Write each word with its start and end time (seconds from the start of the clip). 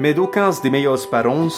Mais 0.00 0.14
d'aucuns 0.14 0.60
des 0.62 0.70
meilleurs 0.70 1.10
parents, 1.10 1.48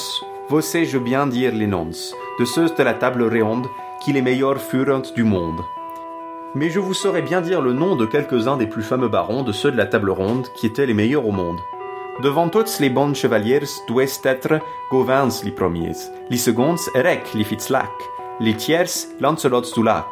vossais-je 0.48 0.96
bien 0.96 1.27
dire 1.27 1.54
les 1.54 1.67
noms, 1.67 1.91
de 2.39 2.45
ceux 2.46 2.71
de 2.71 2.82
la 2.82 2.95
table 2.95 3.23
ronde, 3.23 3.66
qui 4.03 4.14
les 4.14 4.23
meilleurs 4.23 4.62
furent 4.62 5.03
du 5.14 5.25
monde. 5.25 5.61
Mais 6.55 6.71
je 6.71 6.80
vous 6.80 6.95
saurais 6.95 7.21
bien 7.21 7.43
dire 7.43 7.61
le 7.61 7.75
nom 7.75 7.96
de 7.96 8.07
quelques-uns 8.07 8.57
des 8.57 8.66
plus 8.66 8.82
fameux 8.82 9.09
barons 9.09 9.43
de 9.43 9.53
ceux 9.53 9.71
de 9.71 9.77
la 9.77 9.84
table 9.84 10.09
ronde, 10.09 10.48
qui 10.55 10.66
étaient 10.66 10.87
les 10.87 10.95
meilleurs 10.95 11.27
au 11.27 11.32
monde. 11.32 11.61
Devant 12.23 12.48
tous 12.48 12.80
les 12.80 12.89
bons 12.89 13.14
chevaliers 13.14 13.61
doivent 13.87 14.21
être 14.25 14.61
Gauvins 14.91 15.29
les 15.45 15.52
premiers, 15.52 15.96
les 16.30 16.38
seconds 16.38 16.77
Erec 16.95 17.34
les 17.34 17.45
Fitzlac, 17.45 17.93
les 18.41 18.54
tiers 18.54 18.91
Lancelot 19.20 19.70
du 19.75 19.82
Lac, 19.82 20.09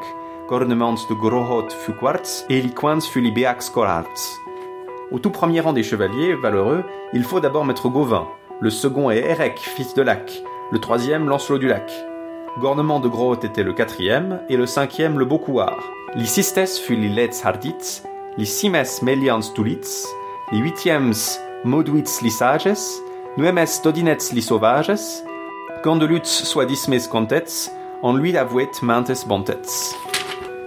Gornemans 0.49 1.07
de 1.09 1.15
Grohot 1.15 1.71
Fuquartz 1.71 2.45
et 2.51 2.61
les 2.61 2.75
Quins 2.75 3.01
Fulibeax 3.01 3.71
Corarts. 3.71 4.48
Au 5.11 5.19
tout 5.19 5.31
premier 5.31 5.61
rang 5.61 5.73
des 5.73 5.83
chevaliers 5.83 6.35
valeureux, 6.35 6.85
il 7.15 7.25
faut 7.25 7.41
d'abord 7.41 7.65
mettre 7.65 7.89
Gauvin. 7.89 8.29
Le 8.61 8.69
second 8.69 9.11
est 9.11 9.21
Erec, 9.21 9.59
fils 9.59 9.95
de 9.95 10.03
Lac. 10.03 10.43
Le 10.71 10.79
troisième, 10.79 11.29
Lancelot 11.29 11.59
du 11.59 11.67
Lac. 11.67 11.91
Gornement 12.59 13.01
de 13.01 13.09
Grohot 13.09 13.41
était 13.43 13.63
le 13.63 13.73
quatrième, 13.73 14.41
et 14.51 14.59
le 14.59 14.67
cinquième, 14.67 15.19
le 15.19 15.25
Beaucouard. 15.25 15.79
Les 16.15 16.27
sistes 16.27 16.79
fut 16.85 16.97
les 16.97 17.09
Letz 17.09 17.43
Harditz, 17.43 18.03
les 18.37 18.45
simes 18.45 18.83
Melians 19.03 19.41
Tulitz, 19.55 20.07
les 20.53 20.59
huitièmes 20.59 21.13
Moduits 21.65 22.05
les 22.23 22.31
sages, 22.31 22.69
nuemes 23.37 23.65
Dodinets 23.83 24.19
les 24.33 24.41
sauvages, 24.43 24.93
Gandelutz 25.83 26.45
soit 26.45 26.67
dismes 26.67 26.99
contets, 27.11 27.71
en 28.03 28.13
lui 28.15 28.37
avouet 28.37 28.71
maintes 28.83 29.27
bontets. 29.27 29.95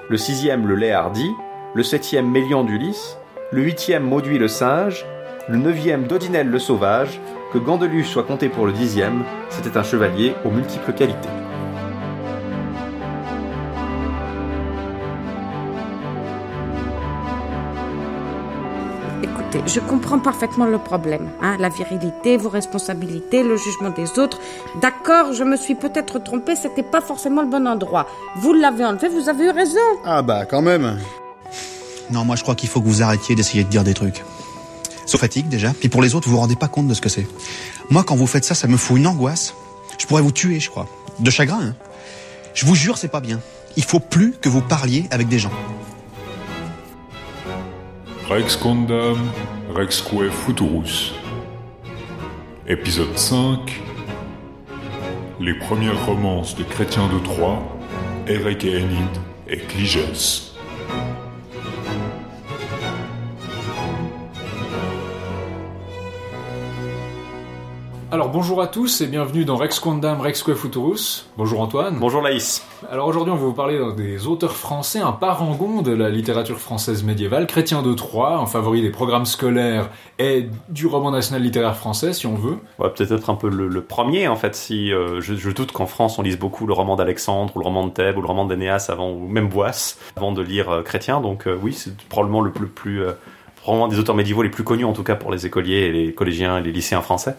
Le 0.10 0.18
sixième, 0.18 0.68
le 0.68 0.76
lait 0.76 0.92
hardi, 0.92 1.30
le 1.74 1.84
septième, 1.84 2.30
Mélion 2.30 2.64
d'Ulysse, 2.64 3.18
le 3.52 3.62
huitième 3.62 4.04
Mauduit 4.04 4.38
le 4.38 4.48
singe, 4.48 5.06
le 5.50 5.58
neuvième 5.58 6.08
Dodinel 6.08 6.48
le 6.48 6.60
sauvage, 6.60 7.20
que 7.52 7.58
Gandelus 7.58 8.06
soit 8.06 8.24
compté 8.24 8.48
pour 8.48 8.66
le 8.66 8.72
dixième, 8.72 9.24
c'était 9.50 9.78
un 9.78 9.84
chevalier 9.84 10.34
aux 10.46 10.52
multiples 10.52 10.94
qualités. 10.94 11.28
Écoutez, 19.22 19.62
je 19.66 19.82
comprends 19.82 20.20
parfaitement 20.20 20.66
le 20.66 20.78
problème. 20.78 21.30
Hein, 21.42 21.58
la 21.60 21.68
virilité, 21.68 22.38
vos 22.38 22.48
responsabilités, 22.48 23.44
le 23.44 23.58
jugement 23.58 23.90
des 23.90 24.18
autres. 24.18 24.40
D'accord, 24.82 25.34
je 25.34 25.44
me 25.44 25.58
suis 25.58 25.76
peut-être 25.76 26.20
trompée, 26.20 26.56
c'était 26.56 26.84
pas 26.84 27.02
forcément 27.02 27.42
le 27.42 27.50
bon 27.50 27.68
endroit. 27.68 28.08
Vous 28.38 28.54
l'avez 28.54 28.86
enlevé, 28.86 29.10
vous 29.10 29.28
avez 29.28 29.48
eu 29.48 29.50
raison. 29.50 29.80
Ah 30.06 30.22
bah 30.22 30.46
quand 30.46 30.62
même. 30.62 30.98
Non, 32.12 32.26
moi 32.26 32.36
je 32.36 32.44
crois 32.44 32.56
qu'il 32.56 32.70
faut 32.70 32.82
que 32.82 32.88
vous 32.88 33.02
arrêtiez 33.02 33.36
d'essayer 33.36 33.64
de 33.64 33.70
dire 33.70 33.84
des 33.84 33.94
trucs. 33.94 34.24
Ça 35.06 35.18
fatigue 35.18 35.48
déjà, 35.50 35.74
puis 35.74 35.90
pour 35.90 36.02
les 36.02 36.16
autres, 36.16 36.28
vous 36.28 36.36
vous 36.36 36.42
rendez 36.42 36.56
pas 36.56 36.68
compte 36.68 36.88
de 36.88 36.94
ce 36.94 37.02
que 37.02 37.10
c'est. 37.10 37.28
Moi, 37.90 38.04
quand 38.04 38.16
vous 38.16 38.28
faites 38.28 38.46
ça, 38.46 38.56
ça 38.56 38.68
me 38.68 38.78
fout 38.78 38.98
une 38.98 39.08
angoisse. 39.08 39.54
Je 39.98 40.06
pourrais 40.06 40.22
vous 40.22 40.32
tuer, 40.32 40.60
je 40.60 40.70
crois. 40.70 40.88
De 41.20 41.30
chagrin, 41.30 41.62
hein. 41.62 41.76
Je 42.54 42.66
vous 42.66 42.76
jure, 42.76 42.98
c'est 42.98 43.08
pas 43.08 43.22
bien. 43.22 43.40
Il 43.78 43.84
faut 43.84 44.00
plus 44.00 44.34
que 44.42 44.50
vous 44.50 44.62
parliez 44.62 45.06
avec 45.12 45.28
des 45.28 45.40
gens. 45.40 45.52
Rex 48.30 48.56
Condam, 48.56 49.18
Rexque 49.76 50.14
Futurus. 50.46 51.14
Épisode 52.68 53.18
5 53.18 53.82
Les 55.40 55.54
premières 55.54 56.06
romances 56.06 56.56
de 56.56 56.64
Chrétien 56.64 57.10
de 57.10 57.20
Troyes, 57.20 57.62
Eric 58.28 58.64
et 58.64 58.78
Enid 58.78 59.18
et 59.48 59.58
Cligès. 59.58 60.51
Alors 68.14 68.28
bonjour 68.28 68.62
à 68.62 68.68
tous 68.68 69.00
et 69.00 69.08
bienvenue 69.08 69.46
dans 69.46 69.56
Rex 69.56 69.80
Quandam 69.80 70.20
Rexque 70.20 70.54
Futurus. 70.54 71.30
Bonjour 71.38 71.62
Antoine. 71.62 71.96
Bonjour 71.98 72.22
Laïs. 72.22 72.62
Alors 72.92 73.08
aujourd'hui 73.08 73.32
on 73.32 73.38
va 73.38 73.46
vous 73.46 73.54
parler 73.54 73.80
des 73.96 74.28
auteurs 74.28 74.58
français, 74.58 75.00
un 75.00 75.14
parangon 75.14 75.82
de 75.82 75.94
la 75.94 76.10
littérature 76.10 76.60
française 76.60 77.06
médiévale, 77.06 77.48
Chrétien 77.48 77.82
de 77.82 77.94
Troyes, 77.94 78.36
un 78.38 78.48
favori 78.48 78.82
des 78.82 78.90
programmes 78.90 79.26
scolaires 79.26 79.90
et 80.20 80.50
du 80.68 80.88
roman 80.88 81.12
national 81.12 81.42
littéraire 81.42 81.78
français 81.78 82.12
si 82.12 82.28
on 82.28 82.36
veut. 82.36 82.58
Ouais, 82.80 82.90
peut-être 82.90 83.30
un 83.30 83.36
peu 83.36 83.48
le, 83.48 83.70
le 83.70 83.82
premier 83.82 84.28
en 84.28 84.36
fait, 84.36 84.56
si 84.56 84.92
euh, 84.92 85.22
je, 85.22 85.34
je 85.36 85.50
doute 85.50 85.72
qu'en 85.72 85.86
France 85.86 86.20
on 86.20 86.22
lise 86.22 86.38
beaucoup 86.38 86.68
le 86.68 86.74
roman 86.74 86.98
d'Alexandre 86.98 87.56
ou 87.56 87.60
le 87.60 87.66
roman 87.66 87.88
de 87.88 87.92
Thèbes 87.92 88.18
ou 88.18 88.22
le 88.22 88.28
roman 88.28 88.44
d'Énéas 88.44 88.88
avant, 88.90 89.10
ou 89.10 89.26
même 89.26 89.48
Boisse, 89.48 89.98
avant 90.18 90.34
de 90.34 90.42
lire 90.42 90.70
euh, 90.70 90.82
Chrétien, 90.82 91.22
donc 91.22 91.48
euh, 91.48 91.58
oui 91.64 91.72
c'est 91.72 91.96
probablement 92.10 92.42
le 92.42 92.52
plus, 92.52 92.68
plus 92.68 93.04
probablement 93.62 93.88
des 93.88 94.00
auteurs 94.00 94.16
médiévaux 94.16 94.42
les 94.42 94.50
plus 94.50 94.66
connus 94.66 94.84
en 94.86 94.92
tout 94.92 95.04
cas 95.04 95.16
pour 95.16 95.32
les 95.32 95.46
écoliers 95.46 95.84
et 95.84 95.92
les 95.94 96.14
collégiens 96.14 96.58
et 96.58 96.62
les 96.62 96.74
lycéens 96.74 97.02
français. 97.02 97.38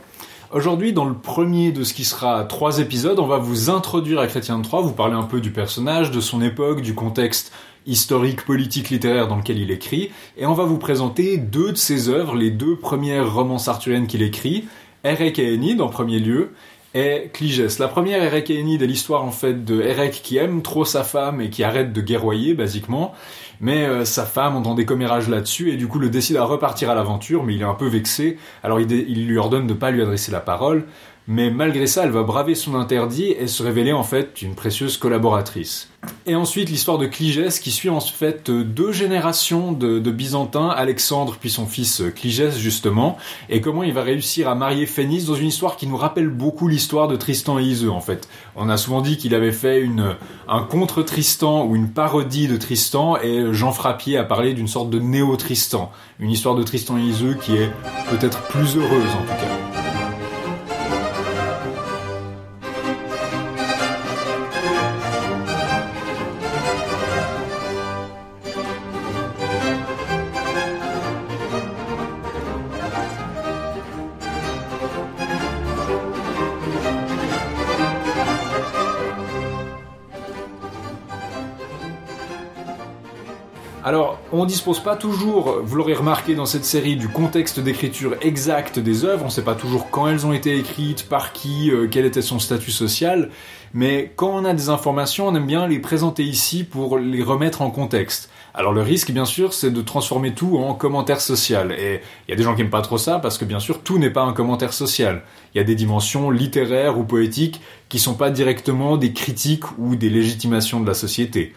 Aujourd'hui, 0.52 0.92
dans 0.92 1.06
le 1.06 1.14
premier 1.14 1.72
de 1.72 1.82
ce 1.82 1.94
qui 1.94 2.04
sera 2.04 2.44
trois 2.44 2.78
épisodes, 2.78 3.18
on 3.18 3.26
va 3.26 3.38
vous 3.38 3.70
introduire 3.70 4.20
à 4.20 4.26
Chrétien 4.26 4.58
de 4.58 4.62
Troyes, 4.62 4.82
vous 4.82 4.92
parler 4.92 5.14
un 5.14 5.22
peu 5.22 5.40
du 5.40 5.50
personnage, 5.50 6.10
de 6.10 6.20
son 6.20 6.42
époque, 6.42 6.82
du 6.82 6.94
contexte 6.94 7.54
historique, 7.86 8.44
politique, 8.44 8.90
littéraire 8.90 9.28
dans 9.28 9.36
lequel 9.36 9.58
il 9.58 9.70
écrit, 9.70 10.10
et 10.36 10.44
on 10.44 10.52
va 10.52 10.64
vous 10.64 10.76
présenter 10.76 11.38
deux 11.38 11.72
de 11.72 11.78
ses 11.78 12.10
œuvres, 12.10 12.36
les 12.36 12.50
deux 12.50 12.76
premières 12.76 13.32
romances 13.32 13.66
arthuriennes 13.66 14.06
qu'il 14.06 14.20
écrit, 14.20 14.66
Erec 15.04 15.38
et 15.38 15.54
Enid 15.54 15.80
en 15.80 15.88
premier 15.88 16.18
lieu, 16.18 16.50
et 16.94 17.30
Cligès. 17.32 17.78
La 17.78 17.88
première, 17.88 18.22
Erec 18.22 18.50
et 18.50 18.60
Enid, 18.60 18.82
est 18.82 18.86
l'histoire 18.86 19.24
en 19.24 19.30
fait 19.30 19.64
de 19.64 19.80
Erec 19.80 20.20
qui 20.22 20.36
aime 20.36 20.60
trop 20.60 20.84
sa 20.84 21.02
femme 21.02 21.40
et 21.40 21.48
qui 21.48 21.64
arrête 21.64 21.94
de 21.94 22.00
guerroyer, 22.02 22.52
basiquement, 22.52 23.14
mais 23.62 23.86
euh, 23.86 24.04
sa 24.04 24.26
femme 24.26 24.56
entend 24.56 24.74
des 24.74 24.84
commérages 24.84 25.28
là-dessus 25.28 25.70
et 25.70 25.76
du 25.76 25.86
coup 25.86 26.00
le 26.00 26.10
décide 26.10 26.36
à 26.36 26.44
repartir 26.44 26.90
à 26.90 26.94
l'aventure, 26.94 27.44
mais 27.44 27.54
il 27.54 27.62
est 27.62 27.64
un 27.64 27.74
peu 27.74 27.86
vexé, 27.86 28.36
alors 28.62 28.80
il, 28.80 29.26
lui 29.26 29.38
ordonne 29.38 29.66
de 29.66 29.72
pas 29.72 29.90
lui 29.90 30.02
adresser 30.02 30.32
la 30.32 30.40
parole, 30.40 30.84
mais 31.28 31.50
malgré 31.50 31.86
ça, 31.86 32.04
elle 32.04 32.10
va 32.10 32.22
braver 32.22 32.54
son 32.54 32.74
interdit 32.74 33.30
et 33.30 33.46
se 33.46 33.62
révéler 33.62 33.92
en 33.92 34.02
fait 34.02 34.42
une 34.42 34.54
précieuse 34.54 34.96
collaboratrice. 34.96 35.88
Et 36.26 36.34
ensuite, 36.34 36.68
l'histoire 36.68 36.98
de 36.98 37.06
Cligès 37.06 37.60
qui 37.60 37.70
suit 37.70 37.88
en 37.88 38.00
fait 38.00 38.50
deux 38.50 38.90
générations 38.90 39.70
de, 39.72 40.10
Byzantins, 40.10 40.68
Alexandre 40.68 41.36
puis 41.40 41.50
son 41.50 41.66
fils 41.66 42.02
Cligès 42.16 42.58
justement, 42.58 43.18
et 43.48 43.60
comment 43.60 43.84
il 43.84 43.92
va 43.92 44.02
réussir 44.02 44.48
à 44.48 44.56
marier 44.56 44.86
Phénice 44.86 45.26
dans 45.26 45.36
une 45.36 45.46
histoire 45.46 45.76
qui 45.76 45.86
nous 45.86 45.96
rappelle 45.96 46.28
beaucoup 46.28 46.66
l'histoire 46.66 47.06
de 47.06 47.16
Tristan 47.16 47.60
et 47.60 47.62
Iseux 47.62 47.90
en 47.90 48.00
fait. 48.00 48.28
On 48.56 48.68
a 48.68 48.76
souvent 48.76 49.00
dit 49.00 49.16
qu'il 49.16 49.34
avait 49.34 49.52
fait 49.52 49.80
une, 49.80 50.16
un 50.48 50.62
contre 50.64 51.02
Tristan 51.02 51.66
ou 51.66 51.76
une 51.76 51.90
parodie 51.90 52.48
de 52.48 52.56
Tristan, 52.56 53.16
et 53.18 53.52
Jean 53.52 53.70
Frappier 53.70 54.18
a 54.18 54.24
parlé 54.24 54.54
d'une 54.54 54.68
sorte 54.68 54.90
de 54.90 54.98
néo-Tristan, 54.98 55.92
une 56.18 56.30
histoire 56.30 56.56
de 56.56 56.64
Tristan 56.64 56.98
et 56.98 57.02
Iseux 57.02 57.34
qui 57.34 57.56
est 57.56 57.70
peut-être 58.10 58.42
plus 58.48 58.76
heureuse 58.76 59.14
en 59.14 59.22
tout 59.22 59.40
cas. 59.40 59.61
On 84.42 84.44
dispose 84.44 84.80
pas 84.80 84.96
toujours, 84.96 85.60
vous 85.62 85.76
l'aurez 85.76 85.94
remarqué 85.94 86.34
dans 86.34 86.46
cette 86.46 86.64
série, 86.64 86.96
du 86.96 87.08
contexte 87.08 87.60
d'écriture 87.60 88.16
exact 88.22 88.80
des 88.80 89.04
œuvres, 89.04 89.24
on 89.24 89.30
sait 89.30 89.44
pas 89.44 89.54
toujours 89.54 89.88
quand 89.88 90.08
elles 90.08 90.26
ont 90.26 90.32
été 90.32 90.58
écrites, 90.58 91.08
par 91.08 91.32
qui, 91.32 91.70
euh, 91.70 91.86
quel 91.88 92.04
était 92.06 92.22
son 92.22 92.40
statut 92.40 92.72
social, 92.72 93.30
mais 93.72 94.10
quand 94.16 94.30
on 94.30 94.44
a 94.44 94.52
des 94.52 94.68
informations, 94.68 95.28
on 95.28 95.34
aime 95.36 95.46
bien 95.46 95.68
les 95.68 95.78
présenter 95.78 96.24
ici 96.24 96.64
pour 96.64 96.98
les 96.98 97.22
remettre 97.22 97.62
en 97.62 97.70
contexte. 97.70 98.30
Alors 98.52 98.72
le 98.72 98.82
risque, 98.82 99.12
bien 99.12 99.24
sûr, 99.24 99.52
c'est 99.52 99.70
de 99.70 99.80
transformer 99.80 100.34
tout 100.34 100.58
en 100.58 100.74
commentaire 100.74 101.20
social. 101.20 101.70
Et 101.70 102.00
il 102.26 102.30
y 102.30 102.34
a 102.34 102.36
des 102.36 102.42
gens 102.42 102.56
qui 102.56 102.62
aiment 102.62 102.68
pas 102.68 102.82
trop 102.82 102.98
ça 102.98 103.20
parce 103.20 103.38
que, 103.38 103.44
bien 103.44 103.60
sûr, 103.60 103.80
tout 103.80 104.00
n'est 104.00 104.10
pas 104.10 104.22
un 104.22 104.32
commentaire 104.32 104.72
social. 104.72 105.22
Il 105.54 105.58
y 105.58 105.60
a 105.60 105.64
des 105.64 105.76
dimensions 105.76 106.30
littéraires 106.30 106.98
ou 106.98 107.04
poétiques 107.04 107.60
qui 107.88 108.00
sont 108.00 108.14
pas 108.14 108.30
directement 108.30 108.96
des 108.96 109.12
critiques 109.12 109.78
ou 109.78 109.94
des 109.94 110.10
légitimations 110.10 110.80
de 110.80 110.86
la 110.88 110.94
société. 110.94 111.54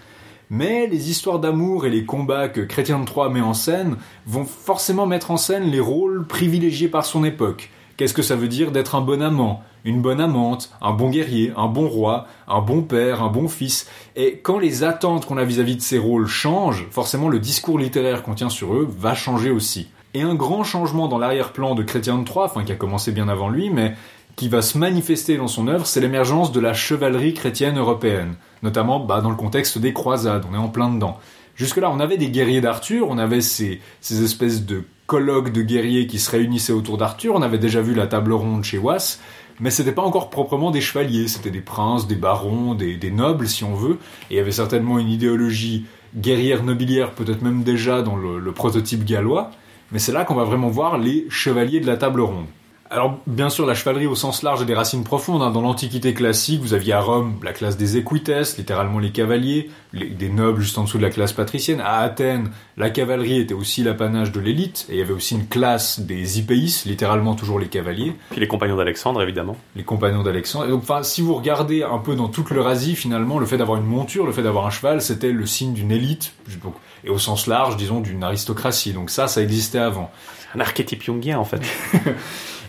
Mais 0.49 0.87
les 0.87 1.09
histoires 1.09 1.39
d'amour 1.39 1.85
et 1.85 1.89
les 1.89 2.05
combats 2.05 2.49
que 2.49 2.61
Chrétien 2.61 2.99
de 2.99 3.05
Troyes 3.05 3.29
met 3.29 3.41
en 3.41 3.53
scène 3.53 3.97
vont 4.27 4.45
forcément 4.45 5.07
mettre 5.07 5.31
en 5.31 5.37
scène 5.37 5.71
les 5.71 5.79
rôles 5.79 6.25
privilégiés 6.27 6.87
par 6.87 7.05
son 7.05 7.23
époque. 7.23 7.71
Qu'est-ce 7.97 8.13
que 8.13 8.21
ça 8.21 8.35
veut 8.35 8.49
dire 8.49 8.71
d'être 8.71 8.95
un 8.95 9.01
bon 9.01 9.21
amant, 9.21 9.63
une 9.85 10.01
bonne 10.01 10.19
amante, 10.19 10.71
un 10.81 10.91
bon 10.91 11.09
guerrier, 11.09 11.53
un 11.55 11.67
bon 11.67 11.87
roi, 11.87 12.27
un 12.47 12.59
bon 12.59 12.81
père, 12.81 13.23
un 13.23 13.29
bon 13.29 13.47
fils? 13.47 13.87
Et 14.15 14.39
quand 14.39 14.59
les 14.59 14.83
attentes 14.83 15.25
qu'on 15.25 15.37
a 15.37 15.45
vis-à-vis 15.45 15.77
de 15.77 15.81
ces 15.81 15.97
rôles 15.97 16.27
changent, 16.27 16.87
forcément 16.91 17.29
le 17.29 17.39
discours 17.39 17.79
littéraire 17.79 18.21
qu'on 18.21 18.35
tient 18.35 18.49
sur 18.49 18.73
eux 18.73 18.87
va 18.99 19.15
changer 19.15 19.49
aussi. 19.49 19.87
Et 20.13 20.21
un 20.21 20.35
grand 20.35 20.63
changement 20.63 21.07
dans 21.07 21.17
l'arrière-plan 21.17 21.73
de 21.73 21.83
Chrétien 21.83 22.17
de 22.17 22.25
Troyes, 22.25 22.45
enfin 22.45 22.63
qui 22.63 22.71
a 22.71 22.75
commencé 22.75 23.11
bien 23.11 23.29
avant 23.29 23.49
lui, 23.49 23.69
mais 23.69 23.95
qui 24.35 24.49
va 24.49 24.61
se 24.61 24.77
manifester 24.77 25.37
dans 25.37 25.47
son 25.47 25.67
œuvre, 25.67 25.87
c'est 25.87 26.01
l'émergence 26.01 26.51
de 26.51 26.59
la 26.59 26.73
chevalerie 26.73 27.33
chrétienne 27.33 27.77
européenne, 27.77 28.35
notamment 28.65 28.99
bah, 28.99 29.21
dans 29.21 29.29
le 29.29 29.37
contexte 29.37 29.77
des 29.77 29.93
croisades, 29.93 30.43
on 30.51 30.53
est 30.53 30.57
en 30.57 30.67
plein 30.67 30.91
dedans. 30.91 31.17
Jusque-là, 31.55 31.89
on 31.89 32.01
avait 32.01 32.17
des 32.17 32.29
guerriers 32.29 32.59
d'Arthur, 32.59 33.07
on 33.09 33.17
avait 33.17 33.39
ces, 33.39 33.79
ces 34.01 34.23
espèces 34.23 34.65
de 34.65 34.83
colloque 35.05 35.53
de 35.53 35.61
guerriers 35.61 36.07
qui 36.07 36.19
se 36.19 36.29
réunissaient 36.31 36.73
autour 36.73 36.97
d'Arthur. 36.97 37.35
On 37.35 37.41
avait 37.41 37.59
déjà 37.59 37.81
vu 37.81 37.93
la 37.93 38.07
table 38.07 38.33
ronde 38.33 38.65
chez 38.65 38.77
Was, 38.77 39.19
mais 39.61 39.69
c'était 39.69 39.93
pas 39.93 40.01
encore 40.01 40.29
proprement 40.29 40.71
des 40.71 40.81
chevaliers, 40.81 41.29
c'était 41.29 41.51
des 41.51 41.61
princes, 41.61 42.07
des 42.07 42.15
barons, 42.15 42.73
des, 42.73 43.11
nobles 43.11 43.47
si 43.47 43.63
on 43.63 43.75
veut, 43.75 43.99
et 44.29 44.33
il 44.33 44.37
y 44.37 44.39
avait 44.39 44.51
certainement 44.51 44.99
une 44.99 45.09
idéologie 45.09 45.85
guerrière 46.17 46.63
nobiliaire, 46.63 47.11
peut-être 47.11 47.41
même 47.41 47.63
déjà 47.63 48.01
dans 48.01 48.17
le 48.17 48.51
prototype 48.51 49.05
gallois, 49.05 49.51
mais 49.91 49.99
c'est 49.99 50.11
là 50.11 50.25
qu'on 50.25 50.35
va 50.35 50.43
vraiment 50.43 50.69
voir 50.69 50.97
les 50.97 51.25
chevaliers 51.29 51.79
de 51.79 51.87
la 51.87 51.97
table 51.97 52.21
ronde. 52.21 52.47
Alors, 52.91 53.17
bien 53.25 53.49
sûr, 53.49 53.65
la 53.65 53.73
chevalerie 53.73 54.05
au 54.05 54.13
sens 54.13 54.43
large 54.43 54.61
a 54.61 54.63
des 54.65 54.75
racines 54.75 55.03
profondes. 55.03 55.41
hein. 55.41 55.49
Dans 55.49 55.61
l'Antiquité 55.61 56.13
classique, 56.13 56.61
vous 56.61 56.75
aviez 56.75 56.93
à 56.93 57.01
Rome 57.01 57.39
la 57.43 57.51
classe 57.51 57.77
des 57.77 57.97
equites, 57.97 58.31
littéralement 58.59 58.99
les 58.99 59.11
cavaliers, 59.11 59.71
les- 59.91 60.05
des 60.11 60.29
nobles 60.29 60.61
juste 60.61 60.77
en 60.77 60.83
dessous 60.83 60.99
de 60.99 61.03
la 61.03 61.09
classe 61.09 61.33
patricienne. 61.33 61.81
À 61.81 62.01
Athènes, 62.01 62.51
la 62.77 62.91
cavalerie 62.91 63.39
était 63.39 63.55
aussi 63.55 63.81
l'apanage 63.81 64.31
de 64.31 64.39
l'élite, 64.39 64.85
et 64.89 64.93
il 64.93 64.99
y 64.99 65.01
avait 65.01 65.13
aussi 65.13 65.33
une 65.33 65.47
classe 65.47 65.99
des 65.99 66.37
hypeis, 66.37 66.83
littéralement 66.85 67.33
toujours 67.33 67.57
les 67.59 67.69
cavaliers, 67.69 68.13
Puis 68.29 68.39
les 68.39 68.47
compagnons 68.47 68.75
d'Alexandre, 68.77 69.19
évidemment. 69.23 69.57
les 69.75 69.83
compagnons 69.83 70.21
d'Alexandre. 70.21 70.65
Et 70.65 70.69
donc, 70.69 70.83
enfin, 70.83 71.01
si 71.01 71.21
vous 71.23 71.33
regardez 71.33 71.81
un 71.81 71.97
peu 71.97 72.15
dans 72.15 72.27
toute 72.29 72.51
l'Eurasie, 72.51 72.95
finalement, 72.95 73.39
le 73.39 73.47
fait 73.47 73.57
d'avoir 73.57 73.79
une 73.79 73.87
monture, 73.87 74.27
le 74.27 74.31
fait 74.31 74.43
d'avoir 74.43 74.67
un 74.67 74.71
cheval, 74.71 75.01
c'était 75.01 75.31
le 75.31 75.47
signe 75.47 75.73
d'une 75.73 75.91
élite, 75.91 76.33
donc, 76.63 76.75
et 77.03 77.09
au 77.09 77.17
sens 77.17 77.47
large, 77.47 77.77
disons, 77.77 77.99
d'une 77.99 78.23
aristocratie. 78.23 78.93
Donc 78.93 79.09
ça, 79.09 79.27
ça 79.27 79.41
existait 79.41 79.79
avant. 79.79 80.11
Un 80.53 80.59
archétype 80.59 81.01
jungien, 81.03 81.39
en 81.39 81.45
fait. 81.45 81.61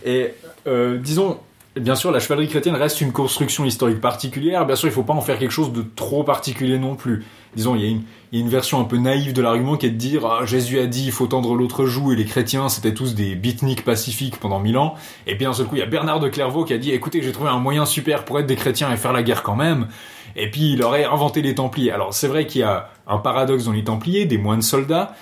Et 0.06 0.32
euh, 0.68 0.98
disons, 0.98 1.38
bien 1.74 1.96
sûr, 1.96 2.12
la 2.12 2.20
chevalerie 2.20 2.48
chrétienne 2.48 2.76
reste 2.76 3.00
une 3.00 3.12
construction 3.12 3.64
historique 3.64 4.00
particulière. 4.00 4.64
Bien 4.64 4.76
sûr, 4.76 4.88
il 4.88 4.92
faut 4.92 5.02
pas 5.02 5.12
en 5.12 5.20
faire 5.20 5.38
quelque 5.38 5.50
chose 5.50 5.72
de 5.72 5.84
trop 5.94 6.22
particulier 6.22 6.78
non 6.78 6.94
plus. 6.94 7.24
Disons, 7.56 7.74
il 7.74 7.84
y 7.84 7.92
a 7.92 8.38
une, 8.38 8.48
version 8.48 8.80
un 8.80 8.84
peu 8.84 8.98
naïve 8.98 9.32
de 9.32 9.42
l'argument 9.42 9.76
qui 9.76 9.86
est 9.86 9.90
de 9.90 9.96
dire 9.96 10.26
ah, 10.26 10.44
Jésus 10.44 10.78
a 10.78 10.86
dit 10.86 11.06
il 11.06 11.12
faut 11.12 11.26
tendre 11.26 11.54
l'autre 11.54 11.86
joue 11.86 12.12
et 12.12 12.16
les 12.16 12.26
chrétiens 12.26 12.68
c'était 12.68 12.92
tous 12.92 13.14
des 13.14 13.34
beatniks 13.34 13.82
pacifiques 13.82 14.36
pendant 14.38 14.60
mille 14.60 14.78
ans. 14.78 14.94
Et 15.26 15.36
puis 15.36 15.46
d'un 15.46 15.54
seul 15.54 15.66
coup, 15.66 15.74
il 15.74 15.78
y 15.80 15.82
a 15.82 15.86
Bernard 15.86 16.20
de 16.20 16.28
Clairvaux 16.28 16.64
qui 16.64 16.74
a 16.74 16.78
dit 16.78 16.92
écoutez, 16.92 17.22
j'ai 17.22 17.32
trouvé 17.32 17.48
un 17.48 17.58
moyen 17.58 17.86
super 17.86 18.24
pour 18.24 18.38
être 18.38 18.46
des 18.46 18.56
chrétiens 18.56 18.92
et 18.92 18.96
faire 18.96 19.12
la 19.12 19.22
guerre 19.22 19.42
quand 19.42 19.56
même. 19.56 19.88
Et 20.36 20.50
puis 20.50 20.72
il 20.72 20.82
aurait 20.82 21.04
inventé 21.04 21.40
les 21.40 21.54
Templiers. 21.54 21.92
Alors 21.92 22.12
c'est 22.12 22.28
vrai 22.28 22.46
qu'il 22.46 22.60
y 22.60 22.64
a 22.64 22.90
un 23.06 23.18
paradoxe 23.18 23.64
dans 23.64 23.72
les 23.72 23.84
Templiers, 23.84 24.26
des 24.26 24.38
moines 24.38 24.62
soldats. 24.62 25.14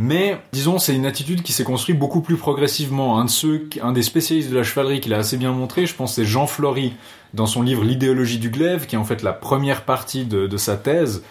Mais 0.00 0.40
disons, 0.52 0.78
c'est 0.78 0.94
une 0.94 1.06
attitude 1.06 1.42
qui 1.42 1.52
s'est 1.52 1.64
construite 1.64 1.98
beaucoup 1.98 2.20
plus 2.20 2.36
progressivement. 2.36 3.18
Un 3.18 3.24
de 3.24 3.30
ceux, 3.30 3.68
un 3.82 3.90
des 3.90 4.04
spécialistes 4.04 4.48
de 4.48 4.54
la 4.54 4.62
chevalerie 4.62 5.00
qui 5.00 5.08
l'a 5.08 5.16
assez 5.16 5.36
bien 5.36 5.50
montré, 5.50 5.86
je 5.86 5.94
pense, 5.94 6.14
c'est 6.14 6.24
Jean 6.24 6.46
Flory 6.46 6.94
dans 7.34 7.46
son 7.46 7.62
livre 7.62 7.82
L'idéologie 7.82 8.38
du 8.38 8.48
glaive, 8.48 8.86
qui 8.86 8.94
est 8.94 8.98
en 8.98 9.04
fait 9.04 9.24
la 9.24 9.32
première 9.32 9.84
partie 9.84 10.24
de, 10.24 10.56
sa 10.56 10.76
thèse. 10.76 11.24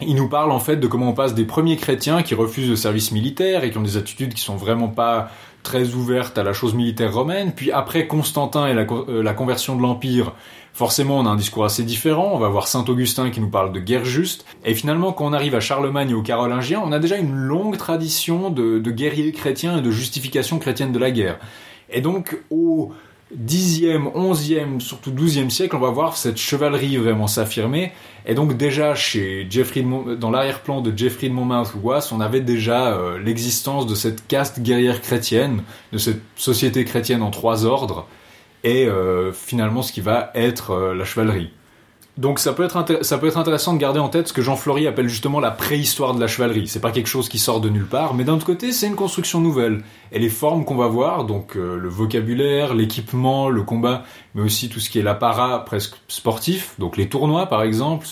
Il 0.00 0.14
nous 0.14 0.28
parle 0.28 0.52
en 0.52 0.60
fait 0.60 0.76
de 0.76 0.86
comment 0.86 1.08
on 1.08 1.14
passe 1.14 1.34
des 1.34 1.44
premiers 1.44 1.76
chrétiens 1.76 2.22
qui 2.22 2.36
refusent 2.36 2.70
le 2.70 2.76
service 2.76 3.10
militaire 3.10 3.64
et 3.64 3.72
qui 3.72 3.78
ont 3.78 3.82
des 3.82 3.96
attitudes 3.96 4.34
qui 4.34 4.42
sont 4.42 4.56
vraiment 4.56 4.88
pas 4.88 5.32
très 5.64 5.94
ouvertes 5.94 6.38
à 6.38 6.44
la 6.44 6.52
chose 6.52 6.74
militaire 6.74 7.12
romaine. 7.12 7.50
Puis 7.50 7.72
après 7.72 8.06
Constantin 8.06 8.68
et 8.68 8.74
la, 8.74 8.82
euh, 8.82 9.20
la 9.24 9.34
conversion 9.34 9.74
de 9.74 9.82
l'Empire, 9.82 10.32
forcément 10.72 11.18
on 11.18 11.26
a 11.26 11.30
un 11.30 11.36
discours 11.36 11.64
assez 11.64 11.82
différent. 11.82 12.30
On 12.32 12.38
va 12.38 12.48
voir 12.48 12.68
Saint 12.68 12.84
Augustin 12.88 13.30
qui 13.30 13.40
nous 13.40 13.50
parle 13.50 13.72
de 13.72 13.80
guerre 13.80 14.04
juste. 14.04 14.44
Et 14.64 14.74
finalement 14.74 15.12
quand 15.12 15.26
on 15.26 15.32
arrive 15.32 15.54
à 15.54 15.60
Charlemagne 15.60 16.10
et 16.10 16.14
aux 16.14 16.22
Carolingiens, 16.22 16.82
on 16.84 16.92
a 16.92 16.98
déjà 16.98 17.16
une 17.16 17.34
longue 17.34 17.76
tradition 17.76 18.50
de, 18.50 18.78
guerriers 18.90 19.32
chrétiens 19.32 19.78
et 19.78 19.82
de 19.82 19.90
justification 19.90 20.58
chrétienne 20.58 20.92
de 20.92 20.98
la 20.98 21.10
guerre. 21.10 21.38
Et 21.90 22.00
donc 22.00 22.38
au 22.50 22.92
10e, 23.38 24.12
11e, 24.12 24.80
surtout 24.80 25.10
12e 25.10 25.48
siècle, 25.48 25.74
on 25.74 25.78
va 25.78 25.90
voir 25.90 26.16
cette 26.18 26.36
chevalerie 26.36 26.96
vraiment 26.98 27.26
s'affirmer. 27.26 27.92
Et 28.26 28.34
donc 28.34 28.56
déjà 28.56 28.94
chez 28.94 29.46
Geoffrey 29.48 29.82
de 29.82 30.14
dans 30.14 30.30
l'arrière-plan 30.30 30.80
de 30.80 30.96
Geoffrey 30.96 31.28
de 31.28 31.34
Monmouth 31.34 31.74
ou 31.74 31.88
Was, 31.88 32.10
on 32.12 32.20
avait 32.20 32.40
déjà 32.40 32.92
euh, 32.92 33.18
l'existence 33.18 33.86
de 33.86 33.94
cette 33.94 34.26
caste 34.26 34.60
guerrière 34.60 35.00
chrétienne, 35.00 35.62
de 35.92 35.98
cette 35.98 36.20
société 36.36 36.84
chrétienne 36.84 37.22
en 37.22 37.30
trois 37.30 37.64
ordres, 37.64 38.06
et 38.64 38.86
euh, 38.86 39.32
finalement 39.32 39.82
ce 39.82 39.92
qui 39.92 40.00
va 40.00 40.30
être 40.34 40.70
euh, 40.70 40.94
la 40.94 41.04
chevalerie. 41.04 41.50
Donc 42.18 42.40
ça 42.40 42.52
peut, 42.52 42.64
être 42.64 43.02
ça 43.02 43.16
peut 43.16 43.26
être 43.26 43.38
intéressant 43.38 43.72
de 43.72 43.78
garder 43.78 43.98
en 43.98 44.10
tête 44.10 44.28
ce 44.28 44.34
que 44.34 44.42
Jean 44.42 44.54
Flory 44.54 44.86
appelle 44.86 45.08
justement 45.08 45.40
la 45.40 45.50
préhistoire 45.50 46.14
de 46.14 46.20
la 46.20 46.26
chevalerie. 46.26 46.68
C'est 46.68 46.80
pas 46.80 46.90
quelque 46.90 47.06
chose 47.06 47.30
qui 47.30 47.38
sort 47.38 47.62
de 47.62 47.70
nulle 47.70 47.86
part, 47.86 48.12
mais 48.12 48.24
d'un 48.24 48.34
autre 48.34 48.44
côté, 48.44 48.72
c'est 48.72 48.86
une 48.86 48.96
construction 48.96 49.40
nouvelle. 49.40 49.82
Et 50.12 50.18
les 50.18 50.28
formes 50.28 50.66
qu'on 50.66 50.74
va 50.76 50.88
voir, 50.88 51.24
donc 51.24 51.56
euh, 51.56 51.78
le 51.78 51.88
vocabulaire, 51.88 52.74
l'équipement, 52.74 53.48
le 53.48 53.62
combat, 53.62 54.02
mais 54.34 54.42
aussi 54.42 54.68
tout 54.68 54.78
ce 54.78 54.90
qui 54.90 54.98
est 54.98 55.02
l'apparat 55.02 55.64
presque 55.64 55.94
sportif, 56.06 56.74
donc 56.78 56.98
les 56.98 57.08
tournois 57.08 57.46
par 57.46 57.62
exemple, 57.62 58.06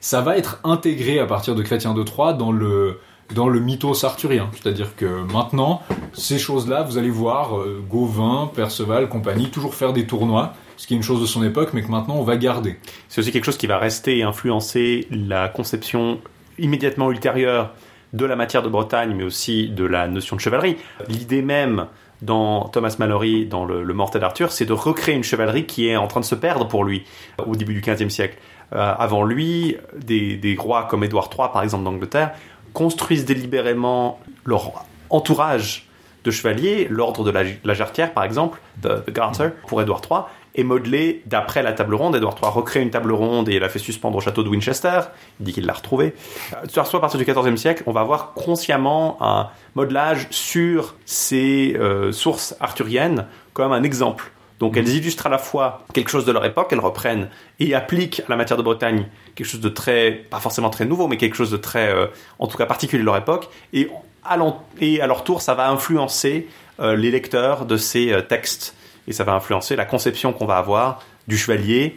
ça 0.00 0.20
va 0.20 0.36
être 0.36 0.60
intégré 0.62 1.18
à 1.18 1.24
partir 1.24 1.54
de 1.54 1.62
Chrétien 1.62 1.94
de 1.94 2.02
Troyes 2.02 2.34
dans 2.34 2.52
le 2.52 2.98
dans 3.34 3.48
le 3.48 3.60
mythos 3.60 4.04
arthurien. 4.04 4.50
C'est-à-dire 4.52 4.94
que 4.96 5.22
maintenant, 5.32 5.82
ces 6.12 6.38
choses-là, 6.38 6.82
vous 6.82 6.98
allez 6.98 7.10
voir 7.10 7.58
euh, 7.58 7.82
Gauvin, 7.88 8.50
Perceval, 8.54 9.08
compagnie, 9.08 9.50
toujours 9.50 9.74
faire 9.74 9.92
des 9.92 10.06
tournois, 10.06 10.54
ce 10.76 10.86
qui 10.86 10.94
est 10.94 10.96
une 10.96 11.02
chose 11.02 11.20
de 11.20 11.26
son 11.26 11.42
époque, 11.42 11.70
mais 11.72 11.82
que 11.82 11.90
maintenant 11.90 12.16
on 12.16 12.24
va 12.24 12.36
garder. 12.36 12.78
C'est 13.08 13.20
aussi 13.20 13.32
quelque 13.32 13.44
chose 13.44 13.56
qui 13.56 13.66
va 13.66 13.78
rester 13.78 14.18
et 14.18 14.22
influencer 14.22 15.06
la 15.10 15.48
conception 15.48 16.20
immédiatement 16.58 17.10
ultérieure 17.10 17.72
de 18.12 18.24
la 18.26 18.36
matière 18.36 18.62
de 18.62 18.68
Bretagne, 18.68 19.14
mais 19.16 19.24
aussi 19.24 19.68
de 19.68 19.84
la 19.84 20.06
notion 20.08 20.36
de 20.36 20.40
chevalerie. 20.40 20.76
L'idée 21.08 21.42
même 21.42 21.86
dans 22.20 22.68
Thomas 22.68 22.94
Mallory, 22.98 23.46
dans 23.46 23.64
le, 23.64 23.84
Mortel 23.94 24.20
d'Arthur, 24.20 24.52
c'est 24.52 24.64
de 24.64 24.72
recréer 24.72 25.14
une 25.14 25.24
chevalerie 25.24 25.66
qui 25.66 25.88
est 25.88 25.96
en 25.96 26.06
train 26.06 26.20
de 26.20 26.24
se 26.24 26.34
perdre 26.34 26.68
pour 26.68 26.84
lui 26.84 27.04
euh, 27.40 27.44
au 27.44 27.56
début 27.56 27.74
du 27.74 27.80
XVe 27.80 28.08
siècle. 28.08 28.36
Euh, 28.72 28.94
avant 28.96 29.24
lui, 29.24 29.76
des 29.96 30.56
rois 30.58 30.84
comme 30.84 31.04
Édouard 31.04 31.28
III, 31.36 31.48
par 31.52 31.62
exemple, 31.62 31.84
d'Angleterre, 31.84 32.32
construisent 32.72 33.24
délibérément 33.24 34.20
leur 34.44 34.84
entourage 35.10 35.88
de 36.24 36.30
chevaliers, 36.30 36.86
l'ordre 36.88 37.24
de 37.24 37.30
la, 37.30 37.42
la 37.64 37.74
Jarretière, 37.74 38.12
par 38.12 38.24
exemple, 38.24 38.60
de, 38.80 39.02
Garter, 39.10 39.48
pour 39.66 39.82
Édouard 39.82 40.02
III, 40.08 40.20
est 40.54 40.64
modelé 40.64 41.22
d'après 41.26 41.62
la 41.62 41.72
table 41.72 41.94
ronde. 41.94 42.14
Édouard 42.14 42.36
III 42.40 42.50
recrée 42.50 42.82
une 42.82 42.90
table 42.90 43.12
ronde 43.12 43.48
et 43.48 43.58
l'a 43.58 43.68
fait 43.68 43.78
suspendre 43.78 44.16
au 44.16 44.20
château 44.20 44.42
de 44.42 44.48
Winchester. 44.48 45.00
Il 45.40 45.46
dit 45.46 45.52
qu'il 45.52 45.66
l'a 45.66 45.72
retrouvée. 45.72 46.14
Euh, 46.52 46.66
Soit 46.68 46.94
à 46.94 47.00
partir 47.00 47.18
du 47.18 47.24
XIVe 47.24 47.56
siècle, 47.56 47.82
on 47.86 47.92
va 47.92 48.00
avoir 48.00 48.34
consciemment 48.34 49.16
un 49.20 49.48
modelage 49.74 50.26
sur 50.30 50.94
ces 51.06 51.74
euh, 51.78 52.12
sources 52.12 52.54
arthuriennes 52.60 53.26
comme 53.52 53.72
un 53.72 53.82
exemple. 53.82 54.30
Donc 54.62 54.76
elles 54.76 54.90
illustrent 54.90 55.26
à 55.26 55.28
la 55.28 55.38
fois 55.38 55.84
quelque 55.92 56.08
chose 56.08 56.24
de 56.24 56.30
leur 56.30 56.44
époque, 56.44 56.68
elles 56.70 56.78
reprennent 56.78 57.28
et 57.58 57.74
appliquent 57.74 58.20
à 58.20 58.26
la 58.28 58.36
matière 58.36 58.56
de 58.56 58.62
Bretagne 58.62 59.08
quelque 59.34 59.48
chose 59.48 59.60
de 59.60 59.68
très, 59.68 60.12
pas 60.12 60.38
forcément 60.38 60.70
très 60.70 60.84
nouveau, 60.84 61.08
mais 61.08 61.16
quelque 61.16 61.34
chose 61.34 61.50
de 61.50 61.56
très, 61.56 61.92
euh, 61.92 62.06
en 62.38 62.46
tout 62.46 62.56
cas 62.56 62.64
particulier 62.64 63.00
de 63.00 63.04
leur 63.04 63.16
époque. 63.16 63.48
Et 63.72 63.90
à, 64.22 64.36
leur 64.36 65.24
tour, 65.24 65.42
ça 65.42 65.54
va 65.54 65.68
influencer 65.68 66.46
euh, 66.78 66.94
les 66.94 67.10
lecteurs 67.10 67.66
de 67.66 67.76
ces 67.76 68.12
euh, 68.12 68.20
textes 68.20 68.76
et 69.08 69.12
ça 69.12 69.24
va 69.24 69.32
influencer 69.32 69.74
la 69.74 69.84
conception 69.84 70.32
qu'on 70.32 70.46
va 70.46 70.58
avoir 70.58 71.02
du 71.26 71.36
chevalier, 71.36 71.96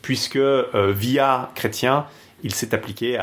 puisque 0.00 0.40
via 0.72 1.50
chrétien, 1.54 2.06
il 2.42 2.54
s'est 2.54 2.74
appliqué 2.74 3.18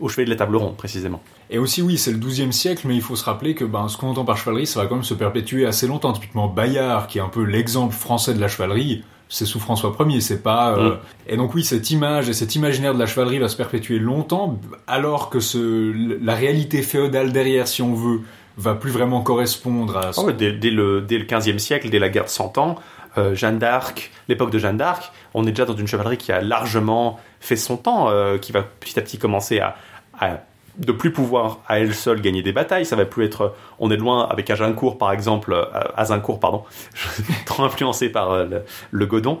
au 0.00 0.08
chevalier 0.10 0.26
de 0.26 0.30
la 0.30 0.36
table 0.36 0.56
ronde 0.56 0.76
précisément. 0.76 1.22
Et 1.54 1.58
aussi, 1.58 1.82
oui, 1.82 1.98
c'est 1.98 2.10
le 2.10 2.18
XIIe 2.18 2.52
siècle, 2.52 2.82
mais 2.88 2.96
il 2.96 3.00
faut 3.02 3.14
se 3.14 3.24
rappeler 3.24 3.54
que 3.54 3.64
ben, 3.64 3.86
ce 3.88 3.96
qu'on 3.96 4.08
entend 4.08 4.24
par 4.24 4.36
chevalerie, 4.36 4.66
ça 4.66 4.80
va 4.80 4.86
quand 4.86 4.96
même 4.96 5.04
se 5.04 5.14
perpétuer 5.14 5.66
assez 5.66 5.86
longtemps. 5.86 6.12
Typiquement, 6.12 6.48
Bayard, 6.48 7.06
qui 7.06 7.18
est 7.18 7.20
un 7.20 7.28
peu 7.28 7.44
l'exemple 7.44 7.94
français 7.94 8.34
de 8.34 8.40
la 8.40 8.48
chevalerie, 8.48 9.04
c'est 9.28 9.46
sous 9.46 9.60
François 9.60 9.94
Ier, 10.00 10.20
c'est 10.20 10.42
pas. 10.42 10.76
euh, 10.76 10.90
Mm. 10.90 10.98
Et 11.28 11.36
donc, 11.36 11.54
oui, 11.54 11.62
cette 11.64 11.90
image 11.92 12.28
et 12.28 12.32
cet 12.32 12.56
imaginaire 12.56 12.92
de 12.94 12.98
la 12.98 13.06
chevalerie 13.06 13.38
va 13.38 13.48
se 13.48 13.56
perpétuer 13.56 13.98
longtemps, 14.00 14.58
alors 14.88 15.30
que 15.30 15.38
ce, 15.40 15.92
la 16.22 16.34
réalité 16.34 16.82
féodale 16.82 17.32
derrière, 17.32 17.68
si 17.68 17.82
on 17.82 17.94
veut, 17.94 18.20
va 18.58 18.74
plus 18.74 18.90
vraiment 18.90 19.20
correspondre 19.22 19.96
à. 19.96 20.12
ce- 20.12 20.20
ouais, 20.22 20.32
dès, 20.32 20.52
dès 20.52 20.70
le, 20.70 21.00
dès 21.02 21.18
le 21.18 21.24
15e 21.24 21.58
siècle, 21.58 21.88
dès 21.88 21.98
la 22.00 22.08
guerre 22.08 22.24
de 22.24 22.30
Cent 22.30 22.58
Ans, 22.58 22.76
euh, 23.16 23.34
Jeanne 23.36 23.58
d'Arc, 23.58 24.10
l'époque 24.28 24.50
de 24.50 24.58
Jeanne 24.58 24.76
d'Arc, 24.76 25.12
on 25.34 25.44
est 25.46 25.50
déjà 25.50 25.66
dans 25.66 25.76
une 25.76 25.86
chevalerie 25.86 26.16
qui 26.18 26.32
a 26.32 26.40
largement 26.40 27.20
fait 27.40 27.56
son 27.56 27.76
temps, 27.76 28.08
euh, 28.10 28.38
qui 28.38 28.50
va 28.50 28.62
petit 28.62 28.98
à 28.98 29.02
petit 29.02 29.18
commencer 29.18 29.60
à, 29.60 29.76
à 30.20 30.38
de 30.78 30.92
plus 30.92 31.12
pouvoir 31.12 31.60
à 31.68 31.78
elle 31.78 31.94
seule 31.94 32.20
gagner 32.20 32.42
des 32.42 32.52
batailles. 32.52 32.86
Ça 32.86 32.96
va 32.96 33.04
plus 33.04 33.24
être, 33.24 33.54
on 33.78 33.90
est 33.90 33.96
loin 33.96 34.26
avec 34.28 34.50
Agincourt 34.50 34.98
par 34.98 35.12
exemple, 35.12 35.52
euh, 35.52 35.64
Azincourt 35.96 36.40
pardon, 36.40 36.64
trop 37.46 37.64
influencé 37.64 38.08
par 38.08 38.32
euh, 38.32 38.46
le, 38.90 39.06
Godon. 39.06 39.40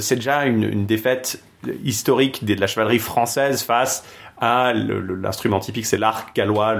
C'est 0.00 0.16
déjà 0.16 0.44
une, 0.44 0.86
défaite 0.86 1.42
historique 1.82 2.44
de 2.44 2.54
la 2.60 2.66
chevalerie 2.66 2.98
française 2.98 3.62
face 3.62 4.04
à 4.38 4.72
l'instrument 4.74 5.60
typique, 5.60 5.86
c'est 5.86 5.96
l'arc 5.96 6.34
gallois, 6.34 6.74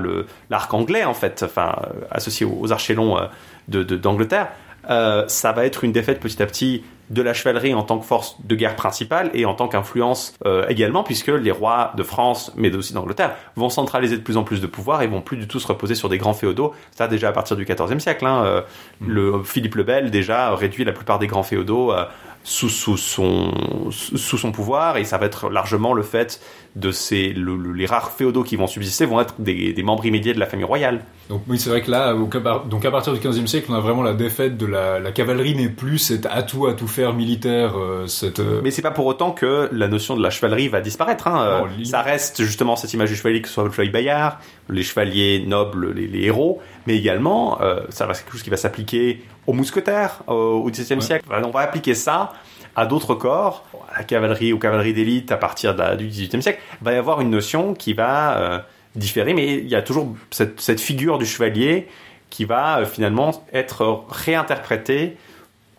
l'arc 0.50 0.74
anglais 0.74 1.04
en 1.04 1.14
fait, 1.14 1.42
enfin 1.44 1.74
euh, 1.84 2.00
associé 2.10 2.44
aux, 2.44 2.66
aux 2.72 2.94
longs 2.94 3.18
euh, 3.18 3.26
de- 3.68 3.96
d'Angleterre. 3.96 4.48
Ça 4.86 5.52
va 5.52 5.64
être 5.64 5.84
une 5.84 5.92
défaite 5.92 6.20
petit 6.20 6.42
à 6.42 6.46
petit 6.46 6.84
de 7.10 7.22
la 7.22 7.34
chevalerie 7.34 7.74
en 7.74 7.82
tant 7.82 7.98
que 7.98 8.04
force 8.06 8.36
de 8.44 8.54
guerre 8.54 8.76
principale 8.76 9.30
et 9.34 9.44
en 9.44 9.54
tant 9.54 9.68
qu'influence 9.68 10.34
euh, 10.46 10.66
également, 10.68 11.02
puisque 11.02 11.28
les 11.28 11.50
rois 11.50 11.92
de 11.96 12.02
France, 12.02 12.52
mais 12.56 12.74
aussi 12.74 12.92
d'Angleterre, 12.94 13.34
vont 13.56 13.68
centraliser 13.68 14.16
de 14.16 14.22
plus 14.22 14.36
en 14.36 14.42
plus 14.42 14.60
de 14.60 14.66
pouvoir 14.66 15.02
et 15.02 15.06
vont 15.06 15.20
plus 15.20 15.36
du 15.36 15.46
tout 15.46 15.60
se 15.60 15.66
reposer 15.66 15.94
sur 15.94 16.08
des 16.08 16.18
grands 16.18 16.34
féodaux. 16.34 16.72
Ça 16.92 17.06
déjà 17.08 17.28
à 17.28 17.32
partir 17.32 17.56
du 17.56 17.64
XIVe 17.64 17.98
siècle. 17.98 18.24
Hein, 18.26 18.42
euh, 18.46 18.60
le 19.06 19.42
Philippe 19.42 19.74
le 19.74 19.82
Bel 19.82 20.10
déjà 20.10 20.54
réduit 20.54 20.84
la 20.84 20.92
plupart 20.92 21.18
des 21.18 21.26
grands 21.26 21.42
féodaux 21.42 21.92
euh, 21.92 22.04
sous, 22.46 22.68
sous, 22.68 22.96
son, 22.98 23.90
sous 23.90 24.36
son 24.38 24.52
pouvoir, 24.52 24.96
et 24.98 25.04
ça 25.04 25.16
va 25.18 25.26
être 25.26 25.48
largement 25.48 25.94
le 25.94 26.02
fait 26.02 26.40
de 26.76 26.90
ces, 26.90 27.28
le- 27.32 27.56
le- 27.56 27.72
les 27.72 27.86
rares 27.86 28.12
féodaux 28.12 28.42
qui 28.44 28.56
vont 28.56 28.66
subsister 28.66 29.06
vont 29.06 29.20
être 29.20 29.34
des, 29.38 29.72
des 29.72 29.82
membres 29.82 30.04
immédiats 30.04 30.34
de 30.34 30.40
la 30.40 30.46
famille 30.46 30.64
royale. 30.66 31.00
Donc 31.30 31.42
oui, 31.48 31.58
c'est 31.58 31.70
vrai 31.70 31.80
que 31.80 31.90
là, 31.90 32.12
donc 32.14 32.84
à 32.84 32.90
partir 32.90 33.12
du 33.14 33.18
15e 33.18 33.46
siècle, 33.46 33.66
on 33.70 33.74
a 33.74 33.80
vraiment 33.80 34.02
la 34.02 34.12
défaite 34.12 34.58
de 34.58 34.66
la, 34.66 34.98
la 35.00 35.10
cavalerie 35.10 35.54
n'est 35.54 35.70
plus 35.70 35.96
cet 35.98 36.26
atout 36.26 36.66
à 36.66 36.74
tout 36.74 36.86
faire 36.86 37.14
militaire, 37.14 37.78
euh, 37.78 38.06
cette 38.06 38.40
euh, 38.40 38.60
Mais 38.62 38.70
c'est 38.70 38.82
pas 38.82 38.90
pour 38.90 39.06
autant 39.06 39.30
que 39.32 39.70
la 39.72 39.88
notion 39.88 40.16
de 40.18 40.22
la 40.22 40.28
chevalerie 40.28 40.68
va 40.68 40.82
disparaître. 40.82 41.26
Hein. 41.28 41.42
Euh, 41.46 41.60
Non, 41.78 41.84
ça 41.84 42.02
reste 42.02 42.42
justement 42.42 42.76
cette 42.76 42.92
image 42.92 43.08
du 43.08 43.16
chevalier, 43.16 43.40
que 43.40 43.48
ce 43.48 43.54
soit 43.54 43.64
le 43.64 43.70
chevalier 43.70 43.90
Bayard, 43.90 44.38
les 44.68 44.82
chevaliers 44.82 45.42
nobles, 45.46 45.92
les, 45.94 46.06
les 46.08 46.24
héros, 46.24 46.60
mais 46.86 46.94
également, 46.96 47.58
euh, 47.62 47.80
ça 47.88 48.04
va 48.06 48.12
quelque 48.12 48.32
chose 48.32 48.42
qui 48.42 48.50
va 48.50 48.58
s'appliquer 48.58 49.22
aux 49.46 49.54
mousquetaires 49.54 50.22
au, 50.26 50.68
XVIIe 50.70 50.96
Ouais. 50.96 51.00
siècle. 51.00 51.24
Enfin, 51.30 51.40
On 51.46 51.50
va 51.50 51.60
appliquer 51.60 51.94
ça 51.94 52.34
à 52.76 52.84
d'autres 52.84 53.14
corps, 53.14 53.64
à 53.94 53.98
la 54.00 54.04
cavalerie, 54.04 54.52
aux 54.52 54.58
cavaleries 54.58 54.92
d'élite 54.92 55.32
à 55.32 55.36
partir 55.38 55.72
de 55.74 55.78
la- 55.78 55.96
du 55.96 56.06
XVIIIe 56.06 56.42
siècle. 56.42 56.60
Il 56.82 56.84
va 56.84 56.92
y 56.92 56.96
avoir 56.96 57.20
une 57.22 57.30
notion 57.30 57.72
qui 57.72 57.94
va 57.94 58.64
différer, 58.94 59.34
mais 59.34 59.58
il 59.58 59.68
y 59.68 59.74
a 59.74 59.82
toujours 59.82 60.14
cette, 60.30 60.80
figure 60.80 61.18
du 61.18 61.26
chevalier 61.26 61.88
qui 62.30 62.44
va 62.44 62.80
euh, 62.80 62.86
finalement 62.86 63.44
être 63.52 64.04
réinterprétée 64.08 65.16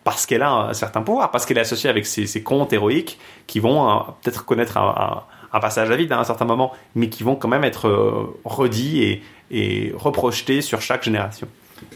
parce 0.04 0.26
qu'elle 0.26 0.42
a 0.42 0.50
un 0.50 0.72
certain 0.74 1.02
pouvoir, 1.02 1.30
parce 1.30 1.46
qu'elle 1.46 1.58
est 1.58 1.62
associée 1.62 1.90
avec 1.90 2.06
ces, 2.06 2.42
contes 2.42 2.72
héroïques 2.72 3.18
qui 3.46 3.58
vont 3.58 3.90
euh, 3.90 4.00
peut-être 4.22 4.44
connaître 4.44 4.76
un, 4.76 5.24
un- 5.52 5.60
passage 5.60 5.90
à 5.90 5.96
vide 5.96 6.12
à 6.12 6.18
un 6.18 6.24
certain 6.24 6.44
moment, 6.44 6.72
mais 6.94 7.08
qui 7.08 7.22
vont 7.22 7.34
quand 7.34 7.48
même 7.48 7.64
être 7.64 7.88
euh, 7.88 8.38
redits 8.44 9.02
et, 9.02 9.22
et 9.50 9.94
reprojetés 9.96 10.60
sur 10.60 10.82
chaque 10.82 11.02
génération. 11.02 11.48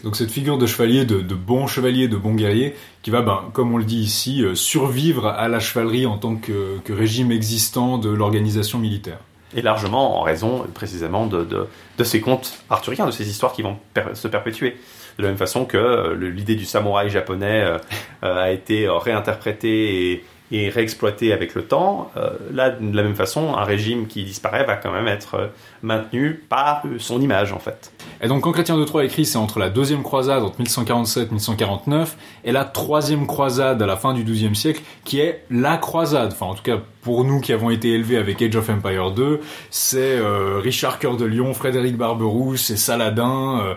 Donc 0.03 0.15
cette 0.15 0.31
figure 0.31 0.57
de 0.57 0.65
chevalier, 0.65 1.05
de, 1.05 1.35
bon 1.35 1.67
chevalier, 1.67 2.07
de 2.07 2.17
bon 2.17 2.33
guerrier, 2.33 2.75
qui 3.03 3.11
va, 3.11 3.21
ben, 3.21 3.43
comme 3.53 3.71
on 3.71 3.77
le 3.77 3.83
dit 3.83 3.99
ici, 3.99 4.43
survivre 4.55 5.27
à 5.27 5.47
la 5.47 5.59
chevalerie 5.59 6.07
en 6.07 6.17
tant 6.17 6.35
que 6.37 6.79
régime 6.89 7.31
existant 7.31 7.99
de 7.99 8.09
l'organisation 8.09 8.79
militaire. 8.79 9.19
Et 9.55 9.61
largement 9.61 10.19
en 10.19 10.21
raison 10.21 10.65
précisément 10.73 11.25
de, 11.25 11.43
de, 11.43 11.67
de 11.97 12.03
ces 12.03 12.21
contes 12.21 12.63
arthuriens, 12.69 13.05
de 13.05 13.11
ces 13.11 13.29
histoires 13.29 13.51
qui 13.51 13.61
vont 13.61 13.77
se 14.13 14.27
perpétuer. 14.27 14.77
De 15.17 15.23
la 15.23 15.29
même 15.29 15.37
façon 15.37 15.65
que 15.65 15.77
euh, 15.77 16.15
l'idée 16.15 16.55
du 16.55 16.65
samouraï 16.65 17.09
japonais 17.09 17.63
euh, 17.63 17.77
euh, 18.23 18.43
a 18.43 18.51
été 18.51 18.87
réinterprétée 18.89 20.11
et, 20.11 20.25
et 20.51 20.69
réexploitée 20.69 21.31
avec 21.31 21.55
le 21.55 21.63
temps, 21.63 22.11
euh, 22.17 22.31
là, 22.51 22.69
de 22.71 22.95
la 22.95 23.03
même 23.03 23.15
façon, 23.15 23.55
un 23.55 23.63
régime 23.63 24.07
qui 24.07 24.23
disparaît 24.23 24.65
va 24.65 24.75
quand 24.75 24.91
même 24.91 25.07
être 25.07 25.35
euh, 25.35 25.47
maintenu 25.81 26.43
par 26.49 26.83
euh, 26.85 26.99
son 26.99 27.21
image, 27.21 27.53
en 27.53 27.59
fait. 27.59 27.93
Et 28.21 28.27
donc 28.27 28.43
quand 28.43 28.51
Chrétien 28.51 28.77
de 28.77 28.83
Troyes 28.83 29.05
écrit, 29.05 29.25
c'est 29.25 29.37
entre 29.37 29.59
la 29.59 29.69
deuxième 29.69 30.03
croisade, 30.03 30.43
entre 30.43 30.61
1147-1149, 30.61 32.09
et 32.43 32.51
la 32.51 32.65
troisième 32.65 33.27
croisade 33.27 33.81
à 33.81 33.85
la 33.85 33.95
fin 33.95 34.13
du 34.13 34.23
XIIe 34.23 34.55
siècle, 34.55 34.81
qui 35.05 35.21
est 35.21 35.45
la 35.49 35.77
croisade. 35.77 36.33
Enfin, 36.33 36.47
en 36.47 36.55
tout 36.55 36.63
cas, 36.63 36.77
pour 37.01 37.23
nous 37.23 37.39
qui 37.39 37.53
avons 37.53 37.69
été 37.69 37.93
élevés 37.93 38.17
avec 38.17 38.41
Age 38.41 38.55
of 38.55 38.69
Empire 38.69 39.11
2, 39.11 39.39
c'est 39.69 40.19
Richard 40.61 40.99
Cœur 40.99 41.17
de 41.17 41.25
Lion, 41.25 41.53
Frédéric 41.53 41.97
Barberousse, 41.97 42.61
c'est 42.61 42.77
Saladin, 42.77 43.75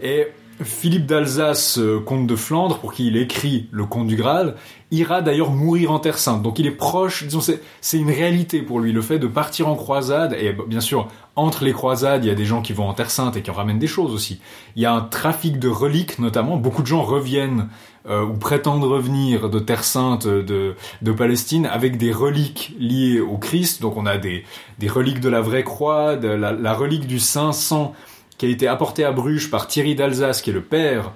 et 0.00 0.28
Philippe 0.62 1.06
d'Alsace, 1.06 1.78
euh, 1.78 2.00
comte 2.00 2.26
de 2.26 2.36
Flandre, 2.36 2.78
pour 2.78 2.92
qui 2.92 3.06
il 3.06 3.16
écrit 3.16 3.68
le 3.70 3.86
Comte 3.86 4.06
du 4.06 4.16
Graal, 4.16 4.56
ira 4.90 5.22
d'ailleurs 5.22 5.50
mourir 5.50 5.90
en 5.90 5.98
Terre 5.98 6.18
Sainte. 6.18 6.42
Donc 6.42 6.58
il 6.58 6.66
est 6.66 6.72
proche, 6.72 7.24
disons, 7.24 7.40
c'est, 7.40 7.98
une 7.98 8.10
réalité 8.10 8.60
pour 8.60 8.80
lui, 8.80 8.92
le 8.92 9.00
fait 9.00 9.18
de 9.18 9.26
partir 9.26 9.68
en 9.68 9.74
croisade, 9.74 10.34
et 10.34 10.54
bien 10.66 10.80
sûr, 10.80 11.08
entre 11.36 11.64
les 11.64 11.72
croisades, 11.72 12.24
il 12.24 12.28
y 12.28 12.30
a 12.30 12.34
des 12.34 12.44
gens 12.44 12.60
qui 12.60 12.72
vont 12.72 12.88
en 12.88 12.94
Terre 12.94 13.10
Sainte 13.10 13.36
et 13.36 13.42
qui 13.42 13.50
en 13.50 13.54
ramènent 13.54 13.78
des 13.78 13.86
choses 13.86 14.12
aussi. 14.12 14.40
Il 14.76 14.82
y 14.82 14.86
a 14.86 14.92
un 14.92 15.00
trafic 15.00 15.58
de 15.58 15.68
reliques, 15.68 16.18
notamment, 16.18 16.56
beaucoup 16.56 16.82
de 16.82 16.86
gens 16.86 17.02
reviennent 17.02 17.68
euh, 18.08 18.24
ou 18.24 18.34
prétendent 18.34 18.84
revenir 18.84 19.48
de 19.48 19.58
Terre 19.58 19.84
Sainte, 19.84 20.26
de, 20.26 20.74
de 21.02 21.12
Palestine, 21.12 21.66
avec 21.66 21.96
des 21.96 22.12
reliques 22.12 22.74
liées 22.78 23.20
au 23.20 23.38
Christ. 23.38 23.80
Donc 23.80 23.96
on 23.96 24.06
a 24.06 24.18
des, 24.18 24.44
des 24.78 24.88
reliques 24.88 25.20
de 25.20 25.28
la 25.28 25.40
vraie 25.40 25.64
croix, 25.64 26.16
de 26.16 26.28
la, 26.28 26.52
la 26.52 26.74
relique 26.74 27.06
du 27.06 27.18
Saint 27.18 27.52
Sang, 27.52 27.94
qui 28.40 28.46
a 28.46 28.48
été 28.48 28.66
apportée 28.66 29.04
à 29.04 29.12
Bruges 29.12 29.50
par 29.50 29.66
Thierry 29.66 29.94
d'Alsace, 29.94 30.40
qui 30.40 30.48
est 30.48 30.54
le 30.54 30.62
père 30.62 31.12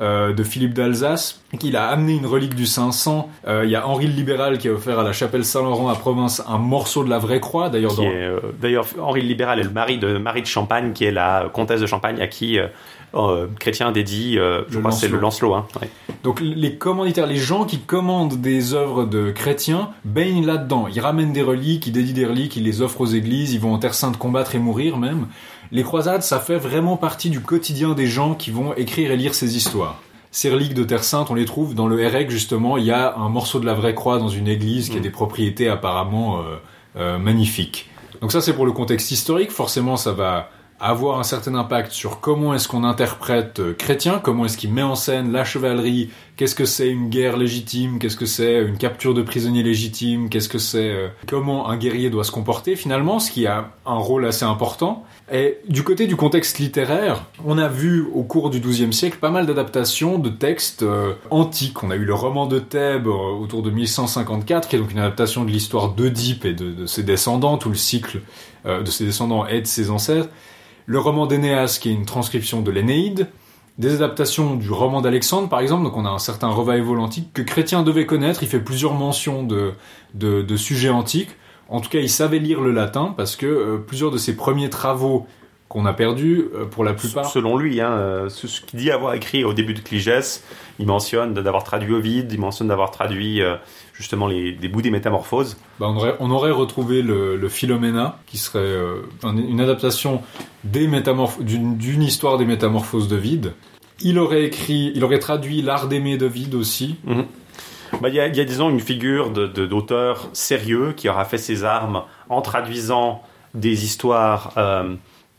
euh, 0.00 0.32
de 0.32 0.44
Philippe 0.44 0.74
d'Alsace, 0.74 1.42
qu'il 1.58 1.76
a 1.76 1.88
amené 1.88 2.14
une 2.14 2.24
relique 2.24 2.54
du 2.54 2.66
500. 2.66 3.28
Euh, 3.48 3.62
Il 3.64 3.70
y 3.72 3.74
a 3.74 3.84
Henri 3.84 4.06
le 4.06 4.12
Libéral 4.12 4.58
qui 4.58 4.68
a 4.68 4.72
offert 4.72 5.00
à 5.00 5.02
la 5.02 5.12
chapelle 5.12 5.44
Saint-Laurent 5.44 5.88
à 5.88 5.96
Provence 5.96 6.40
un 6.46 6.58
morceau 6.58 7.02
de 7.02 7.10
la 7.10 7.18
vraie 7.18 7.40
croix. 7.40 7.68
D'ailleurs, 7.68 7.96
dans... 7.96 8.04
euh, 8.06 8.38
D'ailleurs, 8.62 8.86
Henri 9.00 9.22
le 9.22 9.26
Libéral 9.26 9.58
est 9.58 9.64
le 9.64 9.70
mari 9.70 9.98
de 9.98 10.18
Marie 10.18 10.42
de 10.42 10.46
Champagne, 10.46 10.92
qui 10.92 11.02
est 11.04 11.10
la 11.10 11.50
comtesse 11.52 11.80
de 11.80 11.86
Champagne, 11.86 12.20
à 12.20 12.28
qui 12.28 12.60
Chrétien 13.58 13.90
dédie, 13.90 14.34
je 14.68 14.78
crois 14.78 14.92
c'est 14.92 15.08
le 15.08 15.18
Lancelot. 15.18 15.54
Hein, 15.54 15.66
ouais. 15.80 15.88
Donc 16.22 16.40
les 16.40 16.76
commanditaires, 16.76 17.26
les 17.26 17.36
gens 17.36 17.64
qui 17.64 17.78
commandent 17.80 18.40
des 18.40 18.74
œuvres 18.74 19.04
de 19.04 19.30
chrétiens 19.32 19.90
baignent 20.04 20.46
là-dedans. 20.46 20.86
Ils 20.94 21.00
ramènent 21.00 21.32
des 21.32 21.42
reliques, 21.42 21.86
ils 21.86 21.92
dédient 21.92 22.14
des 22.14 22.26
reliques, 22.26 22.56
ils 22.56 22.64
les 22.64 22.82
offrent 22.82 23.00
aux 23.00 23.06
églises, 23.06 23.52
ils 23.52 23.60
vont 23.60 23.72
en 23.72 23.78
Terre 23.78 23.94
Sainte 23.94 24.16
combattre 24.18 24.54
et 24.54 24.58
mourir 24.58 24.98
même. 24.98 25.26
Les 25.70 25.82
croisades, 25.82 26.22
ça 26.22 26.40
fait 26.40 26.56
vraiment 26.56 26.96
partie 26.96 27.28
du 27.28 27.40
quotidien 27.40 27.94
des 27.94 28.06
gens 28.06 28.34
qui 28.34 28.50
vont 28.50 28.74
écrire 28.74 29.10
et 29.10 29.16
lire 29.16 29.34
ces 29.34 29.56
histoires. 29.56 30.00
Ces 30.30 30.50
reliques 30.50 30.74
de 30.74 30.84
Terre 30.84 31.04
Sainte, 31.04 31.30
on 31.30 31.34
les 31.34 31.44
trouve 31.44 31.74
dans 31.74 31.86
le 31.86 32.06
REC 32.06 32.30
justement. 32.30 32.76
Il 32.76 32.84
y 32.84 32.90
a 32.90 33.16
un 33.16 33.28
morceau 33.28 33.60
de 33.60 33.66
la 33.66 33.74
vraie 33.74 33.94
croix 33.94 34.18
dans 34.18 34.28
une 34.28 34.48
église 34.48 34.88
qui 34.88 34.96
a 34.96 35.00
des 35.00 35.10
propriétés 35.10 35.68
apparemment 35.68 36.40
euh, 36.40 36.56
euh, 36.96 37.18
magnifiques. 37.18 37.90
Donc 38.20 38.32
ça, 38.32 38.40
c'est 38.40 38.54
pour 38.54 38.66
le 38.66 38.72
contexte 38.72 39.10
historique. 39.10 39.50
Forcément, 39.50 39.96
ça 39.96 40.12
va 40.12 40.50
avoir 40.80 41.18
un 41.18 41.22
certain 41.22 41.54
impact 41.54 41.92
sur 41.92 42.20
comment 42.20 42.54
est-ce 42.54 42.68
qu'on 42.68 42.84
interprète 42.84 43.60
euh, 43.60 43.74
chrétien, 43.74 44.20
comment 44.22 44.44
est-ce 44.44 44.56
qu'il 44.56 44.72
met 44.72 44.82
en 44.82 44.94
scène 44.94 45.32
la 45.32 45.44
chevalerie, 45.44 46.10
qu'est-ce 46.36 46.54
que 46.54 46.64
c'est 46.64 46.88
une 46.88 47.08
guerre 47.08 47.36
légitime, 47.36 47.98
qu'est-ce 47.98 48.16
que 48.16 48.26
c'est 48.26 48.62
une 48.62 48.78
capture 48.78 49.14
de 49.14 49.22
prisonniers 49.22 49.62
légitime, 49.62 50.28
qu'est-ce 50.28 50.48
que 50.48 50.58
c'est 50.58 50.90
euh, 50.90 51.08
comment 51.26 51.68
un 51.68 51.76
guerrier 51.76 52.10
doit 52.10 52.24
se 52.24 52.30
comporter 52.30 52.76
finalement, 52.76 53.18
ce 53.18 53.30
qui 53.30 53.46
a 53.46 53.72
un 53.86 53.98
rôle 53.98 54.26
assez 54.26 54.44
important. 54.44 55.04
Et 55.30 55.58
du 55.68 55.82
côté 55.82 56.06
du 56.06 56.16
contexte 56.16 56.58
littéraire, 56.58 57.24
on 57.44 57.58
a 57.58 57.68
vu 57.68 58.06
au 58.14 58.22
cours 58.22 58.48
du 58.48 58.60
XIIe 58.60 58.92
siècle 58.94 59.18
pas 59.18 59.28
mal 59.28 59.46
d'adaptations 59.46 60.18
de 60.18 60.30
textes 60.30 60.82
euh, 60.82 61.12
antiques. 61.30 61.82
On 61.82 61.90
a 61.90 61.96
eu 61.96 62.04
le 62.04 62.14
roman 62.14 62.46
de 62.46 62.58
Thèbes 62.58 63.08
euh, 63.08 63.38
autour 63.38 63.62
de 63.62 63.70
1154, 63.70 64.68
qui 64.68 64.76
est 64.76 64.78
donc 64.78 64.90
une 64.90 65.00
adaptation 65.00 65.44
de 65.44 65.50
l'histoire 65.50 65.90
d'Oedipe 65.90 66.46
et 66.46 66.54
de, 66.54 66.86
ses 66.86 67.02
descendants, 67.02 67.58
tout 67.58 67.68
le 67.68 67.74
cycle 67.74 68.22
euh, 68.64 68.82
de 68.82 68.90
ses 68.90 69.04
descendants 69.04 69.46
et 69.46 69.60
de 69.60 69.66
ses 69.66 69.90
ancêtres. 69.90 70.30
Le 70.90 70.98
roman 70.98 71.26
d'Énéas, 71.26 71.78
qui 71.78 71.90
est 71.90 71.92
une 71.92 72.06
transcription 72.06 72.62
de 72.62 72.70
l'Énéide. 72.70 73.28
Des 73.76 73.96
adaptations 73.96 74.54
du 74.54 74.70
roman 74.70 75.02
d'Alexandre, 75.02 75.46
par 75.46 75.60
exemple. 75.60 75.84
Donc 75.84 75.98
on 75.98 76.06
a 76.06 76.08
un 76.08 76.18
certain 76.18 76.48
revival 76.48 76.98
antique 76.98 77.30
que 77.34 77.42
Chrétien 77.42 77.82
devait 77.82 78.06
connaître. 78.06 78.42
Il 78.42 78.48
fait 78.48 78.58
plusieurs 78.58 78.94
mentions 78.94 79.42
de, 79.42 79.74
de, 80.14 80.56
sujets 80.56 80.88
antiques. 80.88 81.36
En 81.68 81.82
tout 81.82 81.90
cas, 81.90 81.98
il 81.98 82.08
savait 82.08 82.38
lire 82.38 82.62
le 82.62 82.72
latin 82.72 83.12
parce 83.14 83.36
que 83.36 83.44
euh, 83.44 83.76
plusieurs 83.76 84.10
de 84.10 84.16
ses 84.16 84.34
premiers 84.34 84.70
travaux 84.70 85.26
qu'on 85.68 85.84
a 85.84 85.92
perdus, 85.92 86.46
euh, 86.54 86.64
pour 86.64 86.82
la 86.82 86.94
plupart, 86.94 87.26
Selon 87.26 87.56
lui, 87.56 87.80
hein, 87.80 87.90
euh, 87.90 88.28
ce, 88.28 88.46
ce 88.46 88.62
qu'il 88.62 88.80
dit 88.80 88.90
avoir 88.90 89.14
écrit 89.14 89.44
au 89.44 89.52
début 89.52 89.74
de 89.74 89.80
Cligès, 89.80 90.42
il 90.78 90.86
mentionne 90.86 91.34
d'avoir 91.34 91.62
traduit 91.62 91.92
Ovide, 91.92 92.32
il 92.32 92.40
mentionne 92.40 92.68
d'avoir 92.68 92.90
traduit 92.90 93.42
euh, 93.42 93.56
justement 93.98 94.26
les, 94.28 94.52
des 94.52 94.68
bouts 94.68 94.80
des 94.80 94.90
métamorphoses. 94.92 95.56
bah, 95.80 95.86
on, 95.90 95.96
aurait, 95.96 96.14
on 96.20 96.30
aurait 96.30 96.52
retrouvé 96.52 97.02
le, 97.02 97.36
le 97.36 97.48
Philomena, 97.48 98.18
qui 98.26 98.38
serait 98.38 98.60
euh, 98.60 99.02
un- 99.24 99.36
une 99.36 99.60
adaptation 99.60 100.22
des 100.64 100.86
d'une 101.40 102.02
histoire 102.02 102.38
des 102.38 102.44
métamorphoses 102.46 103.08
de 103.08 103.16
Vide. 103.16 103.52
Il 104.00 104.18
aurait 104.20 104.44
écrit, 104.44 104.92
il 104.94 105.02
aurait 105.04 105.18
traduit 105.18 105.60
l'art 105.62 105.88
d'aimer 105.88 106.16
de 106.16 106.26
Vide 106.26 106.54
aussi. 106.54 106.96
Bah, 108.00 108.08
Il 108.08 108.14
y, 108.14 108.20
a, 108.20 108.28
il 108.28 108.36
y 108.36 108.40
a, 108.40 108.44
disons, 108.44 108.70
une 108.70 108.80
figure 108.80 109.30
de- 109.30 109.46
de- 109.46 109.66
d'auteur 109.66 110.28
sérieux 110.32 110.92
qui 110.96 111.08
aura 111.08 111.24
fait 111.24 111.38
ses 111.38 111.64
armes 111.64 112.02
en 112.28 112.40
traduisant 112.42 113.22
des 113.54 113.84
histoires, 113.84 114.52
euh, 114.58 114.94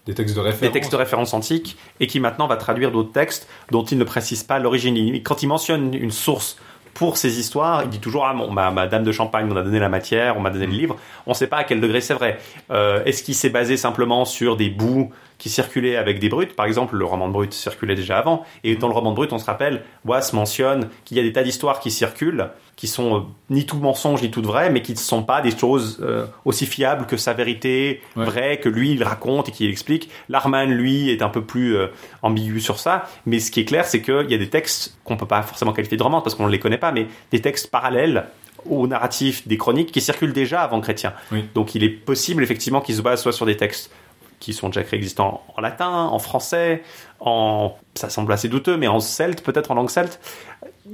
Des 0.05 0.15
textes 0.15 0.35
de 0.35 0.41
des 0.41 0.49
référence. 0.49 0.73
textes 0.73 0.91
de 0.91 0.97
référence 0.97 1.33
antiques, 1.33 1.77
et 2.01 2.07
qui 2.07 2.19
maintenant 2.19 2.47
va 2.47 2.57
traduire 2.57 2.91
d'autres 2.91 3.11
textes 3.13 3.47
dont 3.71 3.83
il 3.85 3.97
ne 3.99 4.03
précise 4.03 4.43
pas 4.43 4.59
l'origine. 4.59 5.21
Quand 5.23 5.43
il 5.43 5.47
mentionne 5.47 5.93
une 5.93 6.11
source 6.11 6.57
pour 6.99 7.15
ces 7.15 7.39
histoires, 7.39 7.83
il 7.83 7.89
dit 7.89 8.01
toujours 8.01 8.25
ah 8.25 8.33
bon, 8.33 8.51
ma, 8.51 8.71
ma 8.71 8.85
dame 8.85 9.05
de 9.05 9.13
Champagne 9.13 9.47
m'en 9.47 9.55
a 9.55 9.63
donné 9.63 9.79
la 9.79 9.87
matière, 9.87 10.35
on 10.35 10.41
m'a 10.41 10.49
donné 10.49 10.65
le 10.65 10.73
livre. 10.73 10.97
On 11.25 11.31
ne 11.31 11.33
sait 11.33 11.47
pas 11.47 11.55
à 11.55 11.63
quel 11.63 11.79
degré 11.79 12.01
c'est 12.01 12.13
vrai. 12.13 12.39
Euh, 12.71 13.05
Est-ce 13.05 13.23
qu'il 13.23 13.35
s'est 13.35 13.49
basé 13.49 13.77
simplement 13.77 14.25
sur 14.25 14.57
des 14.57 14.69
bouts 14.69 15.09
qui 15.39 15.49
circulaient 15.49 15.95
avec 15.95 16.19
des 16.19 16.29
brutes 16.29 16.55
Par 16.55 16.67
exemple, 16.67 16.95
le 16.95 17.05
roman 17.05 17.27
de 17.27 17.33
Brut 17.33 17.53
circulait 17.53 17.95
déjà 17.95 18.19
avant, 18.19 18.43
et 18.63 18.75
dans 18.75 18.87
le 18.87 18.93
roman 18.93 19.09
de 19.11 19.15
Brut, 19.15 19.33
on 19.33 19.39
se 19.39 19.45
rappelle, 19.45 19.81
Wass 20.05 20.33
mentionne 20.33 20.89
qu'il 21.05 21.17
y 21.17 21.19
a 21.19 21.23
des 21.23 21.33
tas 21.33 21.41
d'histoires 21.43 21.79
qui 21.79 21.89
circulent, 21.89 22.49
qui 22.75 22.87
sont 22.87 23.15
euh, 23.17 23.19
ni 23.49 23.65
tout 23.65 23.77
mensonge 23.77 24.21
ni 24.21 24.29
tout 24.31 24.41
vrai, 24.41 24.69
mais 24.69 24.81
qui 24.81 24.91
ne 24.93 24.97
sont 24.97 25.23
pas 25.23 25.41
des 25.41 25.57
choses 25.57 25.99
euh, 26.01 26.25
aussi 26.45 26.65
fiables 26.65 27.05
que 27.07 27.17
sa 27.17 27.33
vérité 27.33 28.01
Ouais. 28.15 28.25
vraie 28.25 28.57
que 28.59 28.69
lui 28.69 28.91
il 28.91 29.03
raconte 29.03 29.49
et 29.49 29.51
qu'il 29.51 29.69
explique. 29.69 30.09
Larman 30.29 30.69
lui 30.69 31.09
est 31.09 31.21
un 31.21 31.29
peu 31.29 31.41
plus 31.41 31.75
euh, 31.75 31.87
ambigu 32.21 32.59
sur 32.59 32.77
ça, 32.79 33.05
mais 33.25 33.39
ce 33.39 33.49
qui 33.51 33.61
est 33.61 33.65
clair 33.65 33.85
c'est 33.85 34.01
qu'il 34.01 34.29
y 34.29 34.33
a 34.33 34.37
des 34.37 34.49
textes 34.49 34.97
qu'on 35.03 35.17
peut 35.17 35.25
pas 35.25 35.41
forcément 35.41 35.71
qualifier 35.73 35.97
de 35.97 36.03
romans 36.03 36.21
parce 36.21 36.35
qu'on 36.35 36.45
ne 36.47 36.51
les 36.51 36.59
connaît 36.59 36.77
pas, 36.77 36.91
mais 36.91 37.07
des 37.31 37.41
textes 37.41 37.71
parallèles 37.71 38.25
au 38.69 38.87
narratif 38.87 39.47
des 39.47 39.55
chroniques 39.57 39.91
qui 39.91 40.01
circulent 40.01 40.33
déjà 40.33 40.61
avant 40.61 40.81
Chrétien. 40.81 41.13
Oui. 41.31 41.45
Donc 41.55 41.75
il 41.75 41.83
est 41.83 41.89
possible 41.89 42.43
effectivement 42.43 42.81
qu'ils 42.81 42.95
se 42.95 43.01
basent 43.01 43.21
soit 43.21 43.31
sur 43.31 43.45
des 43.45 43.55
textes 43.55 43.89
qui 44.39 44.53
sont 44.53 44.69
déjà 44.69 44.83
préexistants 44.83 45.43
en 45.55 45.61
latin, 45.61 45.89
en 45.89 46.19
français, 46.19 46.83
en 47.19 47.75
ça 47.95 48.09
semble 48.09 48.31
assez 48.31 48.47
douteux, 48.47 48.77
mais 48.77 48.87
en 48.87 48.99
celte, 48.99 49.41
peut-être 49.43 49.71
en 49.71 49.75
langue 49.75 49.89
celte. 49.89 50.19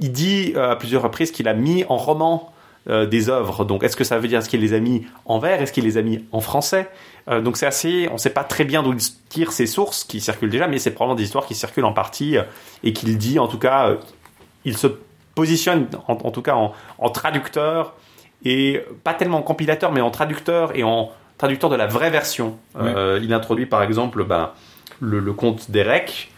il 0.00 0.12
dit 0.12 0.52
euh, 0.56 0.72
à 0.72 0.76
plusieurs 0.76 1.02
reprises 1.02 1.30
qu'il 1.30 1.48
a 1.48 1.54
mis 1.54 1.84
en 1.88 1.96
roman 1.96 2.52
euh, 2.88 3.06
des 3.06 3.28
œuvres. 3.28 3.64
Donc, 3.64 3.82
est-ce 3.82 3.96
que 3.96 4.04
ça 4.04 4.18
veut 4.18 4.28
dire 4.28 4.40
est-ce 4.40 4.48
qu'il 4.48 4.60
les 4.60 4.72
a 4.74 4.80
mis 4.80 5.06
en 5.24 5.38
vers? 5.38 5.60
Est-ce 5.62 5.72
qu'il 5.72 5.84
les 5.84 5.96
a 5.96 6.02
mis 6.02 6.24
en 6.32 6.40
français? 6.40 6.88
Euh, 7.28 7.40
Donc, 7.40 7.56
c'est 7.56 7.66
assez. 7.66 8.08
On 8.10 8.14
ne 8.14 8.18
sait 8.18 8.30
pas 8.30 8.44
très 8.44 8.64
bien 8.64 8.82
d'où 8.82 8.92
il 8.92 9.00
tire 9.28 9.52
ses 9.52 9.66
sources 9.66 10.04
qui 10.04 10.20
circulent 10.20 10.50
déjà, 10.50 10.66
mais 10.66 10.78
c'est 10.78 10.90
probablement 10.92 11.16
des 11.16 11.24
histoires 11.24 11.46
qui 11.46 11.54
circulent 11.54 11.84
en 11.84 11.92
partie 11.92 12.36
et 12.82 12.92
qu'il 12.92 13.16
dit, 13.18 13.38
en 13.38 13.48
tout 13.48 13.58
cas, 13.58 13.96
il 14.64 14.76
se 14.76 14.88
positionne 15.34 15.86
en, 16.08 16.14
en 16.14 16.30
tout 16.30 16.42
cas 16.42 16.54
en, 16.54 16.72
en 16.98 17.10
traducteur 17.10 17.94
et 18.44 18.82
pas 19.04 19.14
tellement 19.14 19.38
en 19.38 19.42
compilateur, 19.42 19.92
mais 19.92 20.00
en 20.00 20.10
traducteur 20.10 20.76
et 20.76 20.82
en 20.82 21.10
traducteur 21.38 21.70
de 21.70 21.76
la 21.76 21.86
vraie 21.86 22.10
version. 22.10 22.58
Euh, 22.78 23.20
il 23.22 23.32
introduit 23.32 23.66
par 23.66 23.82
exemple 23.82 24.24
ben, 24.24 24.50
le, 25.00 25.20
le 25.20 25.32
conte 25.32 25.70
d'Erec 25.70 26.30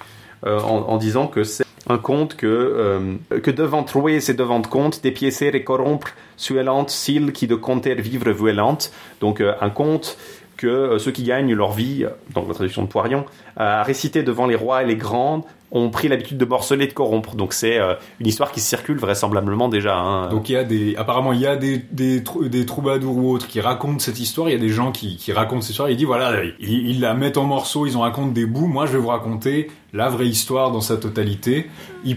euh, 0.46 0.60
en, 0.60 0.88
en 0.88 0.96
disant 0.96 1.26
que 1.26 1.44
c'est 1.44 1.64
un 1.88 1.98
conte 1.98 2.36
que, 2.36 2.46
euh, 2.46 3.40
que 3.40 3.50
devant 3.50 3.82
trouver 3.82 4.20
c'est 4.20 4.34
devant 4.34 4.60
compte, 4.62 5.02
dépiécer 5.02 5.48
et 5.48 5.64
corrompre, 5.64 6.08
suelante, 6.36 6.90
s'il 6.90 7.32
qui 7.32 7.46
de 7.46 7.54
compter 7.54 7.94
vivre 7.94 8.30
vuelante. 8.30 8.92
Donc 9.20 9.40
un 9.40 9.70
conte 9.70 10.18
que 10.56 10.98
ceux 10.98 11.12
qui 11.12 11.22
gagnent 11.22 11.54
leur 11.54 11.72
vie, 11.72 12.04
dans 12.34 12.46
la 12.46 12.52
traduction 12.52 12.82
de 12.82 12.88
Poirion, 12.88 13.24
à 13.56 13.84
réciter 13.84 14.24
devant 14.24 14.46
les 14.46 14.56
rois 14.56 14.82
et 14.82 14.86
les 14.86 14.96
grandes, 14.96 15.44
ont 15.70 15.90
pris 15.90 16.08
l'habitude 16.08 16.38
de 16.38 16.44
morceler 16.44 16.86
de 16.86 16.92
corrompre. 16.92 17.34
Donc 17.36 17.52
c'est 17.52 17.78
euh, 17.78 17.94
une 18.20 18.26
histoire 18.26 18.52
qui 18.52 18.60
circule 18.60 18.96
vraisemblablement 18.98 19.68
déjà. 19.68 19.96
hein. 19.96 20.28
Donc 20.28 20.48
il 20.48 20.52
y 20.52 20.56
a 20.56 20.64
des, 20.64 20.96
apparemment 20.96 21.32
il 21.32 21.40
y 21.40 21.46
a 21.46 21.56
des 21.56 21.78
des, 21.92 22.24
trou- 22.24 22.48
des 22.48 22.64
troubadours 22.66 23.16
ou 23.16 23.30
autres 23.32 23.46
qui 23.48 23.60
racontent 23.60 23.98
cette 23.98 24.18
histoire. 24.18 24.48
Il 24.48 24.52
y 24.52 24.56
a 24.56 24.60
des 24.60 24.68
gens 24.70 24.92
qui, 24.92 25.16
qui 25.16 25.32
racontent 25.32 25.60
cette 25.60 25.70
histoire. 25.70 25.90
Il 25.90 25.96
dit 25.96 26.04
voilà, 26.04 26.42
ils, 26.60 26.88
ils 26.90 27.00
la 27.00 27.14
mettent 27.14 27.36
en 27.38 27.44
morceaux, 27.44 27.86
ils 27.86 27.96
en 27.96 28.00
racontent 28.00 28.28
des 28.32 28.46
bouts. 28.46 28.66
Moi, 28.66 28.86
je 28.86 28.92
vais 28.92 28.98
vous 28.98 29.08
raconter 29.08 29.70
la 29.92 30.08
vraie 30.08 30.26
histoire 30.26 30.70
dans 30.70 30.80
sa 30.80 30.96
totalité. 30.96 31.66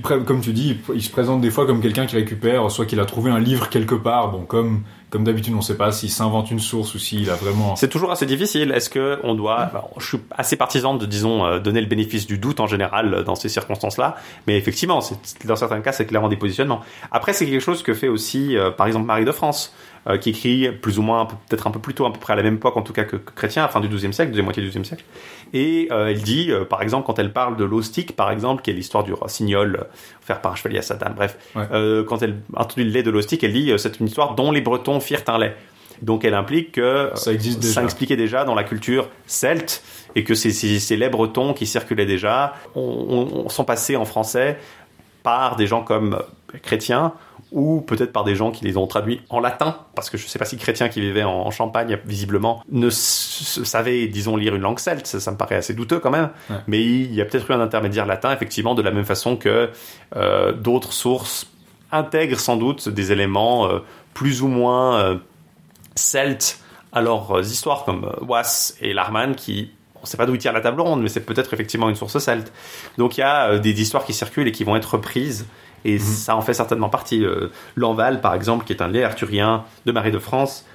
Comme 0.03 0.41
tu 0.41 0.53
dis, 0.53 0.77
il, 0.89 0.95
il 0.95 1.01
se 1.01 1.09
présente 1.09 1.41
des 1.41 1.51
fois 1.51 1.65
comme 1.65 1.81
quelqu'un 1.81 2.05
qui 2.05 2.15
récupère, 2.15 2.69
soit 2.71 2.85
qu'il 2.85 2.99
a 2.99 3.05
trouvé 3.05 3.31
un 3.31 3.39
livre 3.39 3.69
quelque 3.69 3.95
part. 3.95 4.31
Bon, 4.31 4.41
comme 4.43 4.83
comme 5.11 5.25
d'habitude, 5.25 5.53
on 5.53 5.57
ne 5.57 5.61
sait 5.61 5.75
pas 5.75 5.91
s'il 5.91 6.09
s'invente 6.09 6.51
une 6.51 6.59
source 6.59 6.95
ou 6.95 6.99
s'il 6.99 7.29
a 7.29 7.35
vraiment. 7.35 7.75
C'est 7.75 7.89
toujours 7.89 8.11
assez 8.11 8.25
difficile. 8.25 8.71
Est-ce 8.71 8.89
que 8.89 9.19
on 9.23 9.35
doit 9.35 9.59
alors, 9.59 9.91
Je 9.97 10.07
suis 10.07 10.17
assez 10.31 10.55
partisan 10.55 10.95
de, 10.95 11.05
disons, 11.05 11.45
euh, 11.45 11.59
donner 11.59 11.81
le 11.81 11.87
bénéfice 11.87 12.25
du 12.25 12.37
doute 12.37 12.61
en 12.61 12.67
général 12.67 13.13
euh, 13.13 13.23
dans 13.23 13.35
ces 13.35 13.49
circonstances-là. 13.49 14.15
Mais 14.47 14.57
effectivement, 14.57 15.01
dans 15.43 15.55
certains 15.57 15.81
cas, 15.81 15.91
c'est 15.91 16.05
clairement 16.05 16.29
des 16.29 16.37
positionnements. 16.37 16.79
Après, 17.11 17.33
c'est 17.33 17.45
quelque 17.45 17.59
chose 17.59 17.83
que 17.83 17.93
fait 17.93 18.07
aussi, 18.07 18.57
euh, 18.57 18.71
par 18.71 18.87
exemple, 18.87 19.05
Marie 19.05 19.25
de 19.25 19.33
France, 19.33 19.73
euh, 20.07 20.17
qui 20.17 20.31
écrit 20.31 20.71
plus 20.71 20.97
ou 20.97 21.03
moins, 21.03 21.25
peut-être 21.25 21.67
un 21.67 21.71
peu 21.71 21.79
plus 21.79 21.93
tôt, 21.93 22.07
à 22.07 22.11
peu 22.11 22.19
près 22.19 22.33
à 22.33 22.35
la 22.35 22.41
même 22.41 22.55
époque, 22.55 22.75
en 22.75 22.81
tout 22.81 22.91
cas 22.91 23.03
que, 23.03 23.17
Chrétien, 23.17 23.67
fin 23.67 23.79
du 23.81 23.87
XIIe 23.87 24.11
siècle, 24.11 24.31
deuxième 24.31 24.45
moitié 24.45 24.63
du 24.63 24.69
XIIe 24.69 24.83
siècle. 24.83 25.03
Et 25.53 25.89
euh, 25.91 26.07
elle 26.07 26.21
dit, 26.21 26.51
euh, 26.51 26.63
par 26.65 26.81
exemple, 26.81 27.05
quand 27.05 27.19
elle 27.19 27.33
parle 27.33 27.57
de 27.57 27.63
l'ostique, 27.65 28.15
par 28.15 28.31
exemple, 28.31 28.61
qui 28.61 28.69
est 28.69 28.73
l'histoire 28.73 29.03
du 29.03 29.13
rossignol 29.13 29.75
euh, 29.81 29.83
offert 30.23 30.39
par 30.41 30.53
un 30.53 30.55
chevalier 30.55 30.79
à 30.79 30.81
Satan, 30.81 31.11
bref, 31.15 31.37
Ouais. 31.55 31.63
euh, 31.73 32.03
quand 32.03 32.21
elle 32.21 32.37
introduit 32.55 32.85
le 32.85 32.91
lait 32.91 33.03
de 33.03 33.11
l'ostique, 33.11 33.43
elle 33.43 33.53
dit, 33.53 33.71
euh, 33.71 33.77
c'est 33.77 33.99
une 33.99 34.07
histoire 34.07 34.35
dont 34.35 34.51
les 34.51 34.61
Bretons 34.61 34.99
firent 34.99 35.23
un 35.27 35.37
lait. 35.39 35.55
Donc 36.01 36.25
elle 36.25 36.33
implique 36.33 36.71
que 36.71 37.11
Ça 37.15 37.31
existe 37.31 37.59
déjà. 37.59 37.73
ça 37.73 37.83
expliquait 37.83 38.15
déjà 38.15 38.43
dans 38.43 38.55
la 38.55 38.63
culture 38.63 39.07
celte 39.27 39.83
et 40.15 40.23
que 40.23 40.33
ces, 40.33 40.49
ces, 40.51 40.79
ces 40.79 40.97
laits 40.97 41.11
bretons 41.11 41.53
qui 41.53 41.67
circulaient 41.67 42.07
déjà 42.07 42.53
on, 42.73 43.43
on- 43.45 43.49
sont 43.49 43.65
passés 43.65 43.95
en 43.95 44.05
français 44.05 44.57
par 45.21 45.57
des 45.57 45.67
gens 45.67 45.83
comme 45.83 46.15
euh, 46.15 46.57
chrétiens 46.63 47.13
ou 47.51 47.81
peut-être 47.81 48.13
par 48.13 48.23
des 48.23 48.35
gens 48.35 48.51
qui 48.51 48.63
les 48.63 48.77
ont 48.77 48.87
traduits 48.87 49.21
en 49.29 49.39
latin, 49.39 49.77
parce 49.95 50.09
que 50.09 50.17
je 50.17 50.23
ne 50.23 50.29
sais 50.29 50.39
pas 50.39 50.45
si 50.45 50.57
chrétiens 50.57 50.87
qui 50.89 51.01
vivaient 51.01 51.23
en, 51.23 51.31
en 51.31 51.51
Champagne, 51.51 51.99
visiblement, 52.05 52.63
ne 52.71 52.89
savaient, 52.89 54.07
disons, 54.07 54.37
lire 54.37 54.55
une 54.55 54.61
langue 54.61 54.79
celte, 54.79 55.05
ça, 55.07 55.19
ça 55.19 55.31
me 55.31 55.37
paraît 55.37 55.55
assez 55.55 55.73
douteux 55.73 55.99
quand 55.99 56.11
même, 56.11 56.29
Ouais. 56.49 56.57
mais 56.67 56.81
il 56.81 57.13
y 57.13 57.21
a 57.21 57.25
peut-être 57.25 57.49
eu 57.51 57.53
un 57.53 57.59
intermédiaire 57.61 58.05
latin, 58.05 58.31
effectivement, 58.33 58.73
de 58.75 58.81
la 58.81 58.91
même 58.91 59.03
façon 59.05 59.35
que 59.35 59.69
euh, 60.15 60.53
d'autres 60.53 60.93
sources 60.93 61.47
intègrent 61.91 62.39
sans 62.39 62.55
doute 62.55 62.87
des 62.87 63.11
éléments 63.11 63.67
euh, 63.67 63.79
plus 64.13 64.41
ou 64.41 64.47
moins 64.47 64.99
euh, 64.99 65.15
celtes 65.95 66.59
à 66.93 67.01
leurs 67.01 67.31
euh, 67.37 67.41
histoires, 67.41 67.83
comme 67.85 68.11
Wass 68.21 68.75
et 68.81 68.93
Larman, 68.93 69.35
qui 69.35 69.71
on 69.95 70.01
ne 70.03 70.07
sait 70.07 70.17
pas 70.17 70.25
d'où 70.25 70.33
ils 70.33 70.39
tirent 70.39 70.53
la 70.53 70.61
table 70.61 70.81
ronde, 70.81 71.01
mais 71.03 71.09
c'est 71.09 71.19
peut-être 71.25 71.53
effectivement 71.53 71.87
une 71.87 71.95
source 71.95 72.17
celte. 72.17 72.51
Donc 72.97 73.17
il 73.17 73.21
y 73.21 73.23
a 73.23 73.59
des 73.59 73.81
histoires 73.81 74.03
qui 74.03 74.13
circulent 74.13 74.47
et 74.47 74.51
qui 74.51 74.63
vont 74.63 74.75
être 74.75 74.93
reprises, 74.95 75.45
et 75.85 75.99
ça 75.99 76.35
en 76.35 76.41
fait 76.41 76.53
certainement 76.53 76.89
partie. 76.89 77.23
Euh, 77.23 77.51
L'Enval, 77.75 78.21
par 78.21 78.33
exemple, 78.33 78.65
qui 78.65 78.73
est 78.73 78.81
un 78.81 78.87
lait 78.87 79.03
arthurien 79.03 79.63
de 79.85 79.91
Marie 79.91 80.11
de 80.11 80.19
France, 80.19 80.65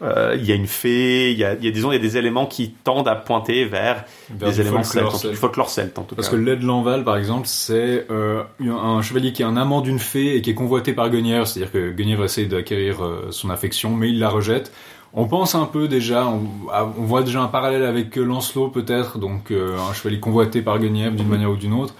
euh, 0.00 0.36
il 0.38 0.44
y 0.44 0.52
a 0.52 0.54
une 0.54 0.66
fée, 0.66 1.32
il 1.32 1.38
y 1.38 1.44
a, 1.44 1.54
y 1.54 1.66
a, 1.66 1.70
disons, 1.70 1.90
il 1.90 1.96
y 1.96 1.98
a 1.98 2.00
des 2.00 2.16
éléments 2.16 2.46
qui 2.46 2.70
tendent 2.70 3.08
à 3.08 3.16
pointer 3.16 3.64
vers, 3.64 4.04
Vers 4.30 4.48
des 4.48 4.54
du 4.54 4.60
éléments 4.60 4.84
celtes, 4.84 5.06
en 5.06 5.32
folklore 5.34 5.70
celte 5.70 5.98
en 5.98 6.02
tout 6.02 6.14
Parce 6.14 6.28
cas. 6.28 6.36
que 6.36 6.40
le 6.40 6.52
lait 6.52 6.56
de 6.56 6.64
l'Enval, 6.64 7.02
par 7.02 7.16
exemple, 7.16 7.48
c'est 7.48 8.06
euh, 8.10 8.44
un 8.60 9.02
chevalier 9.02 9.32
qui 9.32 9.42
est 9.42 9.46
un 9.46 9.56
amant 9.56 9.80
d'une 9.80 9.98
fée 9.98 10.36
et 10.36 10.42
qui 10.42 10.50
est 10.50 10.54
convoité 10.54 10.92
par 10.92 11.10
Guenièvre, 11.10 11.46
c'est-à-dire 11.46 11.72
que 11.72 11.90
Guenièvre 11.90 12.24
essaie 12.24 12.44
d'acquérir 12.44 13.04
euh, 13.04 13.28
son 13.30 13.50
affection, 13.50 13.90
mais 13.90 14.10
il 14.10 14.20
la 14.20 14.28
rejette. 14.28 14.72
On 15.14 15.26
pense 15.26 15.54
un 15.54 15.64
peu 15.64 15.88
déjà, 15.88 16.28
on, 16.28 16.42
voit 16.98 17.22
déjà 17.22 17.40
un 17.40 17.48
parallèle 17.48 17.82
avec 17.82 18.14
Lancelot 18.16 18.68
peut-être, 18.68 19.18
donc 19.18 19.50
un 19.50 19.94
chevalier 19.94 20.20
convoité 20.20 20.60
par 20.60 20.78
Guenièvre 20.78 21.16
d'une 21.16 21.28
manière 21.28 21.50
ou 21.50 21.56
d'une 21.56 21.72
autre. 21.72 21.94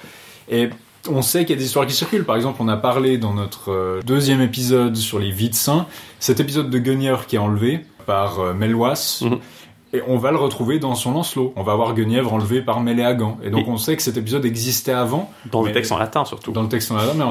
Et 0.51 0.69
on 1.11 1.23
sait 1.23 1.41
qu'il 1.45 1.51
y 1.51 1.59
a 1.59 1.61
des 1.61 1.65
histoires 1.67 1.87
qui 1.87 1.95
circulent. 1.95 2.25
Par 2.25 2.37
exemple, 2.37 2.59
on 2.61 2.69
a 2.69 2.77
parlé 2.77 3.19
dans 3.19 3.35
notre 3.35 3.71
euh, 3.73 4.01
deuxième 4.05 4.41
épisode 4.41 4.97
sur 4.97 5.19
les 5.19 5.31
vides 5.31 5.55
saints, 5.55 5.87
cet 6.19 6.41
épisode 6.41 6.71
de 6.71 6.79
Guenièvre 6.79 7.27
qui 7.27 7.37
est 7.37 7.41
enlevé 7.41 7.85
par 8.07 8.41
euh, 8.41 8.55
Meloas. 8.55 9.21
Mhm. 9.23 9.39
Et 9.95 10.03
on 10.07 10.19
va 10.19 10.33
le 10.33 10.37
retrouver 10.37 10.79
dans 10.79 10.95
son 10.95 11.13
Lancelot. 11.13 11.55
On 11.57 11.63
va 11.63 11.75
voir 11.75 11.95
Guenièvre 11.95 12.31
enlevé 12.35 12.61
par 12.61 12.81
Méléagan. 12.83 13.39
Et 13.43 13.49
donc 13.49 13.67
Et- 13.67 13.71
on 13.71 13.79
sait 13.79 13.97
que 13.97 14.03
cet 14.03 14.19
épisode 14.19 14.45
existait 14.45 14.93
avant, 14.93 15.33
Dans 15.51 15.63
le 15.63 15.73
texte 15.73 15.93
en 15.93 15.97
latin 15.97 16.27
surtout. 16.27 16.53
dans 16.53 16.61
le 16.63 16.69
texte 16.69 16.93
en 16.93 16.97
latin, 16.97 17.15
mais 17.17 17.25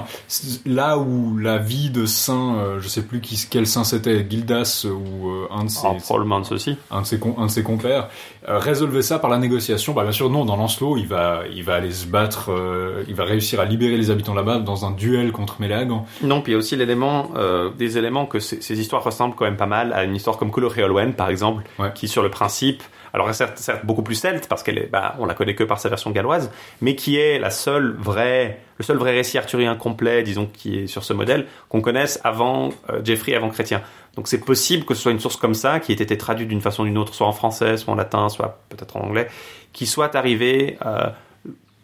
là 0.74 0.98
où 0.98 1.38
la 1.38 1.60
vie 1.60 1.92
de 1.92 2.08
saint, 2.08 2.56
euh, 2.56 2.80
je 2.82 2.88
sais 2.88 3.04
plus 3.04 3.22
qui, 3.22 3.40
quel 3.48 3.68
saint 3.68 3.84
c'était, 3.84 4.26
Gildas 4.28 4.88
ou 4.92 5.30
euh, 5.30 5.48
un 5.52 5.66
de 5.66 5.70
ses, 5.70 5.86
Ah, 5.86 5.94
probablement 6.04 6.40
de 6.40 6.48
un 6.48 6.56
de 6.56 6.58
ses, 6.58 7.20
un 7.38 7.46
de 7.46 7.52
ses 7.52 7.62
compères, 7.62 8.10
euh, 8.50 8.58
résolvait 8.60 9.02
ça 9.02 9.20
par 9.20 9.30
la 9.30 9.38
négociation. 9.38 9.94
Bah, 9.94 10.04
bien 10.04 10.12
sûr, 10.12 10.30
non, 10.30 10.46
dans 10.46 10.56
Lancelot, 10.56 10.98
il 10.98 11.08
va, 11.08 11.42
il 11.54 11.64
va 11.64 11.76
aller 11.76 11.92
se 11.92 12.06
battre, 12.08 12.52
euh, 12.52 13.04
il 13.08 13.16
va 13.16 13.24
réussir 13.26 13.60
à 13.60 13.66
libérer 13.66 13.98
les 13.98 14.10
habitants 14.12 14.34
là-bas 14.34 14.60
dans 14.60 14.86
un 14.86 14.92
duel 14.92 15.32
contre 15.32 15.60
Méléagan. 15.60 16.06
Non, 16.24 16.42
puis 16.42 16.52
il 16.52 16.54
y 16.54 16.56
a 16.56 16.60
aussi 16.60 16.76
l'élément, 16.76 17.32
euh, 17.36 17.70
des 17.78 17.98
éléments 17.98 18.26
que 18.26 18.40
ces, 18.40 18.62
ces 18.62 18.80
histoires 18.80 19.04
ressemblent 19.04 19.36
quand 19.36 19.46
même 19.46 19.58
pas 19.58 19.66
mal 19.66 19.92
à 19.94 20.04
une 20.04 20.16
histoire 20.16 20.38
comme 20.38 20.52
Coloréolwen, 20.52 21.14
par 21.14 21.30
exemple, 21.30 21.64
Ouais. 21.80 21.92
qui 21.94 22.08
sur 22.08 22.24
le 22.24 22.30
principe, 22.30 22.82
alors 23.14 23.34
certes, 23.34 23.58
certes 23.58 23.86
beaucoup 23.86 24.04
plus 24.04 24.16
celte 24.16 24.48
parce 24.48 24.64
qu'elle 24.64 24.78
est, 24.78 24.90
bah, 24.92 25.16
on 25.20 25.26
la 25.26 25.34
connaît 25.34 25.56
que 25.56 25.64
par 25.64 25.80
sa 25.80 25.90
version 25.90 26.12
galloise, 26.12 26.52
mais 26.82 26.96
qui 26.96 27.18
est 27.18 27.40
la 27.40 27.50
seule 27.50 27.96
vraie, 27.98 28.60
le 28.78 28.84
seul 28.84 28.98
vrai 28.98 29.12
récit 29.12 29.38
arthurien 29.38 29.76
complet, 29.76 30.24
disons, 30.24 30.48
qui 30.52 30.80
est 30.80 30.88
sur 30.88 31.04
ce 31.04 31.14
modèle 31.14 31.46
qu'on 31.70 31.82
connaisse 31.82 32.20
avant 32.24 32.70
euh, 32.90 33.02
Geoffrey, 33.04 33.36
avant 33.36 33.50
Chrétien. 33.50 33.82
Donc 34.18 34.28
c'est 34.28 34.40
possible 34.40 34.84
que 34.84 34.96
ce 34.96 35.04
soit 35.04 35.12
une 35.12 35.20
source 35.20 35.38
comme 35.38 35.54
ça, 35.54 35.80
qui 35.80 35.92
ait 35.92 35.96
été 35.96 36.18
traduite 36.18 36.50
d'une 36.50 36.60
façon 36.60 36.82
ou 36.82 36.86
d'une 36.88 36.98
autre, 36.98 37.14
soit 37.14 37.28
en 37.28 37.32
français, 37.34 37.78
soit 37.78 37.94
en 37.94 37.96
latin, 37.96 38.30
soit 38.30 38.60
peut-être 38.70 38.98
en 38.98 39.02
anglais, 39.02 39.28
qui 39.74 39.86
soit 39.86 40.16
arrivée 40.16 40.78
euh, 40.88 41.08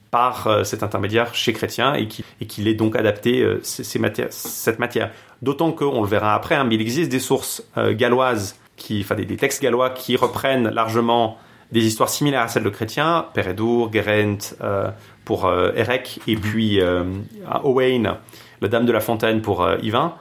par 0.09 0.47
euh, 0.47 0.63
cet 0.63 0.81
intermédiaire 0.81 1.35
chez 1.35 1.53
Chrétien 1.53 1.93
et 1.93 2.07
qui 2.07 2.25
et 2.41 2.47
qu'il 2.47 2.67
ait 2.67 2.73
donc 2.73 2.95
adapté 2.95 3.41
euh, 3.41 3.59
ces, 3.61 3.99
matières, 3.99 4.29
cette 4.31 4.79
matière. 4.79 5.11
D'autant 5.43 5.71
qu'on 5.71 6.01
le 6.01 6.07
verra 6.07 6.33
après, 6.33 6.55
hein, 6.55 6.63
mais 6.63 6.73
il 6.73 6.81
existe 6.81 7.11
des 7.11 7.19
sources 7.19 7.63
galloises, 7.75 8.55
qui, 8.75 9.01
enfin 9.01 9.15
des, 9.15 9.25
des 9.25 9.37
textes 9.37 9.61
gallois 9.61 9.89
qui 9.91 10.15
reprennent 10.15 10.69
largement 10.69 11.37
des 11.71 11.85
histoires 11.85 12.09
similaires 12.09 12.41
à 12.43 12.47
celles 12.47 12.63
de 12.63 12.69
Chrétien, 12.69 13.25
Pérédour, 13.33 13.89
Guérent 13.89 14.37
euh, 14.61 14.89
pour 15.25 15.45
euh, 15.45 15.71
Érec, 15.75 16.19
et 16.27 16.35
puis 16.35 16.79
euh, 16.79 17.03
Owain, 17.63 18.17
la 18.61 18.67
Dame 18.67 18.85
de 18.85 18.91
la 18.91 18.99
Fontaine 18.99 19.41
pour 19.41 19.63
euh, 19.63 19.77
Yvain. 19.81 20.13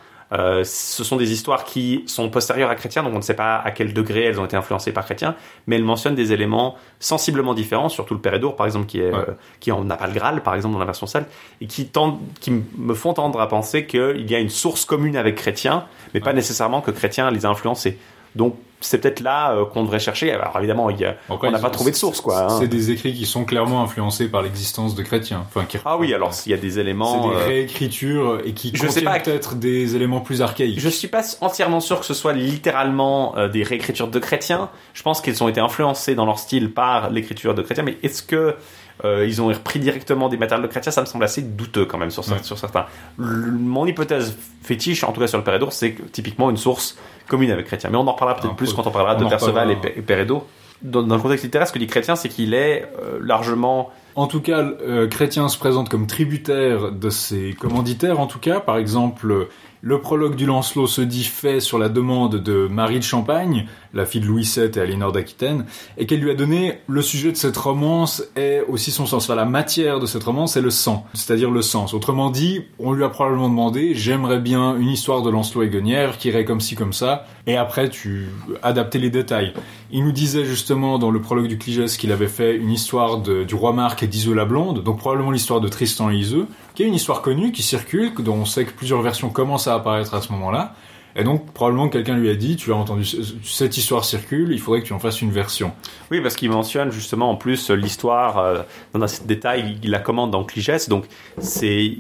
Ce 0.65 1.05
sont 1.05 1.17
des 1.17 1.31
histoires 1.31 1.65
qui 1.67 2.05
sont 2.07 2.31
postérieures 2.31 2.71
à 2.71 2.75
Chrétien, 2.75 3.03
donc 3.03 3.13
on 3.13 3.19
ne 3.19 3.23
sait 3.23 3.35
pas 3.35 3.59
à 3.59 3.71
quel 3.71 3.93
degré 3.93 4.25
elles 4.25 4.41
ont 4.41 4.47
été 4.47 4.57
influencées 4.57 4.91
par 4.91 5.05
Chrétien, 5.05 5.35
mais 5.67 5.77
elles 5.77 5.85
mentionnent 5.85 6.15
des 6.15 6.33
éléments 6.33 6.79
sensiblement 7.01 7.53
différents, 7.53 7.91
surtout 7.91 8.15
le 8.15 8.21
Pérédour, 8.21 8.57
par 8.57 8.65
exemple, 8.65 8.87
qui 8.87 9.01
est 9.01 9.13
Ouais. 9.13 9.27
qui 9.61 9.73
en 9.73 9.85
n'a 9.85 9.97
pas 9.99 10.07
le 10.07 10.15
Graal, 10.15 10.43
par 10.43 10.55
exemple, 10.55 10.73
dans 10.73 10.79
la 10.79 10.87
version 10.87 11.07
celte, 11.07 11.29
et 11.61 11.67
qui 11.67 11.85
tendent, 11.85 12.19
qui 12.41 12.51
me 12.51 12.95
font 12.95 13.13
tendre 13.13 13.43
à 13.43 13.49
penser 13.51 13.85
qu'il 13.85 14.25
y 14.31 14.35
a 14.35 14.39
une 14.39 14.49
source 14.49 14.87
commune 14.87 15.19
avec 15.19 15.35
Chrétien, 15.35 15.85
mais 16.15 16.21
pas 16.21 16.33
nécessairement 16.33 16.81
que 16.81 16.93
Chrétien 16.93 17.31
les 17.31 17.45
a 17.45 17.51
influencés. 17.51 17.99
Donc 18.37 18.57
c'est 18.85 18.99
peut-être 18.99 19.21
là 19.21 19.53
euh, 19.53 19.65
qu'on 19.65 19.85
devrait 19.85 20.01
chercher. 20.01 20.33
Alors 20.33 20.55
évidemment, 20.59 20.91
il 20.91 20.99
y 20.99 21.05
a, 21.05 21.15
on 21.29 21.51
n'a 21.51 21.59
pas 21.61 21.71
trouvé 21.71 21.93
de 21.93 21.97
source, 21.97 22.21
quoi. 22.21 22.47
hein. 22.53 22.57
C'est 22.59 22.67
des 22.67 22.91
écrits 22.91 23.15
qui 23.15 23.27
sont 23.27 23.45
clairement 23.45 23.83
influencés 23.85 24.27
par 24.29 24.43
l'existence 24.43 24.97
de 24.97 25.03
chrétiens. 25.03 25.45
Enfin, 25.47 25.65
qui... 25.67 25.79
Ah 25.85 25.97
oui, 25.97 26.13
alors 26.13 26.35
s'il 26.35 26.51
y 26.51 26.55
a 26.55 26.59
des 26.59 26.71
C'est 26.73 26.81
éléments. 26.81 27.29
des 27.29 27.37
euh, 27.37 27.47
réécritures 27.47 28.41
et 28.45 28.53
qui 28.55 28.73
je 28.75 28.87
sais 28.89 29.03
contiennent 29.03 29.23
peut-être 29.23 29.55
des 29.55 29.95
éléments 29.95 30.21
plus 30.21 30.43
archaïques. 30.43 30.81
Je 30.81 30.89
suis 30.89 31.07
pas 31.09 31.23
entièrement 31.41 31.79
sûr 31.79 32.01
que 32.01 32.07
ce 32.07 32.15
soit 32.15 32.33
littéralement 32.33 33.37
euh, 33.37 33.49
des 33.49 33.63
réécritures 33.63 34.09
de 34.09 34.19
chrétiens. 34.19 34.69
Je 34.95 35.03
pense 35.03 35.21
qu'ils 35.21 35.43
ont 35.45 35.49
été 35.49 35.61
influencés 35.61 36.15
dans 36.17 36.27
leur 36.27 36.39
style 36.41 36.73
par 36.73 37.11
l'écriture 37.11 37.55
de 37.55 37.63
chrétiens, 37.63 37.85
mais 37.85 37.99
est-ce 38.03 38.23
que 38.25 38.57
euh, 39.05 39.27
ils 39.27 39.41
ont 39.43 39.47
repris 39.49 39.79
directement 39.81 40.29
des 40.29 40.37
matériels 40.37 40.63
de 40.67 40.71
chrétiens 40.71 40.93
Ça 40.93 41.01
me 41.01 41.07
semble 41.07 41.25
assez 41.25 41.43
douteux 41.43 41.85
quand 41.87 41.99
même 41.99 42.11
sur, 42.11 42.23
cer- 42.23 42.33
Ouais. 42.33 42.43
sur 42.43 42.59
certains. 42.59 42.87
Mon 43.19 43.87
hypothèse 43.87 44.37
fétiche, 44.63 45.05
en 45.05 45.13
tout 45.13 45.21
cas 45.21 45.27
sur 45.27 45.39
le 45.39 45.45
Pérédour, 45.45 45.73
c'est 45.73 45.93
que, 45.93 46.03
typiquement 46.03 46.51
une 46.51 46.57
source 46.57 46.97
commune 47.29 47.51
avec 47.51 47.67
chrétien. 47.67 47.91
Mais 47.91 47.97
on 47.97 48.07
en 48.07 48.13
reparlera 48.13 48.39
peut-être 48.39 48.53
Un 48.53 48.55
plus 48.55 48.71
peu. 48.71 48.77
quand 48.77 48.87
on 48.87 48.91
parlera 48.91 49.17
On 49.17 49.25
de 49.25 49.29
Perceval 49.29 49.71
et, 49.71 49.75
reparlera. 49.75 49.95
Pé- 49.95 49.99
et 49.99 50.03
Pérédour. 50.03 50.47
Dans, 50.83 51.03
dans 51.05 51.15
le 51.15 51.23
contexte 51.23 51.45
littéraire, 51.45 51.69
ce 51.69 51.73
que 51.73 51.79
dit 51.79 51.87
chrétien, 51.87 52.17
c'est 52.17 52.29
qu'il 52.29 52.55
est 52.55 52.89
euh, 53.01 53.19
largement 53.23 53.91
En 54.17 54.27
tout 54.27 54.41
cas, 54.41 54.59
euh, 54.63 55.07
Chrétien 55.07 55.49
se 55.49 55.57
présente 55.57 55.89
comme 55.89 56.07
tributaire 56.09 56.91
de 56.91 57.09
ses 57.09 57.53
commanditaires, 57.53 58.19
en 58.19 58.27
tout 58.27 58.41
cas. 58.41 58.59
Par 58.59 58.77
exemple, 58.79 59.47
le 59.81 60.01
prologue 60.01 60.35
du 60.35 60.45
Lancelot 60.45 60.89
se 60.89 61.01
dit 61.01 61.23
fait 61.25 61.61
sur 61.61 61.79
la 61.79 61.89
demande 61.89 62.37
de 62.37 62.67
Marie 62.67 62.99
de 62.99 63.05
Champagne, 63.05 63.67
la 63.95 64.07
fille 64.07 64.21
de 64.21 64.27
Louis 64.27 64.43
VII 64.43 64.71
et 64.75 64.79
Aliénor 64.79 65.13
d'Aquitaine, 65.13 65.67
et 65.99 66.07
qu'elle 66.07 66.21
lui 66.21 66.31
a 66.31 66.35
donné 66.35 66.79
le 66.87 67.03
sujet 67.03 67.33
de 67.33 67.37
cette 67.37 67.57
romance 67.57 68.25
et 68.37 68.61
aussi 68.69 68.91
son 68.91 69.07
sens. 69.07 69.25
Enfin, 69.25 69.35
la 69.35 69.45
matière 69.45 70.01
de 70.01 70.07
cette 70.07 70.25
romance 70.25 70.57
est 70.57 70.61
le 70.61 70.71
sang, 70.71 71.07
c'est-à-dire 71.15 71.51
le 71.51 71.63
sens. 71.63 71.95
Autrement 71.95 72.31
dit, 72.31 72.65
on 72.79 72.93
lui 72.93 73.05
a 73.05 73.09
probablement 73.09 73.49
demandé, 73.49 73.95
j'aimerais 73.95 74.39
bien 74.39 74.77
une 74.77 74.89
histoire 74.89 75.23
de 75.23 75.31
Lancelot 75.31 75.63
et 75.63 75.69
Guenière 75.69 76.19
qui 76.19 76.29
irait 76.29 76.45
comme 76.45 76.61
ci 76.61 76.75
comme 76.75 76.93
ça, 76.93 77.27
et 77.47 77.57
après 77.57 77.89
tu 77.89 78.29
adaptais 78.63 78.99
les 78.99 79.11
détails. 79.11 79.53
Il 79.91 80.05
nous 80.05 80.13
disait 80.13 80.45
justement 80.45 80.99
dans 80.99 81.11
le 81.11 81.21
prologue 81.21 81.49
du 81.49 81.59
Cligès 81.59 81.97
qu'il 81.99 82.13
avait 82.13 82.29
fait 82.29 82.57
une 82.57 82.71
histoire 82.71 83.19
de, 83.19 83.45
du 83.45 83.55
roi 83.55 83.73
Marc 83.73 84.03
et 84.03 84.07
d'Iseux 84.07 84.35
la 84.35 84.45
Blonde, 84.45 84.83
donc 84.83 84.99
probablement 84.99 85.31
l'histoire 85.31 85.61
de 85.61 85.69
Tristan 85.69 86.11
et 86.11 86.17
Iseux, 86.17 86.47
qui 86.75 86.83
est 86.83 86.87
une 86.87 86.95
histoire 86.95 87.23
connue, 87.23 87.53
qui 87.53 87.63
circule, 87.63 88.13
dont 88.19 88.35
on 88.35 88.45
sait 88.45 88.65
que 88.65 88.73
plusieurs 88.73 89.03
versions 89.03 89.29
commencent 89.31 89.67
à 89.67 89.75
apparaître 89.75 90.15
à 90.15 90.23
ce 90.23 90.33
moment-là. 90.33 90.75
Et 91.17 91.25
donc, 91.25 91.53
probablement 91.53 91.89
quelqu'un 91.89 92.17
lui 92.17 92.31
a 92.31 92.35
dit, 92.35 92.57
tu 92.57 92.71
l'as 92.71 92.77
entendu, 92.77 93.05
cette 93.45 93.77
histoire 93.77 94.05
circule, 94.05 94.53
il 94.53 94.61
faudrait 94.61 94.81
que 94.81 94.87
tu 94.87 94.93
en 94.93 94.99
fasses 94.99 95.21
une 95.21 95.31
version. 95.31 95.73
Oui, 96.11 96.21
parce 96.21 96.37
qu'il 96.37 96.51
mentionne 96.51 96.91
justement 96.91 97.31
en 97.31 97.37
plus 97.37 97.71
l'histoire, 97.71 98.39
euh, 98.39 98.63
dans 98.95 99.03
un 99.03 99.27
détail, 99.27 99.79
il 99.83 99.91
la 99.91 99.99
commande 99.99 100.31
dans 100.31 100.45
Cligès, 100.45 100.89
donc 100.89 101.07
c'est 101.39 101.97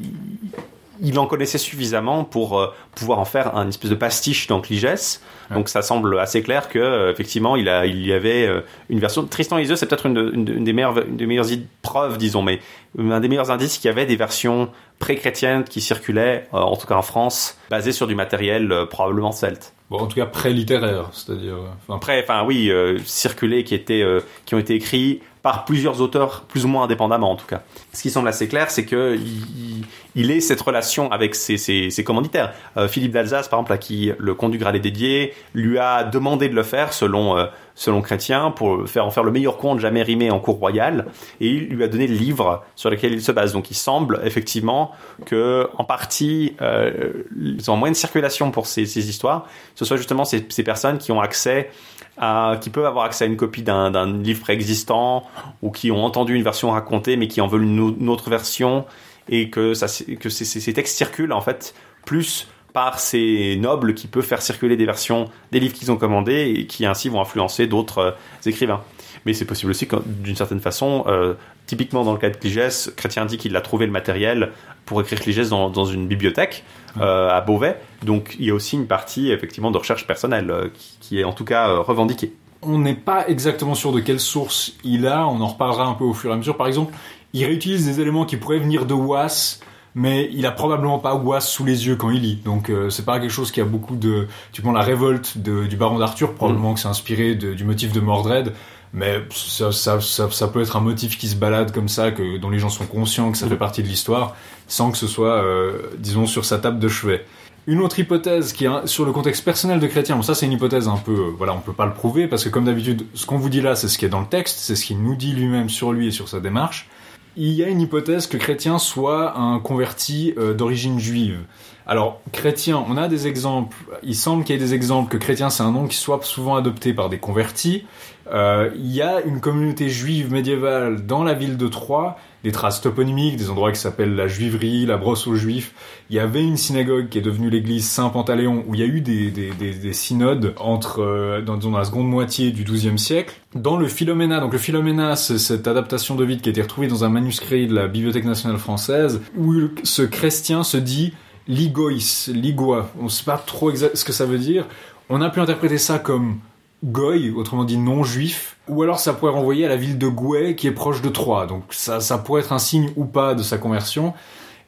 il 1.02 1.18
en 1.18 1.26
connaissait 1.26 1.58
suffisamment 1.58 2.24
pour 2.24 2.58
euh, 2.58 2.72
pouvoir 2.94 3.18
en 3.18 3.24
faire 3.24 3.56
un 3.56 3.68
espèce 3.68 3.90
de 3.90 3.96
pastiche 3.96 4.46
dans 4.46 4.60
Cligès. 4.60 5.20
Donc 5.50 5.68
ça 5.68 5.82
semble 5.82 6.18
assez 6.18 6.42
clair 6.42 6.68
que 6.68 6.78
euh, 6.78 7.10
effectivement 7.10 7.56
il, 7.56 7.68
a, 7.68 7.86
il 7.86 8.06
y 8.06 8.12
avait 8.12 8.46
euh, 8.46 8.60
une 8.88 8.98
version. 8.98 9.24
Tristan 9.26 9.58
Iseux, 9.58 9.76
c'est 9.76 9.86
peut-être 9.86 10.06
une, 10.06 10.30
une, 10.34 10.64
des 10.64 10.72
meilleures, 10.72 10.98
une 11.06 11.16
des 11.16 11.26
meilleures 11.26 11.46
preuves, 11.82 12.18
disons, 12.18 12.42
mais 12.42 12.60
un 12.98 13.20
des 13.20 13.28
meilleurs 13.28 13.50
indices 13.50 13.78
qu'il 13.78 13.88
y 13.88 13.92
avait 13.92 14.06
des 14.06 14.16
versions 14.16 14.70
pré-chrétiennes 14.98 15.64
qui 15.64 15.80
circulaient, 15.80 16.46
en 16.52 16.76
tout 16.76 16.86
cas 16.86 16.96
en 16.96 17.02
France, 17.02 17.58
basées 17.70 17.92
sur 17.92 18.06
du 18.06 18.14
matériel 18.14 18.86
probablement 18.90 19.32
celte. 19.32 19.72
Bon, 19.90 19.98
en 19.98 20.06
tout 20.06 20.16
cas 20.16 20.26
pré-littéraire, 20.26 21.10
c'est-à-dire. 21.12 21.56
Enfin, 21.86 21.98
pré, 21.98 22.20
enfin 22.22 22.44
oui, 22.46 22.70
circulés 23.04 23.64
qui 23.64 23.74
étaient, 23.74 24.04
qui 24.44 24.54
ont 24.54 24.58
été 24.58 24.74
écrits 24.74 25.20
par 25.42 25.64
plusieurs 25.64 26.00
auteurs, 26.00 26.42
plus 26.42 26.64
ou 26.64 26.68
moins 26.68 26.84
indépendamment 26.84 27.30
en 27.30 27.36
tout 27.36 27.46
cas. 27.46 27.62
Ce 27.92 28.02
qui 28.02 28.10
semble 28.10 28.28
assez 28.28 28.48
clair, 28.48 28.70
c'est 28.70 28.84
que 28.84 29.16
il, 29.16 29.84
il 30.14 30.30
ait 30.30 30.40
cette 30.40 30.60
relation 30.60 31.10
avec 31.10 31.34
ses, 31.34 31.56
ses, 31.56 31.90
ses 31.90 32.04
commanditaires. 32.04 32.52
Euh, 32.76 32.86
Philippe 32.86 33.12
d'Alsace, 33.12 33.48
par 33.48 33.58
exemple, 33.58 33.72
à 33.72 33.78
qui 33.78 34.12
le 34.18 34.34
conte 34.34 34.52
du 34.52 34.58
Graal 34.58 34.76
est 34.76 34.80
dédié, 34.80 35.34
lui 35.54 35.78
a 35.78 36.04
demandé 36.04 36.48
de 36.48 36.54
le 36.54 36.62
faire 36.62 36.92
selon 36.92 37.36
euh, 37.36 37.46
selon 37.74 38.02
Chrétien 38.02 38.50
pour 38.50 38.86
faire 38.86 39.06
en 39.06 39.10
faire 39.10 39.24
le 39.24 39.32
meilleur 39.32 39.56
conte 39.56 39.80
jamais 39.80 40.02
rimé 40.02 40.30
en 40.30 40.38
cour 40.40 40.56
royale, 40.56 41.06
et 41.40 41.48
il 41.48 41.68
lui 41.68 41.82
a 41.82 41.88
donné 41.88 42.06
le 42.06 42.14
livre 42.14 42.62
sur 42.76 42.90
lequel 42.90 43.12
il 43.12 43.22
se 43.22 43.32
base. 43.32 43.52
Donc 43.52 43.70
il 43.70 43.74
semble 43.74 44.20
effectivement 44.24 44.92
que 45.24 45.68
en 45.78 45.84
partie 45.84 46.54
euh, 46.60 47.24
ils 47.34 47.70
ont 47.70 47.76
moins 47.76 47.90
de 47.90 47.96
circulation 47.96 48.50
pour 48.50 48.66
ces, 48.66 48.84
ces 48.84 49.08
histoires, 49.08 49.46
ce 49.74 49.84
soit 49.84 49.96
justement 49.96 50.24
ces, 50.24 50.46
ces 50.50 50.62
personnes 50.62 50.98
qui 50.98 51.12
ont 51.12 51.20
accès 51.20 51.70
à, 52.18 52.56
qui 52.60 52.70
peuvent 52.70 52.86
avoir 52.86 53.04
accès 53.04 53.24
à 53.24 53.26
une 53.26 53.36
copie 53.36 53.62
d'un 53.62 54.18
livre 54.22 54.40
préexistant 54.40 55.24
ou 55.62 55.70
qui 55.70 55.90
ont 55.90 56.04
entendu 56.04 56.34
une 56.34 56.42
version 56.42 56.70
racontée 56.70 57.16
mais 57.16 57.28
qui 57.28 57.40
en 57.40 57.46
veulent 57.46 57.64
une, 57.64 57.96
une 58.00 58.08
autre 58.08 58.30
version 58.30 58.84
et 59.28 59.50
que, 59.50 59.74
ça, 59.74 59.86
que 60.20 60.28
ces, 60.28 60.44
ces 60.44 60.72
textes 60.72 60.96
circulent 60.96 61.32
en 61.32 61.40
fait 61.40 61.74
plus 62.04 62.48
par 62.72 62.98
ces 62.98 63.56
nobles 63.56 63.94
qui 63.94 64.06
peuvent 64.06 64.24
faire 64.24 64.42
circuler 64.42 64.76
des 64.76 64.86
versions 64.86 65.28
des 65.50 65.60
livres 65.60 65.74
qu'ils 65.74 65.92
ont 65.92 65.96
commandés 65.96 66.54
et 66.56 66.66
qui 66.66 66.86
ainsi 66.86 67.08
vont 67.08 67.20
influencer 67.20 67.66
d'autres 67.66 67.98
euh, 67.98 68.10
écrivains. 68.46 68.82
Mais 69.26 69.34
c'est 69.34 69.44
possible 69.44 69.70
aussi 69.70 69.86
que 69.86 69.96
d'une 70.04 70.36
certaine 70.36 70.60
façon, 70.60 71.04
euh, 71.06 71.34
typiquement 71.66 72.04
dans 72.04 72.12
le 72.12 72.18
cas 72.18 72.30
de 72.30 72.36
Cligès, 72.36 72.92
Chrétien 72.96 73.24
dit 73.24 73.38
qu'il 73.38 73.56
a 73.56 73.60
trouvé 73.60 73.86
le 73.86 73.92
matériel 73.92 74.52
pour 74.84 75.00
écrire 75.00 75.20
Cligès 75.20 75.48
dans, 75.48 75.70
dans 75.70 75.84
une 75.84 76.08
bibliothèque 76.08 76.64
euh, 77.00 77.30
à 77.30 77.40
Beauvais. 77.40 77.80
Donc 78.02 78.36
il 78.38 78.46
y 78.46 78.50
a 78.50 78.54
aussi 78.54 78.76
une 78.76 78.86
partie 78.86 79.30
effectivement 79.30 79.70
de 79.70 79.78
recherche 79.78 80.06
personnelle 80.06 80.50
euh, 80.50 80.68
qui, 80.74 80.98
qui, 81.00 81.20
est 81.20 81.24
en 81.24 81.32
tout 81.32 81.44
cas 81.44 81.68
revendiquée. 81.78 82.34
On 82.62 82.78
n'est 82.78 82.94
pas 82.94 83.28
exactement 83.28 83.74
sûr 83.74 83.92
de 83.92 84.00
quelle 84.00 84.20
source 84.20 84.74
il 84.84 85.06
a, 85.06 85.26
on 85.26 85.40
en 85.40 85.48
reparlera 85.48 85.84
un 85.84 85.94
peu 85.94 86.04
au 86.04 86.14
fur 86.14 86.30
et 86.30 86.34
à 86.34 86.36
mesure. 86.36 86.56
Par 86.56 86.68
exemple, 86.68 86.94
il 87.32 87.44
réutilise 87.44 87.86
des 87.86 88.00
éléments 88.00 88.24
qui 88.24 88.36
pourraient 88.36 88.58
venir 88.58 88.86
de 88.86 88.94
Was, 88.94 89.58
mais 89.94 90.28
il 90.32 90.46
a 90.46 90.52
probablement 90.52 90.98
pas 90.98 91.14
Was 91.14 91.40
sous 91.40 91.64
les 91.64 91.86
yeux 91.86 91.96
quand 91.96 92.10
il 92.10 92.22
lit. 92.22 92.36
Donc 92.36 92.70
euh, 92.70 92.90
c'est 92.90 93.04
pas 93.04 93.18
quelque 93.20 93.30
chose 93.30 93.50
qui 93.50 93.60
a 93.60 93.64
beaucoup 93.64 93.96
de. 93.96 94.28
Tu 94.52 94.62
prends 94.62 94.72
la 94.72 94.82
révolte 94.82 95.38
de, 95.38 95.66
du 95.66 95.76
baron 95.76 95.98
d'Arthur, 95.98 96.34
probablement 96.34 96.72
mm. 96.72 96.74
que 96.74 96.80
c'est 96.80 96.88
inspiré 96.88 97.34
de, 97.34 97.54
du 97.54 97.64
motif 97.64 97.92
de 97.92 98.00
Mordred, 98.00 98.52
mais 98.92 99.22
ça, 99.30 99.72
ça, 99.72 100.00
ça, 100.00 100.48
peut 100.48 100.60
être 100.60 100.76
un 100.76 100.80
motif 100.80 101.18
qui 101.18 101.28
se 101.28 101.36
balade 101.36 101.72
comme 101.72 101.88
ça, 101.88 102.10
que 102.10 102.36
dont 102.38 102.50
les 102.50 102.58
gens 102.58 102.68
sont 102.68 102.86
conscients 102.86 103.32
que 103.32 103.38
ça 103.38 103.48
fait 103.48 103.56
partie 103.56 103.82
de 103.82 103.88
l'histoire, 103.88 104.36
sans 104.68 104.90
que 104.90 104.98
ce 104.98 105.06
soit, 105.06 105.42
euh, 105.42 105.90
disons, 105.98 106.26
sur 106.26 106.44
sa 106.44 106.58
table 106.58 106.78
de 106.78 106.88
chevet. 106.88 107.24
Une 107.66 107.80
autre 107.80 107.98
hypothèse 107.98 108.52
qui 108.52 108.64
est 108.64 108.86
sur 108.86 109.04
le 109.04 109.12
contexte 109.12 109.44
personnel 109.44 109.78
de 109.78 109.86
Chrétien, 109.86 110.16
bon 110.16 110.22
ça 110.22 110.34
c'est 110.34 110.46
une 110.46 110.52
hypothèse 110.52 110.88
un 110.88 110.96
peu, 110.96 111.12
euh, 111.12 111.34
voilà, 111.38 111.54
on 111.54 111.60
peut 111.60 111.72
pas 111.72 111.86
le 111.86 111.94
prouver 111.94 112.26
parce 112.26 112.42
que 112.42 112.48
comme 112.48 112.64
d'habitude, 112.64 113.06
ce 113.14 113.24
qu'on 113.24 113.38
vous 113.38 113.48
dit 113.48 113.60
là, 113.60 113.76
c'est 113.76 113.86
ce 113.86 113.98
qui 113.98 114.04
est 114.04 114.08
dans 114.08 114.20
le 114.20 114.26
texte, 114.26 114.58
c'est 114.58 114.74
ce 114.74 114.84
qu'il 114.84 115.00
nous 115.00 115.14
dit 115.14 115.32
lui-même 115.32 115.68
sur 115.68 115.92
lui 115.92 116.08
et 116.08 116.10
sur 116.10 116.28
sa 116.28 116.40
démarche 116.40 116.88
il 117.36 117.52
y 117.52 117.64
a 117.64 117.68
une 117.68 117.80
hypothèse 117.80 118.26
que 118.26 118.36
Chrétien 118.36 118.78
soit 118.78 119.38
un 119.38 119.58
converti 119.58 120.34
euh, 120.36 120.54
d'origine 120.54 120.98
juive. 120.98 121.38
Alors, 121.86 122.20
Chrétien, 122.32 122.84
on 122.88 122.96
a 122.96 123.08
des 123.08 123.26
exemples, 123.26 123.76
il 124.02 124.14
semble 124.14 124.44
qu'il 124.44 124.54
y 124.54 124.58
ait 124.58 124.62
des 124.62 124.74
exemples 124.74 125.10
que 125.10 125.16
Chrétien 125.16 125.50
c'est 125.50 125.62
un 125.62 125.72
nom 125.72 125.86
qui 125.86 125.96
soit 125.96 126.22
souvent 126.22 126.56
adopté 126.56 126.94
par 126.94 127.08
des 127.08 127.18
convertis. 127.18 127.84
Euh, 128.32 128.70
il 128.76 128.92
y 128.92 129.02
a 129.02 129.20
une 129.22 129.40
communauté 129.40 129.88
juive 129.88 130.32
médiévale 130.32 131.06
dans 131.06 131.24
la 131.24 131.34
ville 131.34 131.56
de 131.56 131.66
Troyes 131.66 132.16
des 132.44 132.52
traces 132.52 132.80
toponymiques, 132.80 133.36
des 133.36 133.50
endroits 133.50 133.72
qui 133.72 133.78
s'appellent 133.78 134.14
la 134.14 134.26
Juiverie, 134.26 134.84
la 134.86 134.96
Brosse 134.96 135.26
aux 135.26 135.34
Juifs. 135.36 135.72
Il 136.10 136.16
y 136.16 136.18
avait 136.18 136.42
une 136.42 136.56
synagogue 136.56 137.08
qui 137.08 137.18
est 137.18 137.22
devenue 137.22 137.50
l'église 137.50 137.88
Saint-Pantaléon, 137.88 138.64
où 138.66 138.74
il 138.74 138.80
y 138.80 138.82
a 138.82 138.86
eu 138.86 139.00
des, 139.00 139.30
des, 139.30 139.50
des, 139.50 139.72
des 139.74 139.92
synodes 139.92 140.54
entre, 140.58 141.00
euh, 141.00 141.40
dans, 141.40 141.58
la 141.70 141.84
seconde 141.84 142.08
moitié 142.08 142.50
du 142.50 142.64
XIIe 142.64 142.98
siècle. 142.98 143.34
Dans 143.54 143.76
le 143.76 143.86
Philomena, 143.86 144.40
donc 144.40 144.52
le 144.52 144.58
Philomena, 144.58 145.14
c'est 145.14 145.38
cette 145.38 145.68
adaptation 145.68 146.16
de 146.16 146.24
Vide 146.24 146.40
qui 146.40 146.48
a 146.48 146.52
été 146.52 146.62
retrouvée 146.62 146.88
dans 146.88 147.04
un 147.04 147.08
manuscrit 147.08 147.66
de 147.66 147.74
la 147.74 147.86
Bibliothèque 147.86 148.24
nationale 148.24 148.58
française, 148.58 149.20
où 149.36 149.54
ce 149.84 150.02
chrétien 150.02 150.64
se 150.64 150.76
dit 150.76 151.12
Ligois, 151.48 152.28
Ligois. 152.28 152.90
On 153.00 153.04
ne 153.04 153.08
sait 153.08 153.24
pas 153.24 153.38
trop 153.38 153.74
ce 153.74 154.04
que 154.04 154.12
ça 154.12 154.26
veut 154.26 154.38
dire. 154.38 154.66
On 155.08 155.20
a 155.20 155.30
pu 155.30 155.40
interpréter 155.40 155.78
ça 155.78 155.98
comme 155.98 156.38
Goy, 156.84 157.30
autrement 157.30 157.64
dit 157.64 157.76
non 157.76 158.02
juif, 158.02 158.56
ou 158.66 158.82
alors 158.82 158.98
ça 158.98 159.12
pourrait 159.12 159.32
renvoyer 159.32 159.66
à 159.66 159.68
la 159.68 159.76
ville 159.76 159.98
de 159.98 160.08
Gouet 160.08 160.56
qui 160.56 160.66
est 160.66 160.72
proche 160.72 161.00
de 161.00 161.08
Troyes. 161.08 161.46
Donc 161.46 161.64
ça, 161.70 162.00
ça 162.00 162.18
pourrait 162.18 162.42
être 162.42 162.52
un 162.52 162.58
signe 162.58 162.90
ou 162.96 163.04
pas 163.04 163.34
de 163.34 163.42
sa 163.42 163.58
conversion. 163.58 164.14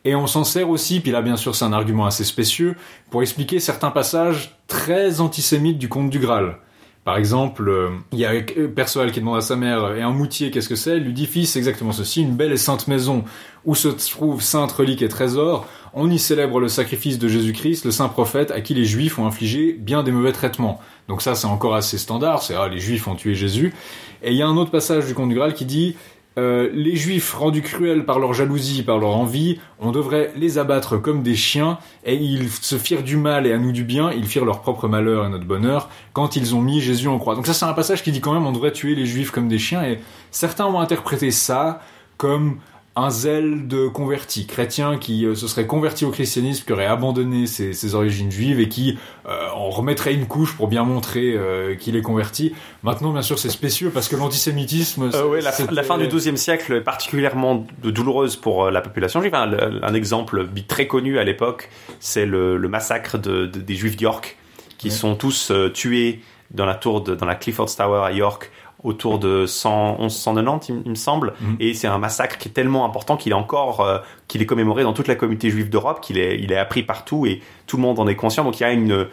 Et 0.04 0.14
on 0.14 0.26
s'en 0.26 0.44
sert 0.44 0.68
aussi, 0.68 1.00
puis 1.00 1.10
là 1.10 1.22
bien 1.22 1.36
sûr 1.36 1.54
c'est 1.54 1.64
un 1.64 1.72
argument 1.72 2.06
assez 2.06 2.24
spécieux, 2.24 2.76
pour 3.10 3.22
expliquer 3.22 3.58
certains 3.58 3.90
passages 3.90 4.58
très 4.68 5.20
antisémites 5.20 5.78
du 5.78 5.88
conte 5.88 6.10
du 6.10 6.18
Graal. 6.18 6.58
Par 7.04 7.18
exemple, 7.18 7.68
euh, 7.68 7.90
il 8.12 8.18
y 8.18 8.24
a 8.24 8.32
Perceval 8.74 9.12
qui 9.12 9.20
demande 9.20 9.36
à 9.36 9.42
sa 9.42 9.56
mère, 9.56 9.94
et 9.94 10.00
un 10.00 10.10
moutier, 10.10 10.50
qu'est-ce 10.50 10.70
que 10.70 10.74
c'est? 10.74 10.92
Elle 10.92 11.04
lui 11.04 11.50
exactement 11.54 11.92
ceci, 11.92 12.22
une 12.22 12.34
belle 12.34 12.52
et 12.52 12.56
sainte 12.56 12.88
maison 12.88 13.24
où 13.66 13.74
se 13.74 13.88
trouve 13.88 14.42
sainte 14.42 14.72
relique 14.72 15.02
et 15.02 15.08
trésor, 15.08 15.66
on 15.92 16.10
y 16.10 16.18
célèbre 16.18 16.60
le 16.60 16.68
sacrifice 16.68 17.18
de 17.18 17.28
Jésus-Christ, 17.28 17.84
le 17.84 17.90
saint 17.90 18.08
prophète, 18.08 18.50
à 18.50 18.60
qui 18.60 18.74
les 18.74 18.84
juifs 18.84 19.18
ont 19.18 19.26
infligé 19.26 19.74
bien 19.74 20.02
des 20.02 20.12
mauvais 20.12 20.32
traitements. 20.32 20.80
Donc 21.08 21.20
ça, 21.20 21.34
c'est 21.34 21.46
encore 21.46 21.74
assez 21.74 21.98
standard, 21.98 22.42
c'est, 22.42 22.54
ah, 22.54 22.68
les 22.68 22.78
juifs 22.78 23.06
ont 23.06 23.14
tué 23.14 23.34
Jésus. 23.34 23.74
Et 24.22 24.30
il 24.30 24.36
y 24.36 24.42
a 24.42 24.48
un 24.48 24.56
autre 24.56 24.70
passage 24.70 25.06
du 25.06 25.14
conte 25.14 25.28
du 25.28 25.34
Graal 25.34 25.52
qui 25.52 25.66
dit, 25.66 25.96
euh, 26.36 26.68
les 26.72 26.96
juifs 26.96 27.32
rendus 27.32 27.62
cruels 27.62 28.04
par 28.04 28.18
leur 28.18 28.34
jalousie, 28.34 28.82
par 28.82 28.98
leur 28.98 29.16
envie, 29.16 29.60
on 29.78 29.92
devrait 29.92 30.32
les 30.36 30.58
abattre 30.58 30.96
comme 30.98 31.22
des 31.22 31.36
chiens, 31.36 31.78
et 32.04 32.16
ils 32.16 32.50
se 32.50 32.76
firent 32.76 33.04
du 33.04 33.16
mal 33.16 33.46
et 33.46 33.52
à 33.52 33.58
nous 33.58 33.70
du 33.70 33.84
bien, 33.84 34.10
ils 34.10 34.26
firent 34.26 34.44
leur 34.44 34.60
propre 34.60 34.88
malheur 34.88 35.26
et 35.26 35.28
notre 35.28 35.44
bonheur, 35.44 35.88
quand 36.12 36.34
ils 36.36 36.54
ont 36.54 36.60
mis 36.60 36.80
Jésus 36.80 37.08
en 37.08 37.18
croix. 37.18 37.36
Donc 37.36 37.46
ça 37.46 37.54
c'est 37.54 37.66
un 37.66 37.72
passage 37.72 38.02
qui 38.02 38.10
dit 38.10 38.20
quand 38.20 38.34
même 38.34 38.46
on 38.46 38.52
devrait 38.52 38.72
tuer 38.72 38.94
les 38.94 39.06
juifs 39.06 39.30
comme 39.30 39.48
des 39.48 39.58
chiens, 39.58 39.84
et 39.84 40.00
certains 40.30 40.66
ont 40.66 40.80
interprété 40.80 41.30
ça 41.30 41.80
comme 42.16 42.58
un 42.96 43.10
zèle 43.10 43.66
de 43.66 43.88
converti, 43.88 44.46
chrétien 44.46 44.98
qui 44.98 45.26
euh, 45.26 45.34
se 45.34 45.48
serait 45.48 45.66
converti 45.66 46.04
au 46.04 46.10
christianisme, 46.10 46.64
qui 46.64 46.72
aurait 46.72 46.86
abandonné 46.86 47.46
ses, 47.46 47.72
ses 47.72 47.94
origines 47.96 48.30
juives 48.30 48.60
et 48.60 48.68
qui 48.68 48.98
euh, 49.26 49.48
en 49.50 49.70
remettrait 49.70 50.14
une 50.14 50.26
couche 50.26 50.56
pour 50.56 50.68
bien 50.68 50.84
montrer 50.84 51.34
euh, 51.34 51.74
qu'il 51.74 51.96
est 51.96 52.02
converti. 52.02 52.54
Maintenant, 52.84 53.12
bien 53.12 53.22
sûr, 53.22 53.38
c'est 53.38 53.48
spécieux 53.48 53.90
parce 53.90 54.08
que 54.08 54.14
l'antisémitisme... 54.14 55.10
Oui, 55.28 55.40
la, 55.42 55.52
la, 55.72 55.82
fin 55.82 55.98
du 55.98 56.06
XIIe 56.06 56.38
siècle 56.38 56.74
est 56.74 56.80
particulièrement 56.80 57.66
douloureuse 57.82 58.36
pour 58.36 58.70
la 58.70 58.80
population 58.80 59.20
juive. 59.20 59.34
Un, 59.34 59.82
un 59.82 59.94
exemple 59.94 60.46
très 60.68 60.86
connu 60.86 61.18
à 61.18 61.24
l'époque, 61.24 61.70
c'est 61.98 62.26
le, 62.26 62.56
le, 62.56 62.68
massacre 62.68 63.18
de, 63.18 63.46
de, 63.46 63.58
des 63.58 63.74
juifs 63.74 63.96
d'York, 63.96 64.36
qui 64.78 64.88
ouais. 64.88 64.94
sont 64.94 65.16
tous 65.16 65.50
tués 65.72 66.20
dans 66.52 66.66
la 66.66 66.74
tour 66.74 67.00
de, 67.00 67.14
dans 67.14 67.26
la 67.26 67.34
Clifford 67.34 67.74
Tower 67.74 68.02
à 68.04 68.12
York 68.12 68.50
autour 68.84 69.18
de 69.18 69.46
100, 69.46 69.98
1190, 70.00 70.68
il, 70.68 70.82
il 70.84 70.90
me 70.90 70.94
semble. 70.94 71.32
Mmh. 71.40 71.54
Et 71.58 71.74
c'est 71.74 71.88
un 71.88 71.98
massacre 71.98 72.38
qui 72.38 72.48
est 72.48 72.52
tellement 72.52 72.84
important 72.84 73.16
qu'il 73.16 73.32
est 73.32 73.34
encore, 73.34 73.80
euh, 73.80 73.98
qu'il 74.28 74.40
est 74.42 74.46
commémoré 74.46 74.82
dans 74.84 74.92
toute 74.92 75.08
la 75.08 75.16
communauté 75.16 75.50
juive 75.50 75.70
d'Europe, 75.70 76.00
qu'il 76.00 76.18
est, 76.18 76.38
il 76.38 76.52
est 76.52 76.56
appris 76.58 76.82
partout 76.84 77.26
et 77.26 77.42
tout 77.66 77.76
le 77.76 77.82
monde 77.82 77.98
en 77.98 78.06
est 78.06 78.14
conscient. 78.16 78.44
Donc 78.44 78.60
il 78.60 78.62
y 78.62 78.66
a 78.66 78.72
une, 78.72 79.06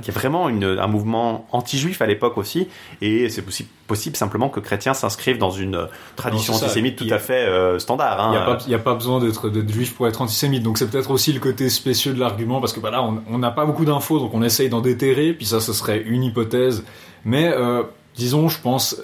il 0.00 0.06
y 0.06 0.10
a 0.10 0.12
vraiment 0.12 0.48
une- 0.50 0.64
un 0.64 0.86
mouvement 0.86 1.46
anti-juif 1.52 2.02
à 2.02 2.06
l'époque 2.06 2.36
aussi, 2.36 2.68
et 3.00 3.28
c'est 3.30 3.46
aussi 3.46 3.66
possible 3.86 4.16
simplement 4.16 4.48
que 4.50 4.60
chrétiens 4.60 4.92
s'inscrivent 4.94 5.38
dans 5.38 5.50
une 5.50 5.88
tradition 6.16 6.52
Non, 6.54 6.58
antisémite 6.58 6.96
tout 6.96 7.06
a- 7.10 7.14
à 7.14 7.18
fait 7.18 7.46
euh, 7.46 7.78
standard. 7.78 8.18
Il 8.28 8.30
n'y 8.32 8.36
Hein. 8.36 8.42
a, 8.42 8.54
pas- 8.56 8.62
il 8.66 8.70
y 8.70 8.74
a 8.74 8.78
pas 8.78 8.94
besoin 8.94 9.18
d'être 9.18 9.50
juif 9.72 9.94
pour 9.94 10.06
être 10.08 10.20
antisémite. 10.22 10.62
Donc 10.62 10.76
c'est 10.78 10.90
peut-être 10.90 11.10
aussi 11.10 11.32
le 11.32 11.40
côté 11.40 11.68
spécieux 11.70 12.12
de 12.12 12.20
l'argument, 12.20 12.60
parce 12.60 12.72
que 12.74 12.80
bah 12.80 12.90
là, 12.90 13.02
on 13.02 13.22
on 13.30 13.38
n'a 13.38 13.50
pas 13.50 13.64
beaucoup 13.66 13.84
d'infos, 13.86 14.18
donc 14.18 14.32
on 14.34 14.42
essaye 14.42 14.68
d'en 14.68 14.80
déterrer, 14.82 15.32
puis 15.32 15.46
ça, 15.46 15.60
ce 15.60 15.72
serait 15.72 16.02
une 16.02 16.22
hypothèse. 16.22 16.84
Mais 17.24 17.50
euh, 17.54 17.82
disons, 18.14 18.48
je 18.48 18.60
pense, 18.60 19.00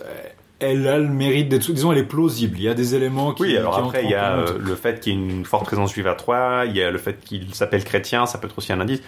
elle 0.60 0.86
a 0.88 0.98
le 0.98 1.08
mérite 1.08 1.48
d'être... 1.48 1.70
Disons, 1.70 1.92
elle 1.92 1.98
est 1.98 2.02
plausible. 2.04 2.56
Il 2.58 2.64
y 2.64 2.68
a 2.68 2.74
des 2.74 2.94
éléments 2.94 3.32
qui... 3.32 3.42
Oui, 3.42 3.56
alors 3.56 3.74
qui 3.76 3.80
après, 3.80 4.04
il 4.04 4.10
y 4.10 4.14
a 4.14 4.38
euh, 4.38 4.58
le 4.58 4.74
fait 4.74 5.00
qu'il 5.00 5.12
y 5.12 5.16
ait 5.16 5.18
une 5.18 5.44
forte 5.44 5.66
présence 5.66 5.92
juive 5.92 6.06
à 6.08 6.14
Troyes, 6.14 6.64
il 6.66 6.76
y 6.76 6.82
a 6.82 6.90
le 6.90 6.98
fait 6.98 7.18
qu'il 7.24 7.54
s'appelle 7.54 7.84
chrétien, 7.84 8.26
ça 8.26 8.38
peut 8.38 8.48
être 8.48 8.58
aussi 8.58 8.72
un 8.72 8.80
indice. 8.80 9.00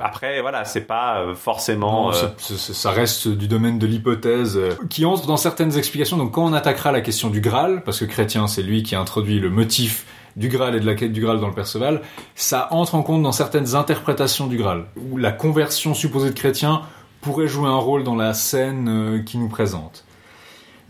Après, 0.00 0.40
voilà, 0.40 0.64
c'est 0.64 0.80
pas 0.80 1.20
euh, 1.20 1.34
forcément. 1.34 2.04
Non, 2.04 2.08
euh, 2.10 2.12
ça- 2.12 2.34
ça, 2.38 2.74
ça 2.74 2.90
reste 2.90 3.28
du 3.28 3.46
domaine 3.46 3.78
de 3.78 3.86
l'hypothèse 3.86 4.56
euh, 4.56 4.70
qui 4.90 5.04
entre 5.04 5.26
dans 5.26 5.36
certaines 5.36 5.76
explications. 5.78 6.16
Donc 6.16 6.32
quand 6.32 6.44
on 6.44 6.52
attaquera 6.52 6.90
la 6.90 7.00
question 7.02 7.30
du 7.30 7.40
Graal, 7.40 7.82
parce 7.84 8.00
que 8.00 8.04
Chrétien 8.06 8.48
c'est 8.48 8.62
lui 8.62 8.82
qui 8.82 8.94
a 8.96 9.00
introduit 9.00 9.38
le 9.38 9.50
motif 9.50 10.04
du 10.34 10.48
Graal 10.48 10.74
et 10.74 10.80
de 10.80 10.86
la 10.86 10.94
quête 10.94 11.12
du 11.12 11.20
Graal 11.20 11.38
dans 11.40 11.46
le 11.46 11.54
Perceval, 11.54 12.00
ça 12.34 12.68
entre 12.72 12.94
en 12.96 13.02
compte 13.02 13.22
dans 13.22 13.32
certaines 13.32 13.76
interprétations 13.76 14.46
du 14.46 14.56
Graal, 14.56 14.86
où 14.96 15.18
la 15.18 15.30
conversion 15.30 15.94
supposée 15.94 16.30
de 16.30 16.34
Chrétien 16.34 16.82
pourrait 17.22 17.48
jouer 17.48 17.68
un 17.68 17.78
rôle 17.78 18.04
dans 18.04 18.16
la 18.16 18.34
scène 18.34 18.88
euh, 18.88 19.22
qui 19.22 19.38
nous 19.38 19.48
présente. 19.48 20.04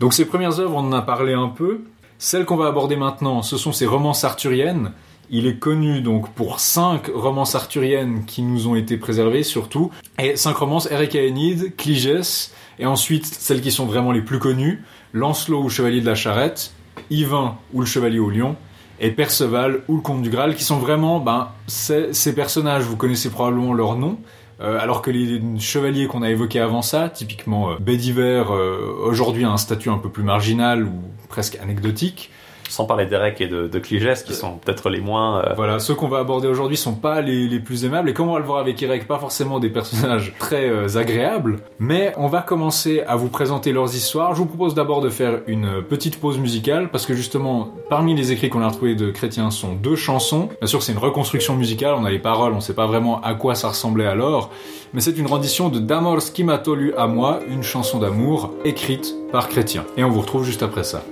Donc 0.01 0.13
ces 0.13 0.25
premières 0.25 0.59
œuvres, 0.59 0.75
on 0.75 0.79
en 0.79 0.91
a 0.91 1.01
parlé 1.01 1.33
un 1.33 1.47
peu. 1.47 1.85
Celles 2.17 2.45
qu'on 2.45 2.57
va 2.57 2.67
aborder 2.67 2.97
maintenant, 2.97 3.41
ce 3.41 3.55
sont 3.55 3.71
ces 3.71 3.85
romances 3.85 4.25
arthuriennes. 4.25 4.91
Il 5.29 5.47
est 5.47 5.57
connu 5.57 6.01
donc 6.01 6.29
pour 6.33 6.59
cinq 6.59 7.07
romances 7.13 7.55
arthuriennes 7.55 8.25
qui 8.25 8.41
nous 8.41 8.67
ont 8.67 8.75
été 8.75 8.97
préservées 8.97 9.43
surtout. 9.43 9.91
Et 10.19 10.35
cinq 10.35 10.57
romances, 10.57 10.89
Enid, 10.91 11.75
Cligès, 11.77 12.53
et 12.79 12.85
ensuite 12.85 13.25
celles 13.25 13.61
qui 13.61 13.71
sont 13.71 13.85
vraiment 13.85 14.11
les 14.11 14.21
plus 14.21 14.39
connues, 14.39 14.83
Lancelot 15.13 15.63
ou 15.63 15.69
Chevalier 15.69 16.01
de 16.01 16.05
la 16.05 16.15
Charrette, 16.15 16.73
Yvain 17.09 17.57
ou 17.73 17.81
le 17.81 17.85
Chevalier 17.85 18.19
au 18.19 18.29
Lion, 18.29 18.55
et 18.99 19.11
Perceval 19.11 19.81
ou 19.87 19.97
le 19.97 20.01
Comte 20.01 20.21
du 20.21 20.29
Graal, 20.29 20.55
qui 20.55 20.63
sont 20.63 20.77
vraiment, 20.77 21.19
ben, 21.19 21.49
ces, 21.67 22.13
ces 22.13 22.33
personnages, 22.33 22.83
vous 22.83 22.97
connaissez 22.97 23.29
probablement 23.29 23.73
leurs 23.73 23.95
noms, 23.95 24.17
euh, 24.63 24.79
alors 24.79 25.01
que 25.01 25.11
les 25.11 25.41
chevaliers 25.59 26.07
qu'on 26.07 26.21
a 26.21 26.29
évoqués 26.29 26.59
avant 26.59 26.81
ça, 26.81 27.09
typiquement 27.09 27.71
euh, 27.71 27.75
Bédiver, 27.79 28.45
euh, 28.49 28.93
aujourd'hui 29.03 29.43
a 29.43 29.49
un 29.49 29.57
statut 29.57 29.89
un 29.89 29.97
peu 29.97 30.09
plus 30.09 30.23
marginal 30.23 30.83
ou 30.83 31.01
presque 31.27 31.57
anecdotique. 31.61 32.31
Sans 32.73 32.85
parler 32.85 33.05
d'Eric 33.05 33.39
et 33.39 33.47
de, 33.47 33.67
de 33.67 33.79
qui 33.79 34.33
sont 34.33 34.57
peut-être 34.57 34.89
les 34.89 34.99
moins. 34.99 35.43
euh, 35.45 35.53
Voilà, 35.55 35.77
ceux 35.77 35.93
qu'on 35.93 36.07
va 36.07 36.17
aborder 36.17 36.47
aujourd'hui 36.47 36.75
sont 36.75 36.95
pas 36.95 37.21
les, 37.21 37.59
plus 37.59 37.85
aimables, 37.85 38.09
et 38.09 38.13
comme 38.13 38.29
on 38.29 38.33
va 38.33 38.39
le 38.39 38.45
voir 38.45 38.59
avec 38.59 38.81
Irek, 38.81 39.07
pas 39.07 39.19
forcément 39.19 39.59
des 39.59 39.69
personnages 39.69 40.33
très 40.39 40.67
euh, 40.69 40.97
agréables, 40.97 41.59
mais 41.77 42.13
on 42.17 42.27
va 42.27 42.41
commencer 42.41 43.03
à 43.07 43.15
vous 43.15 43.29
présenter 43.29 43.71
leurs 43.71 43.95
histoires. 43.95 44.33
Je 44.33 44.39
vous 44.39 44.47
propose 44.47 44.73
d'abord 44.73 45.01
de 45.01 45.09
faire 45.09 45.41
une 45.45 45.83
petite 45.87 46.19
pause 46.19 46.39
musicale, 46.39 46.89
parce 46.89 47.05
que 47.05 47.13
justement, 47.13 47.69
parmi 47.89 48.15
les 48.15 48.31
écrits 48.31 48.49
qu'on 48.49 48.61
a 48.63 48.67
retrouvés 48.67 48.95
de 48.95 49.11
Chrétien 49.11 49.51
sont 49.51 49.73
deux 49.73 49.95
chansons. 49.95 50.49
Bien 50.59 50.67
sûr, 50.67 50.81
c'est 50.81 50.93
une 50.93 50.97
reconstruction 50.97 51.55
musicale, 51.55 51.93
on 51.95 52.05
a 52.05 52.09
les 52.09 52.19
paroles, 52.19 52.53
on 52.53 52.59
sait 52.59 52.73
pas 52.73 52.87
vraiment 52.87 53.21
à 53.21 53.35
quoi 53.35 53.53
ça 53.53 53.67
ressemblait 53.69 54.07
alors, 54.07 54.49
mais 54.93 55.01
c'est 55.01 55.17
une 55.17 55.27
rendition 55.27 55.69
de 55.69 55.77
D'amor 55.79 56.21
Schimatolu 56.21 56.93
à 56.97 57.05
moi, 57.05 57.39
une 57.49 57.63
chanson 57.63 57.99
d'amour 57.99 58.51
écrite 58.65 59.13
par 59.31 59.47
Chrétien. 59.47 59.85
Et 59.95 60.03
on 60.03 60.09
vous 60.09 60.21
retrouve 60.21 60.43
juste 60.43 60.63
après 60.63 60.83
ça. 60.83 61.03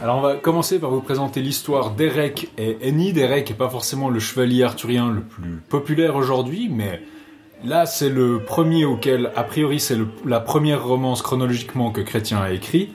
Alors 0.00 0.18
on 0.18 0.20
va 0.20 0.36
commencer 0.36 0.78
par 0.78 0.90
vous 0.90 1.00
présenter 1.00 1.40
l'histoire 1.40 1.90
d'Erek 1.90 2.50
et 2.56 2.76
Enid. 2.88 3.18
Erek 3.18 3.50
est 3.50 3.54
pas 3.54 3.68
forcément 3.68 4.10
le 4.10 4.20
chevalier 4.20 4.62
arthurien 4.62 5.10
le 5.10 5.22
plus 5.22 5.60
populaire 5.68 6.14
aujourd'hui, 6.14 6.68
mais 6.70 7.02
là 7.64 7.84
c'est 7.84 8.08
le 8.08 8.38
premier 8.38 8.84
auquel, 8.84 9.32
a 9.34 9.42
priori, 9.42 9.80
c'est 9.80 9.98
la 10.24 10.38
première 10.38 10.86
romance 10.86 11.20
chronologiquement 11.20 11.90
que 11.90 12.00
Chrétien 12.00 12.40
a 12.40 12.52
écrit. 12.52 12.94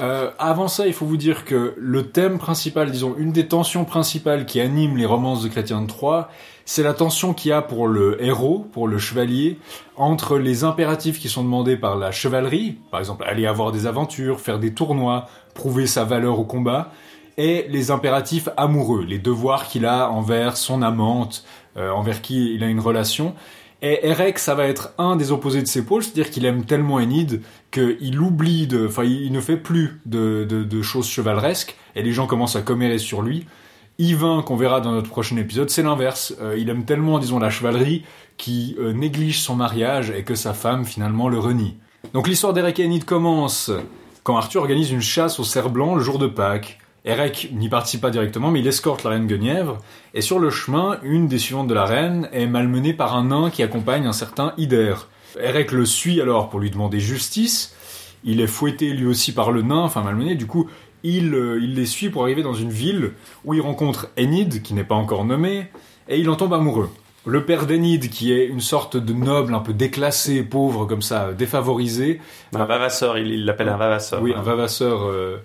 Euh, 0.00 0.30
avant 0.38 0.68
ça, 0.68 0.86
il 0.86 0.92
faut 0.92 1.06
vous 1.06 1.16
dire 1.16 1.44
que 1.44 1.74
le 1.76 2.10
thème 2.10 2.38
principal, 2.38 2.90
disons, 2.90 3.14
une 3.18 3.32
des 3.32 3.48
tensions 3.48 3.84
principales 3.84 4.46
qui 4.46 4.60
animent 4.60 4.96
les 4.96 5.06
romances 5.06 5.42
de 5.42 5.48
Chrétien 5.48 5.82
de 5.82 5.86
Troyes, 5.86 6.28
c'est 6.64 6.82
la 6.82 6.94
tension 6.94 7.32
qu'il 7.32 7.48
y 7.48 7.52
a 7.52 7.62
pour 7.62 7.88
le 7.88 8.22
héros, 8.22 8.66
pour 8.72 8.88
le 8.88 8.98
chevalier, 8.98 9.58
entre 9.96 10.38
les 10.38 10.64
impératifs 10.64 11.18
qui 11.18 11.28
sont 11.28 11.42
demandés 11.42 11.76
par 11.76 11.96
la 11.96 12.12
chevalerie, 12.12 12.76
par 12.90 13.00
exemple 13.00 13.24
aller 13.26 13.46
avoir 13.46 13.72
des 13.72 13.86
aventures, 13.86 14.38
faire 14.38 14.58
des 14.58 14.74
tournois, 14.74 15.26
prouver 15.54 15.86
sa 15.86 16.04
valeur 16.04 16.38
au 16.38 16.44
combat, 16.44 16.92
et 17.38 17.66
les 17.70 17.90
impératifs 17.90 18.48
amoureux, 18.56 19.04
les 19.04 19.18
devoirs 19.18 19.66
qu'il 19.66 19.86
a 19.86 20.10
envers 20.10 20.56
son 20.56 20.82
amante, 20.82 21.44
euh, 21.76 21.90
envers 21.90 22.20
qui 22.20 22.54
il 22.54 22.62
a 22.62 22.66
une 22.66 22.80
relation. 22.80 23.34
Et 23.80 24.06
Erek, 24.08 24.38
ça 24.38 24.54
va 24.54 24.66
être 24.66 24.92
un 24.98 25.14
des 25.16 25.30
opposés 25.30 25.62
de 25.62 25.68
ces 25.68 25.84
pôles, 25.84 26.02
c'est-à-dire 26.02 26.30
qu'il 26.30 26.44
aime 26.44 26.64
tellement 26.64 26.96
Enid 26.96 27.42
qu'il 27.70 28.20
oublie 28.20 28.66
de, 28.66 28.86
enfin, 28.88 29.04
il 29.04 29.30
ne 29.30 29.40
fait 29.40 29.56
plus 29.56 30.00
de 30.04 30.82
choses 30.82 31.08
chevaleresques, 31.08 31.76
et 31.94 32.02
les 32.02 32.12
gens 32.12 32.26
commencent 32.26 32.56
à 32.56 32.62
commérer 32.62 32.98
sur 32.98 33.22
lui. 33.22 33.46
Yvain, 33.98 34.42
qu'on 34.42 34.56
verra 34.56 34.80
dans 34.80 34.92
notre 34.92 35.10
prochain 35.10 35.36
épisode, 35.36 35.70
c'est 35.70 35.82
l'inverse. 35.82 36.32
Euh, 36.40 36.56
il 36.56 36.70
aime 36.70 36.84
tellement, 36.84 37.18
disons, 37.18 37.40
la 37.40 37.50
chevalerie, 37.50 38.04
qu'il 38.36 38.76
euh, 38.78 38.92
néglige 38.92 39.40
son 39.40 39.56
mariage 39.56 40.10
et 40.10 40.22
que 40.22 40.36
sa 40.36 40.54
femme, 40.54 40.84
finalement, 40.84 41.28
le 41.28 41.40
renie. 41.40 41.76
Donc 42.14 42.28
l'histoire 42.28 42.52
d'Erek 42.52 42.78
et 42.78 42.84
Enid 42.84 43.04
commence 43.04 43.72
quand 44.22 44.36
Arthur 44.36 44.60
organise 44.62 44.92
une 44.92 45.00
chasse 45.00 45.40
au 45.40 45.44
cerf 45.44 45.68
blanc 45.68 45.96
le 45.96 46.02
jour 46.02 46.18
de 46.20 46.28
Pâques. 46.28 46.78
Erek 47.08 47.48
n'y 47.52 47.68
participe 47.70 48.02
pas 48.02 48.10
directement, 48.10 48.50
mais 48.50 48.60
il 48.60 48.66
escorte 48.66 49.02
la 49.02 49.10
reine 49.10 49.26
Guenièvre, 49.26 49.78
et 50.14 50.20
sur 50.20 50.38
le 50.38 50.50
chemin, 50.50 50.98
une 51.02 51.26
des 51.26 51.38
suivantes 51.38 51.66
de 51.66 51.74
la 51.74 51.86
reine 51.86 52.28
est 52.32 52.46
malmenée 52.46 52.92
par 52.92 53.16
un 53.16 53.24
nain 53.24 53.50
qui 53.50 53.62
accompagne 53.62 54.06
un 54.06 54.12
certain 54.12 54.52
Ider. 54.58 54.94
Erek 55.40 55.72
le 55.72 55.86
suit 55.86 56.20
alors 56.20 56.50
pour 56.50 56.60
lui 56.60 56.70
demander 56.70 57.00
justice, 57.00 57.74
il 58.24 58.40
est 58.42 58.46
fouetté 58.46 58.90
lui 58.92 59.06
aussi 59.06 59.32
par 59.32 59.52
le 59.52 59.62
nain, 59.62 59.78
enfin 59.80 60.02
malmené, 60.02 60.34
du 60.34 60.46
coup 60.46 60.68
il, 61.02 61.32
euh, 61.34 61.58
il 61.62 61.74
les 61.76 61.86
suit 61.86 62.10
pour 62.10 62.22
arriver 62.24 62.42
dans 62.42 62.54
une 62.54 62.70
ville 62.70 63.12
où 63.44 63.54
il 63.54 63.60
rencontre 63.60 64.08
Enid, 64.18 64.62
qui 64.62 64.74
n'est 64.74 64.84
pas 64.84 64.96
encore 64.96 65.24
nommée, 65.24 65.68
et 66.08 66.18
il 66.18 66.28
en 66.28 66.36
tombe 66.36 66.52
amoureux. 66.52 66.90
Le 67.24 67.44
père 67.44 67.66
d'Enid, 67.66 68.08
qui 68.10 68.32
est 68.32 68.46
une 68.46 68.60
sorte 68.60 68.96
de 68.96 69.12
noble 69.12 69.54
un 69.54 69.60
peu 69.60 69.72
déclassé, 69.72 70.42
pauvre 70.42 70.86
comme 70.86 71.02
ça, 71.02 71.32
défavorisé, 71.32 72.20
Un 72.54 72.64
vavasseur, 72.64 73.16
il 73.18 73.28
il 73.28 73.44
l'appelle 73.44 73.68
un 73.68 73.76
vavasseur. 73.76 74.22
oui, 74.22 74.32
un 74.34 74.42
vavasseur. 74.42 75.02
euh, 75.04 75.36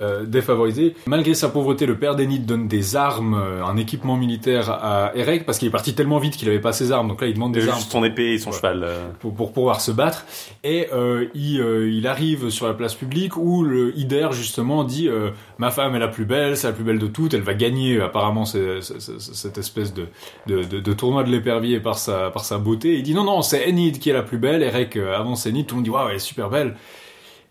euh, 0.00 0.24
défavorisés. 0.24 0.94
Malgré 1.06 1.34
sa 1.34 1.48
pauvreté, 1.48 1.86
le 1.86 1.98
père 1.98 2.16
d'Enid 2.16 2.44
donne 2.46 2.68
des 2.68 2.96
armes, 2.96 3.34
euh, 3.34 3.64
un 3.64 3.76
équipement 3.76 4.16
militaire 4.16 4.70
à 4.70 5.12
Erek 5.14 5.46
parce 5.46 5.58
qu'il 5.58 5.68
est 5.68 5.72
parti 5.72 5.94
tellement 5.94 6.18
vite 6.18 6.36
qu'il 6.36 6.48
avait 6.48 6.60
pas 6.60 6.72
ses 6.72 6.92
armes. 6.92 7.08
Donc 7.08 7.20
là, 7.20 7.26
il 7.28 7.34
demande 7.34 7.52
des 7.52 7.68
armes 7.68 7.78
juste 7.78 7.92
son 7.92 8.04
épée 8.04 8.32
et 8.34 8.38
son 8.38 8.52
cheval. 8.52 8.82
euh. 8.84 9.08
pour, 9.20 9.34
pour 9.34 9.52
pouvoir 9.52 9.80
se 9.80 9.90
battre. 9.90 10.26
Et 10.64 10.88
euh, 10.92 11.26
il, 11.34 11.60
euh, 11.60 11.90
il 11.90 12.06
arrive 12.06 12.50
sur 12.50 12.66
la 12.66 12.74
place 12.74 12.94
publique 12.94 13.36
où 13.36 13.62
le 13.62 13.96
Ider 13.98 14.28
justement 14.32 14.84
dit 14.84 15.08
euh, 15.08 15.30
ma 15.58 15.70
femme 15.70 15.94
est 15.94 15.98
la 15.98 16.08
plus 16.08 16.24
belle, 16.24 16.56
c'est 16.56 16.66
la 16.66 16.72
plus 16.72 16.84
belle 16.84 16.98
de 16.98 17.06
toutes, 17.06 17.34
elle 17.34 17.42
va 17.42 17.54
gagner 17.54 18.00
apparemment 18.00 18.44
cette 18.44 19.58
espèce 19.58 19.94
de, 19.94 20.06
de, 20.46 20.62
de, 20.64 20.80
de 20.80 20.92
tournoi 20.92 21.22
de 21.24 21.30
l'épervier 21.30 21.80
par 21.80 21.98
sa, 21.98 22.30
par 22.30 22.44
sa 22.44 22.58
beauté. 22.58 22.96
Il 22.96 23.02
dit 23.02 23.14
non 23.14 23.24
non 23.24 23.42
c'est 23.42 23.68
Enid 23.68 23.98
qui 23.98 24.10
est 24.10 24.12
la 24.12 24.22
plus 24.22 24.38
belle. 24.38 24.62
Eric 24.62 24.96
euh, 24.96 25.16
avance 25.16 25.46
Enid, 25.46 25.66
tout 25.66 25.74
le 25.74 25.76
monde 25.78 25.84
dit 25.84 25.90
waouh 25.90 26.08
elle 26.08 26.16
est 26.16 26.18
super 26.18 26.50
belle. 26.50 26.76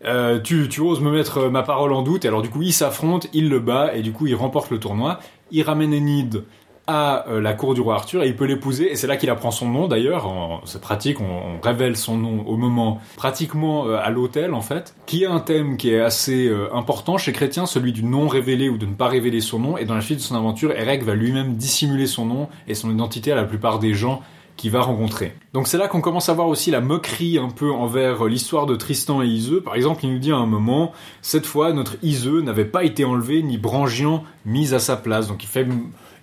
Euh, 0.03 0.39
tu, 0.39 0.81
oses 0.81 1.01
me 1.01 1.12
mettre 1.12 1.38
euh, 1.38 1.49
ma 1.49 1.63
parole 1.63 1.93
en 1.93 2.01
doute. 2.01 2.25
Alors 2.25 2.41
du 2.41 2.49
coup, 2.49 2.62
ils 2.62 2.73
s'affrontent, 2.73 3.27
il 3.34 3.49
le 3.49 3.60
bat, 3.60 3.95
et 3.95 4.01
du 4.01 4.12
coup, 4.12 4.27
il 4.27 4.36
remporte 4.36 4.69
le 4.69 4.79
tournoi. 4.79 5.19
Il 5.51 5.63
ramène 5.63 5.93
Enid 5.93 6.43
à 6.88 7.27
euh, 7.29 7.41
la 7.41 7.53
cour 7.53 7.73
du 7.73 7.81
roi 7.81 7.95
Arthur 7.95 8.21
et 8.21 8.27
il 8.27 8.36
peut 8.36 8.45
l'épouser. 8.45 8.91
Et 8.91 8.95
c'est 8.95 9.08
là 9.08 9.17
qu'il 9.17 9.29
apprend 9.31 9.49
son 9.49 9.67
nom 9.69 9.88
d'ailleurs. 9.88 10.62
C'est 10.65 10.81
pratique, 10.81 11.19
on, 11.19 11.60
révèle 11.63 11.95
son 11.95 12.17
nom 12.17 12.45
au 12.45 12.58
moment 12.58 12.99
pratiquement 13.15 13.88
à 13.88 14.10
l'hôtel 14.12 14.53
en 14.53 14.62
fait. 14.62 14.95
Qui 15.08 15.23
est 15.23 15.27
un 15.27 15.39
thème 15.39 15.77
qui 15.77 15.91
est 15.91 15.99
assez 15.99 16.51
important 16.71 17.17
chez 17.17 17.31
Chrétien, 17.31 17.65
celui 17.65 17.91
du 17.91 18.03
non 18.03 18.27
révélé 18.27 18.69
ou 18.69 18.77
de 18.77 18.86
ne 18.86 18.93
pas 18.93 19.08
révéler 19.08 19.41
son 19.41 19.58
nom. 19.58 19.77
Et 19.77 19.86
dans 19.86 19.95
la 19.95 20.01
suite 20.01 20.19
de 20.19 20.23
son 20.23 20.36
aventure, 20.36 20.73
Eric 20.73 21.01
va 21.01 21.15
lui-même 21.15 21.55
dissimuler 21.55 22.05
son 22.05 22.25
nom 22.25 22.49
et 22.67 22.75
son 22.75 22.91
identité 22.91 23.31
à 23.31 23.36
la 23.36 23.45
plupart 23.45 23.79
des 23.79 23.95
gens 23.95 24.21
qu'il 24.57 24.71
va 24.71 24.81
rencontrer. 24.81 25.33
Donc 25.53 25.67
c'est 25.67 25.77
là 25.77 25.87
qu'on 25.87 26.01
commence 26.01 26.29
à 26.29 26.33
voir 26.33 26.47
aussi 26.47 26.71
la 26.71 26.81
moquerie 26.81 27.37
un 27.37 27.49
peu 27.49 27.71
envers 27.71 28.25
euh, 28.25 28.29
l'histoire 28.29 28.65
de 28.65 28.75
Tristan 28.75 29.21
et 29.21 29.27
Iseux. 29.27 29.61
Par 29.61 29.75
exemple, 29.75 30.05
il 30.05 30.13
nous 30.13 30.19
dit 30.19 30.31
à 30.31 30.37
un 30.37 30.45
moment, 30.45 30.93
cette 31.21 31.45
fois, 31.45 31.73
notre 31.73 31.97
Iseux 32.03 32.41
n'avait 32.41 32.65
pas 32.65 32.83
été 32.83 33.05
enlevé 33.05 33.43
ni 33.43 33.57
Brangian 33.57 34.23
mis 34.45 34.73
à 34.73 34.79
sa 34.79 34.95
place. 34.95 35.27
Donc 35.27 35.43
il 35.43 35.47
fait, 35.47 35.67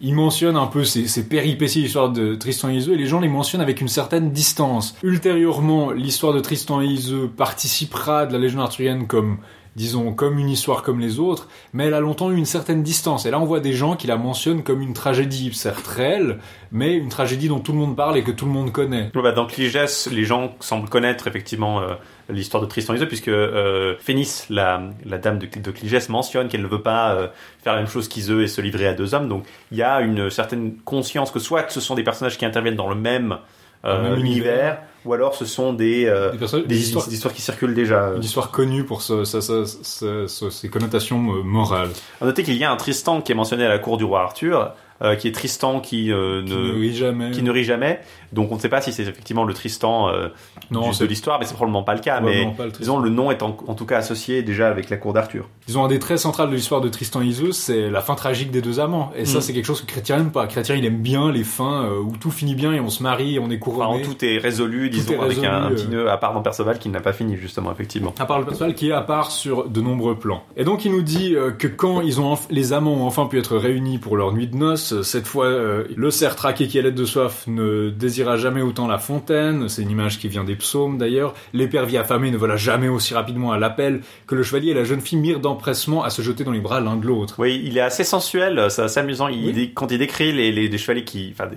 il 0.01 0.15
mentionne 0.15 0.57
un 0.57 0.67
peu 0.67 0.85
ces, 0.85 1.29
péripéties 1.29 1.83
l'histoire 1.83 2.11
de 2.11 2.35
Tristan 2.35 2.71
et 2.71 2.77
Iseux 2.77 2.95
et 2.95 2.99
les 2.99 3.07
gens 3.07 3.21
les 3.21 3.29
mentionnent 3.29 3.63
avec 3.63 3.81
une 3.81 3.89
certaine 3.89 4.33
distance. 4.33 4.97
Ultérieurement, 5.03 5.91
l'histoire 5.91 6.33
de 6.33 6.41
Tristan 6.41 6.81
et 6.81 6.87
Iseux 6.87 7.29
participera 7.29 8.27
de 8.27 8.33
la 8.33 8.39
légende 8.39 8.63
arthurienne 8.63 9.07
comme 9.07 9.39
disons, 9.77 10.13
comme 10.13 10.39
une 10.39 10.49
histoire 10.49 10.83
comme 10.83 11.01
les 11.01 11.19
autres, 11.19 11.49
mais 11.73 11.87
elle 11.87 11.95
a 11.95 12.01
longtemps 12.01 12.31
eu 12.31 12.37
une 12.37 12.45
certaine 12.45 12.83
distance. 12.83 13.27
Et 13.27 13.31
là, 13.31 13.41
on 13.41 13.45
voit 13.45 13.61
des 13.61 13.73
gens 13.73 13.97
qui 13.97 14.07
la 14.07 14.17
mentionnent 14.17 14.63
comme 14.63 14.83
une 14.83 14.93
tragédie, 14.93 15.53
certes 15.55 15.87
réelle, 15.87 16.39
mais 16.71 16.95
une 16.95 17.09
tragédie 17.09 17.49
dont 17.49 17.61
tout 17.61 17.73
le 17.73 17.79
monde 17.79 17.97
parle 17.97 18.17
et 18.17 18.23
que 18.23 18.31
tout 18.31 18.47
le 18.47 18.53
monde 18.53 18.73
connaît. 18.73 19.11
Bah, 19.15 19.33
dans 19.33 19.47
Cligès, 19.47 20.09
les 20.11 20.25
gens 20.25 20.55
semblent 20.61 20.89
connaître 20.89 21.27
effectivement 21.27 21.81
euh, 21.81 21.95
l'histoire 22.29 22.63
de 22.63 22.69
Tristan 22.69 22.93
et 22.93 22.97
Isolde, 22.97 23.09
puisque 23.09 23.29
euh, 23.29 23.95
Phénis, 24.01 24.45
la, 24.51 24.83
la 25.05 25.19
dame 25.19 25.39
de, 25.39 25.47
de 25.47 25.71
Cligès, 25.71 26.09
mentionne 26.09 26.49
qu'elle 26.49 26.63
ne 26.63 26.67
veut 26.67 26.83
pas 26.83 27.15
euh, 27.15 27.29
faire 27.63 27.75
la 27.75 27.81
même 27.81 27.89
chose 27.89 28.09
qu'Iseux 28.09 28.43
et 28.43 28.49
se 28.49 28.61
livrer 28.61 28.87
à 28.87 28.95
deux 28.95 29.15
hommes. 29.15 29.29
Donc 29.29 29.45
il 29.71 29.79
y 29.79 29.83
a 29.83 30.01
une 30.01 30.31
certaine 30.31 30.77
conscience 30.85 31.31
que 31.31 31.39
soit 31.39 31.71
ce 31.71 31.81
sont 31.81 31.95
des 31.95 32.05
personnages 32.05 32.39
qui 32.39 32.45
interviennent 32.45 32.77
dans 32.77 32.89
le 32.89 32.95
même, 32.95 33.39
euh, 33.85 33.97
Dans 33.97 34.03
le 34.03 34.11
même 34.11 34.19
univers, 34.21 34.53
univers. 34.53 34.79
Ou 35.05 35.13
alors 35.13 35.35
ce 35.35 35.45
sont 35.45 35.73
des, 35.73 36.07
euh, 36.07 36.31
Des, 36.67 36.79
histoires, 36.81 37.07
des 37.07 37.15
histoires 37.15 37.35
qui 37.35 37.43
circulent 37.43 37.75
déjà. 37.75 38.13
une 38.17 38.23
histoire 38.25 38.51
connue 38.51 38.85
pour 38.85 39.03
ce- 39.03 39.25
ce- 39.25 39.41
ce- 39.41 39.65
ce- 39.65 40.27
ce- 40.27 40.51
ses 40.51 40.69
connotations 40.69 41.35
euh, 41.35 41.43
morales. 41.43 41.91
À 42.21 42.25
noter 42.27 42.43
qu'il 42.43 42.57
y 42.57 42.65
a 42.65 42.71
un 42.71 42.77
Tristan 42.77 43.21
qui 43.21 43.33
est 43.33 43.35
mentionné 43.35 43.65
à 43.65 43.69
la 43.69 43.79
cour 43.79 43.97
du 43.99 44.05
roi 44.05 44.21
Arthur, 44.23 44.73
euh, 45.03 45.17
qui 45.17 45.27
est 45.29 45.33
Tristan 45.33 45.81
qui, 45.81 46.13
euh, 46.13 46.43
Qui 46.45 46.53
ne, 46.53 46.57
ne 46.59 46.73
rit 46.81 46.95
jamais. 46.95 47.31
qui 47.33 47.43
ne 47.43 47.51
rit 47.51 47.65
jamais. 47.65 48.01
Donc 48.33 48.51
on 48.53 48.57
ne 48.57 48.61
sait 48.61 48.69
pas 48.69 48.81
si 48.81 48.93
c'est 48.93 49.03
effectivement 49.03 49.45
le 49.45 49.55
Tristan 49.55 50.09
euh, 50.09 50.29
Non, 50.71 50.91
du- 50.91 50.99
de 50.99 51.05
l'histoire, 51.07 51.39
mais 51.39 51.45
c'est 51.47 51.55
probablement 51.55 51.83
pas 51.83 51.95
le 51.95 52.01
cas. 52.01 52.21
Mais 52.21 52.45
le 52.59 52.71
disons 52.71 52.99
le 52.99 53.11
nom 53.11 53.31
est 53.31 53.43
en, 53.43 53.57
en 53.67 53.75
tout 53.75 53.87
cas 53.87 53.99
associé 53.99 54.43
déjà 54.43 54.69
avec 54.69 54.91
la 54.91 54.97
cour 54.97 55.13
d'Arthur. 55.13 55.49
Disons, 55.67 55.85
un 55.85 55.89
des 55.89 55.99
traits 55.99 56.19
centrales 56.19 56.51
de 56.51 56.55
l'histoire 56.55 56.81
de 56.81 56.89
Tristan 56.89 57.23
et 57.23 57.27
Iseult, 57.27 57.53
c'est 57.53 57.89
la 57.91 58.01
fin 58.01 58.15
tragique 58.15 58.51
des 58.51 58.63
deux 58.63 58.81
amants. 58.81 59.13
Et 59.17 59.25
ça, 59.25 59.39
Mm. 59.39 59.41
c'est 59.43 59.53
quelque 59.53 59.65
chose 59.67 59.81
que 59.83 59.87
Chrétien 59.87 60.17
n'aime 60.19 60.31
pas. 60.33 60.47
Chrétien, 60.47 60.75
il 60.77 60.85
aime 60.85 60.99
bien 61.03 61.31
les 61.31 61.45
fins 61.45 61.85
euh, 61.85 62.01
où 62.01 62.17
tout 62.17 62.31
finit 62.31 62.55
bien 62.55 62.73
et 62.73 62.81
on 62.81 62.89
se 62.91 63.03
marie 63.03 63.37
et 63.37 63.39
on 63.39 63.51
est 63.51 63.61
Enfin, 63.63 63.71
couronné. 63.85 64.03
tout 64.03 64.25
est 64.25 64.39
résolu, 64.39 64.91
disons, 64.91 65.13
est 65.15 65.19
avec 65.21 65.39
un, 65.45 65.53
un 65.53 65.69
résolu, 65.69 65.75
petit 65.77 65.87
euh. 65.87 65.99
nœud 66.05 66.11
à 66.11 66.17
part 66.17 66.33
dans 66.35 66.43
Perceval 66.43 66.79
qui 66.79 66.89
n'a 66.89 67.01
pas 67.01 67.13
fini 67.13 67.37
justement, 67.37 67.71
effectivement. 67.73 68.15
À 68.19 68.27
part 68.27 68.39
le 68.41 68.45
personnel 68.47 68.75
qui 68.75 68.89
est 68.89 68.93
à 68.93 69.03
part 69.03 69.31
sur 69.31 69.69
de 69.69 69.81
nombreux 69.81 70.17
plans. 70.17 70.43
Et 70.57 70.65
donc 70.65 70.85
il 70.85 70.93
nous 70.93 71.03
dit 71.03 71.35
euh, 71.35 71.51
que 71.53 71.69
quand 71.69 72.01
ils 72.01 72.21
ont 72.21 72.37
les 72.51 72.73
amants 72.73 72.95
ont 72.95 73.07
enfin 73.07 73.27
pu 73.27 73.39
être 73.39 73.57
réunis 73.57 73.99
pour 73.99 74.17
leur 74.17 74.33
nuit 74.33 74.47
de 74.49 74.57
noces, 74.57 74.93
euh, 74.93 75.03
cette 75.03 75.27
fois 75.27 75.47
euh, 75.47 75.85
le 75.95 76.11
cerf 76.11 76.35
traqué 76.37 76.67
qui 76.67 76.79
allait 76.79 76.93
de 76.93 77.05
soif 77.05 77.45
ne 77.47 77.91
désira 78.23 78.37
jamais 78.37 78.63
autant 78.63 78.87
la 78.87 78.99
fontaine, 78.99 79.69
c'est 79.69 79.83
une 79.83 79.91
image 79.91 80.19
qui 80.19 80.29
vient 80.29 80.45
des 80.45 80.55
psaumes 80.57 80.97
d'ailleurs, 80.97 81.35
l'épervier 81.53 81.99
affamé 81.99 82.31
ne 82.31 82.37
vola 82.37 82.57
jamais 82.57 82.89
aussi 82.89 83.15
rapidement 83.15 83.51
à 83.53 83.59
l'appel 83.59 84.01
que 84.27 84.35
le 84.35 84.43
chevalier 84.43 84.71
et 84.71 84.75
la 84.75 84.85
jeune 84.85 85.01
fille 85.01 85.19
mirent 85.19 85.41
d'empressement 85.41 86.05
à 86.05 86.11
se 86.11 86.23
jeter 86.23 86.45
dans 86.45 86.53
les 86.53 86.61
bras 86.61 86.81
l'un 86.81 86.97
de 86.97 87.07
l'autre. 87.07 87.35
Oui, 87.39 87.61
il 87.65 87.77
est 87.77 87.81
assez 87.81 88.05
sensuel, 88.05 88.67
c'est 88.71 88.83
assez 88.83 89.01
amusant. 89.01 89.29
Il, 89.29 89.47
Oui. 89.47 89.53
dé- 89.53 89.71
quand 89.75 89.91
il 89.91 89.99
décrit 89.99 90.33
les, 90.33 90.53
les, 90.53 90.69
des 90.69 90.79
chevaliers 90.79 91.05
qui, 91.05 91.31
enfin, 91.35 91.49
des- 91.49 91.57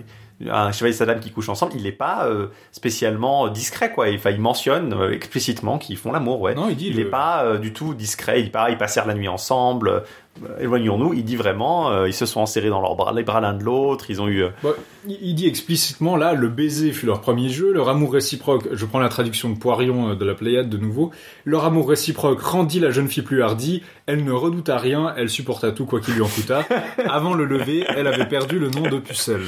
un 0.50 0.72
chevalier 0.74 0.94
et 0.94 0.98
sa 0.98 1.06
dame 1.06 1.20
qui 1.22 1.32
couchent 1.32 1.50
ensemble, 1.50 1.72
il 1.76 1.84
n'est 1.84 1.92
pas 1.94 2.28
euh, 2.28 2.48
spécialement 2.72 3.48
discret, 3.48 3.92
quoi. 3.92 4.10
Il, 4.10 4.16
enfin, 4.18 4.32
il 4.32 4.42
mentionne 4.42 4.94
euh, 4.94 5.12
explicitement 5.14 5.78
qu'ils 5.78 5.98
font 5.98 6.12
l'amour, 6.12 6.42
ouais. 6.42 6.56
Non, 6.56 6.68
il 6.70 6.76
dit 6.76 6.88
Il 6.88 6.98
le- 6.98 7.04
n'est 7.04 7.10
pas 7.10 7.44
euh, 7.46 7.58
du 7.58 7.72
tout 7.72 7.94
discret. 7.94 8.42
Il 8.42 8.52
pas, 8.52 8.70
ils 8.70 8.78
passèrent 8.78 9.06
la 9.08 9.14
nuit 9.14 9.28
ensemble. 9.30 10.04
Éloignons-nous. 10.60 11.14
Il 11.14 11.24
dit 11.24 11.38
vraiment, 11.38 12.04
ils 12.04 12.14
se 12.14 12.26
sont 12.26 12.42
enserrés 12.42 12.68
dans 12.68 12.82
leurs 12.82 12.96
bras, 12.98 13.14
les 13.14 13.24
bras 13.24 13.40
l'un 13.40 13.54
de 13.54 13.64
l'autre. 13.64 14.10
Ils 14.10 14.22
ont 14.22 14.28
eu. 14.28 14.44
Bon, 14.62 14.74
il 15.08 15.34
dit 15.34 15.48
explicitement 15.48 16.18
là, 16.18 16.34
le 16.34 16.50
baiser 16.50 16.92
fut 16.92 17.06
leur 17.06 17.22
premier 17.22 17.48
jeu, 17.48 17.72
leur 17.72 17.88
amour 17.88 18.12
réciproque, 18.12 18.68
je 18.74 18.86
prends 18.86 19.00
la 19.00 19.08
traduction 19.08 19.50
de 19.50 19.58
Poirion 19.58 20.14
de 20.14 20.26
la 20.26 20.34
Pléiade 20.34 20.68
de 20.68 20.78
nouveau, 20.78 21.12
leur 21.46 21.64
amour 21.64 21.88
réciproque 21.88 22.42
rendit 22.42 22.82
la 22.82 22.92
jeune 22.92 23.08
fille 23.08 23.24
plus 23.24 23.42
hardie, 23.44 23.82
elle 24.08 24.26
ne 24.26 24.34
redouta 24.34 24.78
rien, 24.78 25.14
elle 25.16 25.30
supporta 25.30 25.72
tout 25.72 25.86
quoi 25.86 26.02
qu'il 26.02 26.16
lui 26.16 26.22
en 26.22 26.28
coûta. 26.28 26.66
Avant 27.10 27.34
le 27.34 27.46
lever, 27.46 27.86
elle 27.96 28.08
avait 28.08 28.26
perdu 28.28 28.60
le 28.60 28.70
nom 28.70 28.90
de 28.90 28.98
pucelle. 28.98 29.40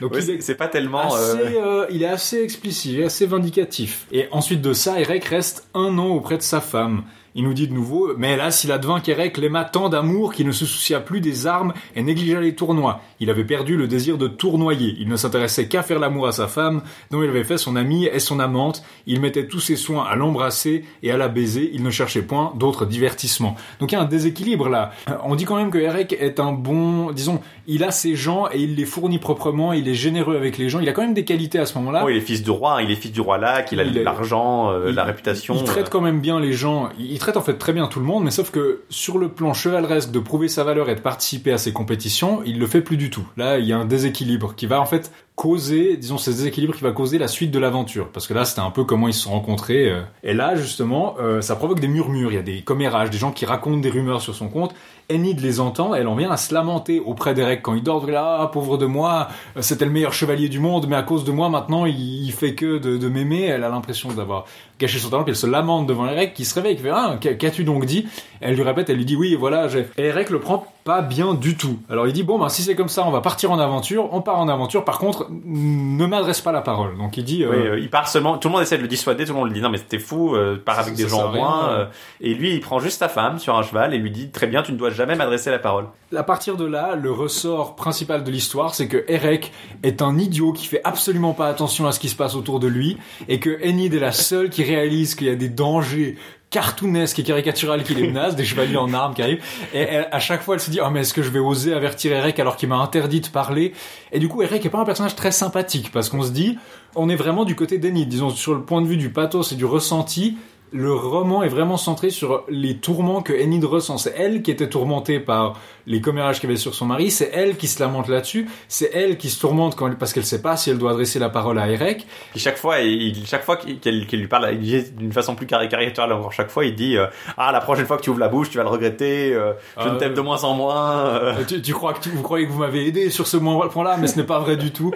Donc 0.00 0.12
ouais, 0.12 0.20
c'est 0.20 0.34
est 0.34 0.40
c'est 0.40 0.54
pas 0.54 0.68
tellement. 0.68 1.14
assez, 1.14 1.56
euh, 1.56 1.82
euh, 1.82 1.86
il 1.90 2.02
est 2.02 2.08
assez 2.08 2.42
explicite, 2.42 3.02
assez 3.02 3.26
vindicatif. 3.26 4.06
Et 4.12 4.28
ensuite 4.32 4.62
de 4.62 4.72
ça, 4.72 5.00
Erek 5.00 5.24
reste 5.24 5.68
un 5.74 5.98
an 5.98 6.08
auprès 6.08 6.36
de 6.36 6.42
sa 6.42 6.60
femme. 6.60 7.04
Il 7.36 7.44
nous 7.44 7.54
dit 7.54 7.68
de 7.68 7.72
nouveau, 7.72 8.12
mais 8.16 8.32
hélas, 8.32 8.64
il 8.64 8.72
advint 8.72 8.98
qu'Erek 8.98 9.38
l'aima 9.38 9.64
tant 9.64 9.88
d'amour 9.88 10.32
qu'il 10.32 10.48
ne 10.48 10.52
se 10.52 10.66
soucia 10.66 10.98
plus 10.98 11.20
des 11.20 11.46
armes 11.46 11.72
et 11.94 12.02
négligea 12.02 12.40
les 12.40 12.56
tournois. 12.56 13.02
Il 13.20 13.30
avait 13.30 13.44
perdu 13.44 13.76
le 13.76 13.86
désir 13.86 14.18
de 14.18 14.26
tournoyer. 14.26 14.96
Il 14.98 15.08
ne 15.08 15.14
s'intéressait 15.14 15.68
qu'à 15.68 15.84
faire 15.84 16.00
l'amour 16.00 16.26
à 16.26 16.32
sa 16.32 16.48
femme, 16.48 16.82
dont 17.12 17.22
il 17.22 17.28
avait 17.28 17.44
fait 17.44 17.58
son 17.58 17.76
amie 17.76 18.06
et 18.06 18.18
son 18.18 18.40
amante. 18.40 18.82
Il 19.06 19.20
mettait 19.20 19.46
tous 19.46 19.60
ses 19.60 19.76
soins 19.76 20.04
à 20.04 20.16
l'embrasser 20.16 20.84
et 21.04 21.12
à 21.12 21.16
la 21.16 21.28
baiser. 21.28 21.70
Il 21.72 21.84
ne 21.84 21.90
cherchait 21.90 22.22
point 22.22 22.52
d'autres 22.56 22.84
divertissements. 22.84 23.54
Donc 23.78 23.92
il 23.92 23.94
y 23.94 23.98
a 23.98 24.02
un 24.02 24.06
déséquilibre 24.06 24.68
là. 24.68 24.90
Euh, 25.08 25.12
On 25.22 25.36
dit 25.36 25.44
quand 25.44 25.56
même 25.56 25.70
que 25.70 25.78
est 25.78 26.40
un 26.40 26.52
bon, 26.52 27.12
disons, 27.12 27.40
il 27.72 27.84
a 27.84 27.92
ses 27.92 28.16
gens 28.16 28.48
et 28.50 28.58
il 28.58 28.74
les 28.74 28.84
fournit 28.84 29.20
proprement. 29.20 29.72
Il 29.72 29.86
est 29.86 29.94
généreux 29.94 30.36
avec 30.36 30.58
les 30.58 30.68
gens. 30.68 30.80
Il 30.80 30.88
a 30.88 30.92
quand 30.92 31.02
même 31.02 31.14
des 31.14 31.24
qualités 31.24 31.60
à 31.60 31.66
ce 31.66 31.78
moment-là. 31.78 32.00
bon, 32.02 32.08
il 32.08 32.16
est 32.16 32.20
fils 32.20 32.42
du 32.42 32.50
roi. 32.50 32.82
Il 32.82 32.90
est 32.90 32.96
fils 32.96 33.12
du 33.12 33.20
roi 33.20 33.38
Lac. 33.38 33.70
Il 33.70 33.78
a 33.78 33.84
l'argent, 33.84 34.72
euh, 34.72 34.90
la 34.90 35.04
réputation. 35.04 35.54
Il 35.54 35.62
traite 35.62 35.86
euh, 35.86 35.88
quand 35.88 36.00
même 36.00 36.20
bien 36.20 36.40
les 36.40 36.52
gens. 36.52 36.88
Il 36.98 37.16
traite 37.20 37.36
en 37.36 37.42
fait 37.42 37.54
très 37.54 37.72
bien 37.72 37.86
tout 37.86 38.00
le 38.00 38.06
monde, 38.06 38.24
mais 38.24 38.32
sauf 38.32 38.50
que 38.50 38.82
sur 38.88 39.18
le 39.18 39.28
plan 39.28 39.54
chevaleresque 39.54 40.10
de 40.10 40.18
prouver 40.18 40.48
sa 40.48 40.64
valeur 40.64 40.90
et 40.90 40.96
de 40.96 41.00
participer 41.00 41.52
à 41.52 41.58
ses 41.58 41.72
compétitions, 41.72 42.42
il 42.44 42.58
le 42.58 42.66
fait 42.66 42.80
plus 42.80 42.96
du 42.96 43.08
tout. 43.08 43.24
Là, 43.36 43.60
il 43.60 43.66
y 43.66 43.72
a 43.72 43.78
un 43.78 43.84
déséquilibre 43.84 44.56
qui 44.56 44.66
va 44.66 44.80
en 44.80 44.86
fait 44.86 45.12
causer, 45.40 45.96
disons, 45.96 46.18
ce 46.18 46.28
déséquilibre 46.28 46.74
qui 46.74 46.82
va 46.82 46.92
causer 46.92 47.16
la 47.16 47.26
suite 47.26 47.50
de 47.50 47.58
l'aventure. 47.58 48.10
Parce 48.12 48.26
que 48.26 48.34
là, 48.34 48.44
c'était 48.44 48.60
un 48.60 48.70
peu 48.70 48.84
comment 48.84 49.08
ils 49.08 49.14
se 49.14 49.22
sont 49.22 49.30
rencontrés. 49.30 49.88
euh. 49.90 50.02
Et 50.22 50.34
là, 50.34 50.54
justement, 50.54 51.14
euh, 51.18 51.40
ça 51.40 51.56
provoque 51.56 51.80
des 51.80 51.88
murmures. 51.88 52.30
Il 52.30 52.34
y 52.34 52.38
a 52.38 52.42
des 52.42 52.60
commérages, 52.60 53.08
des 53.08 53.16
gens 53.16 53.32
qui 53.32 53.46
racontent 53.46 53.78
des 53.78 53.88
rumeurs 53.88 54.20
sur 54.20 54.34
son 54.34 54.48
compte. 54.48 54.74
Enid 55.10 55.40
les 55.40 55.58
entend, 55.58 55.94
elle 55.94 56.08
en 56.08 56.14
vient 56.14 56.30
à 56.30 56.36
se 56.36 56.52
lamenter 56.52 57.00
auprès 57.00 57.32
d'Eric 57.32 57.62
quand 57.62 57.72
il 57.72 57.82
dort. 57.82 58.06
Là, 58.06 58.40
ah, 58.42 58.48
pauvre 58.48 58.76
de 58.76 58.84
moi, 58.84 59.28
euh, 59.56 59.62
c'était 59.62 59.86
le 59.86 59.90
meilleur 59.90 60.12
chevalier 60.12 60.50
du 60.50 60.58
monde, 60.58 60.86
mais 60.86 60.96
à 60.96 61.02
cause 61.02 61.24
de 61.24 61.32
moi, 61.32 61.48
maintenant, 61.48 61.86
il, 61.86 62.26
il 62.26 62.32
fait 62.32 62.54
que 62.54 62.76
de 62.76 63.08
m'aimer. 63.08 63.44
Elle 63.44 63.64
a 63.64 63.70
l'impression 63.70 64.12
d'avoir 64.12 64.44
gâché 64.80 64.98
son 64.98 65.10
talent, 65.10 65.22
puis 65.24 65.32
elle 65.32 65.36
se 65.36 65.46
lamente 65.46 65.86
devant 65.86 66.06
Eric 66.08 66.34
qui 66.34 66.44
se 66.44 66.54
réveille, 66.54 66.76
qui 66.76 66.82
fait 66.82 66.90
Ah, 66.90 67.16
qu'a- 67.20 67.34
qu'as-tu 67.34 67.62
donc 67.64 67.84
dit? 67.84 68.06
Elle 68.40 68.54
lui 68.54 68.62
répète, 68.62 68.88
elle 68.90 68.96
lui 68.96 69.04
dit 69.04 69.16
Oui, 69.16 69.36
voilà, 69.38 69.68
j'ai. 69.68 69.86
Et 69.98 70.04
Eric 70.06 70.30
le 70.30 70.40
prend 70.40 70.66
pas 70.82 71.02
bien 71.02 71.34
du 71.34 71.56
tout. 71.56 71.78
Alors 71.90 72.06
il 72.06 72.12
dit 72.14 72.22
Bon, 72.22 72.38
ben 72.38 72.48
si 72.48 72.62
c'est 72.62 72.74
comme 72.74 72.88
ça, 72.88 73.06
on 73.06 73.10
va 73.10 73.20
partir 73.20 73.52
en 73.52 73.58
aventure. 73.58 74.08
On 74.12 74.22
part 74.22 74.38
en 74.38 74.48
aventure, 74.48 74.84
par 74.84 74.98
contre, 74.98 75.26
ne 75.30 76.06
m'adresse 76.06 76.40
pas 76.40 76.52
la 76.52 76.62
parole. 76.62 76.96
Donc 76.96 77.16
il 77.18 77.24
dit 77.24 77.44
euh, 77.44 77.50
Oui, 77.50 77.56
euh, 77.66 77.78
il 77.78 77.90
part 77.90 78.08
seulement. 78.08 78.38
Tout 78.38 78.48
le 78.48 78.52
monde 78.54 78.62
essaie 78.62 78.78
de 78.78 78.82
le 78.82 78.88
dissuader. 78.88 79.24
Tout 79.26 79.34
le 79.34 79.38
monde 79.38 79.48
lui 79.48 79.54
dit 79.54 79.60
non, 79.60 79.68
mais 79.70 79.76
c'était 79.78 79.98
fou. 79.98 80.34
Euh, 80.34 80.56
pars 80.64 80.78
avec 80.78 80.94
des 80.94 81.06
gens 81.06 81.30
ouais. 81.32 81.40
euh, 81.68 81.84
et 82.22 82.32
lui, 82.34 82.54
il 82.54 82.60
prend 82.60 82.78
juste 82.80 82.98
sa 82.98 83.08
femme 83.08 83.38
sur 83.38 83.56
un 83.56 83.62
cheval 83.62 83.92
et 83.94 83.98
lui 83.98 84.10
dit 84.10 84.30
très 84.30 84.46
bien, 84.46 84.62
tu 84.62 84.72
ne 84.72 84.78
dois 84.78 84.90
jamais 84.90 85.14
m'adresser 85.16 85.50
la 85.50 85.58
parole. 85.58 85.86
À 86.16 86.22
partir 86.24 86.56
de 86.56 86.64
là, 86.64 86.96
le 86.96 87.12
ressort 87.12 87.76
principal 87.76 88.24
de 88.24 88.30
l'histoire, 88.30 88.74
c'est 88.74 88.88
que 88.88 89.04
Erek 89.06 89.52
est 89.82 90.02
un 90.02 90.18
idiot 90.18 90.52
qui 90.52 90.66
fait 90.66 90.80
absolument 90.82 91.34
pas 91.34 91.46
attention 91.48 91.86
à 91.86 91.92
ce 91.92 92.00
qui 92.00 92.08
se 92.08 92.16
passe 92.16 92.34
autour 92.34 92.58
de 92.58 92.66
lui, 92.66 92.96
et 93.28 93.38
que 93.38 93.50
Enid 93.64 93.94
est 93.94 94.00
la 94.00 94.10
seule 94.12 94.50
qui 94.50 94.64
réalise 94.76 95.14
qu'il 95.14 95.26
y 95.26 95.30
a 95.30 95.36
des 95.36 95.48
dangers 95.48 96.16
cartoonesques 96.50 97.18
et 97.18 97.22
caricaturales 97.22 97.84
qui 97.84 97.94
les 97.94 98.06
menacent, 98.08 98.34
des 98.34 98.44
chevaliers 98.44 98.76
en 98.76 98.92
armes 98.92 99.14
qui 99.14 99.22
arrivent, 99.22 99.42
et 99.72 99.78
elle- 99.80 100.08
à 100.10 100.18
chaque 100.18 100.42
fois 100.42 100.54
elle 100.56 100.60
se 100.60 100.70
dit, 100.70 100.80
oh 100.84 100.90
mais 100.90 101.00
est-ce 101.00 101.14
que 101.14 101.22
je 101.22 101.30
vais 101.30 101.38
oser 101.38 101.72
avertir 101.74 102.12
Erek 102.12 102.38
alors 102.40 102.56
qu'il 102.56 102.68
m'a 102.68 102.76
interdit 102.78 103.20
de 103.20 103.28
parler? 103.28 103.72
Et 104.10 104.18
du 104.18 104.26
coup, 104.28 104.42
Erek 104.42 104.64
est 104.66 104.68
pas 104.70 104.80
un 104.80 104.84
personnage 104.84 105.14
très 105.14 105.30
sympathique, 105.30 105.92
parce 105.92 106.08
qu'on 106.08 106.22
se 106.22 106.32
dit, 106.32 106.58
on 106.96 107.08
est 107.08 107.14
vraiment 107.16 107.44
du 107.44 107.54
côté 107.54 107.78
d'Enid, 107.78 108.08
disons, 108.08 108.30
sur 108.30 108.54
le 108.54 108.62
point 108.62 108.82
de 108.82 108.86
vue 108.88 108.96
du 108.96 109.10
pathos 109.10 109.52
et 109.52 109.54
du 109.54 109.64
ressenti, 109.64 110.36
le 110.72 110.92
roman 110.94 111.42
est 111.42 111.48
vraiment 111.48 111.76
centré 111.76 112.10
sur 112.10 112.44
les 112.48 112.76
tourments 112.76 113.22
que 113.22 113.32
Enid 113.32 113.64
ressent. 113.64 113.98
C'est 113.98 114.14
elle 114.16 114.42
qui 114.42 114.50
était 114.50 114.68
tourmentée 114.68 115.18
par 115.18 115.58
les 115.86 116.00
commérages 116.00 116.38
qu'il 116.38 116.48
y 116.48 116.52
avait 116.52 116.60
sur 116.60 116.74
son 116.74 116.86
mari, 116.86 117.10
c'est 117.10 117.30
elle 117.32 117.56
qui 117.56 117.66
se 117.66 117.82
lamente 117.82 118.06
là-dessus, 118.08 118.48
c'est 118.68 118.90
elle 118.94 119.16
qui 119.18 119.28
se 119.30 119.40
tourmente 119.40 119.74
quand 119.74 119.88
elle- 119.88 119.96
parce 119.98 120.12
qu'elle 120.12 120.24
sait 120.24 120.42
pas 120.42 120.56
si 120.56 120.70
elle 120.70 120.78
doit 120.78 120.92
adresser 120.92 121.18
la 121.18 121.28
parole 121.28 121.58
à 121.58 121.68
Eric. 121.68 122.06
Puis 122.30 122.38
chaque 122.40 122.56
fois, 122.58 122.78
il, 122.80 123.26
chaque 123.26 123.42
fois 123.44 123.56
qu'il 123.56 124.04
lui 124.20 124.28
parle 124.28 124.48
il 124.52 124.60
dit 124.60 124.84
d'une 124.92 125.12
façon 125.12 125.34
plus 125.34 125.46
cari- 125.46 125.68
caricaturale 125.68 126.12
encore, 126.12 126.32
chaque 126.32 126.50
fois 126.50 126.64
il 126.64 126.76
dit 126.76 126.96
euh, 126.96 127.06
Ah, 127.36 127.50
la 127.50 127.60
prochaine 127.60 127.86
fois 127.86 127.96
que 127.96 128.02
tu 128.02 128.10
ouvres 128.10 128.20
la 128.20 128.28
bouche, 128.28 128.50
tu 128.50 128.58
vas 128.58 128.62
le 128.64 128.70
regretter, 128.70 129.34
euh, 129.34 129.52
je 129.82 129.88
ne 129.88 129.96
t'aime 129.98 130.10
ouais. 130.10 130.16
de 130.16 130.20
moins 130.20 130.44
en 130.44 130.54
moins. 130.54 130.98
euh. 131.06 131.34
Euh, 131.40 131.44
tu, 131.48 131.60
tu 131.60 131.72
crois 131.72 131.94
que 131.94 132.00
tu- 132.00 132.10
vous 132.10 132.22
croyez 132.22 132.46
que 132.46 132.52
vous 132.52 132.60
m'avez 132.60 132.86
aidé 132.86 133.10
sur 133.10 133.26
ce 133.26 133.36
point-là, 133.38 133.96
mais 133.98 134.06
ce 134.06 134.16
n'est 134.16 134.24
pas 134.26 134.38
vrai 134.38 134.56
du 134.56 134.70
tout. 134.70 134.92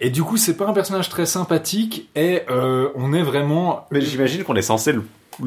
Et 0.00 0.10
du 0.10 0.22
coup, 0.22 0.36
c'est 0.36 0.56
pas 0.56 0.66
un 0.66 0.72
personnage 0.72 1.08
très 1.08 1.26
sympathique 1.26 2.08
et 2.16 2.42
euh, 2.50 2.88
on 2.94 3.12
est 3.12 3.22
vraiment 3.22 3.86
Mais 3.90 4.00
j'imagine 4.00 4.44
qu'on 4.44 4.54
est 4.56 4.62
censé 4.62 4.92
le, 4.92 5.02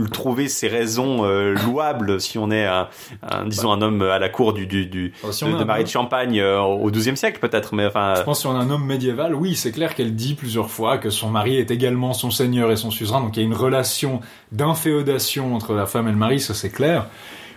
trouver 0.09 0.47
ses 0.47 0.67
raisons 0.69 1.25
euh, 1.25 1.53
louables 1.65 2.21
si 2.21 2.37
on 2.37 2.49
est 2.51 2.65
un, 2.65 2.87
un- 3.29 3.45
disons 3.45 3.71
un 3.73 3.81
homme 3.81 4.01
à 4.01 4.19
la 4.19 4.29
cour 4.29 4.53
du, 4.53 4.65
du, 4.65 4.85
du 4.85 5.13
si 5.31 5.43
de, 5.43 5.57
de 5.57 5.63
Marie 5.65 5.83
de 5.83 5.89
Champagne 5.89 6.39
euh, 6.39 6.59
au 6.61 6.89
XIIe 6.89 7.17
siècle 7.17 7.39
peut-être, 7.41 7.75
mais 7.75 7.85
enfin. 7.85 8.13
Je 8.15 8.23
pense 8.23 8.39
si 8.41 8.47
on 8.47 8.55
a 8.55 8.59
un 8.59 8.69
homme 8.69 8.85
médiéval, 8.85 9.35
oui, 9.35 9.55
c'est 9.55 9.71
clair 9.71 9.93
qu'elle 9.95 10.15
dit 10.15 10.33
plusieurs 10.35 10.69
fois 10.69 10.97
que 10.97 11.09
son 11.09 11.29
mari 11.29 11.57
est 11.57 11.71
également 11.71 12.13
son 12.13 12.31
seigneur 12.31 12.71
et 12.71 12.77
son 12.77 12.89
suzerain, 12.91 13.19
donc 13.19 13.35
il 13.35 13.41
y 13.41 13.43
a 13.43 13.45
une 13.45 13.53
relation 13.53 14.21
d'inféodation 14.53 15.55
entre 15.55 15.73
la 15.73 15.85
femme 15.85 16.07
et 16.07 16.11
le 16.11 16.17
mari, 16.17 16.39
ça 16.39 16.53
c'est 16.53 16.69
clair. 16.71 17.07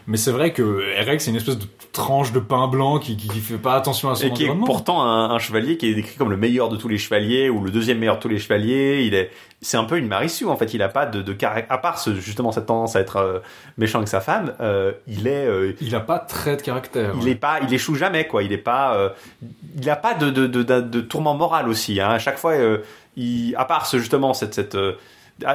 Mais 0.06 0.16
c'est 0.18 0.32
vrai 0.32 0.52
que 0.52 0.82
Eric, 0.98 1.20
c'est 1.20 1.30
une 1.30 1.36
espèce 1.36 1.58
de 1.58 1.66
tranche 1.92 2.32
de 2.32 2.40
pain 2.40 2.68
blanc 2.68 2.98
qui, 2.98 3.16
qui, 3.16 3.28
qui 3.28 3.40
fait 3.40 3.56
pas 3.56 3.74
attention 3.74 4.10
à 4.10 4.14
son 4.16 4.26
et 4.26 4.32
qui 4.32 4.44
est 4.44 4.54
pourtant 4.66 5.02
un, 5.02 5.30
un 5.30 5.38
chevalier 5.38 5.76
qui 5.78 5.86
est 5.88 5.94
décrit 5.94 6.16
comme 6.16 6.30
le 6.30 6.36
meilleur 6.36 6.68
de 6.68 6.76
tous 6.76 6.88
les 6.88 6.98
chevaliers 6.98 7.48
ou 7.48 7.62
le 7.62 7.70
deuxième 7.70 7.98
meilleur 7.98 8.16
de 8.16 8.20
tous 8.20 8.28
les 8.28 8.38
chevaliers. 8.38 9.04
Il 9.06 9.14
est, 9.14 9.30
c'est 9.62 9.76
un 9.78 9.84
peu 9.84 9.96
une 9.96 10.06
Marissue 10.08 10.44
en 10.46 10.56
fait. 10.56 10.74
Il 10.74 10.82
a 10.82 10.88
pas 10.88 11.06
de, 11.06 11.22
de 11.22 11.32
caractère, 11.32 11.72
à 11.72 11.78
part 11.78 11.98
ce, 11.98 12.14
justement 12.16 12.52
cette 12.52 12.66
tendance 12.66 12.96
à 12.96 13.00
être 13.00 13.16
euh, 13.16 13.38
méchant 13.78 13.98
avec 13.98 14.08
sa 14.08 14.20
femme. 14.20 14.52
euh, 14.60 14.92
il 15.06 15.26
est, 15.26 15.46
euh, 15.46 15.72
Il 15.80 15.94
a 15.94 16.00
pas 16.00 16.18
trait 16.18 16.56
de 16.56 16.62
caractère. 16.62 17.12
il 17.16 17.24
ouais. 17.24 17.30
est 17.30 17.34
pas, 17.36 17.60
il 17.62 17.72
échoue 17.72 17.94
jamais 17.94 18.26
quoi. 18.26 18.42
Il 18.42 18.52
est 18.52 18.58
pas, 18.58 19.14
il 19.80 19.88
a 19.88 19.96
pas 19.96 20.14
de 20.14 20.30
de, 20.30 20.46
de, 20.46 21.00
tourment 21.00 21.34
moral 21.34 21.68
aussi. 21.68 22.00
Hein. 22.00 22.10
À 22.10 22.18
chaque 22.18 22.38
fois, 22.38 22.54
il, 23.16 23.54
à 23.56 23.64
part 23.64 23.86
ce, 23.86 23.98
justement 23.98 24.34
cette 24.34 24.54
cette 24.54 24.76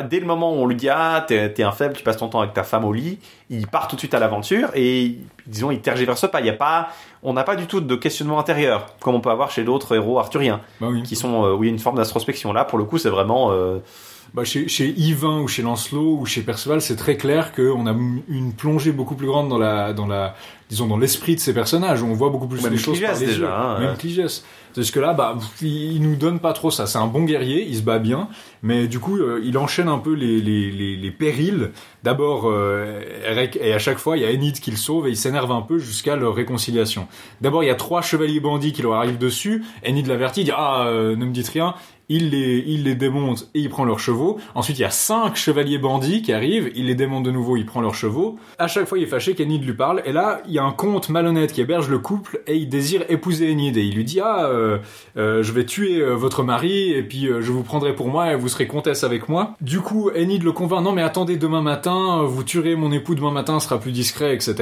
dès 0.09 0.19
le 0.19 0.25
moment 0.25 0.51
où 0.53 0.55
on 0.57 0.65
lui 0.67 0.75
dit 0.75 0.89
ah 0.89 1.23
t'es 1.27 1.51
t'es 1.53 1.63
un 1.63 1.71
faible, 1.71 1.95
tu 1.95 2.03
passes 2.03 2.17
ton 2.17 2.27
temps 2.27 2.41
avec 2.41 2.53
ta 2.53 2.63
femme 2.63 2.85
au 2.85 2.91
lit, 2.93 3.17
il 3.49 3.65
part 3.67 3.87
tout 3.87 3.95
de 3.95 4.01
suite 4.01 4.13
à 4.13 4.19
l'aventure 4.19 4.69
et 4.75 5.17
disons 5.47 5.71
il 5.71 5.79
tergiverse 5.81 6.29
pas. 6.29 6.39
Il 6.41 6.45
y 6.45 6.49
a 6.49 6.53
pas, 6.53 6.89
on 7.23 7.33
n'a 7.33 7.43
pas 7.43 7.55
du 7.55 7.65
tout 7.65 7.79
de 7.81 7.95
questionnement 7.95 8.39
intérieur 8.39 8.87
comme 8.99 9.15
on 9.15 9.21
peut 9.21 9.29
avoir 9.31 9.51
chez 9.51 9.63
d'autres 9.63 9.95
héros 9.95 10.19
arthuriens 10.19 10.61
Bah 10.81 10.87
oui. 10.91 11.03
qui 11.03 11.15
sont 11.15 11.45
euh, 11.45 11.57
a 11.61 11.65
une 11.65 11.79
forme 11.79 11.97
d'introspection. 11.97 12.51
Là 12.53 12.65
pour 12.65 12.77
le 12.77 12.83
coup 12.83 12.97
c'est 12.97 13.09
vraiment 13.09 13.51
euh, 13.51 13.79
Bah, 14.33 14.43
chez, 14.43 14.67
chez 14.67 14.93
Yvain 14.97 15.39
ou 15.41 15.47
chez 15.47 15.61
Lancelot 15.63 16.17
ou 16.19 16.25
chez 16.25 16.41
Perceval, 16.41 16.81
c'est 16.81 16.95
très 16.95 17.17
clair 17.17 17.51
qu'on 17.53 17.87
a 17.87 17.95
une 18.27 18.53
plongée 18.53 18.91
beaucoup 18.91 19.15
plus 19.15 19.27
grande 19.27 19.49
dans 19.49 19.57
la, 19.57 19.91
dans 19.93 20.05
la, 20.07 20.35
disons, 20.69 20.85
dans 20.87 20.97
l'esprit 20.97 21.35
de 21.35 21.39
ces 21.39 21.53
personnages. 21.53 22.03
On 22.03 22.13
voit 22.13 22.29
beaucoup 22.29 22.47
plus 22.47 22.61
Même 22.61 22.73
les 22.73 22.77
choses 22.77 23.01
par 23.01 23.13
les 23.19 23.25
déjà, 23.25 23.37
yeux. 23.39 23.47
hein, 23.47 23.79
Même. 23.79 23.97
Cligès. 23.97 24.43
Parce 24.75 24.91
que 24.91 24.99
là, 24.99 25.13
bah, 25.13 25.35
il, 25.63 25.93
il 25.93 26.01
nous 26.01 26.15
donne 26.15 26.39
pas 26.39 26.53
trop 26.53 26.69
ça. 26.69 26.85
C'est 26.85 26.99
un 26.99 27.07
bon 27.07 27.23
guerrier, 27.23 27.65
il 27.67 27.75
se 27.75 27.81
bat 27.81 27.97
bien, 27.97 28.29
mais 28.61 28.87
du 28.87 28.99
coup, 28.99 29.17
euh, 29.17 29.41
il 29.43 29.57
enchaîne 29.57 29.87
un 29.87 29.97
peu 29.97 30.13
les, 30.13 30.39
les, 30.39 30.71
les, 30.71 30.95
les 30.95 31.11
périls. 31.11 31.71
D'abord, 32.03 32.43
euh, 32.45 33.01
Eric, 33.25 33.57
et 33.59 33.73
à 33.73 33.79
chaque 33.79 33.97
fois, 33.97 34.15
il 34.15 34.21
y 34.23 34.25
a 34.25 34.29
Enid 34.31 34.59
qui 34.59 34.69
le 34.69 34.77
sauve 34.77 35.07
et 35.07 35.09
il 35.09 35.17
s'énerve 35.17 35.51
un 35.51 35.63
peu 35.63 35.79
jusqu'à 35.79 36.15
leur 36.15 36.35
réconciliation. 36.35 37.07
D'abord, 37.41 37.63
il 37.63 37.67
y 37.67 37.71
a 37.71 37.75
trois 37.75 38.03
chevaliers 38.03 38.39
bandits 38.39 38.71
qui 38.73 38.83
leur 38.83 38.93
arrivent 38.93 39.17
dessus. 39.17 39.63
Enid 39.85 40.05
l'avertit, 40.05 40.41
il 40.41 40.45
dit 40.45 40.51
ah, 40.55 40.85
euh, 40.85 41.15
ne 41.15 41.25
me 41.25 41.31
dites 41.31 41.49
rien. 41.49 41.73
Il 42.09 42.31
les, 42.31 42.63
il 42.67 42.83
les 42.83 42.95
démonte 42.95 43.49
et 43.53 43.59
il 43.59 43.69
prend 43.69 43.85
leurs 43.85 43.99
chevaux. 43.99 44.39
Ensuite, 44.55 44.77
il 44.79 44.81
y 44.81 44.85
a 44.85 44.89
cinq 44.89 45.35
chevaliers 45.35 45.77
bandits 45.77 46.21
qui 46.21 46.33
arrivent. 46.33 46.71
Il 46.75 46.87
les 46.87 46.95
démonte 46.95 47.23
de 47.23 47.31
nouveau, 47.31 47.55
il 47.57 47.65
prend 47.65 47.81
leurs 47.81 47.95
chevaux. 47.95 48.37
À 48.57 48.67
chaque 48.67 48.87
fois, 48.87 48.97
il 48.97 49.03
est 49.03 49.07
fâché 49.07 49.35
qu'Enid 49.35 49.63
lui 49.63 49.73
parle. 49.73 50.01
Et 50.05 50.11
là, 50.11 50.41
il 50.47 50.53
y 50.53 50.59
a 50.59 50.63
un 50.63 50.71
comte 50.71 51.09
malhonnête 51.09 51.53
qui 51.53 51.61
héberge 51.61 51.89
le 51.89 51.99
couple 51.99 52.41
et 52.47 52.55
il 52.55 52.67
désire 52.67 53.03
épouser 53.09 53.51
Enid. 53.51 53.77
Et 53.77 53.83
il 53.83 53.95
lui 53.95 54.03
dit, 54.03 54.19
ah, 54.19 54.45
euh, 54.45 54.79
euh, 55.17 55.43
je 55.43 55.51
vais 55.51 55.65
tuer 55.65 56.01
euh, 56.01 56.15
votre 56.15 56.43
mari 56.43 56.91
et 56.91 57.03
puis 57.03 57.27
euh, 57.27 57.41
je 57.41 57.51
vous 57.51 57.63
prendrai 57.63 57.93
pour 57.93 58.07
moi 58.07 58.31
et 58.31 58.35
vous 58.35 58.47
serez 58.47 58.67
comtesse 58.67 59.03
avec 59.03 59.29
moi. 59.29 59.55
Du 59.61 59.79
coup, 59.79 60.09
Enid 60.09 60.43
le 60.43 60.51
convainc, 60.51 60.83
non 60.83 60.91
mais 60.91 61.01
attendez, 61.01 61.37
demain 61.37 61.61
matin, 61.61 62.23
vous 62.23 62.43
tuerez 62.43 62.75
mon 62.75 62.91
époux 62.91 63.15
demain 63.15 63.31
matin, 63.31 63.59
sera 63.59 63.79
plus 63.79 63.91
discret, 63.91 64.33
etc. 64.33 64.55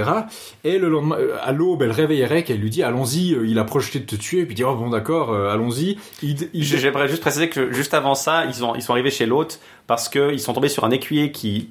Et 0.64 0.78
le 0.78 0.90
lendemain, 0.90 1.18
à 1.42 1.52
l'aube, 1.52 1.82
elle 1.84 1.92
réveille 1.92 2.22
Eric 2.22 2.50
et 2.50 2.54
elle 2.54 2.60
lui 2.60 2.70
dit, 2.70 2.84
allons-y, 2.84 3.38
il 3.46 3.60
a 3.60 3.64
projeté 3.64 4.00
de 4.00 4.06
te 4.06 4.16
tuer. 4.16 4.42
Et 4.42 4.46
puis 4.46 4.54
il 4.54 4.58
dit, 4.58 4.64
oh 4.64 4.76
bon 4.76 4.90
d'accord, 4.90 5.34
allons-y. 5.34 5.98
Il, 6.24 6.36
J'aimerais 6.64 7.08
juste 7.08 7.24
que 7.50 7.72
juste 7.72 7.94
avant 7.94 8.16
ça, 8.16 8.46
ils, 8.46 8.66
ont, 8.66 8.76
ils 8.76 8.82
sont 8.82 8.94
arrivés 8.94 9.12
chez 9.12 9.26
l'hôte 9.26 9.60
parce 9.86 10.10
qu'ils 10.10 10.40
sont 10.40 10.54
tombés 10.54 10.70
sur 10.70 10.84
un 10.84 10.92
écuyer, 10.92 11.32
qui, 11.32 11.70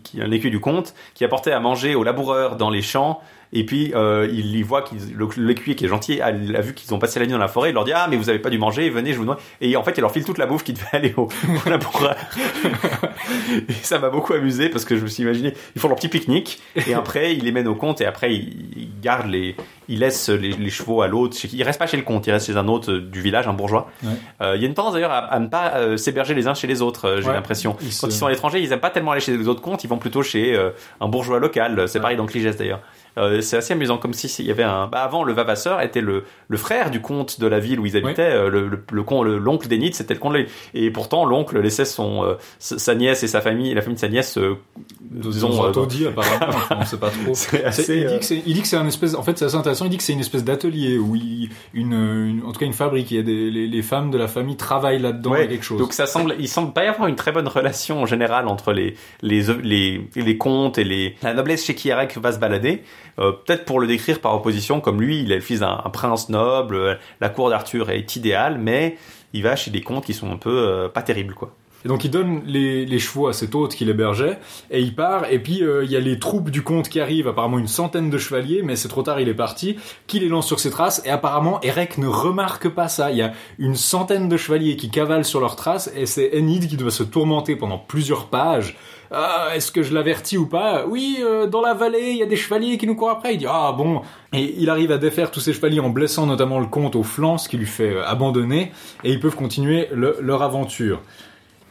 du 0.51 0.61
comte 0.61 0.95
qui 1.15 1.25
apportait 1.25 1.53
à 1.53 1.61
manger 1.61 1.95
aux 1.95 2.05
laboureurs 2.05 2.57
dans 2.57 2.71
les 2.71 2.83
champs. 2.83 3.21
Et 3.53 3.65
puis 3.65 3.93
euh, 3.95 4.29
il 4.31 4.57
y 4.57 4.63
voit 4.63 4.83
qu'ils 4.83 5.15
le- 5.15 5.29
l'écuyer 5.37 5.77
qui 5.77 5.85
est 5.85 5.89
gentil 5.89 6.21
a, 6.21 6.27
a 6.27 6.33
vu 6.33 6.75
qu'ils 6.75 6.93
ont 6.95 6.99
passé 6.99 7.21
la 7.21 7.27
nuit 7.27 7.33
dans 7.33 7.39
la 7.39 7.49
forêt. 7.49 7.71
Il 7.71 7.75
leur 7.75 7.85
dit 7.85 7.93
ah 7.95 8.07
mais 8.11 8.17
vous 8.17 8.29
avez 8.29 8.39
pas 8.41 8.51
dû 8.51 8.59
manger, 8.59 8.91
venez 8.91 9.13
je 9.13 9.19
vous 9.19 9.25
noie. 9.25 9.39
Et 9.61 9.77
en 9.77 9.83
fait 9.83 9.93
il 9.97 10.01
leur 10.01 10.11
file 10.13 10.25
toute 10.25 10.39
la 10.39 10.47
bouffe 10.47 10.65
qui 10.65 10.73
devait 10.73 10.87
aller 10.93 11.15
aux, 11.17 11.29
aux 11.67 11.69
laboureurs. 11.71 12.17
et 13.69 13.73
ça 13.83 13.99
m'a 13.99 14.11
beaucoup 14.11 14.33
amusé 14.33 14.69
parce 14.69 14.85
que 14.85 14.97
je 14.97 15.03
me 15.03 15.07
suis 15.09 15.23
imaginé 15.23 15.53
ils 15.75 15.81
font 15.81 15.89
leur 15.89 15.97
petit 15.97 16.09
pique-nique 16.09 16.61
et 16.87 16.95
après 16.95 17.35
ils 17.35 17.45
les 17.45 17.53
mènent 17.53 17.69
au 17.69 17.75
comte 17.75 18.01
et 18.01 18.07
après 18.07 18.35
ils, 18.35 18.67
ils 18.77 19.01
gardent 19.01 19.31
les 19.31 19.55
ils 19.89 20.01
laissent 20.01 20.29
les, 20.31 20.51
les 20.51 20.71
chevaux 20.71 21.01
à 21.03 21.07
l'autre. 21.07 21.37
Ils 21.53 21.63
restent 21.63 21.79
pas 21.79 21.87
chez 21.87 21.97
le 21.97 22.03
comte, 22.03 22.27
ils 22.27 22.33
restent 22.33 22.47
chez 22.49 22.57
un 22.57 22.67
autre 22.67 22.93
du 22.95 23.21
village, 23.21 23.47
un 23.47 23.53
bourgeois. 23.53 23.89
Ouais. 24.03 24.11
Euh, 24.43 24.57
Il 24.57 24.63
y 24.63 24.65
a 24.65 24.69
une 24.69 24.75
tendance 24.75 24.95
d'ailleurs 24.95 25.13
à, 25.13 25.19
à 25.19 25.39
ne 25.39 25.47
pas 25.47 25.75
euh, 25.77 25.97
s'héberger 25.97 26.35
les 26.35 26.49
uns 26.49 26.55
chez 26.55 26.67
les 26.67 26.83
autres, 26.83 27.05
euh, 27.07 27.21
j'ai 27.21 27.29
Ouais. 27.29 27.35
l'impression. 27.35 27.75
Quand 27.75 28.09
ils 28.09 28.13
sont 28.13 28.27
à 28.27 28.31
l'étranger, 28.31 28.61
ils 28.61 28.73
aiment 28.73 28.81
pas 28.81 28.91
tellement 28.91 29.13
aller 29.13 29.21
chez 29.21 29.37
les 29.37 29.47
autres 29.47 29.61
comptes, 29.63 29.85
ils 29.85 29.89
vont 29.89 29.99
plutôt 29.99 30.25
chez 30.25 30.57
euh, 30.57 30.71
un 31.01 31.07
bourgeois 31.07 31.39
local. 31.39 31.89
C'est 31.89 32.01
pareil 32.01 32.17
dans 32.17 32.27
Cligès 32.27 32.57
d'ailleurs. 32.57 32.81
Euh, 33.19 33.41
c'est 33.41 33.57
assez 33.57 33.73
amusant, 33.73 33.99
comme 33.99 34.13
si 34.13 34.27
il 34.43 34.47
y 34.47 34.51
avait 34.51 34.63
un. 34.63 34.89
Bah, 34.89 34.99
avant, 35.03 35.25
le 35.25 35.33
Vavasseur 35.33 35.81
était 35.81 36.01
le, 36.01 36.25
le 36.49 36.57
frère 36.57 36.91
du 36.91 37.01
comte 37.01 37.41
de 37.41 37.47
la 37.47 37.59
ville 37.61 37.81
où 37.81 37.87
ils 37.87 37.97
habitaient. 37.97 38.23
euh, 38.33 38.51
Le, 38.51 38.69
le, 38.69 38.83
le 38.93 39.39
l'oncle 39.39 39.69
d'Enid, 39.69 39.95
c'était 39.95 40.15
le 40.15 40.21
comte. 40.21 40.35
de. 40.35 40.47
Et 40.75 40.91
pourtant, 40.91 41.25
l'oncle 41.25 41.59
laissait 41.61 41.85
son 41.85 42.25
euh, 42.25 42.35
sa 42.59 42.95
nièce 42.95 43.23
et 43.23 43.27
sa 43.29 43.41
famille, 43.41 43.73
la 43.75 43.81
famille 43.83 43.95
de 43.97 44.01
sa 44.01 44.09
nièce, 44.09 44.37
euh, 44.39 44.57
disons. 45.01 45.65
Euh, 45.67 45.71
taudis, 45.71 46.07
apparemment, 46.07 46.59
on 46.81 46.85
sait 46.85 46.99
pas 46.99 47.11
trop. 47.11 47.35
c'est 47.35 47.65
assez. 47.65 47.97
il, 47.97 48.07
dit 48.07 48.15
euh, 48.15 48.19
que 48.19 48.25
c'est, 48.25 48.43
il 48.47 48.55
dit 48.55 48.63
que 48.63 48.69
c'est 48.69 48.77
un 48.77 48.87
espèce, 48.87 49.15
en 49.15 49.23
fait, 49.23 49.39
c'est 49.39 49.45
assez 49.47 49.57
intéressant. 49.57 49.85
Il 49.87 49.91
dit 49.91 49.97
que 49.97 50.03
c'est 50.03 50.13
une 50.13 50.21
espèce 50.21 50.45
d'atelier 50.45 50.99
où 50.99 51.15
il, 51.17 51.51
une, 51.75 51.93
une- 51.95 52.43
en 52.45 52.53
tout 52.53 52.61
cas 52.61 52.67
une 52.67 52.73
fabrique. 52.73 53.11
Il 53.11 53.17
y 53.17 53.21
a 53.21 53.23
des, 53.23 53.51
les, 53.51 53.67
les 53.67 53.83
femmes 53.83 54.11
de 54.11 54.19
la 54.19 54.29
famille 54.29 54.57
travaillent 54.57 55.01
là-dedans 55.01 55.31
Ouais, 55.33 55.49
quelque 55.49 55.65
chose. 55.65 55.79
Donc 55.79 55.93
ça 55.93 56.07
semble, 56.07 56.35
il 56.39 56.49
semble 56.49 56.73
pas 56.73 56.85
y 56.85 56.89
avoir 56.89 57.09
une 57.09 57.17
très 57.17 57.33
bonne 57.33 57.49
relation 57.49 58.03
en 58.03 58.07
général 58.07 58.47
entre 58.49 58.73
les 58.73 58.95
les 59.23 59.43
les 59.63 60.07
les 60.15 60.37
comtes 60.39 60.79
et 60.79 60.85
les 60.85 61.17
la 61.23 61.35
noblesse 61.35 61.65
chez 61.65 61.75
qui 61.75 61.89
Eric 61.89 62.17
va 62.19 62.33
se 62.33 62.39
balader. 62.39 62.83
Euh, 63.19 63.33
Peut-être 63.33 63.65
pour 63.65 63.81
le 63.81 63.87
décrire 63.87 64.21
par 64.21 64.35
opposition, 64.35 64.81
comme 64.81 65.01
lui, 65.01 65.21
il 65.21 65.33
est 65.33 65.37
le 65.37 65.41
fils 65.41 65.61
d'un 65.61 65.81
un 65.85 65.91
prince 65.91 66.29
noble. 66.29 66.77
euh, 66.77 66.95
La 67.21 67.29
cour 67.29 67.51
d'Arthur 67.51 67.91
est 67.91 68.17
idéale, 68.17 68.59
mais 68.59 68.97
il 69.33 69.43
va 69.43 69.57
chez 69.57 69.71
des 69.71 69.81
comtes 69.81 70.05
qui 70.05 70.15
sont 70.15 70.31
un 70.31 70.37
peu 70.37 70.51
euh, 70.51 70.89
pas 70.89 71.03
terribles 71.03 71.35
quoi. 71.35 71.53
Et 71.85 71.89
donc 71.89 72.05
il 72.05 72.11
donne 72.11 72.43
les, 72.47 72.99
chevaux 72.99 73.29
à 73.29 73.33
cet 73.33 73.55
hôte 73.55 73.77
qui 73.77 73.85
l'hébergeait 73.85 74.39
et 74.73 74.81
il 74.81 74.97
part. 74.97 75.31
Et 75.31 75.39
puis 75.39 75.63
il 75.85 75.89
y 75.89 75.95
a 75.95 76.01
les 76.01 76.19
troupes 76.19 76.51
du 76.51 76.63
comte 76.63 76.89
qui 76.89 76.99
arrivent, 76.99 77.29
apparemment 77.29 77.61
une 77.61 77.69
centaine 77.69 78.11
de 78.11 78.19
chevaliers, 78.19 78.63
mais 78.65 78.75
c'est 78.75 78.89
trop 78.89 79.03
tard, 79.03 79.21
il 79.21 79.29
est 79.29 79.35
parti. 79.35 79.77
Qui 80.09 80.19
les 80.19 80.29
lance 80.29 80.49
sur 80.49 80.59
ses 80.59 80.71
traces 80.71 81.01
et 81.05 81.11
apparemment 81.11 81.61
Eric 81.63 81.99
ne 81.99 82.09
remarque 82.09 82.69
pas 82.69 82.89
ça. 82.89 83.13
Il 83.13 83.19
y 83.19 83.23
a 83.23 83.35
une 83.59 83.77
centaine 83.77 84.29
de 84.29 84.37
chevaliers 84.37 84.75
qui 84.75 84.91
cavalent 84.91 85.23
sur 85.23 85.39
leurs 85.39 85.55
traces 85.55 85.93
et 85.95 86.07
c'est 86.07 86.37
Enid 86.37 86.67
qui 86.67 86.77
doit 86.77 86.91
se 86.91 87.05
tourmenter 87.05 87.55
pendant 87.55 87.79
plusieurs 87.79 88.27
pages. 88.27 88.77
Ah, 89.11 89.49
est-ce 89.55 89.71
que 89.71 89.83
je 89.83 89.95
l'avertis 89.95 90.37
ou 90.37 90.47
pas? 90.47 90.85
Oui, 90.87 91.19
euh, 91.21 91.47
dans 91.47 91.61
la 91.61 91.75
vallée, 91.75 92.11
il 92.11 92.17
y 92.17 92.23
a 92.23 92.27
des 92.27 92.37
chevaliers 92.37 92.77
qui 92.79 92.87
nous 92.87 92.95
courent 92.97 93.11
après. 93.11 93.35
Il 93.35 93.39
dit 93.39 93.47
ah 93.49 93.73
bon. 93.77 94.03
Et 94.33 94.55
il 94.59 94.69
arrive 94.71 94.91
à 94.93 94.99
défaire 94.99 95.31
tous 95.31 95.41
ces 95.41 95.53
chevaliers 95.53 95.81
en 95.81 95.91
blessant 95.91 96.27
notamment 96.27 96.59
le 96.59 96.67
comte 96.67 96.97
au 96.97 97.03
flanc, 97.03 97.39
ce 97.39 97.49
qui 97.49 97.57
lui 97.57 97.67
fait 97.67 97.95
euh, 97.95 98.05
abandonner. 98.07 98.73
Et 99.05 99.13
ils 99.13 99.21
peuvent 99.21 99.37
continuer 99.37 99.89
le- 99.93 100.19
leur 100.21 100.43
aventure. 100.43 101.01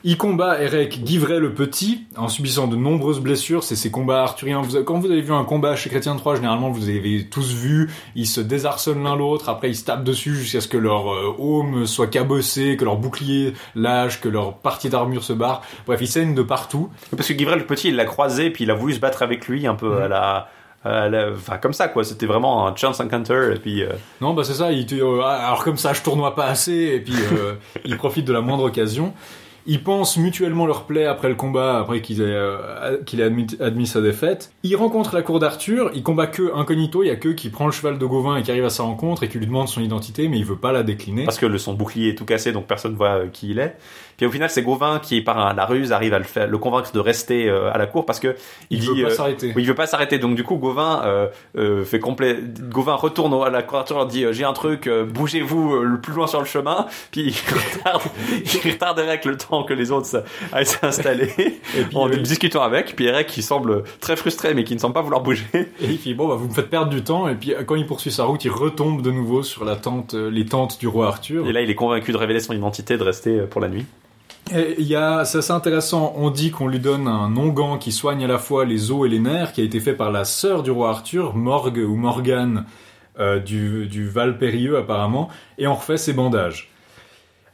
Il 0.08 0.18
combat 0.20 0.62
Eric 0.62 1.04
Guivray 1.04 1.40
le 1.40 1.56
Petit 1.56 2.04
en 2.16 2.28
subissant 2.28 2.68
de 2.68 2.76
nombreuses 2.76 3.20
blessures. 3.20 3.64
C'est 3.64 3.76
ces 3.76 3.90
combats 3.90 4.22
arthuriens. 4.22 4.62
Vous 4.62 4.84
quand 4.84 5.00
vous 5.00 5.10
avez 5.10 5.22
vu 5.22 5.34
un 5.34 5.44
combat 5.44 5.76
chez 5.76 5.90
Chrétien 5.90 6.16
3, 6.16 6.36
généralement 6.36 6.70
vous 6.70 6.88
avez 6.90 7.26
tous 7.28 7.54
vu. 7.56 7.90
Ils 8.16 8.28
se 8.28 8.40
désarçonnent 8.40 9.04
l'un 9.04 9.16
l'autre. 9.16 9.50
Après 9.50 9.68
ils 9.72 9.76
se 9.76 9.84
tapent 9.84 10.04
dessus 10.04 10.36
jusqu'à 10.36 10.62
ce 10.62 10.68
que 10.68 10.78
leur 10.78 11.12
euh, 11.12 11.34
aume 11.40 11.88
soit 11.88 12.06
cabossé, 12.06 12.78
que 12.78 12.86
leur 12.86 12.98
bouclier 12.98 13.54
lâche, 13.74 14.22
que 14.22 14.30
leur 14.30 14.54
partie 14.58 14.90
d'armure 14.90 15.24
se 15.24 15.34
barre. 15.34 15.64
Bref, 15.88 16.00
ils 16.02 16.08
saignent 16.08 16.36
de 16.36 16.44
partout. 16.44 16.92
Parce 17.18 17.28
que 17.28 17.34
Guivrel 17.34 17.58
le 17.60 17.66
petit, 17.66 17.88
il 17.88 17.96
l'a 17.96 18.06
croisé 18.06 18.52
puis 18.52 18.64
il 18.66 18.70
a 18.70 18.76
voulu 18.76 18.94
se 18.94 19.00
battre 19.00 19.24
avec 19.24 19.48
lui 19.48 19.66
un 19.66 19.74
peu 19.76 20.04
à 20.04 20.08
la 20.08 20.50
à 20.84 21.10
la- 21.10 21.32
enfin 21.32 21.58
comme 21.58 21.74
ça 21.74 21.88
quoi. 21.88 22.04
C'était 22.04 22.28
vraiment 22.28 22.68
un 22.68 22.76
chance 22.76 23.00
encounter 23.00 23.54
et 23.56 23.60
puis. 23.60 23.82
euh, 23.82 23.90
Non, 24.22 24.36
bah 24.36 24.44
c'est 24.44 24.54
ça. 24.54 24.72
Il 24.72 24.86
te- 24.86 24.94
euh, 24.94 25.24
alors 25.24 25.64
comme 25.64 25.78
ça, 25.78 25.94
je 25.94 26.04
tournoie 26.04 26.36
pas 26.36 26.46
assez, 26.46 26.76
et 26.94 27.00
puis 27.00 27.16
euh, 27.34 27.54
il 27.86 27.98
profite 27.98 28.26
de 28.26 28.34
la 28.34 28.42
moindre 28.42 28.66
occasion. 28.66 29.12
Ils 29.68 29.84
pensent 29.84 30.18
mutuellement 30.18 30.66
leur 30.66 30.84
plaie 30.84 31.06
après 31.06 31.30
le 31.30 31.36
combat, 31.36 31.80
après 31.80 32.02
qu'il 32.02 32.22
ait, 32.22 32.26
euh, 32.26 33.02
qu'il 33.04 33.20
ait 33.20 33.24
admis, 33.24 33.48
admis 33.60 33.88
sa 33.88 34.02
défaite. 34.02 34.52
Il 34.64 34.76
rencontre 34.76 35.16
la 35.16 35.24
cour 35.24 35.40
d'Arthur, 35.40 35.92
il 35.96 36.04
combat 36.04 36.28
que 36.28 36.54
incognito, 36.56 37.04
il 37.04 37.08
y 37.08 37.12
a 37.12 37.16
que 37.16 37.30
qui 37.30 37.50
prend 37.50 37.66
le 37.66 37.72
cheval 37.72 37.98
de 37.98 38.06
Gauvin 38.06 38.38
et 38.38 38.44
qui 38.44 38.52
arrive 38.52 38.66
à 38.66 38.70
sa 38.70 38.84
rencontre 38.84 39.24
et 39.24 39.30
qui 39.30 39.40
lui 39.40 39.48
demande 39.48 39.68
son 39.68 39.82
identité, 39.82 40.28
mais 40.28 40.38
il 40.38 40.46
veut 40.46 40.56
pas 40.56 40.72
la 40.72 40.84
décliner. 40.84 41.26
Parce 41.26 41.40
que 41.40 41.46
le, 41.48 41.58
son 41.58 41.74
bouclier 41.74 42.10
est 42.10 42.16
tout 42.16 42.26
cassé, 42.26 42.52
donc 42.52 42.68
personne 42.68 42.96
voit 42.96 43.18
euh, 43.18 43.28
qui 43.28 43.50
il 43.50 43.60
est. 43.60 43.76
Puis 44.18 44.26
au 44.26 44.32
final, 44.32 44.50
c'est 44.50 44.62
Gauvin 44.62 45.00
qui, 45.00 45.22
par 45.22 45.54
la 45.54 45.66
ruse, 45.66 45.92
arrive 45.92 46.14
à 46.14 46.20
le, 46.20 46.26
faire, 46.26 46.48
le 46.48 46.58
convaincre 46.58 46.92
de 46.92 47.00
rester 47.00 47.50
euh, 47.50 47.72
à 47.72 47.78
la 47.78 47.86
cour 47.86 48.06
parce 48.06 48.20
que 48.20 48.36
Il 48.70 48.80
dit, 48.80 48.88
veut 48.88 49.04
pas 49.04 49.12
euh, 49.12 49.16
s'arrêter. 49.16 49.54
Oui, 49.56 49.64
il 49.64 49.68
veut 49.68 49.76
pas 49.76 49.88
s'arrêter. 49.88 50.20
Donc 50.20 50.36
du 50.36 50.44
coup, 50.44 50.56
Gauvin 50.56 51.02
euh, 51.06 51.28
euh, 51.58 51.84
fait 51.84 52.00
complet. 52.00 52.38
Gauvin 52.60 52.96
retourne 52.96 53.34
à 53.44 53.50
la 53.50 53.64
cour 53.64 53.84
leur 53.94 54.06
dit 54.06 54.26
j'ai 54.32 54.44
un 54.44 54.54
truc, 54.54 54.88
euh, 54.88 55.04
bougez-vous 55.04 55.80
le 55.80 56.00
plus 56.00 56.14
loin 56.14 56.28
sur 56.28 56.40
le 56.40 56.46
chemin. 56.46 56.88
Puis 57.12 57.22
il 57.22 57.54
retarde, 57.54 58.02
il 58.32 58.72
retarde 58.72 59.00
Eric 59.00 59.26
le 59.26 59.38
temps 59.38 59.64
que 59.64 59.74
les 59.74 59.92
autres 59.92 60.24
aillent 60.52 60.66
s'installer 60.66 61.60
en 61.94 62.10
euh, 62.10 62.18
discutant 62.18 62.62
avec. 62.62 62.96
Puis 62.96 63.06
Eric 63.06 63.28
qui 63.28 63.42
semble 63.42 63.84
très 64.00 64.16
frustré 64.16 64.54
mais 64.54 64.64
qui 64.64 64.74
ne 64.74 64.80
semble 64.80 64.94
pas 64.94 65.02
vouloir 65.02 65.22
bouger. 65.22 65.46
Et 65.54 65.68
il 65.82 65.98
fait 65.98 66.14
bon 66.14 66.28
bah 66.28 66.36
vous 66.36 66.48
me 66.48 66.54
faites 66.54 66.70
perdre 66.70 66.90
du 66.90 67.04
temps 67.04 67.28
et 67.28 67.36
puis 67.36 67.54
quand 67.66 67.76
il 67.76 67.86
poursuit 67.86 68.12
sa 68.12 68.24
route 68.24 68.44
il 68.46 68.52
retombe 68.52 69.02
de 69.02 69.12
nouveau 69.12 69.44
sur 69.44 69.66
la 69.66 69.76
tente 69.76 70.14
les 70.14 70.46
tentes 70.46 70.80
du 70.80 70.88
roi 70.88 71.08
Arthur. 71.08 71.48
Et 71.48 71.54
là, 71.54 71.62
il 71.62 71.70
est 71.70 71.76
convaincu 71.76 72.12
de 72.12 72.18
révéler 72.18 72.40
son 72.40 72.54
identité, 72.54 72.98
de 72.98 73.04
rester 73.04 73.42
pour 73.42 73.62
la 73.62 73.68
nuit. 73.68 73.86
Et 74.54 74.76
il 74.78 74.86
y 74.86 74.96
a 74.96 75.26
c'est 75.26 75.40
assez 75.40 75.54
intéressant 75.54 76.14
on 76.18 76.30
dit 76.30 76.52
qu'on 76.52 76.68
lui 76.68 76.80
donne 76.80 77.08
un 77.08 77.36
onguent 77.36 77.80
qui 77.80 77.92
soigne 77.92 78.24
à 78.24 78.28
la 78.28 78.38
fois 78.38 78.64
les 78.64 78.92
os 78.92 79.08
et 79.08 79.10
les 79.10 79.20
nerfs 79.20 79.54
qui 79.54 79.62
a 79.62 79.64
été 79.64 79.80
fait 79.80 79.94
par 79.94 80.12
la 80.12 80.24
sœur 80.24 80.62
du 80.62 80.70
roi 80.70 80.90
Arthur 80.90 81.36
Morgue 81.36 81.80
ou 81.80 81.96
Morgane 81.96 82.66
euh, 83.20 83.40
du, 83.40 83.88
du 83.88 84.08
Val 84.08 84.38
Périlleux 84.38 84.78
apparemment 84.78 85.30
et 85.58 85.66
on 85.66 85.74
refait 85.74 85.98
ses 85.98 86.14
bandages. 86.14 86.70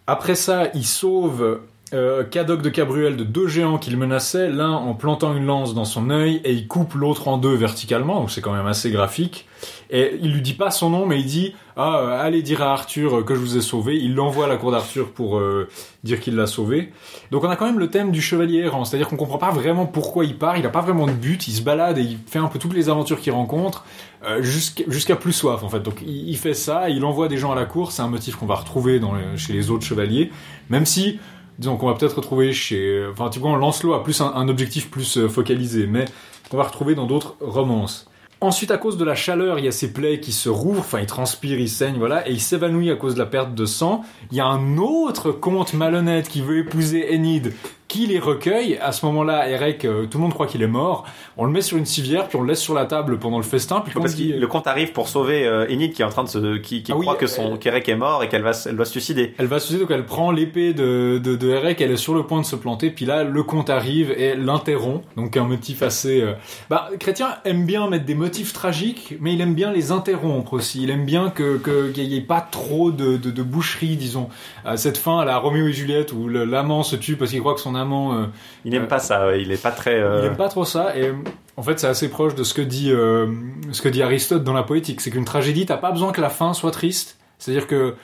Après 0.05 0.35
ça 0.35 0.67
il 0.73 0.85
sauve 0.85 1.61
euh, 1.93 2.23
Cadoc 2.23 2.61
de 2.61 2.69
Cabruel 2.69 3.17
de 3.17 3.23
deux 3.23 3.47
géants 3.47 3.77
qu'il 3.77 3.97
menaçait, 3.97 4.49
l'un 4.49 4.71
en 4.71 4.93
plantant 4.93 5.35
une 5.35 5.45
lance 5.45 5.73
dans 5.73 5.85
son 5.85 6.09
œil 6.09 6.41
et 6.43 6.53
il 6.53 6.67
coupe 6.67 6.93
l'autre 6.93 7.27
en 7.27 7.37
deux 7.37 7.53
verticalement, 7.53 8.19
donc 8.19 8.31
c'est 8.31 8.41
quand 8.41 8.53
même 8.53 8.67
assez 8.67 8.91
graphique. 8.91 9.47
Et 9.89 10.17
il 10.21 10.31
lui 10.33 10.41
dit 10.41 10.53
pas 10.53 10.71
son 10.71 10.89
nom, 10.89 11.05
mais 11.05 11.19
il 11.19 11.25
dit 11.25 11.53
ah 11.75 12.19
allez 12.19 12.41
dire 12.41 12.61
à 12.61 12.71
Arthur 12.73 13.23
que 13.25 13.35
je 13.35 13.39
vous 13.39 13.57
ai 13.57 13.61
sauvé. 13.61 13.97
Il 13.97 14.15
l'envoie 14.15 14.45
à 14.45 14.47
la 14.47 14.57
cour 14.57 14.71
d'Arthur 14.71 15.11
pour 15.11 15.37
euh, 15.37 15.67
dire 16.03 16.19
qu'il 16.19 16.35
l'a 16.35 16.47
sauvé. 16.47 16.91
Donc 17.31 17.43
on 17.43 17.49
a 17.49 17.55
quand 17.55 17.65
même 17.65 17.79
le 17.79 17.89
thème 17.89 18.11
du 18.11 18.21
chevalier 18.21 18.59
errant, 18.59 18.85
c'est-à-dire 18.85 19.07
qu'on 19.07 19.17
comprend 19.17 19.37
pas 19.37 19.51
vraiment 19.51 19.85
pourquoi 19.85 20.25
il 20.25 20.37
part. 20.37 20.57
Il 20.57 20.65
a 20.65 20.69
pas 20.69 20.81
vraiment 20.81 21.07
de 21.07 21.11
but, 21.11 21.47
il 21.47 21.53
se 21.53 21.61
balade 21.61 21.97
et 21.97 22.03
il 22.03 22.17
fait 22.25 22.39
un 22.39 22.47
peu 22.47 22.59
toutes 22.59 22.73
les 22.73 22.89
aventures 22.89 23.19
qu'il 23.19 23.33
rencontre 23.33 23.85
euh, 24.25 24.41
jusqu'à 24.41 25.15
plus 25.15 25.33
soif 25.33 25.63
en 25.63 25.69
fait. 25.69 25.81
Donc 25.81 26.01
il, 26.05 26.37
fait 26.37 26.53
ça, 26.53 26.89
il 26.89 27.03
envoie 27.03 27.27
des 27.27 27.37
gens 27.37 27.51
à 27.51 27.55
la 27.55 27.65
cour. 27.65 27.91
C'est 27.91 28.01
un 28.01 28.07
motif 28.07 28.35
qu'on 28.35 28.45
va 28.47 28.55
retrouver 28.55 28.99
dans 28.99 29.13
chez 29.37 29.53
les 29.53 29.71
autres 29.71 29.85
chevaliers, 29.85 30.31
même 30.69 30.85
si 30.85 31.19
disons 31.61 31.77
qu'on 31.77 31.87
va 31.87 31.93
peut-être 31.93 32.15
retrouver 32.15 32.53
chez, 32.53 33.05
enfin 33.11 33.29
vois, 33.39 33.55
Lancelot 33.55 33.93
a 33.93 34.03
plus 34.03 34.19
un, 34.19 34.33
un 34.33 34.49
objectif 34.49 34.89
plus 34.89 35.17
euh, 35.17 35.29
focalisé, 35.29 35.85
mais 35.85 36.05
qu'on 36.49 36.57
va 36.57 36.63
retrouver 36.63 36.95
dans 36.95 37.05
d'autres 37.05 37.37
romances. 37.39 38.07
Ensuite, 38.41 38.71
à 38.71 38.79
cause 38.79 38.97
de 38.97 39.05
la 39.05 39.13
chaleur, 39.13 39.59
il 39.59 39.65
y 39.65 39.67
a 39.67 39.71
ses 39.71 39.93
plaies 39.93 40.19
qui 40.19 40.31
se 40.31 40.49
rouvrent, 40.49 40.79
enfin, 40.79 40.99
il 40.99 41.05
transpire, 41.05 41.59
il 41.59 41.69
saigne, 41.69 41.99
voilà, 41.99 42.27
et 42.27 42.31
il 42.31 42.41
s'évanouit 42.41 42.89
à 42.89 42.95
cause 42.95 43.13
de 43.13 43.19
la 43.19 43.27
perte 43.27 43.53
de 43.53 43.65
sang. 43.67 44.01
Il 44.31 44.37
y 44.37 44.39
a 44.39 44.47
un 44.47 44.79
autre 44.79 45.31
comte 45.31 45.75
malhonnête 45.75 46.27
qui 46.27 46.41
veut 46.41 46.57
épouser 46.57 47.13
Enid, 47.13 47.53
qui 47.91 48.07
les 48.07 48.19
recueille. 48.19 48.77
À 48.81 48.93
ce 48.93 49.05
moment-là, 49.07 49.49
Eric, 49.49 49.83
euh, 49.83 50.05
tout 50.05 50.17
le 50.17 50.21
monde 50.23 50.33
croit 50.33 50.47
qu'il 50.47 50.61
est 50.61 50.67
mort. 50.67 51.03
On 51.37 51.43
le 51.45 51.51
met 51.51 51.61
sur 51.61 51.77
une 51.77 51.85
civière, 51.85 52.29
puis 52.29 52.37
on 52.37 52.41
le 52.41 52.47
laisse 52.47 52.61
sur 52.61 52.73
la 52.73 52.85
table 52.85 53.19
pendant 53.19 53.35
le 53.37 53.43
festin, 53.43 53.81
puis 53.81 53.91
quand 53.93 53.99
Parce 53.99 54.13
il 54.13 54.29
que 54.29 54.33
dit, 54.33 54.39
le 54.39 54.47
comte 54.47 54.65
arrive 54.65 54.93
pour 54.93 55.09
sauver 55.09 55.45
euh, 55.45 55.67
Enid 55.69 55.91
qui 55.91 56.01
est 56.01 56.05
en 56.05 56.09
train 56.09 56.23
de 56.23 56.29
se, 56.29 56.57
qui, 56.57 56.83
qui 56.83 56.93
Ah 56.93 56.95
oui, 56.95 57.05
croit 57.05 57.17
que 57.17 57.27
son 57.27 57.53
euh, 57.53 57.57
qu'Eric 57.57 57.89
est 57.89 57.95
mort 57.97 58.23
et 58.23 58.29
qu'elle 58.29 58.43
va, 58.43 58.51
elle 58.65 58.75
va 58.77 58.85
se 58.85 58.91
suicider. 58.91 59.33
Elle 59.37 59.47
va 59.47 59.59
se 59.59 59.65
suicider, 59.67 59.83
donc 59.83 59.91
elle 59.91 60.05
prend 60.05 60.31
l'épée 60.31 60.73
de, 60.73 61.19
de, 61.21 61.35
de 61.35 61.49
Eric, 61.49 61.81
elle 61.81 61.91
est 61.91 61.97
sur 61.97 62.13
le 62.15 62.23
point 62.23 62.39
de 62.39 62.45
se 62.45 62.55
planter, 62.55 62.91
puis 62.91 63.05
là, 63.05 63.25
le 63.25 63.43
comte 63.43 63.69
arrive 63.69 64.11
et 64.11 64.35
l'interrompt. 64.35 65.03
Donc 65.17 65.35
un 65.35 65.43
motif 65.43 65.81
assez... 65.81 66.21
euh, 66.21 66.33
Bah, 66.69 66.89
Chrétien 66.97 67.35
aime 67.43 67.65
bien 67.65 67.89
mettre 67.89 68.05
des 68.05 68.15
motifs 68.15 68.53
tragiques, 68.53 69.15
mais 69.19 69.33
il 69.33 69.41
aime 69.41 69.53
bien 69.53 69.71
les 69.73 69.91
interrompre 69.91 70.53
aussi. 70.53 70.83
Il 70.83 70.89
aime 70.91 71.03
bien 71.05 71.29
que 71.29 71.57
qu'il 71.93 72.07
n'y 72.07 72.15
ait 72.15 72.21
pas 72.21 72.39
trop 72.39 72.91
de, 72.91 73.17
de, 73.17 73.31
de 73.31 73.43
boucherie, 73.43 73.97
disons. 73.97 74.29
Cette 74.75 74.97
fin, 74.97 75.19
à 75.19 75.25
la 75.25 75.37
Roméo 75.37 75.67
et 75.67 75.73
Juliette, 75.73 76.13
où 76.13 76.27
l'amant 76.29 76.83
se 76.83 76.95
tue 76.95 77.15
parce 77.17 77.31
qu'il 77.31 77.39
croit 77.41 77.53
que 77.55 77.59
son 77.59 77.75
euh, 77.89 78.25
Il 78.65 78.71
n'aime 78.71 78.83
Euh, 78.83 78.87
pas 78.87 78.99
ça, 78.99 79.35
il 79.37 79.51
est 79.51 79.61
pas 79.61 79.71
très. 79.71 79.95
euh, 79.99 80.21
il 80.21 80.27
aime 80.27 80.37
pas 80.37 80.49
trop 80.49 80.65
ça 80.65 80.97
et 80.97 81.11
en 81.57 81.63
fait 81.63 81.79
c'est 81.79 81.87
assez 81.87 82.09
proche 82.09 82.35
de 82.35 82.43
ce 82.43 82.53
que 82.53 82.61
dit 82.61 82.89
ce 82.89 83.81
que 83.81 83.89
dit 83.89 84.03
Aristote 84.03 84.43
dans 84.43 84.53
la 84.53 84.63
poétique, 84.63 85.01
c'est 85.01 85.11
qu'une 85.11 85.25
tragédie 85.25 85.65
t'as 85.65 85.77
pas 85.77 85.91
besoin 85.91 86.11
que 86.11 86.21
la 86.21 86.29
fin 86.29 86.53
soit 86.53 86.71
triste. 86.71 87.17
C'est-à-dire 87.37 87.67
que 87.67 87.95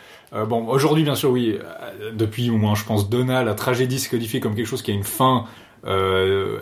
bon 0.47 0.67
aujourd'hui 0.67 1.03
bien 1.03 1.15
sûr 1.15 1.31
oui 1.31 1.57
depuis 2.13 2.49
au 2.49 2.57
moins 2.57 2.75
je 2.75 2.83
pense 2.83 3.09
Donna 3.09 3.43
la 3.43 3.53
tragédie 3.53 3.99
se 3.99 4.09
codifie 4.09 4.39
comme 4.39 4.55
quelque 4.55 4.67
chose 4.67 4.81
qui 4.81 4.91
a 4.91 4.93
une 4.93 5.03
fin 5.03 5.45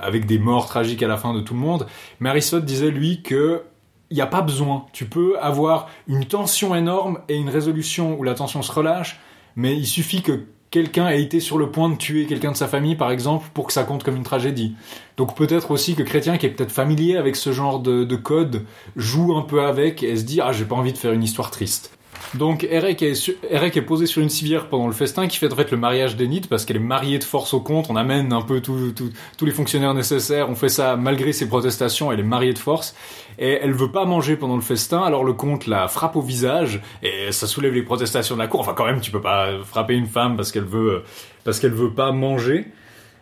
avec 0.01 0.25
des 0.25 0.39
morts 0.39 0.67
tragiques 0.67 1.01
à 1.03 1.07
la 1.07 1.17
fin 1.17 1.33
de 1.33 1.39
tout 1.41 1.53
le 1.53 1.59
monde. 1.59 1.87
Mais 2.19 2.29
Aristote 2.29 2.65
disait 2.65 2.91
lui 2.91 3.21
que 3.21 3.63
il 4.11 4.15
n'y 4.15 4.21
a 4.21 4.27
pas 4.27 4.41
besoin. 4.41 4.85
Tu 4.93 5.05
peux 5.05 5.37
avoir 5.39 5.89
une 6.07 6.25
tension 6.25 6.75
énorme 6.75 7.19
et 7.27 7.35
une 7.35 7.49
résolution 7.49 8.15
où 8.19 8.23
la 8.23 8.35
tension 8.35 8.61
se 8.61 8.71
relâche, 8.71 9.19
mais 9.55 9.75
il 9.75 9.87
suffit 9.87 10.21
que 10.21 10.41
quelqu'un 10.75 11.07
ait 11.07 11.21
été 11.21 11.39
sur 11.39 11.57
le 11.57 11.71
point 11.71 11.87
de 11.87 11.95
tuer 11.95 12.25
quelqu'un 12.25 12.51
de 12.51 12.57
sa 12.57 12.67
famille, 12.67 12.95
par 12.95 13.09
exemple, 13.09 13.47
pour 13.53 13.65
que 13.65 13.71
ça 13.71 13.85
compte 13.85 14.03
comme 14.03 14.17
une 14.17 14.23
tragédie. 14.23 14.75
Donc 15.15 15.33
peut-être 15.33 15.71
aussi 15.71 15.95
que 15.95 16.03
Chrétien, 16.03 16.37
qui 16.37 16.47
est 16.47 16.49
peut-être 16.49 16.73
familier 16.73 17.15
avec 17.15 17.37
ce 17.37 17.53
genre 17.53 17.79
de, 17.79 18.03
de 18.03 18.15
code, 18.17 18.65
joue 18.97 19.37
un 19.37 19.43
peu 19.43 19.63
avec 19.63 20.03
et 20.03 20.17
se 20.17 20.23
dit 20.23 20.41
ah 20.41 20.51
j'ai 20.51 20.65
pas 20.65 20.75
envie 20.75 20.91
de 20.91 20.97
faire 20.97 21.13
une 21.13 21.23
histoire 21.23 21.49
triste. 21.49 21.94
Donc 22.33 22.67
Eric 22.69 23.01
est, 23.01 23.81
posé 23.81 24.05
sur 24.05 24.21
une 24.21 24.29
civière 24.29 24.67
pendant 24.67 24.87
le 24.87 24.93
festin 24.93 25.27
qui 25.27 25.37
fait 25.37 25.51
en 25.51 25.55
fait 25.55 25.71
le 25.71 25.77
mariage 25.77 26.17
d'Enid 26.17 26.47
parce 26.47 26.65
qu'elle 26.65 26.75
est 26.75 26.79
mariée 26.79 27.17
de 27.17 27.23
force 27.23 27.53
au 27.53 27.61
comte. 27.61 27.87
On 27.89 27.95
amène 27.95 28.33
un 28.33 28.41
peu 28.41 28.61
tout- 28.61 28.93
tous 29.37 29.45
les 29.45 29.51
fonctionnaires 29.51 29.93
nécessaires. 29.93 30.49
On 30.49 30.55
fait 30.55 30.69
ça 30.69 30.95
malgré 30.97 31.31
ses 31.31 31.47
protestations. 31.47 32.11
Elle 32.11 32.19
est 32.19 32.23
mariée 32.23 32.53
de 32.53 32.59
force 32.59 32.95
et 33.39 33.59
elle 33.61 33.73
veut 33.73 33.91
pas 33.91 34.05
manger 34.05 34.35
pendant 34.35 34.55
le 34.55 34.61
festin. 34.61 35.01
Alors 35.01 35.23
le 35.23 35.33
comte 35.33 35.67
la 35.67 35.87
frappe 35.87 36.15
au 36.15 36.21
visage 36.21 36.81
et 37.03 37.31
ça 37.31 37.47
soulève 37.47 37.73
les 37.73 37.83
protestations 37.83 38.35
de 38.35 38.41
la 38.41 38.47
cour. 38.47 38.59
Enfin 38.59 38.73
quand 38.75 38.85
même 38.85 39.01
tu 39.01 39.11
peux 39.11 39.21
pas 39.21 39.51
frapper 39.63 39.93
une 39.93 40.07
femme 40.07 40.35
parce 40.35 40.51
qu'elle 40.51 40.63
veut 40.65 41.03
pas 41.95 42.11
manger. 42.11 42.67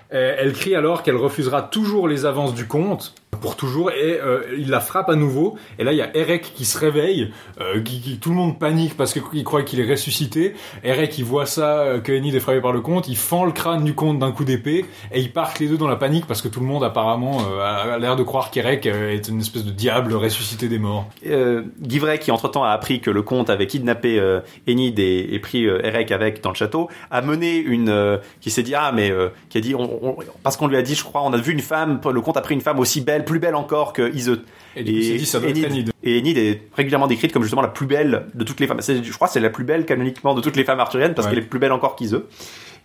Elle 0.10 0.54
crie 0.54 0.76
alors 0.76 1.02
qu'elle 1.02 1.16
refusera 1.18 1.64
toujours 1.64 2.08
les 2.08 2.26
avances 2.26 2.54
du 2.54 2.68
comte, 2.68 3.16
pour 3.38 3.56
toujours, 3.56 3.92
et 3.92 4.20
euh, 4.22 4.42
il 4.58 4.70
la 4.70 4.80
frappe 4.80 5.10
à 5.10 5.16
nouveau. 5.16 5.58
Et 5.80 5.84
là, 5.84 5.92
il 5.92 5.98
y 5.98 6.02
a 6.02 6.16
Erek 6.16 6.54
qui 6.54 6.66
se 6.66 6.78
réveille, 6.78 7.32
euh, 7.62 7.82
qui, 7.82 8.18
tout 8.20 8.30
le 8.30 8.36
monde 8.36 8.60
panique 8.60 8.96
parce 8.98 9.14
qu'il 9.14 9.44
croit 9.44 9.64
qu'il 9.64 9.80
est 9.80 9.90
ressuscité. 9.90 10.56
Erek, 10.84 11.18
il 11.18 11.26
voit 11.26 11.46
ça, 11.46 11.80
euh, 11.80 12.00
que 12.00 12.12
Enid 12.12 12.36
est 12.36 12.40
frappé 12.40 12.62
par 12.62 12.72
le 12.72 12.82
comte, 12.82 13.08
il 13.08 13.18
fend 13.18 13.46
le 13.46 13.52
crâne 13.52 13.84
du 13.84 13.94
comte 13.94 14.20
d'un 14.20 14.32
coup 14.32 14.44
d'épée, 14.44 14.86
et 15.12 15.20
ils 15.20 15.32
partent 15.32 15.60
les 15.60 15.68
deux 15.68 15.78
dans 15.78 15.88
la 15.88 15.96
panique 15.96 16.26
parce 16.28 16.42
que 16.42 16.48
tout 16.48 16.60
le 16.60 16.66
monde 16.66 16.84
apparemment 16.84 17.40
euh, 17.52 17.94
a 17.94 17.98
l'air 18.00 18.16
de 18.16 18.24
croire 18.24 18.52
qu'Erek 18.52 18.86
euh, 18.86 19.14
est 19.14 19.28
une 19.28 19.40
espèce 19.40 19.64
de 19.64 19.72
diable 19.72 20.14
ressuscité 20.14 20.68
des 20.68 20.80
morts. 20.80 21.08
euh, 21.26 21.64
Guy 21.82 22.00
Vray, 22.00 22.20
qui 22.20 22.32
entre-temps 22.32 22.64
a 22.64 22.70
appris 22.70 23.02
que 23.02 23.10
le 23.10 23.22
comte 23.22 23.50
avait 23.50 23.68
kidnappé 23.68 24.22
Enid 24.68 25.00
et, 25.00 25.40
pris 25.40 25.66
Eric 25.66 26.12
avec 26.12 26.42
dans 26.42 26.50
le 26.50 26.56
château, 26.56 26.90
a 27.12 27.22
mené 27.22 27.58
une 27.58 28.20
qui 28.40 28.52
s'est 28.52 28.64
dit 28.64 28.76
ah 28.76 28.92
mais 28.94 29.12
qui 29.50 29.58
a 29.58 29.62
dit 29.62 29.76
parce 30.42 30.58
qu'on 30.58 30.68
lui 30.68 30.78
a 30.78 30.82
dit 30.82 30.96
je 30.96 31.04
crois 31.04 31.22
on 31.24 31.34
a 31.34 31.38
vu 31.38 31.52
une 31.52 31.60
femme 31.60 32.00
le 32.12 32.22
comte 32.22 32.38
a 32.38 32.42
pris 32.42 32.56
une 32.56 32.62
femme 32.62 32.80
aussi 32.80 33.02
belle 33.02 33.23
plus 33.24 33.40
belle 33.40 33.56
encore 33.56 33.94
que 33.94 34.14
Iseut 34.14 34.42
Et 34.76 34.84
dit, 34.84 35.26
ça 35.26 35.40
doit 35.40 35.50
être 35.50 35.66
Enid. 35.66 35.92
et 36.04 36.20
Enid 36.20 36.38
est 36.38 36.62
régulièrement 36.76 37.08
décrite 37.08 37.32
comme 37.34 37.44
justement 37.44 37.62
la 37.62 37.68
plus 37.68 37.86
belle 37.88 38.28
de 38.34 38.44
toutes 38.44 38.60
les 38.60 38.68
femmes 38.68 38.80
je 38.82 39.12
crois 39.14 39.28
que 39.28 39.34
c'est 39.34 39.40
la 39.40 39.50
plus 39.50 39.64
belle 39.64 39.86
canoniquement 39.86 40.34
de 40.36 40.42
toutes 40.42 40.56
les 40.56 40.64
femmes 40.64 40.80
arthuriennes 40.80 41.14
parce 41.14 41.28
Ouais. 41.28 41.34
qu'elle 41.36 41.44
est 41.44 41.48
plus 41.48 41.60
belle 41.60 41.72
encore 41.72 41.96
qu'Iseut 41.96 42.28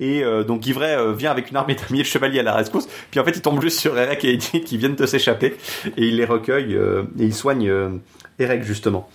et 0.01 0.23
euh, 0.23 0.45
donc 0.45 0.61
Guy 0.61 0.73
Vray 0.73 0.95
euh, 0.95 1.13
vient 1.13 1.31
avec 1.31 1.51
une 1.51 1.57
armée 1.57 1.75
d'amis 1.75 1.99
de 2.01 2.05
chevaliers 2.05 2.41
à 2.41 2.43
la 2.45 2.55
rescousse 2.55 2.89
puis 3.11 3.19
en 3.21 3.25
fait 3.25 3.33
il 3.33 3.43
tombe 3.43 3.61
juste 3.61 3.81
sur 3.81 3.99
Eric 3.99 4.25
et 4.25 4.35
Enid 4.35 4.65
qui 4.65 4.77
viennent 4.79 4.95
de 4.95 5.07
s'échapper 5.07 5.57
et 5.97 6.07
il 6.07 6.17
les 6.17 6.25
recueille 6.25 6.75
euh, 6.77 7.03
et 7.19 7.25
il 7.25 7.35
soigne 7.35 7.69
euh, 7.69 7.89
Eric 8.39 8.63
justement 8.63 9.09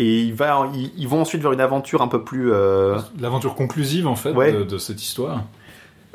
et 0.00 0.20
il 0.20 0.32
va, 0.34 0.70
ils, 0.74 0.92
ils 0.96 1.08
vont 1.08 1.20
ensuite 1.22 1.42
vers 1.42 1.50
une 1.52 1.60
aventure 1.60 2.02
un 2.02 2.06
peu 2.08 2.22
plus. 2.22 2.52
L'aventure 3.20 3.56
conclusive 3.56 4.06
en 4.06 4.14
fait 4.14 4.30
Ouais. 4.30 4.52
de, 4.52 4.62
de 4.62 4.78
cette 4.78 5.02
histoire. 5.02 5.42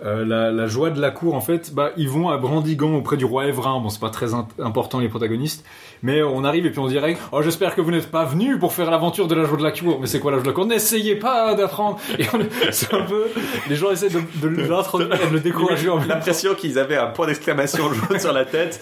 Euh, 0.03 0.25
la, 0.25 0.67
joie 0.67 0.89
de 0.89 0.99
la 0.99 1.11
cour, 1.11 1.35
en 1.35 1.41
fait, 1.41 1.73
bah, 1.73 1.91
ils 1.97 2.09
vont 2.09 2.29
à 2.29 2.37
Brandigan 2.37 2.93
auprès 2.95 3.15
du 3.15 3.25
roi 3.25 3.45
Évrin. 3.45 3.79
Bon, 3.79 3.89
c'est 3.89 3.99
pas 3.99 4.09
très 4.09 4.33
important 4.33 4.99
les 4.99 5.07
protagonistes, 5.07 5.65
mais 6.03 6.21
on 6.21 6.43
arrive 6.43 6.65
et 6.65 6.69
puis 6.69 6.79
on 6.79 6.87
dirait 6.87 7.17
Oh, 7.31 7.41
j'espère 7.41 7.73
que 7.75 7.81
vous 7.81 7.91
n'êtes 7.91 8.11
pas 8.11 8.25
venus 8.25 8.59
pour 8.59 8.73
faire 8.73 8.91
l'aventure 8.91 9.27
de 9.27 9.35
la 9.35 9.45
joie 9.45 9.57
de 9.57 9.63
la 9.63 9.71
cour. 9.71 9.99
Mais 9.99 10.07
c'est 10.07 10.19
quoi 10.19 10.31
la 10.31 10.37
joie 10.37 10.43
de 10.43 10.49
la 10.49 10.53
cour 10.53 10.65
N'essayez 10.65 11.15
pas 11.15 11.55
d'apprendre. 11.55 11.99
Et 12.19 12.25
c'est 12.71 12.93
un 12.93 13.03
peu. 13.03 13.25
Les 13.69 13.75
gens 13.75 13.89
essaient 13.91 14.09
de, 14.09 14.21
de 14.41 14.47
l'introduire 14.67 15.09
de 15.09 15.33
le 15.33 15.39
décourager. 15.39 15.89
L'impression 16.07 16.53
qu'ils 16.55 16.77
avaient 16.77 16.97
un 16.97 17.07
point 17.07 17.27
d'exclamation 17.27 17.91
jaune 18.09 18.19
sur 18.19 18.33
la 18.33 18.45
tête. 18.45 18.79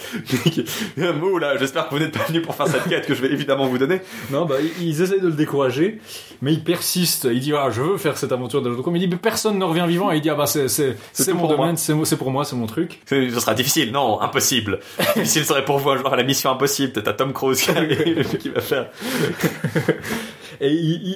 Mou 0.97 1.37
là, 1.37 1.57
j'espère 1.57 1.87
que 1.87 1.95
vous 1.95 1.99
n'êtes 1.99 2.17
pas 2.17 2.23
venus 2.25 2.41
pour 2.41 2.55
faire 2.55 2.67
cette 2.67 2.87
quête 2.87 3.05
que 3.05 3.13
je 3.13 3.21
vais 3.21 3.31
évidemment 3.31 3.67
vous 3.67 3.77
donner. 3.77 4.01
Non, 4.31 4.45
bah, 4.45 4.55
ils- 4.79 5.01
essayent 5.01 5.21
de 5.21 5.27
le 5.27 5.33
décourager, 5.33 5.99
mais 6.41 6.53
il 6.53 6.63
persiste. 6.63 7.27
Il 7.31 7.39
dit, 7.39 7.53
ah, 7.53 7.69
je 7.71 7.81
veux 7.81 7.97
faire 7.97 8.17
cette 8.17 8.31
aventure 8.31 8.61
de 8.61 8.65
la 8.67 8.71
joie 8.71 8.77
de 8.77 8.81
la 8.81 8.83
cour. 8.83 8.93
Mais 8.93 8.99
il 8.99 9.07
dit, 9.07 9.15
mais 9.15 9.19
personne 9.21 9.57
ne 9.57 9.65
revient 9.65 9.85
vivant. 9.87 10.11
Et 10.11 10.17
il 10.17 10.21
dit, 10.21 10.29
ah, 10.29 10.35
bah, 10.35 10.45
c'est, 10.45 10.67
c'est, 10.67 10.95
mon 11.33 11.39
pour 11.39 11.49
domaine, 11.49 11.75
moi. 11.95 12.05
c'est, 12.05 12.17
pour 12.17 12.31
moi, 12.31 12.45
c'est 12.45 12.55
mon 12.55 12.67
truc. 12.67 12.99
Ce 13.09 13.29
sera 13.39 13.53
difficile, 13.53 13.91
non, 13.91 14.21
impossible. 14.21 14.79
difficile 15.15 15.45
serait 15.45 15.65
pour 15.65 15.77
vous 15.79 15.89
un 15.91 15.97
jour 15.97 16.11
à 16.13 16.15
la 16.15 16.23
mission 16.23 16.51
impossible. 16.51 16.93
T'as 17.11 17.17
Tom 17.17 17.33
Cruise 17.33 17.61
qui, 17.61 17.71
arrive, 17.71 18.37
qui 18.39 18.49
va 18.49 18.61
faire. 18.61 18.89
Et 20.61 20.71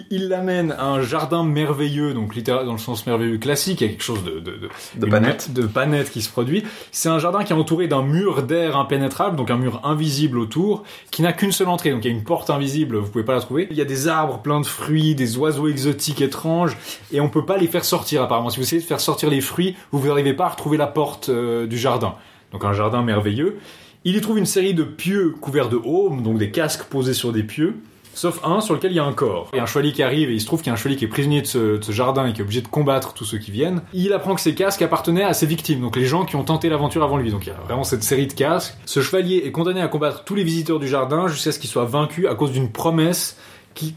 il 0.10 0.28
l'amène 0.28 0.72
à 0.72 0.86
un 0.88 1.02
jardin 1.04 1.44
merveilleux, 1.44 2.16
donc 2.16 2.36
littéralement 2.36 2.66
dans 2.66 2.74
le 2.74 2.80
sens 2.80 3.06
merveilleux 3.06 3.38
classique, 3.38 3.80
il 3.82 3.84
y 3.84 3.88
a 3.88 3.92
quelque 3.92 4.04
chose 4.04 4.24
de, 4.24 4.40
de, 4.40 4.60
de, 4.96 5.20
net. 5.20 5.54
de 5.54 5.68
pas 5.68 5.86
net 5.86 6.10
qui 6.10 6.24
se 6.24 6.32
produit. 6.32 6.64
C'est 6.92 7.10
un 7.10 7.20
jardin 7.20 7.44
qui 7.44 7.54
est 7.54 7.56
entouré 7.56 7.88
d'un 7.88 8.02
mur 8.02 8.42
d'air 8.42 8.76
impénétrable, 8.76 9.36
donc 9.36 9.52
un 9.52 9.58
mur 9.58 9.82
invisible 9.84 10.40
autour, 10.40 10.84
qui 11.12 11.22
n'a 11.22 11.32
qu'une 11.32 11.52
seule 11.52 11.68
entrée, 11.68 11.92
donc 11.92 12.04
il 12.04 12.12
y 12.12 12.14
a 12.14 12.18
une 12.18 12.24
porte 12.24 12.50
invisible, 12.50 12.98
vous 12.98 13.10
pouvez 13.10 13.24
pas 13.24 13.36
la 13.36 13.42
trouver. 13.42 13.68
Il 13.70 13.78
y 13.78 13.82
a 13.82 13.86
des 13.86 14.08
arbres 14.08 14.40
pleins 14.40 14.62
de 14.62 14.66
fruits, 14.66 15.14
des 15.14 15.38
oiseaux 15.38 15.68
exotiques 15.68 16.22
étranges, 16.22 16.76
et 17.12 17.22
on 17.22 17.30
peut 17.30 17.46
pas 17.46 17.58
les 17.58 17.68
faire 17.68 17.86
sortir 17.86 18.24
apparemment. 18.24 18.50
Si 18.50 18.58
vous 18.58 18.64
essayez 18.64 18.82
de 18.82 18.88
faire 18.88 19.00
sortir 19.00 19.30
les 19.30 19.42
fruits, 19.42 19.76
vous 19.92 20.08
n'arrivez 20.08 20.34
pas 20.34 20.46
à 20.46 20.50
retrouver 20.50 20.78
la 20.78 20.88
porte 20.88 21.30
euh, 21.30 21.68
du 21.68 21.78
jardin. 21.78 22.16
Donc 22.52 22.66
un 22.66 22.74
jardin 22.74 23.04
merveilleux. 23.04 23.60
Il 24.08 24.16
y 24.16 24.22
trouve 24.22 24.38
une 24.38 24.46
série 24.46 24.76
de 24.76 24.84
pieux 24.84 25.32
couverts 25.42 25.68
de 25.68 25.78
haume, 25.84 26.22
donc 26.22 26.38
des 26.38 26.52
casques 26.52 26.84
posés 26.84 27.16
sur 27.16 27.32
des 27.32 27.42
pieux. 27.42 27.78
Sauf 28.14 28.40
un 28.46 28.62
sur 28.62 28.76
lequel 28.76 28.92
il 28.92 28.96
y 28.96 29.00
a 29.00 29.04
un 29.04 29.14
corps. 29.14 29.50
Il 29.52 29.58
y 29.58 29.60
a 29.60 29.64
un 29.64 29.66
chevalier 29.66 29.94
qui 29.94 30.04
arrive 30.04 30.30
et 30.30 30.34
il 30.34 30.40
se 30.40 30.46
trouve 30.46 30.60
qu'il 30.60 30.68
y 30.68 30.70
a 30.70 30.74
un 30.74 30.78
chevalier 30.78 30.96
qui 30.96 31.06
est 31.06 31.08
prisonnier 31.08 31.42
de 31.42 31.48
ce, 31.48 31.92
jardin 31.92 32.28
et 32.28 32.34
qui 32.34 32.40
est 32.40 32.44
obligé 32.44 32.62
de 32.62 32.68
combattre 32.68 33.16
tous 33.16 33.26
ceux 33.26 33.40
qui 33.40 33.50
viennent. 33.50 33.82
Il 33.94 34.14
apprend 34.14 34.36
que 34.36 34.42
ces 34.42 34.54
casques 34.54 34.84
appartenaient 34.84 35.24
à 35.24 35.34
ses 35.34 35.48
victimes, 35.48 35.82
donc 35.82 35.96
les 35.96 36.06
gens 36.06 36.24
qui 36.24 36.36
ont 36.36 36.44
tenté 36.44 36.70
l'aventure 36.70 37.04
avant 37.04 37.18
lui. 37.18 37.32
Donc 37.32 37.48
il 37.48 37.50
y 37.50 37.52
a 37.52 37.56
vraiment 37.66 37.84
cette 37.84 38.04
série 38.04 38.28
de 38.28 38.34
casques. 38.34 38.78
Ce 38.86 39.02
chevalier 39.02 39.42
est 39.44 39.52
condamné 39.52 39.82
à 39.82 39.88
combattre 39.88 40.24
tous 40.24 40.36
les 40.36 40.44
visiteurs 40.44 40.80
du 40.80 40.88
jardin 40.88 41.28
jusqu'à 41.28 41.52
ce 41.52 41.58
qu'il 41.58 41.70
soit 41.72 41.86
vaincu 41.86 42.28
à 42.28 42.36
cause 42.36 42.52
d'une 42.52 42.72
promesse 42.72 43.38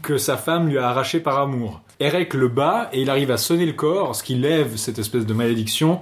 que 0.01 0.17
sa 0.17 0.37
femme 0.37 0.67
lui 0.67 0.77
a 0.77 0.89
arrachée 0.89 1.19
par 1.19 1.39
amour. 1.39 1.81
Erek 1.99 2.33
le 2.33 2.47
bat 2.47 2.89
et 2.93 3.01
il 3.01 3.09
arrive 3.09 3.31
à 3.31 3.37
sonner 3.37 3.65
le 3.65 3.73
corps, 3.73 4.15
ce 4.15 4.23
qui 4.23 4.35
lève 4.35 4.75
cette 4.75 4.99
espèce 4.99 5.25
de 5.25 5.33
malédiction 5.33 6.01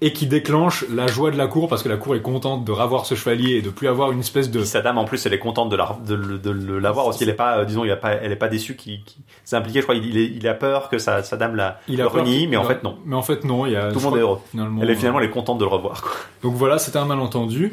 et 0.00 0.12
qui 0.12 0.26
déclenche 0.26 0.84
la 0.92 1.06
joie 1.06 1.30
de 1.30 1.36
la 1.38 1.46
cour 1.46 1.68
parce 1.68 1.82
que 1.82 1.88
la 1.88 1.96
cour 1.96 2.14
est 2.16 2.20
contente 2.20 2.64
de 2.64 2.72
revoir 2.72 3.06
ce 3.06 3.14
chevalier 3.14 3.56
et 3.56 3.62
de 3.62 3.70
plus 3.70 3.88
avoir 3.88 4.10
une 4.12 4.20
espèce 4.20 4.50
de 4.50 4.62
sa 4.64 4.80
dame 4.82 4.98
en 4.98 5.04
plus 5.04 5.24
elle 5.24 5.32
est 5.32 5.38
contente 5.38 5.70
de 5.70 5.76
la- 5.76 5.96
de, 6.06 6.16
de 6.36 6.74
l'avoir 6.74 7.06
aussi 7.06 7.22
elle 7.22 7.30
est 7.30 7.34
pas 7.34 7.58
euh, 7.58 7.64
disons 7.64 7.84
il 7.84 7.90
a 7.90 7.96
pas 7.96 8.10
elle 8.12 8.32
est 8.32 8.36
pas 8.36 8.48
déçue 8.48 8.74
qui, 8.76 9.02
qui 9.04 9.18
je 9.46 9.80
crois 9.80 9.94
il, 9.94 10.18
est- 10.18 10.26
il 10.34 10.46
a 10.48 10.54
peur 10.54 10.88
que 10.88 10.98
sa, 10.98 11.22
sa 11.22 11.36
dame 11.36 11.54
la 11.54 11.80
Il 11.88 12.02
a 12.02 12.08
renie 12.08 12.46
mais 12.48 12.56
en 12.56 12.64
fait 12.64 12.82
non 12.82 12.98
Mais 13.06 13.14
en 13.16 13.22
fait 13.22 13.44
non, 13.44 13.66
il 13.66 13.72
y 13.72 13.76
a 13.76 13.90
tout 13.92 13.98
le 13.98 14.04
monde 14.04 14.16
est 14.16 14.20
heureux 14.20 14.40
finalement. 14.50 14.82
elle 14.82 14.90
est 14.90 14.94
finalement 14.96 15.18
euh, 15.18 15.22
elle 15.22 15.28
est 15.28 15.32
contente 15.32 15.58
de 15.58 15.64
le 15.64 15.70
revoir 15.70 16.02
quoi. 16.02 16.10
Donc 16.42 16.54
voilà, 16.54 16.78
c'était 16.78 16.98
un 16.98 17.04
malentendu. 17.06 17.72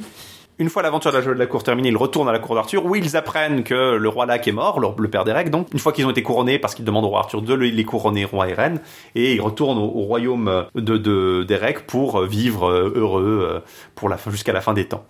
Une 0.59 0.69
fois 0.69 0.83
l'aventure 0.83 1.11
de 1.11 1.17
la 1.17 1.23
de 1.23 1.39
la 1.39 1.47
cour 1.47 1.63
terminée, 1.63 1.89
ils 1.89 1.97
retournent 1.97 2.29
à 2.29 2.31
la 2.31 2.37
cour 2.39 2.53
d'Arthur 2.53 2.85
où 2.85 2.93
ils 2.95 3.17
apprennent 3.17 3.63
que 3.63 3.95
le 3.95 4.09
roi 4.09 4.27
Lac 4.27 4.47
est 4.47 4.51
mort, 4.51 4.79
le, 4.79 5.09
père 5.09 5.23
d'Erec 5.23 5.49
donc. 5.49 5.67
Une 5.73 5.79
fois 5.79 5.91
qu'ils 5.91 6.05
ont 6.05 6.11
été 6.11 6.21
couronnés, 6.21 6.59
parce 6.59 6.75
qu'ils 6.75 6.85
demandent 6.85 7.05
au 7.05 7.09
roi 7.09 7.19
Arthur 7.21 7.41
de 7.41 7.53
le- 7.55 7.65
les 7.65 7.83
couronner 7.83 8.25
roi 8.25 8.47
et 8.47 8.53
reine, 8.53 8.79
et 9.15 9.33
ils 9.33 9.41
retournent 9.41 9.79
au, 9.79 9.85
au 9.85 10.01
royaume 10.03 10.65
de, 10.75 10.97
de 10.97 11.43
pour 11.87 12.21
vivre 12.21 12.69
euh, 12.69 12.93
heureux 12.95 13.47
euh, 13.51 13.59
fin, 14.17 14.29
jusqu'à 14.29 14.53
la 14.53 14.61
fin 14.61 14.73
des 14.73 14.85
temps. 14.85 15.03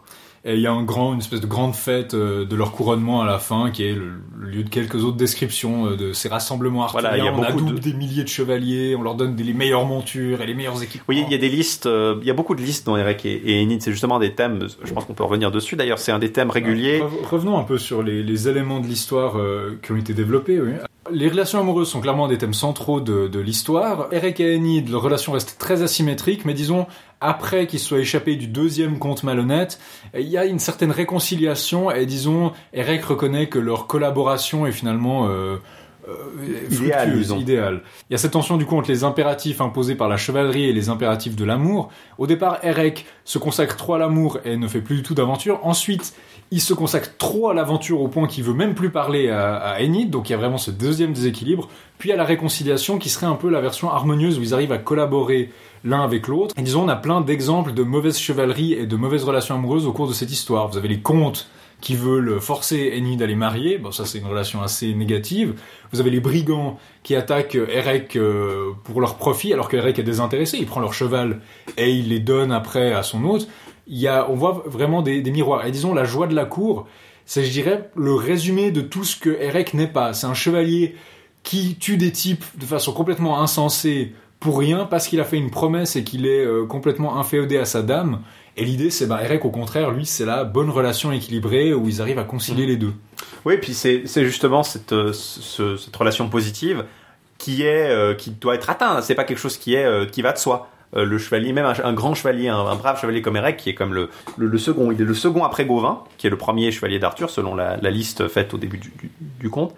Et 0.43 0.55
il 0.55 0.61
y 0.61 0.65
a 0.65 0.71
un 0.71 0.81
grand, 0.83 1.13
une 1.13 1.19
espèce 1.19 1.39
de 1.39 1.45
grande 1.45 1.75
fête 1.75 2.15
euh, 2.15 2.45
de 2.45 2.55
leur 2.55 2.71
couronnement 2.71 3.21
à 3.21 3.25
la 3.27 3.37
fin, 3.37 3.69
qui 3.69 3.83
est 3.83 3.93
le, 3.93 4.13
le 4.39 4.47
lieu 4.49 4.63
de 4.63 4.69
quelques 4.69 5.03
autres 5.03 5.17
descriptions 5.17 5.85
euh, 5.85 5.95
de 5.95 6.13
ces 6.13 6.29
rassemblements 6.29 6.81
arthuriens. 6.83 7.09
Voilà, 7.09 7.23
il 7.23 7.25
y 7.25 7.27
a 7.27 7.33
on 7.33 7.43
adoube 7.43 7.75
de- 7.75 7.79
des 7.79 7.93
milliers 7.93 8.23
de 8.23 8.27
chevaliers, 8.27 8.95
on 8.95 9.03
leur 9.03 9.13
donne 9.13 9.35
des, 9.35 9.43
les 9.43 9.53
meilleures 9.53 9.85
montures 9.85 10.41
et 10.41 10.47
les 10.47 10.55
meilleurs 10.55 10.81
équipements. 10.81 11.05
Oui, 11.09 11.23
il 11.27 11.31
y 11.31 11.35
a 11.35 11.37
des 11.37 11.49
listes, 11.49 11.85
euh, 11.85 12.15
il 12.21 12.27
y 12.27 12.31
a 12.31 12.33
beaucoup 12.33 12.55
de 12.55 12.61
listes 12.61 12.87
dans 12.87 12.97
Erec 12.97 13.23
et, 13.23 13.39
et 13.45 13.61
Enid, 13.61 13.83
c'est 13.83 13.91
justement 13.91 14.17
des 14.17 14.33
thèmes, 14.33 14.67
je 14.83 14.91
pense 14.93 15.05
qu'on 15.05 15.13
peut 15.13 15.23
revenir 15.23 15.51
dessus 15.51 15.75
d'ailleurs, 15.75 15.99
c'est 15.99 16.11
un 16.11 16.17
des 16.17 16.31
thèmes 16.31 16.49
réguliers. 16.49 17.01
Re- 17.01 17.29
Revenons 17.29 17.59
un 17.59 17.63
peu 17.63 17.77
sur 17.77 18.01
les, 18.01 18.23
les 18.23 18.49
éléments 18.49 18.79
de 18.79 18.87
l'histoire 18.87 19.37
euh, 19.37 19.77
qui 19.83 19.91
ont 19.91 19.97
été 19.97 20.13
développés. 20.15 20.59
oui. 20.59 20.71
Les 21.11 21.27
relations 21.27 21.59
amoureuses 21.59 21.89
sont 21.89 21.99
clairement 21.99 22.27
des 22.27 22.37
thèmes 22.37 22.53
centraux 22.53 23.01
de, 23.01 23.27
de 23.27 23.39
l'histoire. 23.39 24.07
Eric 24.11 24.39
et 24.39 24.55
Enid, 24.55 24.87
leur 24.89 25.01
relation 25.01 25.33
reste 25.33 25.57
très 25.59 25.81
asymétrique, 25.81 26.45
mais 26.45 26.53
disons, 26.53 26.85
après 27.21 27.67
qu'ils 27.67 27.79
soient 27.79 27.99
échappés 27.99 28.35
du 28.35 28.47
deuxième 28.47 28.99
conte 28.99 29.23
malhonnête, 29.23 29.79
il 30.15 30.27
y 30.27 30.37
a 30.37 30.45
une 30.45 30.59
certaine 30.59 30.91
réconciliation 30.91 31.91
et 31.91 32.05
disons, 32.05 32.51
Eric 32.73 33.05
reconnaît 33.05 33.47
que 33.47 33.59
leur 33.59 33.87
collaboration 33.87 34.65
est 34.65 34.71
finalement 34.71 35.27
euh, 35.29 35.57
euh, 36.09 37.37
Idéal. 37.37 37.81
Il 38.09 38.13
y 38.13 38.15
a 38.15 38.17
cette 38.17 38.31
tension 38.31 38.57
du 38.57 38.65
coup 38.65 38.75
entre 38.75 38.89
les 38.89 39.03
impératifs 39.03 39.61
imposés 39.61 39.95
par 39.95 40.09
la 40.09 40.17
chevalerie 40.17 40.65
et 40.65 40.73
les 40.73 40.89
impératifs 40.89 41.35
de 41.35 41.45
l'amour. 41.45 41.89
Au 42.17 42.25
départ, 42.25 42.57
Erek 42.63 43.05
se 43.23 43.37
consacre 43.37 43.77
trop 43.77 43.93
à 43.93 43.99
l'amour 43.99 44.39
et 44.43 44.57
ne 44.57 44.67
fait 44.67 44.81
plus 44.81 44.95
du 44.95 45.03
tout 45.03 45.13
d'aventure. 45.13 45.59
Ensuite, 45.63 46.13
il 46.49 46.59
se 46.59 46.73
consacre 46.73 47.15
trop 47.17 47.49
à 47.49 47.53
l'aventure 47.53 48.01
au 48.01 48.07
point 48.07 48.27
qu'il 48.27 48.43
veut 48.43 48.53
même 48.53 48.73
plus 48.73 48.89
parler 48.89 49.29
à, 49.29 49.57
à 49.57 49.81
Enid, 49.81 50.09
donc 50.09 50.29
il 50.29 50.33
y 50.33 50.35
a 50.35 50.37
vraiment 50.37 50.57
ce 50.57 50.71
deuxième 50.71 51.13
déséquilibre. 51.13 51.69
Puis 51.99 52.11
à 52.11 52.15
la 52.15 52.25
réconciliation 52.25 52.97
qui 52.97 53.09
serait 53.09 53.27
un 53.27 53.35
peu 53.35 53.49
la 53.49 53.61
version 53.61 53.91
harmonieuse 53.91 54.39
où 54.39 54.41
ils 54.41 54.53
arrivent 54.55 54.71
à 54.71 54.79
collaborer 54.79 55.51
l'un 55.83 56.03
avec 56.03 56.27
l'autre. 56.27 56.53
Et 56.57 56.61
disons, 56.61 56.83
on 56.83 56.89
a 56.89 56.95
plein 56.95 57.21
d'exemples 57.21 57.73
de 57.73 57.83
mauvaise 57.83 58.17
chevalerie 58.17 58.73
et 58.73 58.85
de 58.85 58.95
mauvaises 58.95 59.23
relations 59.23 59.55
amoureuses 59.55 59.87
au 59.87 59.93
cours 59.93 60.07
de 60.07 60.13
cette 60.13 60.31
histoire. 60.31 60.67
Vous 60.67 60.77
avez 60.77 60.87
les 60.87 61.01
contes 61.01 61.49
qui 61.81 61.95
veulent 61.95 62.39
forcer 62.39 62.93
Enid 62.95 63.21
à 63.21 63.25
les 63.25 63.35
marier, 63.35 63.79
bon 63.79 63.91
ça 63.91 64.05
c'est 64.05 64.19
une 64.19 64.27
relation 64.27 64.61
assez 64.61 64.93
négative. 64.93 65.55
Vous 65.91 65.99
avez 65.99 66.11
les 66.11 66.19
brigands 66.19 66.77
qui 67.01 67.15
attaquent 67.15 67.55
Erek 67.55 68.15
euh, 68.15 68.73
pour 68.83 69.01
leur 69.01 69.15
profit 69.15 69.51
alors 69.51 69.67
que 69.67 69.77
est 69.77 70.03
désintéressé, 70.03 70.57
il 70.59 70.67
prend 70.67 70.79
leur 70.79 70.93
cheval 70.93 71.41
et 71.77 71.91
il 71.91 72.09
les 72.09 72.19
donne 72.19 72.51
après 72.51 72.93
à 72.93 73.01
son 73.01 73.23
hôte. 73.25 73.47
Il 73.87 73.97
y 73.97 74.07
a, 74.07 74.29
on 74.29 74.35
voit 74.35 74.63
vraiment 74.67 75.01
des, 75.01 75.21
des 75.21 75.31
miroirs. 75.31 75.65
Et 75.65 75.71
disons, 75.71 75.93
la 75.93 76.05
joie 76.05 76.27
de 76.27 76.35
la 76.35 76.45
cour, 76.45 76.87
c'est, 77.25 77.43
je 77.43 77.51
dirais, 77.51 77.89
le 77.95 78.13
résumé 78.13 78.71
de 78.71 78.81
tout 78.81 79.03
ce 79.03 79.15
que 79.17 79.29
Erek 79.29 79.73
n'est 79.73 79.87
pas. 79.87 80.13
C'est 80.13 80.27
un 80.27 80.35
chevalier 80.35 80.95
qui 81.43 81.75
tue 81.75 81.97
des 81.97 82.11
types 82.11 82.45
de 82.57 82.65
façon 82.65 82.93
complètement 82.93 83.41
insensée 83.41 84.13
pour 84.41 84.59
rien 84.59 84.85
parce 84.85 85.07
qu'il 85.07 85.21
a 85.21 85.23
fait 85.23 85.37
une 85.37 85.51
promesse 85.51 85.95
et 85.95 86.03
qu'il 86.03 86.25
est 86.25 86.43
euh, 86.45 86.65
complètement 86.65 87.17
inféodé 87.17 87.57
à 87.57 87.63
sa 87.63 87.81
dame. 87.81 88.19
Et 88.57 88.65
l'idée, 88.65 88.89
c'est, 88.89 89.05
bah, 89.07 89.21
au 89.41 89.49
contraire, 89.49 89.91
lui, 89.91 90.05
c'est 90.05 90.25
la 90.25 90.43
bonne 90.43 90.69
relation 90.69 91.13
équilibrée 91.13 91.73
où 91.73 91.87
ils 91.87 92.01
arrivent 92.01 92.19
à 92.19 92.25
concilier 92.25 92.65
les 92.65 92.75
deux. 92.75 92.93
Oui, 93.45 93.55
puis 93.57 93.73
c'est 93.73 94.03
c'est 94.05 94.25
justement 94.25 94.63
cette, 94.63 94.91
euh, 94.91 95.13
ce- 95.13 95.77
cette 95.77 95.95
relation 95.95 96.27
positive 96.27 96.83
qui 97.37 97.63
est 97.63 97.89
euh, 97.89 98.13
qui 98.13 98.31
doit 98.31 98.55
être 98.55 98.69
atteinte. 98.69 99.03
C'est 99.03 99.15
pas 99.15 99.23
quelque 99.23 99.39
chose 99.39 99.55
qui 99.57 99.75
est 99.75 100.11
qui 100.11 100.21
va 100.21 100.33
de 100.33 100.37
soi. 100.37 100.67
Le 100.93 101.17
chevalier, 101.17 101.53
même 101.53 101.65
un, 101.65 101.73
un 101.85 101.93
grand 101.93 102.13
chevalier, 102.15 102.49
un, 102.49 102.57
un 102.57 102.75
brave 102.75 102.99
chevalier 102.99 103.21
comme 103.21 103.37
Eric, 103.37 103.55
qui 103.55 103.69
est 103.69 103.73
comme 103.73 103.93
le, 103.93 104.09
le, 104.37 104.47
le 104.47 104.57
second, 104.57 104.91
il 104.91 104.99
est 104.99 105.05
le 105.05 105.13
second 105.13 105.45
après 105.45 105.63
Gauvin, 105.63 106.03
qui 106.17 106.27
est 106.27 106.29
le 106.29 106.35
premier 106.37 106.69
chevalier 106.73 106.99
d'Arthur 106.99 107.29
selon 107.29 107.55
la, 107.55 107.77
la 107.77 107.89
liste 107.91 108.27
faite 108.27 108.53
au 108.53 108.57
début 108.57 108.77
du, 108.77 108.91
du, 108.99 109.09
du 109.39 109.49
conte. 109.49 109.73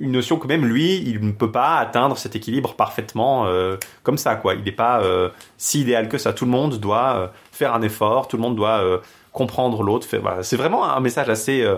Une 0.00 0.12
notion 0.12 0.38
que 0.38 0.46
même 0.48 0.64
lui, 0.64 0.96
il 0.96 1.24
ne 1.24 1.30
peut 1.32 1.52
pas 1.52 1.76
atteindre 1.76 2.18
cet 2.18 2.34
équilibre 2.34 2.74
parfaitement 2.74 3.46
euh, 3.46 3.76
comme 4.02 4.18
ça, 4.18 4.34
quoi. 4.34 4.54
Il 4.54 4.62
n'est 4.64 4.72
pas 4.72 5.00
euh, 5.02 5.28
si 5.56 5.82
idéal 5.82 6.08
que 6.08 6.18
ça. 6.18 6.32
Tout 6.32 6.44
le 6.46 6.50
monde 6.50 6.78
doit 6.80 7.14
euh, 7.16 7.26
faire 7.52 7.74
un 7.74 7.82
effort, 7.82 8.26
tout 8.28 8.36
le 8.36 8.42
monde 8.42 8.56
doit 8.56 8.82
euh, 8.82 8.98
comprendre 9.32 9.82
l'autre. 9.84 10.06
voilà. 10.20 10.42
C'est 10.42 10.56
vraiment 10.56 10.84
un 10.84 10.98
message 11.00 11.28
assez 11.28 11.62
euh, 11.62 11.76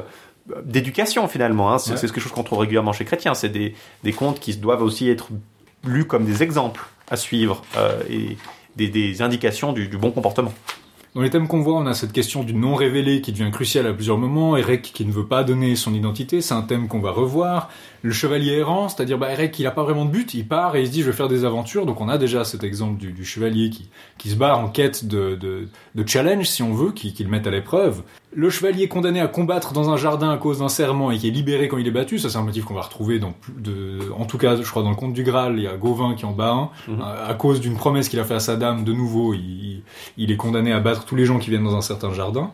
d'éducation 0.65 1.29
finalement. 1.29 1.73
Hein. 1.73 1.79
C'est 1.79 1.93
Ouais. 1.93 2.01
quelque 2.01 2.21
chose 2.21 2.33
qu'on 2.33 2.43
trouve 2.43 2.61
régulièrement 2.61 2.93
chez 2.95 3.05
Chrétien. 3.05 3.35
C'est 3.35 3.51
des, 3.51 3.75
des 4.03 4.13
contes 4.13 4.41
qui 4.41 4.57
doivent 4.57 4.83
aussi 4.83 5.11
être 5.11 5.29
lus 5.85 6.07
comme 6.07 6.25
des 6.25 6.43
exemples 6.43 6.83
à 7.11 7.17
suivre 7.17 7.63
euh, 7.77 8.01
et 8.09 8.39
des, 8.77 8.89
des 8.89 9.21
indications 9.21 9.73
du, 9.75 9.89
du 9.89 9.99
bon 9.99 10.11
comportement. 10.11 10.55
Dans 11.17 11.23
les 11.23 11.31
thèmes 11.31 11.49
qu'on 11.49 11.61
voit, 11.61 11.75
on 11.75 11.87
a 11.87 11.95
cette 11.95 12.13
question 12.13 12.45
du 12.45 12.55
non 12.55 12.77
révélé 12.77 13.21
qui 13.21 13.33
devient 13.33 13.51
cruciale 13.51 13.89
à 13.89 13.93
plusieurs 13.93 14.17
moments. 14.17 14.57
Eric 14.57 14.93
qui 14.95 15.05
ne 15.05 15.11
veut 15.11 15.27
pas 15.27 15.43
donner 15.43 15.75
son 15.75 15.93
identité, 15.93 16.41
c'est 16.41 16.55
un 16.55 16.63
thème 16.63 16.87
qu'on 16.87 17.01
va 17.01 17.11
revoir. 17.11 17.69
Le 18.03 18.13
chevalier 18.13 18.53
errant, 18.53 18.89
c'est-à-dire 18.89 19.19
bah, 19.19 19.33
Eric 19.33 19.59
il 19.59 19.67
a 19.67 19.73
pas 19.73 19.83
vraiment 19.83 20.05
de 20.05 20.13
but, 20.13 20.35
il 20.35 20.47
part 20.47 20.77
et 20.77 20.83
il 20.83 20.87
se 20.87 20.93
dit 20.93 21.01
je 21.03 21.07
vais 21.07 21.17
faire 21.17 21.27
des 21.27 21.45
aventures. 21.45 21.85
Donc 21.85 22.01
on 22.01 22.09
a 22.09 22.17
déjà 22.17 22.45
cet 22.45 22.63
exemple 22.63 22.97
du, 22.99 23.25
chevalier 23.25 23.71
qui, 23.71 24.31
se 24.31 24.37
barre 24.37 24.61
en 24.61 24.69
quête 24.69 25.05
de, 25.05 25.67
challenge 26.07 26.49
si 26.49 26.63
on 26.63 26.73
veut, 26.75 26.93
qui, 26.93 27.13
qui 27.13 27.25
le 27.25 27.37
à 27.37 27.51
l'épreuve. 27.51 28.05
Le 28.33 28.49
chevalier 28.49 28.87
condamné 28.87 29.21
à 29.21 29.27
combattre 29.27 29.73
dans 29.73 29.91
un 29.91 29.97
jardin 29.97 30.31
à 30.31 30.37
cause 30.37 30.61
d'un 30.61 30.69
serment 30.69 31.11
et 31.11 31.19
qui 31.19 31.27
est 31.27 31.33
libéré 31.33 31.67
quand 31.67 31.79
il 31.79 31.87
est 31.89 31.91
battu, 31.91 32.19
ça 32.21 32.29
c'est 32.31 32.39
un 32.39 32.43
motif 32.43 32.65
qu'on 32.65 32.75
va 32.75 32.83
retrouver 32.83 33.19
dans 33.19 33.35
de, 33.59 33.99
en 34.17 34.25
tout 34.25 34.39
cas 34.39 34.55
je 34.55 34.63
crois 34.71 34.85
dans 34.85 34.91
le 34.91 34.95
conte 34.97 35.15
du 35.15 35.25
Graal, 35.25 35.55
il 35.57 35.65
y 35.65 35.67
a 35.67 35.77
Gauvin 35.77 36.15
qui 36.15 36.25
en 36.27 36.31
bat 36.31 36.51
un, 36.53 36.71
Mhm. 36.87 37.01
à, 37.01 37.27
à 37.27 37.35
cause 37.35 37.61
d'une 37.61 37.75
promesse 37.75 38.09
qu'il 38.09 38.21
a 38.21 38.25
fait 38.25 38.35
à 38.35 38.41
sa 38.41 38.55
dame, 38.57 38.85
de 38.85 38.93
nouveau 38.93 39.35
il, 39.35 39.83
il 40.17 40.31
est 40.31 40.37
condamné 40.37 40.73
à 40.73 40.79
battre 40.79 41.05
tous 41.07 41.17
les 41.17 41.25
gens 41.25 41.39
qui 41.41 41.51
viennent 41.51 41.65
dans 41.65 41.75
un 41.77 41.81
certain 41.81 42.13
jardin. 42.13 42.53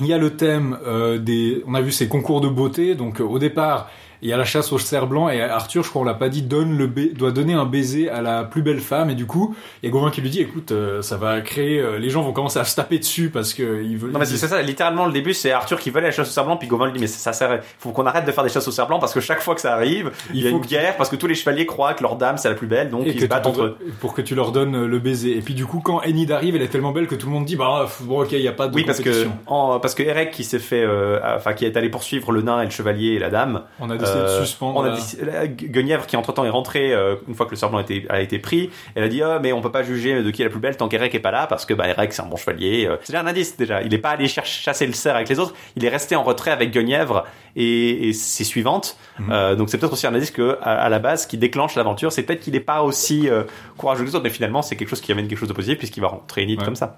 Il 0.00 0.06
y 0.06 0.12
a 0.12 0.18
le 0.18 0.36
thème 0.36 0.76
euh, 0.86 1.18
des, 1.18 1.62
on 1.66 1.74
a 1.74 1.80
vu 1.80 1.90
ces 1.92 2.06
concours 2.08 2.40
de 2.42 2.48
beauté, 2.48 2.94
donc 2.94 3.20
euh, 3.20 3.24
au 3.24 3.38
départ 3.38 3.88
il 4.24 4.30
y 4.30 4.32
a 4.32 4.36
la 4.38 4.44
chasse 4.44 4.72
au 4.72 4.78
cerf 4.78 5.06
blanc 5.06 5.28
et 5.28 5.42
Arthur, 5.42 5.84
je 5.84 5.90
crois 5.90 6.02
on 6.02 6.04
l'a 6.04 6.14
pas 6.14 6.28
dit, 6.30 6.42
donne 6.42 6.76
le 6.76 6.88
doit 7.12 7.30
donner 7.30 7.52
un 7.52 7.66
baiser 7.66 8.08
à 8.08 8.22
la 8.22 8.42
plus 8.42 8.62
belle 8.62 8.80
femme 8.80 9.10
et 9.10 9.14
du 9.14 9.26
coup 9.26 9.54
il 9.82 9.86
y 9.86 9.88
a 9.88 9.92
Gauvin 9.92 10.10
qui 10.10 10.22
lui 10.22 10.30
dit 10.30 10.40
écoute 10.40 10.72
euh, 10.72 11.02
ça 11.02 11.16
va 11.18 11.40
créer, 11.42 11.78
euh, 11.78 11.98
les 11.98 12.08
gens 12.08 12.22
vont 12.22 12.32
commencer 12.32 12.58
à 12.58 12.64
se 12.64 12.74
taper 12.74 12.98
dessus 12.98 13.28
parce 13.28 13.52
que 13.52 13.82
ils 13.82 13.98
veulent. 13.98 14.12
Non 14.12 14.18
mais 14.18 14.24
c'est 14.24 14.38
ça, 14.38 14.62
littéralement 14.62 15.06
le 15.06 15.12
début 15.12 15.34
c'est 15.34 15.52
Arthur 15.52 15.78
qui 15.78 15.90
veut 15.90 15.98
aller 15.98 16.06
à 16.06 16.10
la 16.10 16.16
chasse 16.16 16.28
au 16.28 16.32
cerf 16.32 16.46
blanc 16.46 16.56
puis 16.56 16.68
Gauvin 16.68 16.86
lui 16.86 16.94
dit 16.94 17.00
mais 17.00 17.06
ça 17.06 17.32
sert, 17.34 17.60
faut 17.78 17.90
qu'on 17.90 18.06
arrête 18.06 18.24
de 18.24 18.32
faire 18.32 18.42
des 18.44 18.50
chasses 18.50 18.66
au 18.66 18.70
cerf 18.72 18.86
blanc 18.88 18.98
parce 18.98 19.12
que 19.12 19.20
chaque 19.20 19.40
fois 19.42 19.54
que 19.54 19.60
ça 19.60 19.74
arrive, 19.74 20.10
il, 20.32 20.42
y 20.42 20.46
a 20.46 20.50
faut 20.50 20.56
une 20.56 20.62
que- 20.62 20.68
guerre 20.68 20.96
parce 20.96 21.10
que 21.10 21.16
tous 21.16 21.26
les 21.26 21.34
chevaliers 21.34 21.66
croient 21.66 21.92
que 21.92 22.02
leur 22.02 22.16
dame 22.16 22.38
c'est 22.38 22.48
la 22.48 22.54
plus 22.54 22.66
belle 22.66 22.88
donc 22.90 23.06
et 23.06 23.10
ils 23.10 23.20
se 23.20 23.26
battent 23.26 23.46
entre 23.46 23.62
eux. 23.62 23.78
pour 24.00 24.14
que 24.14 24.22
tu 24.22 24.34
leur 24.34 24.52
donnes 24.52 24.74
euh, 24.74 24.86
le 24.86 24.98
baiser. 25.00 25.36
Et 25.36 25.40
puis 25.42 25.54
du 25.54 25.66
coup, 25.66 25.80
quand 25.80 26.00
Enid 26.02 26.32
arrive, 26.32 26.56
elle 26.56 26.62
est 26.62 26.68
tellement 26.68 26.92
belle 26.92 27.08
que 27.08 27.14
tout 27.14 27.26
le 27.26 27.32
monde 27.32 27.44
dit 27.44 27.56
bah 27.56 27.86
bon 28.00 28.22
ok, 28.22 28.32
il 28.32 28.40
y 28.40 28.48
a 28.48 28.52
pas 28.52 28.68
de 28.68 28.74
Oui 28.74 28.84
parce 28.84 29.00
que 29.00 29.26
en, 29.46 29.80
parce 29.80 29.94
que 29.94 30.02
Eric 30.02 30.30
qui 30.30 30.44
s'est 30.44 30.58
fait 30.58 30.82
euh, 30.82 31.18
enfin 31.36 31.52
qui 31.52 31.66
est 31.66 31.76
allé 31.76 31.90
poursuivre 31.90 32.32
le 32.32 32.40
nain 32.42 32.62
et 32.62 32.64
le 32.64 32.70
chevalier 32.70 33.08
et 33.14 33.18
la 33.18 33.28
dame 33.28 33.62
On 33.80 33.90
a 33.90 33.96
de 34.14 34.20
Euh, 34.20 34.40
suspendre. 34.44 34.78
on 34.80 34.82
a 34.84 34.88
la- 34.90 34.96
dit- 34.96 35.16
la- 35.22 35.46
Guenièvre 35.46 36.06
qui 36.06 36.16
entre 36.16 36.32
temps 36.32 36.44
est 36.44 36.50
rentrée 36.50 36.92
euh, 36.92 37.16
une 37.28 37.34
fois 37.34 37.46
que 37.46 37.50
le 37.52 37.56
serpent 37.56 37.76
a 37.78 37.82
été, 37.82 38.06
a 38.08 38.20
été 38.20 38.38
pris. 38.38 38.70
Elle 38.94 39.04
a 39.04 39.08
dit 39.08 39.22
oh, 39.24 39.38
mais 39.42 39.52
on 39.52 39.60
peut 39.60 39.70
pas 39.72 39.82
juger 39.82 40.22
de 40.22 40.30
qui 40.30 40.42
est 40.42 40.44
la 40.44 40.50
plus 40.50 40.60
belle 40.60 40.76
tant 40.76 40.88
qu'Eric 40.88 41.14
est 41.14 41.18
pas 41.20 41.30
là 41.30 41.46
parce 41.46 41.66
que 41.66 41.74
bah, 41.74 41.88
Eric 41.88 42.12
c'est 42.12 42.22
un 42.22 42.26
bon 42.26 42.36
chevalier. 42.36 42.86
Euh, 42.86 42.96
C'est 43.02 43.12
déjà 43.12 43.22
un 43.22 43.26
indice 43.26 43.56
déjà. 43.56 43.82
Il 43.82 43.92
est 43.94 43.98
pas 43.98 44.10
allé 44.10 44.26
chercher 44.28 44.62
chasser 44.62 44.86
le 44.86 44.92
cerf 44.92 45.16
avec 45.16 45.28
les 45.28 45.38
autres. 45.38 45.54
Il 45.76 45.84
est 45.84 45.88
resté 45.88 46.16
en 46.16 46.22
retrait 46.22 46.50
avec 46.50 46.70
Guenièvre 46.72 47.24
et, 47.56 48.08
et 48.08 48.12
ses 48.12 48.44
suivantes. 48.44 48.96
Mhm. 49.18 49.28
Euh, 49.32 49.54
donc 49.56 49.68
c'est 49.70 49.78
peut-être 49.78 49.92
aussi 49.92 50.06
un 50.06 50.14
indice 50.14 50.30
que 50.30 50.58
à, 50.62 50.72
à 50.82 50.88
la 50.88 50.98
base 50.98 51.26
qui 51.26 51.38
déclenche 51.38 51.74
l'aventure 51.76 52.10
c'est 52.12 52.22
peut-être 52.22 52.40
qu'il 52.40 52.56
est 52.56 52.60
pas 52.60 52.82
aussi 52.82 53.28
euh, 53.28 53.44
courageux 53.76 54.02
que 54.04 54.08
les 54.08 54.14
autres 54.14 54.24
mais 54.24 54.30
finalement 54.30 54.62
c'est 54.62 54.76
quelque 54.76 54.88
chose 54.88 55.00
qui 55.00 55.12
amène 55.12 55.28
quelque 55.28 55.38
chose 55.38 55.48
de 55.48 55.54
positif 55.54 55.78
puisqu'il 55.78 56.00
va 56.00 56.08
rentrer 56.08 56.42
Enid 56.42 56.58
Ouais. 56.58 56.64
comme 56.64 56.76
ça. 56.76 56.96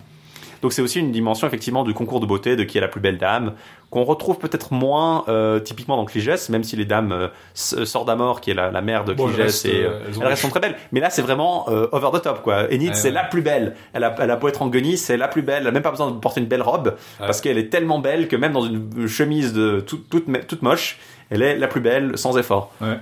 Donc 0.66 0.72
c'est 0.72 0.82
aussi 0.82 0.98
une 0.98 1.12
dimension 1.12 1.46
effectivement 1.46 1.84
du 1.84 1.94
concours 1.94 2.18
de 2.18 2.26
beauté, 2.26 2.56
de 2.56 2.64
qui 2.64 2.76
est 2.76 2.80
la 2.80 2.88
plus 2.88 3.00
belle 3.00 3.18
dame, 3.18 3.52
qu'on 3.88 4.02
retrouve 4.02 4.36
peut-être 4.38 4.72
moins 4.72 5.22
euh, 5.28 5.60
typiquement 5.60 5.96
dans 5.96 6.04
Cligès, 6.04 6.48
même 6.48 6.64
si 6.64 6.74
les 6.74 6.84
dames 6.84 7.12
euh, 7.12 7.28
Sordamore, 7.54 8.40
qui 8.40 8.50
est 8.50 8.54
la, 8.54 8.72
la 8.72 8.80
mère 8.80 9.04
de 9.04 9.14
Bon, 9.14 9.28
elles 9.28 9.34
Cligès, 9.34 9.44
restent, 9.44 9.66
et, 9.66 9.84
euh, 9.84 9.90
euh, 9.90 10.12
elles 10.20 10.26
restent 10.26 10.50
très 10.50 10.58
belles. 10.58 10.74
Mais 10.90 10.98
là 10.98 11.08
c'est 11.08 11.22
vraiment 11.22 11.66
euh, 11.68 11.86
over 11.92 12.08
the 12.18 12.20
top 12.20 12.42
quoi. 12.42 12.64
Enid 12.72 12.88
Ouais, 12.88 12.94
c'est 12.94 13.08
ouais. 13.10 13.14
la 13.14 13.22
plus 13.22 13.42
belle. 13.42 13.76
Elle 13.92 14.02
a, 14.02 14.12
elle 14.18 14.28
a 14.32 14.34
beau 14.34 14.48
être 14.48 14.60
en 14.60 14.66
guenille, 14.66 14.98
c'est 14.98 15.16
la 15.16 15.28
plus 15.28 15.42
belle. 15.42 15.58
Elle 15.60 15.68
a 15.68 15.70
même 15.70 15.84
pas 15.84 15.92
besoin 15.92 16.10
de 16.10 16.18
porter 16.18 16.40
une 16.40 16.48
belle 16.48 16.62
robe 16.62 16.96
parce 17.20 17.40
qu'elle 17.40 17.58
est 17.58 17.68
tellement 17.70 18.00
belle 18.00 18.26
que 18.26 18.34
même 18.34 18.52
dans 18.52 18.62
une 18.62 19.06
chemise 19.06 19.52
de 19.52 19.78
toute, 19.78 20.08
toute, 20.10 20.26
toute 20.48 20.62
moche, 20.62 20.98
elle 21.30 21.42
est 21.42 21.56
la 21.56 21.68
plus 21.68 21.80
belle 21.80 22.18
sans 22.18 22.36
effort. 22.38 22.72
Ouais. 22.80 22.98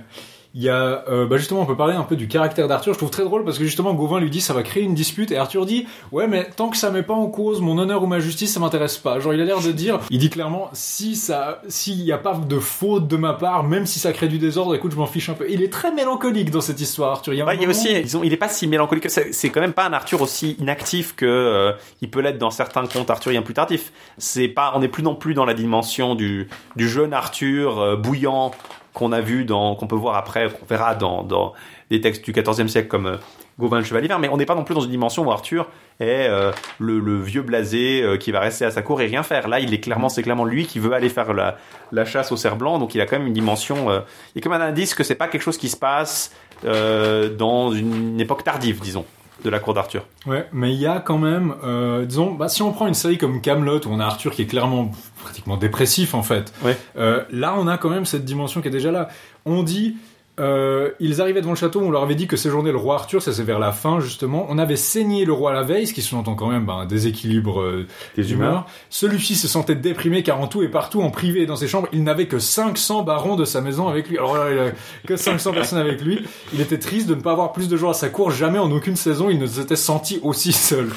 Il 0.57 0.63
y 0.63 0.69
a, 0.69 1.03
euh, 1.09 1.25
bah 1.25 1.35
justement, 1.35 1.59
on 1.61 1.65
peut 1.65 1.75
parler 1.75 1.95
un 1.95 2.03
peu 2.03 2.15
du 2.15 2.29
caractère 2.29 2.69
d'Arthur. 2.69 2.93
Je 2.93 2.97
trouve 2.97 3.09
très 3.09 3.25
drôle 3.25 3.43
parce 3.43 3.57
que 3.57 3.65
justement, 3.65 3.93
Gauvin 3.93 4.21
lui 4.21 4.29
dit 4.29 4.39
ça 4.39 4.53
va 4.53 4.63
créer 4.63 4.83
une 4.83 4.93
dispute 4.95 5.29
et 5.31 5.37
Arthur 5.37 5.65
dit 5.65 5.85
ouais, 6.13 6.27
mais 6.27 6.49
tant 6.55 6.69
que 6.69 6.77
ça 6.77 6.91
met 6.91 7.03
pas 7.03 7.13
en 7.13 7.27
cause 7.27 7.59
mon 7.59 7.77
honneur 7.77 8.01
ou 8.03 8.07
ma 8.07 8.19
justice, 8.19 8.53
ça 8.53 8.61
m'intéresse 8.61 8.97
pas. 8.97 9.19
Genre, 9.19 9.33
il 9.33 9.41
a 9.41 9.43
l'air 9.43 9.59
de 9.59 9.73
dire, 9.73 9.99
il 10.09 10.17
dit 10.17 10.29
clairement 10.29 10.69
si 10.71 11.17
ça, 11.17 11.61
s'il 11.67 12.01
y 12.03 12.13
a 12.13 12.17
pas 12.17 12.35
de 12.35 12.57
faute 12.59 13.07
de 13.09 13.17
ma 13.17 13.33
part, 13.33 13.63
même 13.65 13.85
si 13.85 13.99
ça 13.99 14.13
crée 14.13 14.29
du 14.29 14.37
désordre, 14.39 14.73
écoute, 14.75 14.93
je 14.93 14.97
m'en 14.97 15.07
fiche 15.07 15.27
un 15.27 15.33
peu. 15.33 15.45
Il 15.49 15.61
est 15.61 15.73
très 15.73 15.91
mélancolique 15.91 16.51
dans 16.51 16.61
cette 16.61 16.79
histoire, 16.79 17.11
Arthur. 17.11 17.33
Il 17.33 17.37
y 17.37 17.41
a, 17.41 17.45
Ouais, 17.45 17.55
il 17.55 17.61
y 17.61 17.65
a 17.65 17.67
moment- 17.67 17.77
aussi, 17.77 18.01
disons, 18.01 18.23
il 18.23 18.31
est 18.31 18.37
pas 18.37 18.47
si 18.47 18.65
mélancolique 18.67 19.03
que 19.03 19.09
c'est 19.09 19.33
c'est 19.33 19.49
quand 19.49 19.59
même 19.61 19.73
pas 19.73 19.85
un 19.85 19.91
Arthur 19.93 20.21
aussi 20.21 20.55
inactif 20.59 21.15
que 21.17 21.25
euh, 21.25 21.73
il 22.01 22.09
peut 22.09 22.21
l'être 22.21 22.37
dans 22.37 22.49
certains 22.49 22.85
contes 22.87 23.09
arthuriens 23.09 23.41
plus 23.41 23.53
tardifs. 23.53 23.91
C'est 24.17 24.47
pas, 24.47 24.71
on 24.73 24.79
n'est 24.79 24.87
plus 24.87 25.03
non 25.03 25.15
plus 25.15 25.33
dans 25.33 25.43
la 25.45 25.53
dimension 25.53 26.15
du 26.15 26.47
du 26.77 26.87
jeune 26.87 27.13
Arthur 27.13 27.77
euh, 27.81 27.95
bouillant 27.97 28.51
qu'on 28.95 29.11
a 29.11 29.21
vu 29.21 29.45
dans, 29.45 29.75
qu'on 29.75 29.85
peut 29.85 29.95
voir 29.95 30.15
après, 30.15 30.49
qu'on 30.49 30.65
verra 30.65 30.95
dans 30.95 31.21
dans 31.21 31.53
des 31.91 32.01
textes 32.01 32.25
du 32.25 32.31
XIVe 32.31 32.67
siècle 32.67 32.87
comme 32.87 33.05
euh, 33.05 33.17
Gauvin 33.59 33.77
le 33.77 33.85
Chevalier 33.85 34.07
Vert, 34.07 34.19
mais 34.19 34.27
on 34.27 34.37
n'est 34.37 34.45
pas 34.45 34.55
non 34.55 34.65
plus 34.65 34.75
dans 34.75 34.81
une 34.81 34.91
dimension 34.91 35.23
où 35.23 35.31
Arthur 35.31 35.67
est 36.01 36.27
euh, 36.27 36.51
le, 36.79 37.21
vieux 37.21 37.41
blasé 37.41 38.01
euh, 38.01 38.17
qui 38.17 38.31
va 38.31 38.41
rester 38.41 38.65
à 38.65 38.71
sa 38.71 38.81
cour 38.81 38.99
et 38.99 39.05
rien 39.05 39.23
faire. 39.23 39.47
Là, 39.47 39.61
il 39.61 39.73
est 39.73 39.79
clairement, 39.79 40.09
c'est 40.09 40.23
clairement 40.23 40.43
lui 40.43 40.65
qui 40.65 40.79
veut 40.79 40.91
aller 40.91 41.07
faire 41.07 41.33
la, 41.33 42.05
chasse 42.05 42.33
au 42.33 42.37
cerf 42.37 42.57
blanc, 42.57 42.79
donc 42.79 42.95
il 42.95 43.01
a 43.01 43.05
quand 43.05 43.17
même 43.17 43.27
une 43.27 43.33
dimension. 43.33 43.89
euh, 43.89 44.01
il 44.33 44.39
y 44.39 44.41
a 44.41 44.43
comme 44.43 44.53
un 44.53 44.61
indice 44.61 44.93
que 44.93 45.03
c'est 45.03 45.15
pas 45.15 45.29
quelque 45.29 45.41
chose 45.41 45.57
qui 45.57 45.69
se 45.69 45.77
passe 45.77 46.33
dans 46.63 47.71
une 47.71 48.19
époque 48.19 48.43
tardive, 48.43 48.79
disons, 48.79 49.05
de 49.45 49.49
la 49.51 49.59
cour 49.59 49.73
d'Arthur. 49.73 50.05
Ouais, 50.25 50.47
mais 50.51 50.73
il 50.73 50.79
y 50.79 50.87
a 50.87 50.99
quand 50.99 51.17
même, 51.19 51.53
euh, 51.63 52.05
disons, 52.05 52.33
bah, 52.33 52.49
si 52.49 52.61
on 52.63 52.71
prend 52.73 52.87
une 52.87 52.93
série 52.95 53.17
comme 53.17 53.39
Camelot 53.41 53.77
où 53.85 53.89
on 53.91 53.99
a 53.99 54.05
Arthur 54.05 54.31
qui 54.33 54.41
est 54.41 54.47
clairement 54.47 54.91
pratiquement 55.23 55.55
dépressif 55.55 56.13
en 56.15 56.23
fait, 56.23 56.51
Ouais. 56.63 56.77
euh, 56.97 57.23
là 57.31 57.55
on 57.57 57.67
a 57.67 57.77
quand 57.77 57.89
même 57.89 58.05
cette 58.05 58.25
dimension 58.25 58.61
qui 58.61 58.67
est 58.67 58.71
déjà 58.71 58.91
là. 58.91 59.07
On 59.45 59.61
dit, 59.63 59.95
euh, 60.39 60.91
ils 60.99 61.21
arrivaient 61.21 61.39
devant 61.39 61.53
le 61.53 61.57
château, 61.57 61.81
on 61.81 61.91
leur 61.91 62.03
avait 62.03 62.15
dit 62.15 62.27
que 62.27 62.35
séjournait 62.35 62.71
le 62.71 62.77
roi 62.77 62.95
Arthur, 62.95 63.21
ça 63.21 63.31
c'est 63.31 63.43
vers 63.43 63.59
la 63.59 63.71
fin 63.71 63.99
justement. 63.99 64.45
On 64.49 64.57
avait 64.57 64.75
saigné 64.75 65.23
le 65.23 65.31
roi 65.31 65.53
la 65.53 65.63
veille, 65.63 65.87
ce 65.87 65.93
qui 65.93 66.01
sous-entend 66.01 66.35
quand 66.35 66.49
même 66.49 66.65
bah, 66.65 66.73
un 66.73 66.85
déséquilibre 66.85 67.61
euh, 67.61 67.87
Des 68.15 68.23
d'humeur. 68.23 68.65
Celui-ci 68.89 69.35
se 69.35 69.47
sentait 69.47 69.75
déprimé 69.75 70.23
car 70.23 70.41
en 70.41 70.47
tout 70.47 70.61
et 70.61 70.67
partout, 70.67 71.01
en 71.01 71.09
privé 71.09 71.43
et 71.43 71.45
dans 71.45 71.55
ses 71.55 71.67
chambres, 71.67 71.87
il 71.93 72.03
n'avait 72.03 72.27
que 72.27 72.39
500 72.39 73.03
barons 73.03 73.35
de 73.35 73.45
sa 73.45 73.61
maison 73.61 73.87
avec 73.87 74.09
lui. 74.09 74.17
Alors 74.17 74.35
là, 74.35 74.51
il 74.51 74.59
a 74.59 74.71
que 75.07 75.15
500 75.15 75.53
personnes 75.53 75.79
avec 75.79 76.01
lui. 76.01 76.25
Il 76.53 76.59
était 76.59 76.79
triste 76.79 77.07
de 77.07 77.15
ne 77.15 77.21
pas 77.21 77.31
avoir 77.31 77.53
plus 77.53 77.69
de 77.69 77.77
gens 77.77 77.89
à 77.89 77.93
sa 77.93 78.09
cour. 78.09 78.31
Jamais 78.31 78.59
en 78.59 78.71
aucune 78.71 78.97
saison, 78.97 79.29
il 79.29 79.39
ne 79.39 79.47
s'était 79.47 79.75
senti 79.75 80.19
aussi 80.21 80.51
seul. 80.51 80.89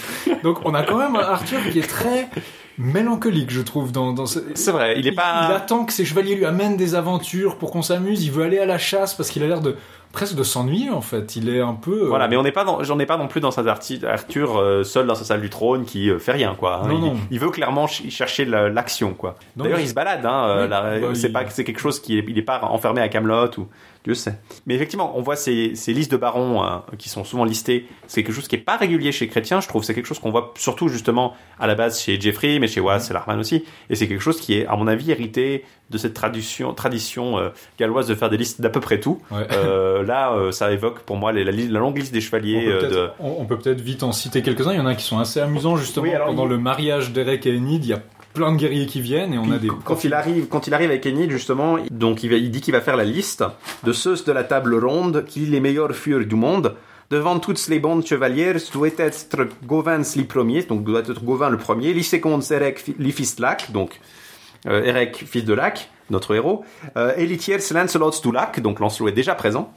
Donc 0.43 0.59
on 0.65 0.75
a 0.75 0.83
quand 0.83 0.99
même 0.99 1.15
un 1.15 1.21
Arthur 1.21 1.61
qui 1.71 1.79
est 1.79 1.89
très 1.89 2.29
mélancolique, 2.79 3.51
je 3.51 3.61
trouve, 3.61 3.93
dans, 3.93 4.13
dans 4.13 4.27
ce... 4.27 4.39
C'est 4.55 4.71
vrai, 4.73 4.95
il 4.99 5.07
est 5.07 5.11
Il 5.11 5.15
pas. 5.17 5.47
attend 5.49 5.85
que 5.85 5.93
ses 5.93 6.05
chevaliers 6.05 6.35
lui 6.37 6.45
amènent 6.47 6.77
des 6.77 6.95
aventures 6.95 7.57
pour 7.59 7.71
qu'on 7.71 7.83
s'amuse. 7.83 8.25
Il 8.25 8.31
veut 8.33 8.45
aller 8.45 8.59
à 8.59 8.67
la 8.67 8.79
chasse 8.79 9.15
parce 9.15 9.31
qu'il 9.31 9.43
a 9.43 9.47
l'air 9.49 9.61
de 9.61 9.77
presque 10.13 10.37
de 10.37 10.43
s'ennuyer 10.43 10.89
en 10.91 11.01
fait. 11.03 11.37
Il 11.37 11.49
est 11.51 11.61
un 11.61 11.75
peu. 11.75 12.05
euh, 12.05 12.09
Voilà, 12.09 12.29
mais 12.29 12.37
on 12.37 12.43
n'est 12.43 12.53
pas 12.53 12.65
dans, 12.65 12.83
j'en 12.83 12.99
ai 12.99 13.05
pas 13.07 13.17
non 13.19 13.29
plus 13.29 13.41
dans 13.41 13.51
sa 13.51 13.63
Arthur 13.69 14.57
euh, 14.57 14.83
seul 14.85 15.07
dans 15.07 15.15
sa 15.15 15.25
salle 15.25 15.41
du 15.43 15.51
trône 15.51 15.85
qui 15.85 16.09
euh, 16.09 16.19
fait 16.19 16.33
rien 16.33 16.55
quoi. 16.59 16.83
hein. 16.85 16.89
Non, 16.89 16.95
il, 16.95 17.01
non. 17.01 17.17
il 17.31 17.39
veut 17.41 17.51
clairement 17.51 17.87
ch- 17.87 18.09
chercher 18.11 18.45
la- 18.47 18.69
l'action 18.71 19.13
quoi. 19.13 19.37
D'ailleurs, 19.57 19.81
il 19.81 19.89
se 19.89 19.95
balade. 19.95 20.25
Hein, 20.25 20.61
Oui, 20.63 20.69
la- 20.69 20.81
bah, 21.01 21.09
c'est 21.15 21.27
il- 21.29 21.33
pas, 21.33 21.43
c'est 21.51 21.65
quelque 21.65 21.81
chose 21.81 22.01
qui 22.01 22.19
est, 22.19 22.25
il 22.27 22.39
est 22.39 22.43
pas 22.43 22.61
enfermé 22.65 23.01
à 23.03 23.09
Camelot 23.09 23.51
ou 23.59 23.67
Dieu 24.05 24.15
sait. 24.15 24.39
Mais 24.67 24.75
effectivement, 24.75 25.13
on 25.17 25.23
voit 25.23 25.37
ces, 25.37 25.75
ces 25.75 25.93
listes 25.93 26.11
de 26.13 26.17
barons 26.17 26.63
hein, 26.63 26.85
qui 26.99 27.09
sont 27.09 27.25
souvent 27.25 27.45
listés. 27.45 27.87
C'est 28.07 28.23
quelque 28.23 28.35
chose 28.35 28.49
qui 28.49 28.57
est 28.57 28.59
pas 28.59 28.77
régulier 28.77 29.13
chez 29.13 29.29
Chrétien. 29.29 29.61
Je 29.61 29.69
trouve 29.69 29.83
c'est 29.85 29.95
quelque 29.95 30.07
chose 30.07 30.19
qu'on 30.19 30.31
voit 30.31 30.55
surtout 30.57 30.89
justement 30.89 31.35
à 31.59 31.67
la 31.67 31.75
base 31.75 32.01
chez 32.01 32.19
Jeffrey, 32.21 32.59
mais 32.59 32.69
chez 32.69 32.81
Wass 32.81 33.11
et 33.11 33.13
Larman 33.13 33.39
aussi. 33.39 33.65
Et 33.91 33.97
c'est 33.97 34.09
quelque 34.09 34.21
chose 34.23 34.41
qui 34.41 34.55
est, 34.55 34.67
à 34.67 34.77
mon 34.77 34.87
avis, 34.87 35.11
hérité 35.11 35.65
de 35.91 35.99
cette 35.99 36.15
tradition, 36.15 36.75
tradition 36.75 37.39
euh, 37.39 37.49
galloise 37.79 38.07
de 38.07 38.15
faire 38.15 38.29
des 38.31 38.37
listes 38.37 38.61
d'à 38.61 38.69
peu 38.71 38.81
près 38.81 39.01
tout. 39.01 39.21
Ouais. 39.31 39.47
Euh, 39.53 40.03
là, 40.05 40.33
euh, 40.33 40.53
ça 40.53 40.71
évoque 40.71 41.01
pour 41.01 41.17
moi 41.17 41.33
les- 41.33 41.45
la, 41.45 41.79
longue 41.81 41.97
liste 41.99 42.13
des 42.13 42.19
On 42.19 42.23
chevaliers. 42.23 42.65
peut, 42.67 42.79
peut-être, 42.79 42.93
de... 42.93 43.11
on- 43.21 43.45
peut 43.47 43.59
peut-être 43.59 43.81
vite 43.81 44.03
en 44.03 44.13
citer 44.13 44.43
quelques-uns. 44.43 44.73
Il 44.73 44.79
y 44.79 44.81
en 44.81 44.87
a 44.87 44.95
qui 44.95 45.05
sont 45.05 45.19
assez 45.19 45.41
amusants 45.41 45.77
justement. 45.77 46.05
Oui, 46.05 46.13
alors, 46.15 46.27
Pendant 46.29 46.45
il- 46.45 46.51
le 46.51 46.59
mariage 46.59 47.11
d'Erek 47.13 47.47
et 47.47 47.57
Enid, 47.57 47.85
il 47.85 47.89
y 47.89 47.93
a 47.95 48.03
plein 48.39 48.53
de 48.53 48.57
guerriers 48.57 48.87
qui 48.87 49.01
viennent 49.01 49.35
et 49.35 49.39
on 49.39 49.51
a 49.51 49.59
des. 49.59 49.69
Quand 49.85 50.05
il 50.05 50.15
arrive, 50.15 50.47
quand 50.49 50.67
il 50.67 50.75
arrive 50.75 50.91
avec 50.91 51.05
Enid 51.07 51.31
justement, 51.31 51.77
donc 51.91 52.23
il, 52.23 52.31
va- 52.31 52.37
il 52.37 52.51
dit 52.51 52.61
qu'il 52.61 52.73
va 52.73 52.81
faire 52.81 52.97
la 52.97 53.05
liste 53.05 53.45
de 53.85 53.93
ceux 53.93 54.15
de 54.25 54.33
la 54.33 54.45
table 54.45 54.75
ronde 54.85 55.25
qui 55.27 55.41
les 55.41 55.61
meilleurs 55.61 55.93
furent 55.95 56.25
du 56.27 56.35
monde. 56.37 56.75
Devant 57.11 57.39
toutes 57.39 57.67
les 57.69 57.79
bonnes 57.79 58.05
chevalières, 58.05 58.59
doit 58.73 58.89
être 58.99 59.47
Gauvin 59.67 60.03
les 60.15 60.25
premiers, 60.25 60.63
donc 60.63 60.85
doit 60.85 61.01
être 61.01 61.25
Gauvin 61.25 61.49
le 61.49 61.57
premier, 61.57 61.95
les 61.95 62.03
secondes 62.03 62.43
Erec, 62.51 62.85
les 62.99 63.13
fils 63.13 63.37
de 63.37 63.43
Lac, 63.43 63.73
donc 63.73 63.99
euh, 64.67 64.85
Erec, 64.85 65.25
fils 65.27 65.45
de 65.45 65.55
Lac, 65.55 65.89
notre 66.11 66.35
héros, 66.35 66.65
euh, 66.99 67.15
et 67.17 67.25
les 67.27 67.39
tiers 67.39 67.61
Lancelot 67.75 68.13
du 68.23 68.31
Lac, 68.33 68.61
donc 68.61 68.79
Lancelot 68.79 69.09
est 69.09 69.13
déjà 69.13 69.35
présent. 69.35 69.73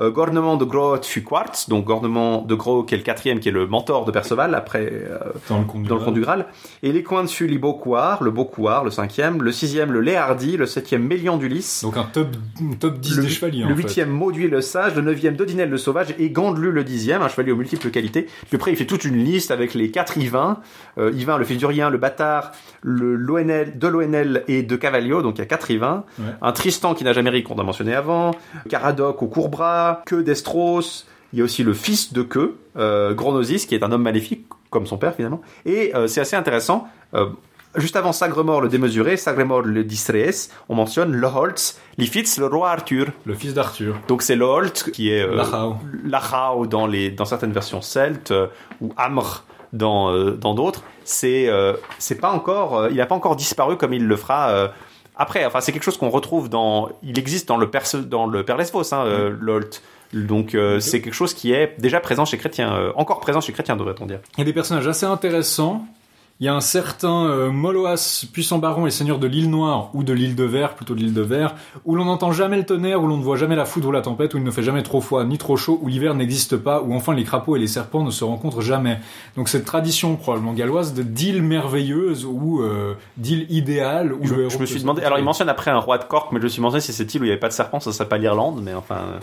Euh, 0.00 0.10
Gornement 0.10 0.56
de 0.56 0.64
Gros 0.64 1.02
fut 1.02 1.22
Quartz, 1.22 1.68
donc 1.68 1.84
Gornement 1.84 2.42
de 2.42 2.54
Gros 2.54 2.82
qui 2.82 2.94
est 2.94 2.98
le 2.98 3.04
quatrième, 3.04 3.40
qui 3.40 3.48
est 3.48 3.52
le 3.52 3.66
mentor 3.66 4.04
de 4.04 4.10
Perceval 4.10 4.54
après 4.54 4.90
euh, 4.92 5.18
Dans 5.48 5.58
le 5.58 5.64
conte 5.64 5.82
du 5.82 5.88
le 5.88 6.20
Graal. 6.20 6.46
Et 6.82 6.92
les 6.92 7.02
coins 7.02 7.22
dessus, 7.22 7.46
les 7.46 7.54
le 7.54 8.30
Beaucoir, 8.30 8.84
le 8.84 8.90
cinquième, 8.90 9.42
le 9.42 9.52
sixième, 9.52 9.92
le 9.92 10.00
Léhardi, 10.00 10.56
le 10.56 10.66
septième, 10.66 11.02
Mélian 11.02 11.36
d'Ulysse. 11.36 11.82
Donc 11.82 11.96
un 11.96 12.04
top, 12.04 12.28
top 12.78 12.98
10 12.98 13.16
le, 13.16 13.22
des 13.22 13.28
chevaliers. 13.28 13.64
le 13.64 13.74
huitième, 13.74 14.10
Mauduit 14.10 14.48
le 14.48 14.60
sage, 14.60 14.94
le 14.94 15.02
neuvième, 15.02 15.36
Dodinel 15.36 15.70
le 15.70 15.78
sauvage 15.78 16.14
et 16.18 16.30
Gandelu 16.30 16.70
le 16.70 16.84
dixième, 16.84 17.22
un 17.22 17.28
chevalier 17.28 17.52
aux 17.52 17.56
multiples 17.56 17.90
qualités. 17.90 18.26
Puis 18.48 18.56
après, 18.56 18.70
il 18.70 18.76
fait 18.76 18.86
toute 18.86 19.04
une 19.04 19.16
liste 19.16 19.50
avec 19.50 19.74
les 19.74 19.90
quatre 19.90 20.16
Yvain, 20.18 20.58
euh, 20.98 21.10
Yvain 21.14 21.38
le 21.38 21.44
fils 21.44 21.58
d'Urien, 21.58 21.90
le 21.90 21.98
bâtard, 21.98 22.52
le 22.82 23.14
l'ONL, 23.14 23.78
de 23.78 23.88
l'ONL 23.88 24.44
et 24.48 24.62
de 24.62 24.76
Cavalio, 24.76 25.22
donc 25.22 25.36
il 25.36 25.40
y 25.40 25.42
a 25.42 25.46
quatre 25.46 25.70
Yvain. 25.70 26.04
Ouais. 26.18 26.26
Un 26.42 26.52
Tristan 26.52 26.94
qui 26.94 27.04
n'a 27.04 27.12
jamais 27.12 27.30
ri 27.30 27.42
qu'on 27.42 27.58
a 27.58 27.62
mentionné 27.62 27.94
avant, 27.94 28.32
Caradoc 28.68 29.22
au 29.22 29.26
Que 30.06 30.16
d'Estros, 30.16 31.04
il 31.32 31.38
y 31.38 31.42
a 31.42 31.44
aussi 31.44 31.62
le 31.62 31.74
fils 31.74 32.12
de 32.12 32.22
Que, 32.22 32.54
euh, 32.76 33.12
Gronosis, 33.14 33.66
qui 33.66 33.74
est 33.74 33.82
un 33.82 33.92
homme 33.92 34.02
maléfique, 34.02 34.46
comme 34.70 34.86
son 34.86 34.98
père 34.98 35.14
finalement. 35.14 35.40
Et 35.66 35.94
euh, 35.94 36.06
c'est 36.06 36.20
assez 36.20 36.36
intéressant. 36.36 36.88
euh, 37.14 37.26
Juste 37.76 37.96
avant 37.96 38.12
Sagremor 38.12 38.60
le 38.60 38.68
démesuré, 38.68 39.16
Sagremor 39.16 39.62
le 39.62 39.82
Distrees, 39.82 40.48
on 40.68 40.76
mentionne 40.76 41.12
Loholtz, 41.12 41.76
Lifitz, 41.98 42.38
le 42.38 42.46
roi 42.46 42.70
Arthur. 42.70 43.06
Le 43.24 43.34
fils 43.34 43.52
d'Arthur. 43.52 43.96
Donc 44.06 44.22
c'est 44.22 44.36
Loholt 44.36 44.90
qui 44.92 45.10
est 45.10 45.26
Lachau. 45.26 45.74
Lachau 46.04 46.66
dans 46.66 46.86
les 46.86 47.10
dans 47.10 47.24
certaines 47.24 47.50
versions 47.50 47.82
celtes 47.82 48.32
ou 48.80 48.92
Amr 48.96 49.42
dans 49.72 50.14
dans 50.36 50.54
d'autres. 50.54 50.84
C'est 51.02 51.50
pas 52.20 52.30
encore 52.30 52.86
il 52.92 53.00
a 53.00 53.06
pas 53.06 53.16
encore 53.16 53.34
disparu 53.34 53.76
comme 53.76 53.92
il 53.92 54.06
le 54.06 54.16
fera 54.16 54.70
après. 55.16 55.44
Enfin 55.44 55.60
c'est 55.60 55.72
quelque 55.72 55.82
chose 55.82 55.96
qu'on 55.96 56.10
retrouve 56.10 56.48
dans 56.48 56.88
il 57.02 57.18
existe 57.18 57.48
dans 57.48 57.56
le 57.56 57.70
Perse 57.70 57.96
dans 57.96 58.26
le 58.26 58.44
Père 58.44 58.56
Lesbos 58.56 58.92
hein, 58.92 59.04
euh, 59.06 59.36
Loholt. 59.40 59.82
Donc 60.12 60.54
euh, 60.54 60.80
c'est 60.80 61.00
quelque 61.00 61.14
chose 61.14 61.34
qui 61.34 61.52
est 61.52 61.74
déjà 61.78 62.00
présent 62.00 62.24
chez 62.24 62.38
Chrétien, 62.38 62.72
euh, 62.74 62.92
encore 62.96 63.20
présent 63.20 63.40
chez 63.40 63.52
Chrétien 63.52 63.76
devrait-on 63.76 64.06
dire. 64.06 64.20
Il 64.36 64.40
y 64.40 64.42
a 64.42 64.44
des 64.44 64.52
personnages 64.52 64.86
assez 64.86 65.06
intéressants. 65.06 65.86
Il 66.40 66.46
y 66.46 66.48
a 66.48 66.54
un 66.54 66.60
certain 66.60 67.26
euh, 67.26 67.50
Moloas, 67.52 68.26
puissant 68.32 68.58
baron 68.58 68.88
et 68.88 68.90
seigneur 68.90 69.20
de 69.20 69.28
l'île 69.28 69.50
Noire, 69.50 69.90
ou 69.94 70.02
de 70.02 70.12
l'île 70.12 70.34
de 70.34 70.42
Verre, 70.42 70.74
plutôt 70.74 70.94
de 70.94 70.98
l'île 70.98 71.14
de 71.14 71.20
Verre, 71.20 71.54
où 71.84 71.94
l'on 71.94 72.06
n'entend 72.06 72.32
jamais 72.32 72.56
le 72.56 72.66
tonnerre, 72.66 73.00
où 73.00 73.06
l'on 73.06 73.18
ne 73.18 73.22
voit 73.22 73.36
jamais 73.36 73.54
la 73.54 73.64
foudre 73.64 73.88
ou 73.88 73.92
la 73.92 74.00
tempête, 74.00 74.34
où 74.34 74.38
il 74.38 74.42
ne 74.42 74.50
fait 74.50 74.64
jamais 74.64 74.82
trop 74.82 75.00
froid 75.00 75.24
ni 75.24 75.38
trop 75.38 75.56
chaud, 75.56 75.78
où 75.80 75.86
l'hiver 75.86 76.12
n'existe 76.14 76.56
pas, 76.56 76.82
où 76.82 76.92
enfin 76.92 77.14
les 77.14 77.22
crapauds 77.22 77.54
et 77.54 77.60
les 77.60 77.68
serpents 77.68 78.02
ne 78.02 78.10
se 78.10 78.24
rencontrent 78.24 78.62
jamais. 78.62 78.98
Donc 79.36 79.48
cette 79.48 79.64
tradition 79.64 80.16
probablement 80.16 80.54
galloise 80.54 80.92
de 80.92 81.04
d'île 81.04 81.40
merveilleuse 81.40 82.24
ou 82.24 82.62
euh, 82.62 82.94
d'île 83.16 83.46
idéale 83.48 84.12
où 84.12 84.26
Je, 84.26 84.34
le 84.34 84.40
héros 84.42 84.50
je 84.50 84.58
me 84.58 84.66
suis 84.66 84.80
demandé. 84.80 85.02
Alors 85.02 85.18
il 85.18 85.24
mentionne 85.24 85.48
après 85.48 85.70
un 85.70 85.78
roi 85.78 85.98
de 85.98 86.04
Cork, 86.04 86.32
mais 86.32 86.40
je 86.40 86.44
me 86.44 86.48
suis 86.48 86.58
demandé 86.58 86.80
si 86.80 86.92
cette 86.92 87.14
île 87.14 87.20
où 87.20 87.24
il 87.24 87.28
n'y 87.28 87.32
avait 87.32 87.40
pas 87.40 87.48
de 87.48 87.52
serpent, 87.52 87.78
ça 87.78 87.92
serait 87.92 88.08
pas 88.08 88.18
l'Irlande, 88.18 88.60
mais 88.60 88.74
enfin 88.74 88.96
euh, 88.96 89.18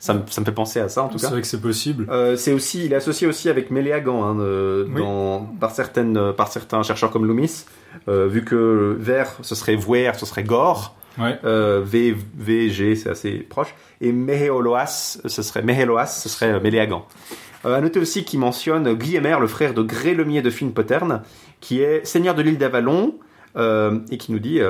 ça 0.00 0.14
me, 0.14 0.22
ça 0.28 0.40
me 0.40 0.46
fait 0.46 0.50
penser 0.52 0.80
à 0.80 0.88
ça 0.88 1.04
en 1.04 1.08
tout 1.08 1.18
C'est 1.18 1.26
cas. 1.26 1.30
vrai 1.32 1.40
que 1.42 1.46
c'est 1.46 1.60
possible. 1.60 2.06
Euh, 2.10 2.34
c'est 2.34 2.52
aussi, 2.52 2.86
il 2.86 2.92
est 2.92 2.96
associé 2.96 3.28
aussi 3.28 3.48
avec 3.48 3.70
Méléagan 3.70 4.24
hein, 4.24 4.40
euh, 4.40 4.86
Oui. 4.92 5.00
dans, 5.00 5.42
par, 5.60 5.70
certaines, 5.70 6.32
par 6.32 6.48
certains 6.50 6.82
chercheurs 6.82 7.10
comme 7.12 7.26
Loomis, 7.26 7.66
euh, 8.08 8.26
vu 8.26 8.44
que 8.44 8.96
vert 8.98 9.36
ce 9.42 9.54
serait 9.54 9.76
Vouer, 9.76 10.10
ce 10.16 10.26
serait 10.26 10.42
Gore. 10.42 10.96
Ouais. 11.18 11.38
Euh, 11.44 11.82
v, 11.84 12.16
V, 12.36 12.70
G, 12.70 12.94
c'est 12.96 13.10
assez 13.10 13.32
proche. 13.32 13.74
Et 14.00 14.10
Meheoloas, 14.12 15.18
ce 15.24 15.42
serait 15.42 15.62
Meheloas, 15.62 16.06
ce 16.06 16.28
serait 16.28 16.52
euh, 16.52 16.60
Méléagan. 16.60 17.04
Euh, 17.66 17.76
à 17.76 17.80
noter 17.82 17.98
aussi 18.00 18.24
qu'il 18.24 18.38
mentionne 18.40 18.94
Guillemer, 18.94 19.36
le 19.40 19.46
frère 19.46 19.74
de 19.74 19.82
Grélemier 19.82 20.40
de 20.40 20.48
Finpoterne, 20.50 21.22
qui 21.60 21.82
est 21.82 22.06
seigneur 22.06 22.34
de 22.34 22.42
l'île 22.42 22.56
d'Avalon, 22.58 23.16
euh, 23.56 23.98
et 24.10 24.16
qui 24.16 24.32
nous 24.32 24.38
dit 24.38 24.60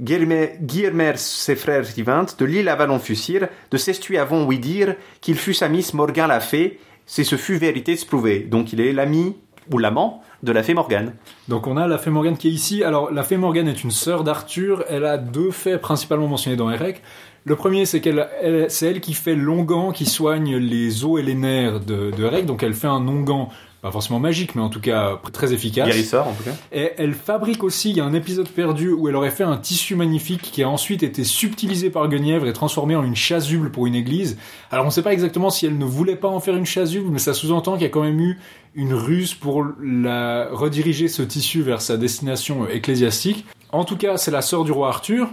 Guillermer, 0.00 1.12
ses 1.16 1.56
frères 1.56 1.82
vivants, 1.82 2.26
de 2.38 2.44
l'île 2.44 2.68
Avalon 2.68 2.98
fussir, 2.98 3.48
de 3.70 3.76
s'estuer 3.76 4.18
avons 4.18 4.44
oui 4.44 4.58
dire 4.58 4.96
qu'il 5.20 5.36
sa 5.54 5.68
miss 5.68 5.94
Morgan 5.94 6.28
la 6.28 6.40
fée, 6.40 6.78
c'est 7.06 7.24
ce 7.24 7.36
fut 7.36 7.56
vérité 7.56 7.96
se 7.96 8.06
prouver. 8.06 8.40
Donc 8.40 8.72
il 8.72 8.80
est 8.80 8.92
l'ami 8.92 9.36
ou 9.72 9.78
l'amant 9.78 10.22
de 10.42 10.52
la 10.52 10.62
fée 10.62 10.74
Morgane. 10.74 11.14
Donc 11.48 11.66
on 11.66 11.76
a 11.76 11.86
la 11.86 11.96
fée 11.98 12.10
Morgane 12.10 12.36
qui 12.36 12.48
est 12.48 12.52
ici. 12.52 12.82
Alors 12.84 13.10
la 13.12 13.22
fée 13.22 13.36
Morgane 13.36 13.68
est 13.68 13.82
une 13.84 13.90
sœur 13.90 14.24
d'Arthur. 14.24 14.84
Elle 14.90 15.04
a 15.06 15.16
deux 15.16 15.50
faits 15.50 15.80
principalement 15.80 16.26
mentionnés 16.26 16.56
dans 16.56 16.70
Erec. 16.70 17.00
Le 17.46 17.56
premier, 17.56 17.84
c'est 17.84 18.00
qu'elle, 18.00 18.26
elle- 18.42 18.70
c'est 18.70 18.86
elle 18.86 19.00
qui 19.02 19.12
fait 19.14 19.34
l'onguent 19.34 19.92
qui 19.92 20.06
soigne 20.06 20.56
les 20.56 21.04
os 21.04 21.20
et 21.20 21.22
les 21.22 21.34
nerfs 21.34 21.80
de, 21.80 22.10
de 22.10 22.24
Erec. 22.24 22.46
Donc 22.46 22.62
elle 22.62 22.74
fait 22.74 22.86
un 22.88 23.06
onguent, 23.06 23.48
pas 23.84 23.90
forcément 23.90 24.18
magique, 24.18 24.54
mais 24.54 24.62
en 24.62 24.70
tout 24.70 24.80
cas 24.80 25.20
très 25.34 25.52
efficace. 25.52 25.86
Guérisseur 25.86 26.26
en 26.26 26.32
tout 26.32 26.42
cas. 26.42 26.54
Et 26.72 26.92
elle 26.96 27.12
fabrique 27.12 27.62
aussi, 27.62 27.90
il 27.90 27.98
y 27.98 28.00
a 28.00 28.04
un 28.06 28.14
épisode 28.14 28.48
perdu 28.48 28.90
où 28.90 29.10
elle 29.10 29.14
aurait 29.14 29.30
fait 29.30 29.44
un 29.44 29.58
tissu 29.58 29.94
magnifique 29.94 30.40
qui 30.40 30.62
a 30.62 30.70
ensuite 30.70 31.02
été 31.02 31.22
subtilisé 31.22 31.90
par 31.90 32.08
Guenièvre 32.08 32.46
et 32.46 32.54
transformé 32.54 32.96
en 32.96 33.04
une 33.04 33.14
chasuble 33.14 33.70
pour 33.70 33.86
une 33.86 33.94
église. 33.94 34.38
Alors 34.70 34.86
on 34.86 34.88
ne 34.88 34.92
sait 34.92 35.02
pas 35.02 35.12
exactement 35.12 35.50
si 35.50 35.66
elle 35.66 35.76
ne 35.76 35.84
voulait 35.84 36.16
pas 36.16 36.28
en 36.28 36.40
faire 36.40 36.56
une 36.56 36.64
chasuble, 36.64 37.10
mais 37.10 37.18
ça 37.18 37.34
sous-entend 37.34 37.74
qu'il 37.74 37.82
y 37.82 37.84
a 37.84 37.90
quand 37.90 38.04
même 38.04 38.20
eu 38.20 38.38
une 38.74 38.94
ruse 38.94 39.34
pour 39.34 39.62
la 39.82 40.48
rediriger 40.50 41.08
ce 41.08 41.20
tissu 41.20 41.60
vers 41.60 41.82
sa 41.82 41.98
destination 41.98 42.66
ecclésiastique. 42.66 43.44
En 43.70 43.84
tout 43.84 43.98
cas, 43.98 44.16
c'est 44.16 44.30
la 44.30 44.40
sœur 44.40 44.64
du 44.64 44.72
roi 44.72 44.88
Arthur. 44.88 45.28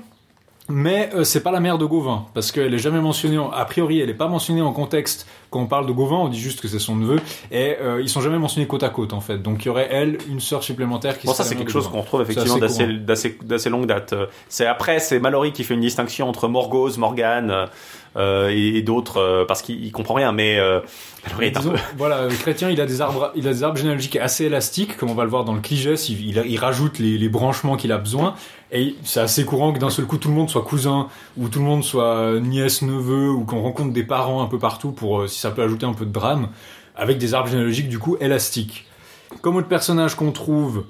Mais 0.72 1.10
euh, 1.14 1.24
c'est 1.24 1.42
pas 1.44 1.52
la 1.52 1.60
mère 1.60 1.78
de 1.78 1.86
Gauvin, 1.86 2.26
parce 2.34 2.52
qu'elle 2.52 2.74
est 2.74 2.78
jamais 2.80 3.00
mentionnée, 3.02 3.38
en- 3.38 3.52
a 3.52 3.66
priori 3.66 4.00
elle 4.00 4.10
est 4.10 4.14
pas 4.16 4.28
mentionnée 4.28 4.62
en 4.62 4.72
contexte 4.74 5.28
quand 5.50 5.60
on 5.60 5.66
parle 5.68 5.86
de 5.86 5.92
Gauvin, 5.92 6.16
on 6.18 6.30
dit 6.30 6.40
juste 6.40 6.62
que 6.62 6.68
c'est 6.70 6.80
son 6.80 6.96
neveu, 6.96 7.20
et 7.52 7.76
euh, 7.82 8.02
ils 8.02 8.08
sont 8.08 8.22
jamais 8.22 8.38
mentionnés 8.40 8.68
côte 8.68 8.84
à 8.84 8.90
côte 8.90 9.12
en 9.14 9.20
fait. 9.20 9.38
Donc 9.40 9.64
il 9.64 9.68
y 9.68 9.70
aurait 9.70 9.90
elle, 9.92 10.18
une 10.30 10.40
sœur 10.40 10.64
supplémentaire 10.64 11.20
qui 11.20 11.28
Bon, 11.28 11.34
serait 11.34 11.44
ça, 11.44 11.50
c'est 11.50 11.56
quelque 11.56 11.72
chose 11.72 11.88
qu'on 11.90 12.02
retrouve 12.02 12.22
effectivement 12.22 12.58
d'assez 12.58 13.70
longue 13.70 13.86
date. 13.86 14.14
Euh, 14.14 14.26
C'est 14.48 14.66
après, 14.66 15.00
c'est 15.00 15.20
Mallory 15.20 15.52
qui 15.52 15.64
fait 15.64 15.74
une 15.74 15.82
distinction 15.82 16.30
entre 16.30 16.48
Morgause, 16.48 16.98
Morgane 16.98 17.52
euh, 17.52 17.66
et, 18.18 18.78
et 18.78 18.82
d'autres 18.82 19.18
euh, 19.18 19.46
parce 19.46 19.62
qu'il 19.62 19.84
il 19.84 19.92
comprend 19.92 20.14
rien. 20.16 20.32
Mais 20.32 20.60
euh, 20.60 20.80
Disons, 21.40 21.74
voilà, 21.98 22.28
le 22.28 22.36
chrétien, 22.36 22.70
il 22.70 22.82
a 22.82 22.86
des 22.86 23.00
arbres, 23.00 23.32
il 23.36 23.48
a 23.48 23.54
des 23.54 23.64
arbres 23.64 23.78
généalogiques 23.78 24.16
assez 24.16 24.46
élastiques, 24.46 24.98
comme 24.98 25.12
on 25.12 25.14
va 25.14 25.24
le 25.24 25.30
voir 25.30 25.46
dans 25.46 25.54
le 25.54 25.62
Cligès. 25.62 26.10
Il, 26.10 26.28
il, 26.28 26.44
il 26.46 26.58
rajoute 26.58 27.00
les, 27.00 27.18
les 27.18 27.30
branchements 27.30 27.78
qu'il 27.78 27.92
a 27.92 27.98
besoin. 27.98 28.34
Et 28.72 28.96
c'est 29.04 29.20
assez 29.20 29.46
courant 29.46 29.72
que 29.74 29.80
d'un 29.80 29.90
seul 29.90 30.06
coup 30.06 30.18
tout 30.18 30.30
le 30.30 30.34
monde 30.34 30.50
soit 30.50 30.64
cousin, 30.64 31.08
ou 31.38 31.48
tout 31.50 31.60
le 31.60 31.66
monde 31.66 31.84
soit 31.84 32.40
nièce, 32.40 32.82
neveu, 32.82 33.30
ou 33.30 33.44
qu'on 33.44 33.62
rencontre 33.62 33.94
des 33.94 34.04
parents 34.04 34.42
un 34.42 34.48
peu 34.48 34.60
partout 34.60 34.92
pour 34.92 35.22
euh, 35.22 35.28
si 35.28 35.40
ça 35.40 35.52
peut 35.52 35.62
ajouter 35.62 35.86
un 35.86 35.94
peu 35.94 36.06
de 36.06 36.12
drame, 36.12 36.50
avec 36.96 37.18
des 37.18 37.34
arbres 37.34 37.50
généalogiques 37.50 37.90
du 37.90 38.00
coup 38.00 38.18
élastiques. 38.20 38.88
Comme 39.42 39.56
autre 39.56 39.68
personnage 39.68 40.16
qu'on 40.16 40.32
trouve, 40.32 40.84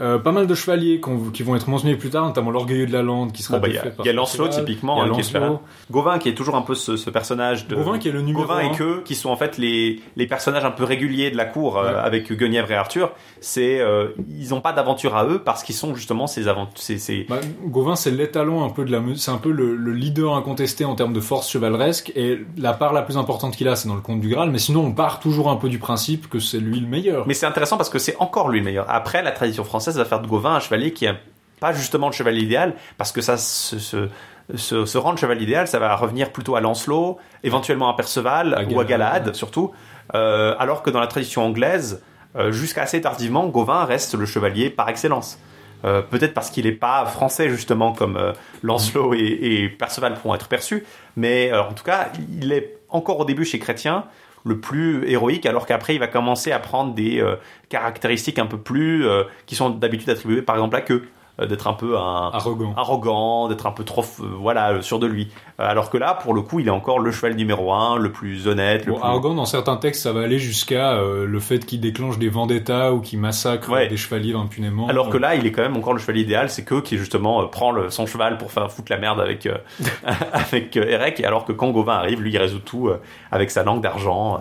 euh, 0.00 0.18
pas 0.18 0.32
mal 0.32 0.46
de 0.46 0.54
chevaliers 0.54 1.00
qui 1.32 1.42
vont 1.42 1.56
être 1.56 1.68
mentionnés 1.68 1.96
plus 1.96 2.10
tard, 2.10 2.24
notamment 2.26 2.50
l'orgueilleux 2.50 2.86
de 2.86 2.92
la 2.92 3.02
lande 3.02 3.32
qui 3.32 3.42
sera 3.42 3.58
Bon, 3.58 3.62
bah, 3.62 3.68
il 3.68 3.74
y 4.04 4.08
a- 4.08 4.12
y 4.12 4.14
Lancelot, 4.14 4.48
typiquement, 4.48 5.00
hein, 5.02 5.10
qui 5.14 5.20
est 5.20 5.32
Lancelot. 5.34 5.60
Gauvin 5.90 6.18
qui 6.18 6.28
est 6.28 6.34
toujours 6.34 6.56
un 6.56 6.62
peu 6.62 6.74
ce, 6.74 6.96
ce 6.96 7.10
personnage 7.10 7.66
de. 7.68 7.76
Gauvin 7.76 7.98
qui 7.98 8.08
est 8.08 8.12
le 8.12 8.22
numéro 8.22 8.44
Gauvin 8.46 8.60
et 8.60 8.70
que 8.72 9.00
qui 9.02 9.14
sont 9.14 9.30
en 9.30 9.36
fait 9.36 9.58
les, 9.58 10.00
les 10.16 10.26
personnages 10.26 10.64
un 10.64 10.70
peu 10.70 10.84
réguliers 10.84 11.30
de 11.30 11.36
la 11.36 11.44
cour 11.44 11.78
euh, 11.78 12.00
avec 12.02 12.32
Guenièvre 12.32 12.70
et 12.70 12.74
Arthur. 12.76 13.12
C'est 13.40 13.80
euh, 13.80 14.08
ils 14.28 14.50
n'ont 14.50 14.60
pas 14.60 14.72
d'aventure 14.72 15.16
à 15.16 15.24
eux 15.26 15.40
parce 15.44 15.62
qu'ils 15.62 15.74
sont 15.74 15.94
justement 15.94 16.26
ces 16.26 16.48
aventures. 16.48 16.72
Ces, 16.76 17.26
Bah, 17.28 17.36
Gauvin, 17.64 17.96
c'est 17.96 18.10
l'étalon 18.10 18.64
un 18.64 18.70
peu 18.70 18.84
de 18.84 18.92
la, 18.92 19.00
c'est 19.16 19.30
un 19.30 19.38
peu 19.38 19.50
le, 19.50 19.76
le 19.76 19.92
leader 19.92 20.34
incontesté 20.34 20.84
en 20.84 20.94
termes 20.94 21.12
de 21.12 21.20
force 21.20 21.50
chevaleresque 21.50 22.12
et 22.16 22.40
la 22.56 22.72
part 22.72 22.92
la 22.92 23.02
plus 23.02 23.16
importante 23.16 23.56
qu'il 23.56 23.68
a, 23.68 23.76
c'est 23.76 23.88
dans 23.88 23.94
le 23.94 24.00
conte 24.00 24.20
du 24.20 24.28
Graal. 24.28 24.50
Mais 24.50 24.58
sinon, 24.58 24.80
on 24.84 24.92
part 24.92 25.20
toujours 25.20 25.50
un 25.50 25.56
peu 25.56 25.68
du 25.68 25.78
principe 25.78 26.28
que 26.28 26.38
c'est 26.38 26.58
lui 26.58 26.80
le 26.80 26.86
meilleur. 26.86 27.26
Mais 27.26 27.34
c'est 27.34 27.46
intéressant 27.46 27.76
parce 27.76 27.88
que 27.90 27.98
c'est 27.98 28.16
encore 28.18 28.48
lui 28.48 28.58
le 28.58 28.64
meilleur. 28.64 28.86
Après, 28.88 29.22
la 29.22 29.30
tradition 29.30 29.62
française 29.64 29.85
va 29.94 30.04
faire 30.04 30.20
de 30.20 30.26
Gauvin 30.26 30.56
un 30.56 30.60
chevalier 30.60 30.92
qui 30.92 31.06
a 31.06 31.16
pas 31.60 31.72
justement 31.72 32.08
le 32.08 32.12
chevalier 32.12 32.42
idéal, 32.42 32.74
parce 32.98 33.12
que 33.12 33.20
ça 33.20 33.38
se, 33.38 33.78
se, 33.78 34.08
se, 34.54 34.84
se 34.84 34.98
rendre 34.98 35.18
chevalier 35.18 35.44
idéal, 35.44 35.68
ça 35.68 35.78
va 35.78 35.94
revenir 35.96 36.30
plutôt 36.30 36.56
à 36.56 36.60
Lancelot, 36.60 37.18
éventuellement 37.44 37.88
à 37.88 37.96
Perceval 37.96 38.54
À 38.54 38.64
ou 38.64 38.80
à 38.80 38.84
Galahad. 38.84 39.34
Surtout, 39.34 39.72
euh, 40.14 40.54
alors 40.58 40.82
que 40.82 40.90
dans 40.90 41.00
la 41.00 41.06
tradition 41.06 41.44
anglaise, 41.44 42.02
euh, 42.36 42.52
jusqu'à 42.52 42.82
assez 42.82 43.00
tardivement, 43.00 43.46
Gauvin 43.46 43.84
reste 43.84 44.14
le 44.14 44.26
chevalier 44.26 44.68
par 44.68 44.88
excellence. 44.88 45.38
Euh, 45.84 46.02
Peut-être 46.02 46.34
parce 46.34 46.50
qu'il 46.50 46.66
n'est 46.66 46.72
pas 46.72 47.06
français 47.06 47.48
justement 47.48 47.92
comme 47.92 48.18
Lancelot 48.62 49.14
et, 49.14 49.38
et 49.40 49.68
Perceval 49.68 50.14
pourront 50.14 50.34
être 50.34 50.48
perçus, 50.48 50.84
mais 51.16 51.52
en 51.52 51.72
tout 51.72 51.84
cas, 51.84 52.08
il 52.40 52.52
est 52.52 52.78
encore 52.88 53.20
au 53.20 53.24
début 53.24 53.44
chez 53.44 53.58
Chrétien 53.58 54.04
le 54.46 54.60
plus 54.60 55.08
héroïque, 55.10 55.44
alors 55.44 55.66
qu'après 55.66 55.96
il 55.96 55.98
va 55.98 56.06
commencer 56.06 56.52
à 56.52 56.60
prendre 56.60 56.94
des 56.94 57.20
euh, 57.20 57.34
caractéristiques 57.68 58.38
un 58.38 58.46
peu 58.46 58.58
plus 58.58 59.04
euh, 59.04 59.24
qui 59.46 59.56
sont 59.56 59.70
d'habitude 59.70 60.08
attribuées 60.08 60.40
par 60.40 60.54
exemple 60.54 60.76
à 60.76 60.82
que 60.82 60.92
euh, 60.94 61.00
d'être 61.44 61.66
un 61.66 61.74
peu 61.74 61.98
un, 61.98 62.30
Arrogant. 62.32 62.72
arrogant, 62.78 63.48
d'être 63.48 63.66
un 63.66 63.72
peu 63.72 63.84
trop 63.84 64.00
euh, 64.20 64.24
voilà 64.40 64.70
euh, 64.70 64.80
sûr 64.80 64.98
de 64.98 65.06
lui. 65.06 65.28
Euh, 65.60 65.68
alors 65.68 65.90
que 65.90 65.98
là, 65.98 66.14
pour 66.14 66.32
le 66.32 66.40
coup, 66.40 66.60
il 66.60 66.68
est 66.68 66.70
encore 66.70 66.98
le 66.98 67.10
cheval 67.12 67.34
numéro 67.34 67.72
un, 67.74 67.96
le 67.98 68.10
plus 68.10 68.48
honnête, 68.48 68.86
le 68.86 68.92
Bon, 68.92 68.98
plus 68.98 69.06
arrogant, 69.06 69.34
dans 69.34 69.44
certains 69.44 69.76
textes, 69.76 70.02
ça 70.02 70.12
va 70.12 70.22
aller 70.22 70.38
jusqu'à 70.38 70.92
euh, 70.94 71.26
le 71.26 71.40
fait 71.40 71.66
qu'il 71.66 71.80
déclenche 71.80 72.18
des 72.18 72.30
vendettas 72.30 72.92
ou 72.92 73.00
qu'il 73.00 73.18
massacre 73.18 73.70
Ouais. 73.70 73.84
euh, 73.84 73.88
des 73.90 73.96
chevaliers 73.98 74.34
impunément. 74.34 74.86
Alors 74.88 75.10
que 75.10 75.18
là, 75.18 75.34
il 75.34 75.44
est 75.46 75.52
quand 75.52 75.62
même 75.62 75.76
encore 75.76 75.92
le 75.92 75.98
chevalier 75.98 76.22
idéal, 76.22 76.48
c'est 76.48 76.64
que 76.64 76.80
qui 76.80 76.96
justement 76.96 77.42
euh, 77.42 77.46
prend 77.46 77.70
le- 77.72 77.90
son 77.90 78.06
cheval 78.06 78.38
pour 78.38 78.50
faire 78.52 78.70
foutre 78.72 78.90
la 78.90 78.98
merde 78.98 79.20
avec 79.20 79.44
euh, 79.46 79.58
avec 80.32 80.76
euh, 80.76 80.86
Erec, 80.88 81.20
alors 81.22 81.44
que 81.44 81.52
quand 81.52 81.70
Gauvin 81.70 81.94
arrive, 81.96 82.22
lui, 82.22 82.30
il 82.32 82.38
résout 82.38 82.60
tout 82.60 82.88
euh, 82.88 83.00
avec 83.30 83.50
sa 83.50 83.62
langue 83.62 83.82
d'argent. 83.82 84.36
euh, 84.36 84.38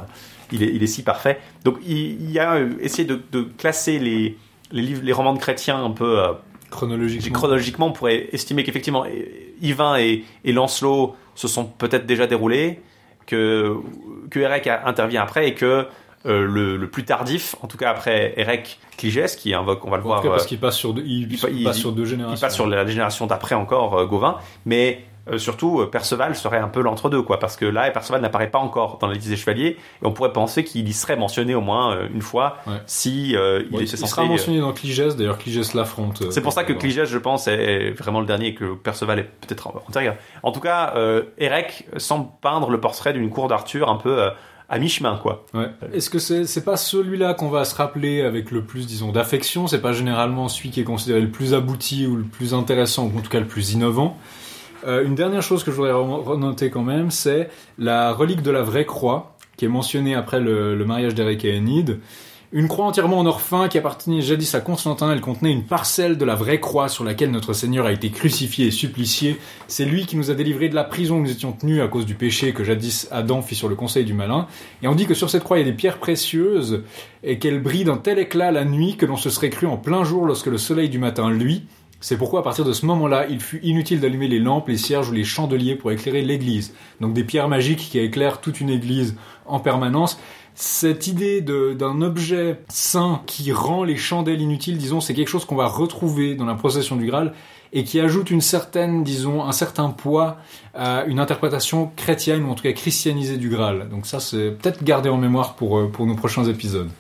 il 0.52 0.62
est 0.62 0.68
il 0.74 0.84
est 0.84 0.88
si 0.88 1.04
parfait. 1.04 1.40
Donc 1.64 1.78
il, 1.86 2.22
il 2.22 2.32
y 2.32 2.40
a 2.40 2.54
euh, 2.54 2.70
essayé 2.80 3.04
de, 3.08 3.20
de 3.32 3.42
classer 3.58 3.98
les 4.00 4.38
les 4.72 4.82
livres, 4.82 5.02
les 5.04 5.14
romans 5.14 5.34
de 5.34 5.40
chrétiens 5.40 5.84
un 5.84 5.90
peu 5.92 6.20
euh, 6.20 6.34
chronologiquement. 6.76 7.34
chronologiquement, 7.40 7.88
on 7.88 7.92
pourrait 7.92 8.28
estimer 8.32 8.64
qu'effectivement, 8.64 9.06
Yvain 9.62 9.98
et, 9.98 10.24
et 10.44 10.52
Lancelot 10.52 11.16
se 11.36 11.48
sont 11.48 11.66
peut-être 11.66 12.06
déjà 12.06 12.28
déroulés, 12.28 12.80
que, 13.26 13.76
que 14.30 14.40
Erec 14.40 14.68
intervient 14.68 15.24
après 15.24 15.48
et 15.48 15.54
que 15.56 15.88
euh, 16.28 16.46
le, 16.46 16.78
le 16.78 16.88
plus 16.90 17.04
tardif, 17.06 17.56
en 17.62 17.68
tout 17.68 17.78
cas 17.78 17.90
après 17.92 18.34
Erec 18.38 18.80
Cligès, 18.98 19.36
qui 19.36 19.54
invoque, 19.54 19.86
on 19.86 19.90
va 19.92 19.98
le 19.98 20.04
En 20.04 20.08
voir, 20.08 20.22
tout 20.22 20.28
cas, 20.28 20.32
parce 20.34 20.44
euh, 20.46 20.48
qu'il 20.48 20.60
passe 20.60 20.78
sur 20.78 20.94
deux, 20.94 21.04
il, 21.06 21.32
il 21.32 21.40
pa- 21.40 21.50
il- 21.50 21.64
passe 21.64 21.78
sur 21.78 21.92
deux 21.92 22.04
il 22.04 22.10
générations. 22.10 22.46
passe 22.46 22.56
sur 22.56 22.68
la 22.68 22.86
génération 22.86 23.28
d'après 23.28 23.56
encore 23.56 23.98
euh, 23.98 24.06
Gauvin, 24.06 24.38
mais 24.66 25.04
euh, 25.30 25.38
surtout 25.38 25.82
euh, 25.82 25.86
Perceval 25.90 26.36
serait 26.36 26.60
un 26.60 26.68
peu 26.68 26.82
l'entre-deux, 26.82 27.22
quoi, 27.22 27.40
parce 27.40 27.56
que 27.58 27.66
là, 27.66 27.90
Perceval 27.92 28.22
n'apparaît 28.22 28.52
pas 28.52 28.60
encore 28.60 28.98
dans 29.00 29.08
la 29.08 29.14
liste 29.16 29.28
des 29.28 29.36
chevaliers, 29.36 29.78
et 30.02 30.06
on 30.06 30.12
pourrait 30.12 30.34
penser 30.34 30.64
qu'il 30.64 30.88
y 30.88 30.94
serait 30.94 31.16
mentionné 31.18 31.56
au 31.56 31.62
moins 31.62 31.96
euh, 31.96 32.08
une 32.14 32.22
fois 32.22 32.58
Ouais. 32.68 32.74
si 32.86 33.30
il 33.32 33.36
Bon, 33.72 33.78
était 33.78 33.84
il 33.86 33.88
censé. 33.98 34.08
sera 34.12 34.24
mentionné 34.26 34.60
dans 34.60 34.72
Cligès, 34.74 35.16
d'ailleurs 35.16 35.38
Cligès 35.38 35.74
l'affronte. 35.74 36.24
C'est 36.32 36.42
pour 36.42 36.54
ça 36.54 36.64
que 36.64 36.74
Cligès, 36.74 37.06
je 37.10 37.18
pense, 37.18 37.48
est 37.48 37.92
vraiment 37.92 38.20
le 38.20 38.26
dernier 38.26 38.48
et 38.48 38.56
que 38.56 38.76
Perceval 38.76 39.20
est 39.20 39.24
peut-être 39.42 39.68
antérieur. 39.88 40.16
En 40.44 40.52
tout 40.52 40.60
cas, 40.60 40.94
Erec 41.38 41.88
semble 41.98 42.28
peindre 42.42 42.70
le 42.70 42.80
portrait 42.80 43.14
d'une 43.14 43.30
cour 43.30 43.48
d'Arthur 43.48 43.90
un 43.90 43.96
peu 43.98 44.30
à 44.68 44.80
mi-chemin, 44.80 45.18
quoi. 45.22 45.46
Ouais. 45.54 45.68
Est-ce 45.94 46.10
que 46.10 46.18
c'est 46.18 46.46
c'est 46.46 46.64
pas 46.66 46.76
celui-là 46.78 47.36
qu'on 47.36 47.50
va 47.50 47.66
se 47.66 47.76
rappeler 47.76 48.22
avec 48.24 48.50
le 48.52 48.64
plus, 48.64 48.88
disons, 48.88 49.12
d'affection? 49.12 49.68
C'est 49.68 49.82
pas 49.82 49.94
généralement 49.94 50.48
celui 50.50 50.72
qui 50.72 50.82
est 50.82 50.86
considéré 50.86 51.22
le 51.22 51.30
plus 51.30 51.54
abouti 51.54 52.08
ou 52.08 52.16
le 52.16 52.24
plus 52.24 52.54
intéressant, 52.56 53.06
ou 53.14 53.18
en 53.18 53.22
tout 53.22 53.30
cas 53.30 53.40
le 53.40 53.46
plus 53.48 53.74
innovant? 53.74 54.18
Euh, 54.86 55.04
une 55.04 55.16
dernière 55.16 55.42
chose 55.42 55.64
que 55.64 55.72
je 55.72 55.76
voudrais 55.76 55.94
renoter 55.94 56.70
quand 56.70 56.84
même, 56.84 57.10
c'est 57.12 57.50
la 57.78 58.14
relique 58.14 58.42
de 58.42 58.52
la 58.52 58.62
vraie 58.62 58.86
croix, 58.86 59.36
qui 59.58 59.66
est 59.66 59.70
mentionnée 59.70 60.16
après 60.16 60.40
le, 60.40 60.84
mariage 60.86 61.16
d'Eric 61.16 61.46
et 61.46 61.58
Enid. 61.58 62.00
Une 62.52 62.68
croix 62.68 62.86
entièrement 62.86 63.20
en 63.20 63.26
or 63.26 63.42
fin 63.42 63.68
qui 63.68 63.78
appartenait 63.78 64.22
jadis 64.22 64.54
à 64.54 64.62
Constantin, 64.62 65.12
elle 65.12 65.20
contenait 65.20 65.52
une 65.52 65.64
parcelle 65.64 66.18
de 66.18 66.24
la 66.24 66.36
vraie 66.36 66.60
croix 66.60 66.88
sur 66.88 67.04
laquelle 67.04 67.32
notre 67.32 67.52
Seigneur 67.54 67.86
a 67.86 67.92
été 67.92 68.12
crucifié 68.12 68.68
et 68.68 68.72
supplicié. 68.72 69.38
C'est 69.68 69.84
lui 69.84 70.06
qui 70.06 70.16
nous 70.16 70.32
a 70.32 70.36
délivrés 70.36 70.70
de 70.70 70.76
la 70.76 70.86
prison 70.86 71.18
où 71.18 71.22
nous 71.22 71.32
étions 71.32 71.52
tenus 71.52 71.82
à 71.82 71.88
cause 71.88 72.06
du 72.06 72.14
péché 72.14 72.54
que 72.54 72.64
jadis 72.64 73.10
Adam 73.12 73.42
fit 73.42 73.56
sur 73.56 73.68
le 73.68 73.76
conseil 73.76 74.06
du 74.06 74.14
malin. 74.14 74.48
Et 74.84 74.88
on 74.88 74.96
dit 74.96 75.06
que 75.06 75.16
sur 75.16 75.30
cette 75.30 75.44
croix 75.44 75.58
il 75.58 75.66
y 75.66 75.68
a 75.68 75.72
des 75.72 75.76
pierres 75.76 75.98
précieuses 75.98 76.84
et 77.24 77.40
qu'elles 77.40 77.62
brillent 77.62 77.84
d'un 77.84 77.98
tel 77.98 78.20
éclat 78.20 78.52
la 78.52 78.64
nuit 78.64 78.96
que 78.96 79.08
l'on 79.08 79.18
se 79.18 79.32
serait 79.32 79.50
cru 79.50 79.66
en 79.66 79.78
plein 79.78 80.06
jour 80.06 80.26
lorsque 80.26 80.46
le 80.46 80.60
soleil 80.60 80.88
du 80.88 81.00
matin 81.00 81.30
luit. 81.32 81.66
C'est 82.06 82.18
pourquoi 82.18 82.42
à 82.42 82.44
partir 82.44 82.64
de 82.64 82.72
ce 82.72 82.86
moment-là, 82.86 83.26
il 83.32 83.40
fut 83.40 83.60
inutile 83.64 84.00
d'allumer 84.00 84.28
les 84.28 84.38
lampes, 84.38 84.68
les 84.68 84.78
cierges 84.78 85.10
ou 85.10 85.12
les 85.12 85.24
chandeliers 85.24 85.76
pour 85.76 85.92
éclairer 85.92 86.22
l'église. 86.22 86.76
Donc 87.02 87.14
des 87.14 87.24
pierres 87.24 87.50
magiques 87.50 87.80
qui 87.80 87.98
éclairent 87.98 88.42
toute 88.42 88.62
une 88.62 88.70
église 88.70 89.16
en 89.48 89.60
permanence. 89.60 90.20
Cette 90.54 91.08
idée 91.08 91.42
d'un 91.42 92.02
objet 92.04 92.60
saint 92.70 93.24
qui 93.26 93.52
rend 93.52 93.84
les 93.84 93.98
chandelles 93.98 94.40
inutiles, 94.40 94.78
disons, 94.78 95.02
c'est 95.02 95.16
quelque 95.16 95.30
chose 95.30 95.46
qu'on 95.46 95.56
va 95.56 95.66
retrouver 95.66 96.36
dans 96.36 96.46
la 96.46 96.54
procession 96.54 96.96
du 96.96 97.08
Graal 97.08 97.34
et 97.74 97.84
qui 97.84 98.00
ajoute 98.00 98.30
une 98.30 98.40
certaine, 98.40 99.04
disons, 99.04 99.44
un 99.44 99.52
certain 99.52 99.90
poids 99.90 100.38
à 100.76 101.06
une 101.06 101.18
interprétation 101.18 101.92
chrétienne 101.96 102.46
ou 102.46 102.52
en 102.52 102.54
tout 102.54 102.62
cas 102.62 102.74
christianisée 102.74 103.38
du 103.38 103.50
Graal. 103.50 103.90
Donc 103.90 104.06
ça, 104.06 104.20
c'est 104.20 104.52
peut-être 104.52 104.84
gardé 104.84 105.10
en 105.10 105.18
mémoire 105.18 105.56
pour, 105.56 105.80
euh, 105.80 105.88
pour 105.92 106.06
nos 106.06 106.16
prochains 106.16 106.46
épisodes. 106.46 106.92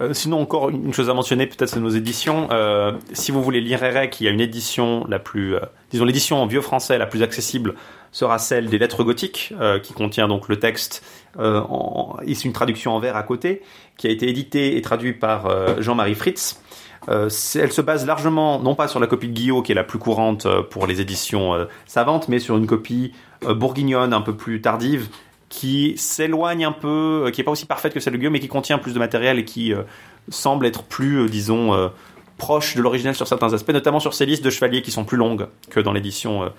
Euh, 0.00 0.12
sinon, 0.12 0.40
encore 0.40 0.70
une 0.70 0.92
chose 0.92 1.10
à 1.10 1.14
mentionner, 1.14 1.46
peut-être 1.46 1.68
c'est 1.68 1.80
nos 1.80 1.88
éditions. 1.88 2.48
Euh, 2.52 2.92
si 3.12 3.32
vous 3.32 3.42
voulez 3.42 3.60
lire 3.60 3.82
Erec, 3.82 4.20
il 4.20 4.24
y 4.24 4.28
a 4.28 4.30
une 4.30 4.40
édition 4.40 5.04
la 5.08 5.18
plus, 5.18 5.56
euh, 5.56 5.60
disons 5.90 6.04
l'édition 6.04 6.42
en 6.42 6.46
vieux 6.46 6.60
français 6.60 6.98
la 6.98 7.06
plus 7.06 7.22
accessible 7.22 7.74
sera 8.12 8.38
celle 8.38 8.68
des 8.68 8.78
lettres 8.78 9.04
gothiques, 9.04 9.52
qui 9.82 9.92
contient 9.92 10.28
donc 10.28 10.48
le 10.48 10.58
texte 10.58 11.04
en, 11.38 12.16
et 12.24 12.34
c'est 12.34 12.44
une 12.44 12.54
traduction 12.54 12.92
en 12.92 13.00
vers 13.00 13.16
à 13.16 13.22
côté, 13.22 13.60
qui 13.98 14.06
a 14.06 14.10
été 14.10 14.30
édité 14.30 14.78
et 14.78 14.82
traduit 14.82 15.12
par 15.12 15.82
Jean-Marie 15.82 16.14
Fritz. 16.14 16.58
Elle 17.06 17.30
se 17.30 17.82
base 17.82 18.06
largement, 18.06 18.60
non 18.60 18.74
pas 18.74 18.88
sur 18.88 18.98
la 18.98 19.06
copie 19.06 19.28
de 19.28 19.34
Guillaume, 19.34 19.62
qui 19.62 19.72
est 19.72 19.74
la 19.74 19.84
plus 19.84 19.98
courante 19.98 20.46
pour 20.70 20.86
les 20.86 21.02
éditions 21.02 21.66
savantes, 21.84 22.28
mais 22.28 22.38
sur 22.38 22.56
une 22.56 22.66
copie 22.66 23.12
bourguignonne 23.46 24.14
un 24.14 24.22
peu 24.22 24.34
plus 24.34 24.62
tardive, 24.62 25.08
qui 25.48 25.94
s'éloigne 25.96 26.64
un 26.64 26.72
peu, 26.72 27.24
euh, 27.26 27.30
qui 27.30 27.40
est 27.40 27.44
pas 27.44 27.50
aussi 27.50 27.66
parfaite 27.66 27.94
que 27.94 28.00
celle 28.00 28.12
de 28.12 28.18
Guillaume, 28.18 28.32
mais 28.32 28.40
qui 28.40 28.48
contient 28.48 28.78
plus 28.78 28.92
de 28.92 28.98
matériel 28.98 29.38
et 29.38 29.44
qui 29.44 29.72
euh, 29.72 29.82
semble 30.28 30.66
être 30.66 30.82
plus, 30.82 31.22
euh, 31.22 31.28
disons, 31.28 31.90
proche 32.36 32.76
de 32.76 32.82
l'original 32.82 33.14
sur 33.14 33.26
certains 33.26 33.52
aspects, 33.52 33.72
notamment 33.72 34.00
sur 34.00 34.14
ces 34.14 34.26
listes 34.26 34.44
de 34.44 34.50
chevaliers 34.50 34.82
qui 34.82 34.90
sont 34.90 35.04
plus 35.04 35.16
longues 35.16 35.48
que 35.70 35.80
dans 35.80 35.92
l'édition 35.92 36.52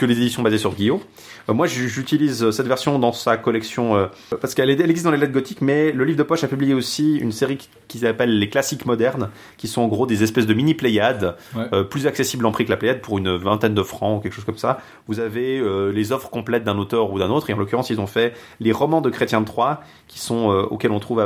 que 0.00 0.06
les 0.06 0.16
éditions 0.16 0.42
basées 0.42 0.56
sur 0.58 0.74
Guillaume. 0.74 1.00
Euh, 1.48 1.52
moi, 1.52 1.66
j'utilise 1.66 2.42
euh, 2.42 2.50
cette 2.52 2.66
version 2.66 2.98
dans 2.98 3.12
sa 3.12 3.36
collection 3.36 3.96
euh, 3.96 4.06
parce 4.40 4.54
qu'elle 4.54 4.70
existe 4.70 5.04
dans 5.04 5.10
les 5.10 5.18
lettres 5.18 5.32
gothiques, 5.32 5.60
mais 5.60 5.92
le 5.92 6.04
livre 6.04 6.16
de 6.18 6.22
poche 6.22 6.42
a 6.42 6.48
publié 6.48 6.72
aussi 6.72 7.16
une 7.18 7.32
série 7.32 7.58
qui- 7.58 7.68
qu'ils 7.86 8.06
appellent 8.06 8.38
les 8.38 8.48
classiques 8.48 8.86
modernes, 8.86 9.28
qui 9.58 9.68
sont 9.68 9.82
en 9.82 9.88
gros 9.88 10.06
des 10.06 10.22
espèces 10.22 10.46
de 10.46 10.54
mini 10.54 10.74
pléiades, 10.74 11.36
Ouais. 11.54 11.64
euh, 11.74 11.82
plus 11.84 12.06
accessibles 12.06 12.46
en 12.46 12.50
prix 12.52 12.64
que 12.64 12.70
la 12.70 12.78
pléiade 12.78 13.02
pour 13.02 13.18
une 13.18 13.36
vingtaine 13.36 13.74
de 13.74 13.82
francs 13.82 14.18
ou 14.18 14.20
quelque 14.22 14.32
chose 14.32 14.44
comme 14.44 14.56
ça. 14.56 14.80
Vous 15.06 15.20
avez 15.20 15.60
les 15.92 16.12
offres 16.12 16.30
complètes 16.30 16.64
d'un 16.64 16.78
auteur 16.78 17.12
ou 17.12 17.18
d'un 17.18 17.28
autre, 17.28 17.50
et 17.50 17.52
en 17.52 17.58
l'occurrence, 17.58 17.90
ils 17.90 18.00
ont 18.00 18.06
fait 18.06 18.32
les 18.60 18.72
romans 18.72 19.00
de 19.02 19.10
Chrétien 19.10 19.40
de 19.42 19.46
Troyes, 19.46 19.82
qui 20.08 20.18
sont 20.18 20.46
auxquels 20.70 20.92
on 20.92 21.00
trouve 21.00 21.22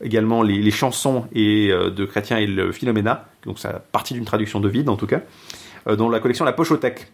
également 0.00 0.42
les, 0.42 0.58
les 0.62 0.70
chansons 0.70 1.24
et 1.32 1.68
de 1.68 2.04
Chrétien 2.06 2.38
et 2.38 2.46
le 2.46 2.72
Philomena, 2.72 3.26
donc 3.44 3.58
ça 3.58 3.82
partie 3.92 4.14
d'une 4.14 4.24
traduction 4.24 4.60
de 4.60 4.68
vide 4.68 4.88
en 4.88 4.96
tout 4.96 5.06
cas, 5.06 5.20
dans 5.86 6.08
la 6.08 6.20
collection 6.20 6.44
La 6.44 6.52
Pochothèque 6.52 7.08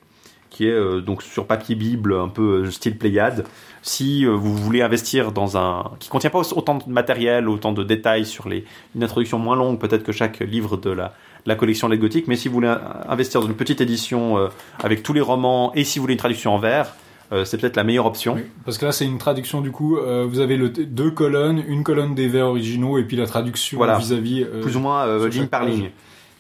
qui 0.55 0.66
est 0.68 0.70
euh, 0.72 1.00
donc 1.00 1.22
sur 1.22 1.46
papier 1.46 1.74
bible 1.74 2.14
un 2.14 2.28
peu 2.28 2.62
euh, 2.64 2.70
style 2.70 2.96
Pléiade. 2.96 3.44
Si 3.82 4.24
euh, 4.24 4.30
vous 4.30 4.55
voulez 4.57 4.82
investir 4.82 5.32
dans 5.32 5.57
un 5.57 5.90
qui 5.98 6.09
contient 6.09 6.30
pas 6.30 6.38
autant 6.55 6.76
de 6.78 6.84
matériel, 6.88 7.48
autant 7.48 7.72
de 7.72 7.82
détails 7.82 8.24
sur 8.24 8.48
les 8.48 8.64
une 8.94 9.02
introduction 9.02 9.38
moins 9.38 9.57
longue 9.57 9.78
peut-être 9.78 10.05
que 10.05 10.12
chaque 10.12 10.40
livre 10.40 10.76
de 10.76 10.90
la 10.90 11.12
la 11.46 11.57
collection 11.57 11.88
Lettres 11.88 12.00
Gothiques, 12.02 12.26
mais 12.28 12.36
si 12.36 12.48
vous 12.48 12.55
voulez 12.55 12.74
investir 13.07 13.42
dans 13.42 13.46
une 13.46 13.55
petite 13.55 13.82
édition 13.82 14.48
avec 14.82 15.02
tous 15.02 15.12
les 15.12 15.20
romans 15.20 15.72
et 15.74 15.84
si 15.84 15.98
vous 15.98 16.05
voulez 16.05 16.14
une 16.14 16.18
traduction 16.18 16.55
en 16.55 16.59
vers, 16.59 16.94
euh, 17.32 17.44
c'est 17.44 17.59
peut-être 17.59 17.76
la 17.76 17.84
meilleure 17.84 18.07
option. 18.07 18.34
Oui, 18.34 18.44
parce 18.64 18.78
que 18.78 18.86
là, 18.86 18.92
c'est 18.92 19.05
une 19.05 19.18
traduction 19.18 19.61
du 19.61 19.70
coup. 19.70 19.96
euh, 19.98 20.26
vous 20.28 20.40
avez 20.40 20.57
le, 20.57 20.68
deux 20.70 21.11
colonnes, 21.11 21.62
une 21.66 21.82
colonne 21.82 22.14
des 22.14 22.28
vers 22.28 22.46
originaux 22.46 22.96
et 22.98 23.05
puis 23.05 23.16
la 23.16 23.26
traduction 23.26 23.76
Voilà. 23.78 23.98
vis-à-vis. 23.98 24.44
euh, 24.44 24.62
Plus 24.62 24.76
ou 24.76 24.80
moins 24.80 25.26
ligne 25.28 25.46
par 25.46 25.64
ligne. 25.64 25.90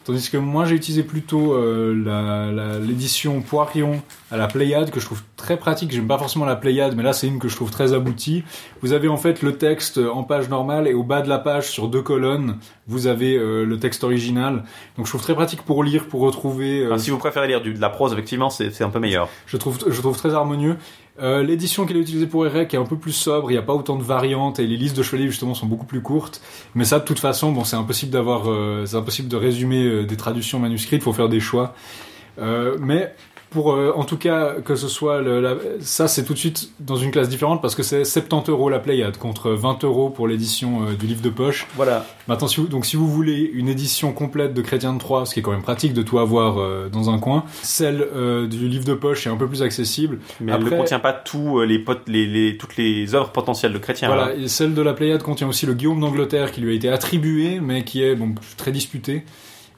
Tandis 0.04 0.28
que 0.30 0.36
moi, 0.36 0.66
j'ai 0.66 0.74
utilisé 0.74 1.02
plutôt 1.02 1.54
euh, 1.54 2.78
l'édition 2.86 3.40
Poirion 3.40 4.02
à 4.30 4.36
la 4.36 4.48
Pléiade, 4.48 4.90
que 4.90 5.00
je 5.00 5.06
trouve 5.06 5.22
très 5.36 5.56
pratique. 5.56 5.92
J'aime 5.92 6.06
pas 6.06 6.18
forcément 6.18 6.44
la 6.44 6.56
Pléiade, 6.56 6.94
mais 6.94 7.02
là, 7.02 7.14
c'est 7.14 7.26
une 7.26 7.38
que 7.38 7.48
je 7.48 7.56
trouve 7.56 7.70
très 7.70 7.94
aboutie. 7.94 8.44
Vous 8.82 8.92
avez 8.92 9.08
en 9.08 9.16
fait 9.16 9.42
le 9.42 9.56
texte 9.56 9.98
en 9.98 10.22
page 10.22 10.48
normale 10.50 10.86
et 10.88 10.92
au 10.94 11.02
bas 11.04 11.22
de 11.22 11.28
la 11.28 11.38
page, 11.38 11.70
sur 11.70 11.88
deux 11.88 12.02
colonnes, 12.02 12.58
vous 12.86 13.06
avez 13.06 13.34
euh, 13.36 13.64
le 13.64 13.78
texte 13.78 14.04
original. 14.04 14.64
Donc, 14.98 15.06
je 15.06 15.10
trouve 15.10 15.22
très 15.22 15.34
pratique 15.34 15.62
pour 15.62 15.82
lire, 15.82 16.06
pour 16.06 16.20
retrouver. 16.20 16.80
euh, 16.80 16.88
Enfin, 16.88 16.98
si 16.98 17.10
vous 17.10 17.18
préférez 17.18 17.48
lire 17.48 17.62
du, 17.62 17.72
de 17.72 17.80
la 17.80 17.88
prose, 17.88 18.12
effectivement, 18.12 18.50
c'est 18.50 18.70
c'est 18.70 18.84
un 18.84 18.90
peu 18.90 18.98
meilleur. 19.00 19.28
je 19.46 19.56
trouve, 19.56 19.78
je 19.88 20.00
trouve 20.00 20.16
très 20.18 20.34
harmonieux. 20.34 20.76
Euh, 21.20 21.42
L'édition 21.42 21.86
qu'il 21.86 21.96
a 21.96 22.00
utilisée 22.00 22.26
pour 22.26 22.44
Erec 22.46 22.74
est 22.74 22.76
un 22.76 22.84
peu 22.84 22.96
plus 22.96 23.12
sobre, 23.12 23.50
il 23.50 23.54
n'y 23.54 23.58
a 23.58 23.62
pas 23.62 23.74
autant 23.74 23.96
de 23.96 24.02
variantes 24.02 24.58
et 24.58 24.66
les 24.66 24.76
listes 24.76 24.96
de 24.96 25.02
chevaliers 25.02 25.28
justement 25.28 25.54
sont 25.54 25.66
beaucoup 25.66 25.86
plus 25.86 26.02
courtes. 26.02 26.40
Mais 26.74 26.84
ça, 26.84 26.98
de 26.98 27.04
toute 27.04 27.20
façon, 27.20 27.52
bon, 27.52 27.64
c'est 27.64 27.76
impossible 27.76 28.10
d'avoir, 28.10 28.50
euh, 28.50 28.84
c'est 28.86 28.96
impossible 28.96 29.28
de 29.28 29.36
résumer 29.36 29.84
euh, 29.84 30.04
des 30.04 30.16
traductions 30.16 30.58
manuscrites. 30.58 31.00
Il 31.00 31.04
faut 31.04 31.12
faire 31.12 31.28
des 31.28 31.40
choix. 31.40 31.74
Mais 32.80 33.14
pour, 33.54 33.72
euh, 33.72 33.92
en 33.96 34.04
tout 34.04 34.18
cas, 34.18 34.54
que 34.62 34.74
ce 34.76 34.88
soit 34.88 35.22
le, 35.22 35.40
la- 35.40 35.54
ça, 35.80 36.08
c'est 36.08 36.24
tout 36.24 36.34
de 36.34 36.38
suite 36.38 36.70
dans 36.80 36.96
une 36.96 37.10
classe 37.10 37.28
différente 37.30 37.62
parce 37.62 37.74
que 37.74 37.82
c'est 37.82 38.04
70 38.04 38.50
euros 38.50 38.68
la 38.68 38.80
Pléiade 38.80 39.16
contre 39.16 39.52
20 39.52 39.82
euros 39.84 40.10
pour 40.10 40.28
l'édition 40.28 40.82
euh, 40.82 40.94
du 40.94 41.06
livre 41.06 41.22
de 41.22 41.30
poche. 41.30 41.66
Voilà. 41.76 42.04
Maintenant, 42.28 42.48
si 42.48 42.60
vous, 42.60 42.66
donc 42.66 42.84
si 42.84 42.96
vous 42.96 43.08
voulez 43.08 43.50
une 43.54 43.68
édition 43.68 44.12
complète 44.12 44.52
de 44.52 44.60
Chrétien 44.60 44.92
de 44.92 44.98
Troyes, 44.98 45.24
ce 45.24 45.32
qui 45.32 45.40
est 45.40 45.42
quand 45.42 45.52
même 45.52 45.62
pratique 45.62 45.94
de 45.94 46.02
tout 46.02 46.18
avoir 46.18 46.58
euh, 46.60 46.88
dans 46.92 47.08
un 47.08 47.18
coin, 47.18 47.44
celle 47.62 48.06
du 48.50 48.68
livre 48.68 48.84
de 48.84 48.94
poche 48.94 49.26
est 49.26 49.30
un 49.30 49.36
peu 49.36 49.46
plus 49.48 49.62
accessible. 49.62 50.18
Mais 50.40 50.52
elle 50.52 50.58
ne 50.60 50.64
Après- 50.66 50.76
contient 50.76 50.98
pas 50.98 51.12
tous 51.12 51.60
les, 51.62 51.78
pot- 51.78 52.06
les, 52.08 52.26
les, 52.26 52.56
toutes 52.58 52.76
les 52.76 53.14
œuvres 53.14 53.30
potentielles 53.30 53.72
de 53.72 53.78
chrétiens. 53.78 54.08
Voilà, 54.08 54.34
et 54.34 54.48
celle 54.48 54.74
de 54.74 54.82
la 54.82 54.92
Pléiade 54.92 55.22
contient 55.22 55.48
aussi 55.48 55.64
le 55.64 55.74
Guillaume 55.74 56.00
d'Angleterre 56.00 56.50
qui 56.52 56.60
lui 56.60 56.72
a 56.72 56.74
été 56.74 56.88
attribué, 56.88 57.60
mais 57.60 57.84
qui 57.84 58.02
est 58.02 58.14
bon, 58.16 58.34
très 58.56 58.72
disputé. 58.72 59.22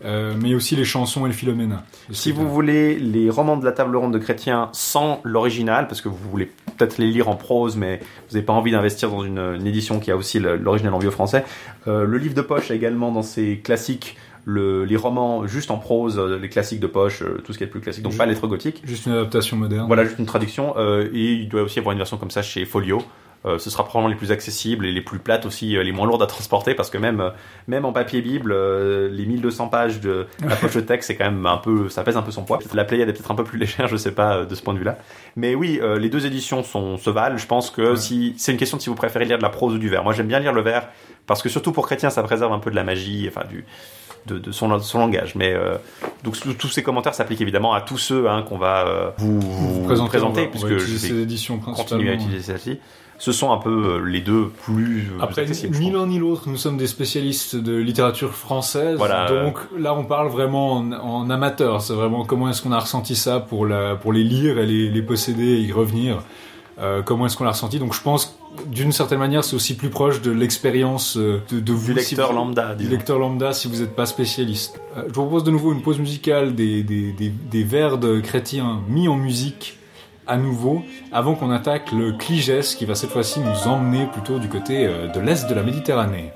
Euh, 0.05 0.35
mais 0.41 0.55
aussi 0.55 0.77
les 0.77 0.85
chansons 0.85 1.25
et 1.25 1.29
le 1.31 1.35
Philoména. 1.35 1.83
Si 2.11 2.31
vous 2.31 2.47
voulez 2.49 2.99
les 2.99 3.31
romans 3.31 3.57
de 3.57 3.65
la 3.65 3.73
table 3.73 3.97
ronde 3.97 4.13
de 4.13 4.19
Chrétien 4.19 4.69
sans 4.73 5.21
l'original, 5.25 5.89
parce 5.89 6.03
que 6.03 6.11
vous 6.11 6.19
voulez 6.31 6.51
peut-être 6.77 6.99
les 6.99 7.07
lire 7.07 7.29
en 7.31 7.35
prose, 7.37 7.77
mais 7.79 8.01
vous 8.29 8.35
n'avez 8.35 8.45
pas 8.45 8.53
envie 8.53 8.73
d'investir 8.73 9.11
dans 9.11 9.23
une, 9.25 9.39
une 9.39 9.67
édition 9.67 9.99
qui 9.99 10.11
a 10.11 10.17
aussi 10.17 10.39
l'original 10.39 10.93
en 10.93 10.99
vieux 10.99 11.11
français, 11.11 11.45
euh, 11.89 12.05
le 12.05 12.19
livre 12.19 12.35
de 12.35 12.43
poche 12.43 12.71
a 12.71 12.75
également 12.75 13.11
dans 13.11 13.23
ses 13.23 13.59
classiques 13.59 14.17
le- 14.45 14.85
les 14.85 14.97
romans 14.97 15.47
juste 15.47 15.71
en 15.71 15.79
prose, 15.79 16.19
euh, 16.19 16.39
les 16.39 16.49
classiques 16.51 16.79
de 16.81 16.87
poche, 16.87 17.25
tout 17.45 17.53
ce 17.55 17.59
qui 17.59 17.65
est 17.65 17.67
le 17.67 17.73
plus 17.73 17.81
classique, 17.81 18.05
donc 18.05 18.13
Je- 18.13 18.19
pas 18.19 18.27
lettres 18.27 18.47
gothiques. 18.47 18.83
Juste 18.85 19.07
une 19.07 19.13
adaptation 19.13 19.57
moderne. 19.57 19.87
Voilà, 19.87 20.05
juste 20.05 20.19
une 20.19 20.27
traduction. 20.27 20.75
euh, 20.77 21.09
et 21.13 21.33
il 21.33 21.49
doit 21.49 21.63
aussi 21.63 21.77
y 21.77 21.79
avoir 21.81 21.93
une 21.95 21.99
version 21.99 22.17
comme 22.19 22.31
ça 22.31 22.43
chez 22.43 22.65
Folio. 22.67 23.03
Euh, 23.47 23.59
ce 23.59 23.71
sera 23.71 23.85
probablement 23.85 24.09
les 24.09 24.17
plus 24.17 24.33
accessibles 24.33 24.87
et 24.87 24.93
les 24.93 25.01
plus 25.01 25.19
plates 25.19 25.47
aussi, 25.47 25.77
euh, 25.77 25.83
les 25.83 25.93
moins 25.93 26.07
lourdes 26.07 26.23
à 26.23 26.27
transporter 26.27 26.75
parce 26.75 26.91
que 26.91 26.99
même, 26.99 27.21
euh, 27.21 27.31
même 27.69 27.85
en 27.85 27.93
papier 27.93 28.21
bible, 28.21 28.55
les 29.11 29.27
1200 29.27 29.69
pages 29.69 30.01
de 30.01 30.27
la 30.45 30.57
poche 30.57 30.75
de 30.75 30.81
texte, 30.81 31.09
c'est 31.09 31.17
quand 31.17 31.25
même 31.25 31.47
un 31.47 31.59
peu, 31.59 31.89
ça 31.89 32.03
pèse 32.03 32.17
un 32.17 32.23
peu 32.23 32.33
son 32.33 32.43
poids. 32.43 32.59
La 32.75 32.85
Pléiade 32.85 33.09
est 33.09 33.13
peut-être 33.13 33.31
un 33.31 33.37
peu 33.37 33.45
plus 33.45 33.59
légère, 33.59 33.89
je 33.89 33.97
sais 33.97 34.13
pas, 34.13 34.45
de 34.45 34.55
ce 34.55 34.63
point 34.63 34.75
de 34.75 34.79
vue-là. 34.79 34.99
Mais 35.37 35.55
oui, 35.55 35.81
les 35.99 36.09
deux 36.09 36.27
éditions 36.27 36.63
sont, 36.63 36.97
se 36.97 37.11
valent. 37.11 37.37
Je 37.37 37.47
pense 37.47 37.71
que 37.71 37.95
si, 37.97 38.35
c'est 38.37 38.53
une 38.53 38.59
question 38.59 38.77
de 38.77 38.83
si 38.83 38.89
vous 38.89 38.95
préférez 38.97 39.25
lire 39.25 39.39
de 39.39 39.43
la 39.43 39.49
prose 39.49 39.75
ou 39.75 39.79
du 39.79 39.89
vers. 39.89 40.03
Moi, 40.03 40.13
j'aime 40.13 40.29
bien 40.29 40.41
lire 40.41 40.53
le 40.53 40.63
vers 40.63 40.89
parce 41.27 41.43
que 41.43 41.49
surtout 41.49 41.73
pour 41.73 41.87
chrétien, 41.87 42.11
ça 42.11 42.23
préserve 42.23 42.53
un 42.53 42.59
peu 42.59 42.71
de 42.71 42.77
la 42.77 42.85
magie, 42.85 43.29
enfin, 43.29 43.47
du, 43.49 43.65
de, 44.27 44.39
de 44.39 44.53
son, 44.53 44.69
de 44.77 44.83
son 44.83 44.99
langage. 44.99 45.35
Mais 45.35 45.53
euh, 45.53 45.77
donc 46.25 46.37
tous 46.59 46.69
ces 46.69 46.83
commentaires 46.83 47.15
s'appliquent 47.15 47.41
évidemment 47.41 47.75
à 47.75 47.81
tous 47.81 47.99
ceux 47.99 48.29
hein, 48.29 48.43
qu'on 48.43 48.59
va 48.59 48.87
euh, 48.87 49.11
vous, 49.19 49.41
vous 49.41 49.85
présenter, 49.85 50.09
présenter, 50.09 50.47
puisque 50.47 50.69
je 50.69 50.93
vais 50.93 50.99
ces 50.99 51.21
éditions 51.21 51.59
principalement. 51.59 51.97
continuer 51.97 52.11
à 52.11 52.15
utiliser 52.15 52.43
celle-ci. 52.43 52.79
Ce 53.19 53.33
sont 53.33 53.51
un 53.53 53.57
peu 53.57 53.71
euh, 54.01 54.05
les 54.05 54.21
deux 54.21 54.49
plus 54.64 55.09
euh, 55.11 55.23
Après, 55.23 55.43
accessibles. 55.43 55.77
ni 55.79 55.91
l'un 55.91 56.07
ni 56.07 56.19
l'autre, 56.19 56.43
nous 56.49 56.57
sommes 56.59 56.77
des 56.77 56.87
spécialistes 56.87 57.57
de 57.57 57.75
littérature 57.77 58.33
française. 58.35 58.97
Voilà, 58.99 59.27
donc 59.45 59.59
là, 59.79 59.95
on 59.95 60.05
parle 60.05 60.29
vraiment 60.29 60.73
en, 60.75 60.93
en 60.93 61.31
amateur. 61.31 61.81
C'est 61.81 61.95
vraiment 61.95 62.25
comment 62.25 62.51
est-ce 62.51 62.61
qu'on 62.61 62.73
a 62.73 62.79
ressenti 62.79 63.17
ça 63.17 63.41
pour, 63.41 63.64
la, 63.67 63.95
pour 63.97 64.12
les 64.12 64.23
lire 64.23 64.59
et 64.59 64.67
les, 64.67 64.91
les 64.91 65.03
posséder 65.03 65.45
et 65.55 65.61
y 65.61 65.73
revenir. 65.73 66.19
Euh, 66.79 67.01
comment 67.01 67.25
est-ce 67.25 67.39
qu'on 67.39 67.45
l'a 67.45 67.53
ressenti? 67.53 67.79
Donc 67.79 67.95
je 67.95 68.03
pense, 68.03 68.39
d'une 68.67 68.93
certaine 68.93 69.19
manière, 69.19 69.45
c'est 69.45 69.57
aussi 69.57 69.77
plus 69.77 69.89
proche 69.89 70.21
de 70.21 70.31
l'expérience 70.31 71.17
de, 71.17 71.41
de 71.51 71.73
vous. 71.73 71.95
Du 71.95 72.01
si 72.01 72.11
lecteur 72.11 72.33
vous- 72.33 72.37
lambda, 72.37 72.75
Du 72.75 72.83
disons. 72.85 72.91
lecteur 72.97 73.19
lambda 73.19 73.55
si 73.55 73.67
vous 73.67 73.77
n'êtes 73.81 73.97
pas 73.97 74.05
spécialiste. 74.05 74.79
Euh, 74.99 75.05
je 75.09 75.14
vous 75.14 75.23
propose 75.23 75.43
de 75.45 75.51
nouveau 75.51 75.73
une 75.73 75.81
pause 75.81 75.99
musicale 75.99 76.55
des, 76.55 76.83
des, 76.83 77.12
des, 77.12 77.31
des 77.31 77.64
vers 77.64 77.97
de 77.97 78.21
chrétiens 78.21 78.83
mis 78.91 79.09
en 79.09 79.17
musique 79.17 79.76
à 80.27 80.37
nouveau, 80.37 80.83
avant 81.12 81.35
qu'on 81.35 81.51
attaque 81.51 81.93
le 81.93 82.12
Cligès 82.12 82.74
qui 82.74 82.85
va 82.85 82.95
cette 82.95 83.11
fois-ci 83.11 83.41
nous 83.41 83.68
emmener 83.68 84.07
plutôt 84.07 84.39
du 84.39 84.49
côté 84.49 84.87
euh, 84.87 85.09
de 85.09 85.20
l'est 85.20 85.49
de 85.49 85.55
la 85.55 85.62
Méditerranée. 85.62 86.33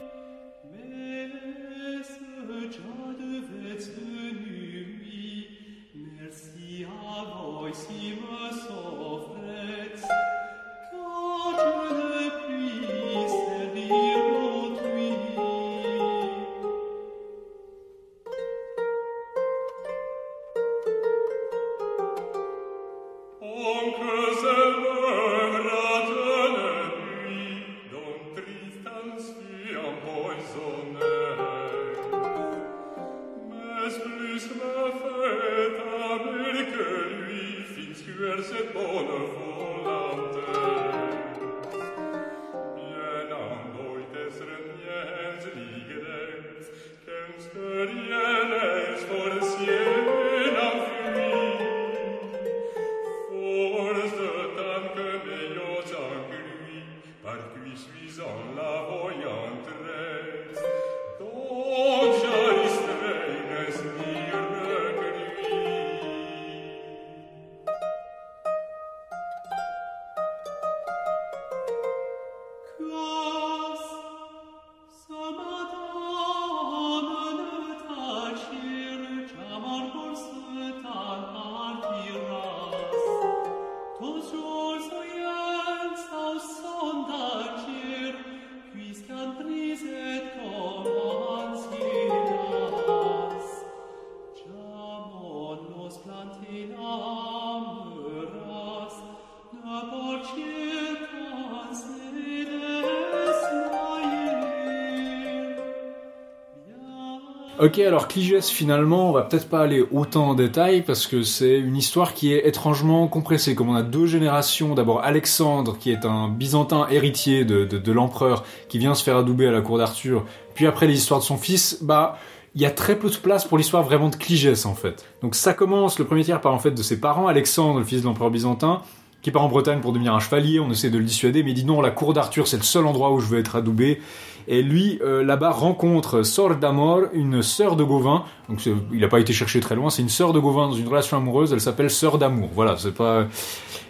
Ok, 107.63 107.79
alors 107.79 108.09
Cligès, 108.09 108.49
finalement, 108.49 109.11
on 109.11 109.13
va 109.13 109.21
peut-être 109.21 109.47
pas 109.47 109.61
aller 109.61 109.85
autant 109.93 110.31
en 110.31 110.35
détail 110.35 110.81
parce 110.81 111.07
que 111.07 111.23
c'est 111.23 111.59
une 111.59 111.77
histoire 111.77 112.15
qui 112.15 112.33
est 112.33 112.49
étrangement 112.49 113.07
compressée. 113.07 113.55
Comme 113.55 113.69
on 113.69 113.75
a 113.75 113.83
deux 113.83 114.07
générations, 114.07 114.75
d'abord 114.75 115.05
Alexandre, 115.05 115.77
qui 115.79 115.91
est 115.91 116.07
un 116.07 116.31
byzantin 116.31 116.87
héritier 116.89 117.45
de 117.45 117.93
l'empereur, 117.93 118.45
qui 118.71 118.79
vient 118.79 118.95
se 118.95 119.03
faire 119.05 119.19
adouber 119.19 119.47
à 119.47 119.51
la 119.51 119.61
cour 119.61 119.77
d'Arthur, 119.77 120.25
puis 120.55 120.67
après 120.67 120.87
l'histoire 120.87 121.21
de 121.21 121.25
son 121.27 121.37
fils, 121.37 121.83
bah, 121.83 122.19
il 122.55 122.61
y 122.61 122.67
a 122.67 122.71
très 122.71 122.97
peu 122.97 123.09
de 123.09 123.17
place 123.17 123.45
pour 123.45 123.59
l'histoire 123.59 123.83
vraiment 123.83 124.09
de 124.09 124.17
Cligès, 124.17 124.67
en 124.67 124.75
fait. 124.75 125.05
Donc 125.23 125.35
ça 125.35 125.55
commence, 125.55 125.99
le 125.99 126.05
premier 126.05 126.25
tiers 126.25 126.41
par 126.41 126.53
en 126.53 126.59
fait 126.59 126.73
de 126.73 126.83
ses 126.83 126.99
parents, 126.99 127.29
Alexandre, 127.29 127.79
le 127.79 127.85
fils 127.85 128.01
de 128.01 128.07
l'empereur 128.07 128.31
byzantin, 128.31 128.83
qui 129.23 129.31
part 129.31 129.45
en 129.45 129.49
Bretagne 129.49 129.81
pour 129.81 129.93
devenir 129.93 130.15
un 130.15 130.21
chevalier, 130.21 130.61
on 130.61 130.71
essaie 130.71 130.91
de 130.91 130.99
le 130.99 131.05
dissuader, 131.05 131.43
mais 131.43 131.51
il 131.51 131.55
dit 131.55 131.65
non, 131.65 131.81
la 131.81 131.91
cour 131.91 132.13
d'Arthur, 132.13 132.49
c'est 132.49 132.57
le 132.57 132.63
seul 132.63 132.87
endroit 132.87 133.13
où 133.13 133.21
je 133.21 133.27
veux 133.27 133.39
être 133.39 133.55
adoubé. 133.57 134.01
Et 134.49 134.63
lui, 134.63 134.99
euh, 135.03 135.23
là-bas, 135.23 135.51
rencontre 135.51 136.23
Sor 136.23 136.57
d'Amor, 136.57 137.03
une 137.13 137.43
sœur 137.43 137.77
de 137.77 137.85
Gauvin. 137.85 138.25
Donc, 138.51 138.67
il 138.67 139.01
n'a 139.01 139.09
pas 139.09 139.21
été 139.21 139.33
cherché 139.33 139.61
très 139.61 139.77
loin. 139.77 139.91
C'est 139.91 140.03
une 140.03 140.09
sœur 140.09 140.33
de 140.33 140.41
Gauvin 140.41 140.69
dans 140.69 140.75
une 140.75 140.89
relation 140.89 141.17
amoureuse. 141.17 141.53
Elle 141.53 141.61
s'appelle 141.61 141.91
Sœur 141.91 142.19
d'amour. 142.19 142.51
Voilà, 142.55 142.77
c'est 142.77 142.95
pas. 142.95 143.27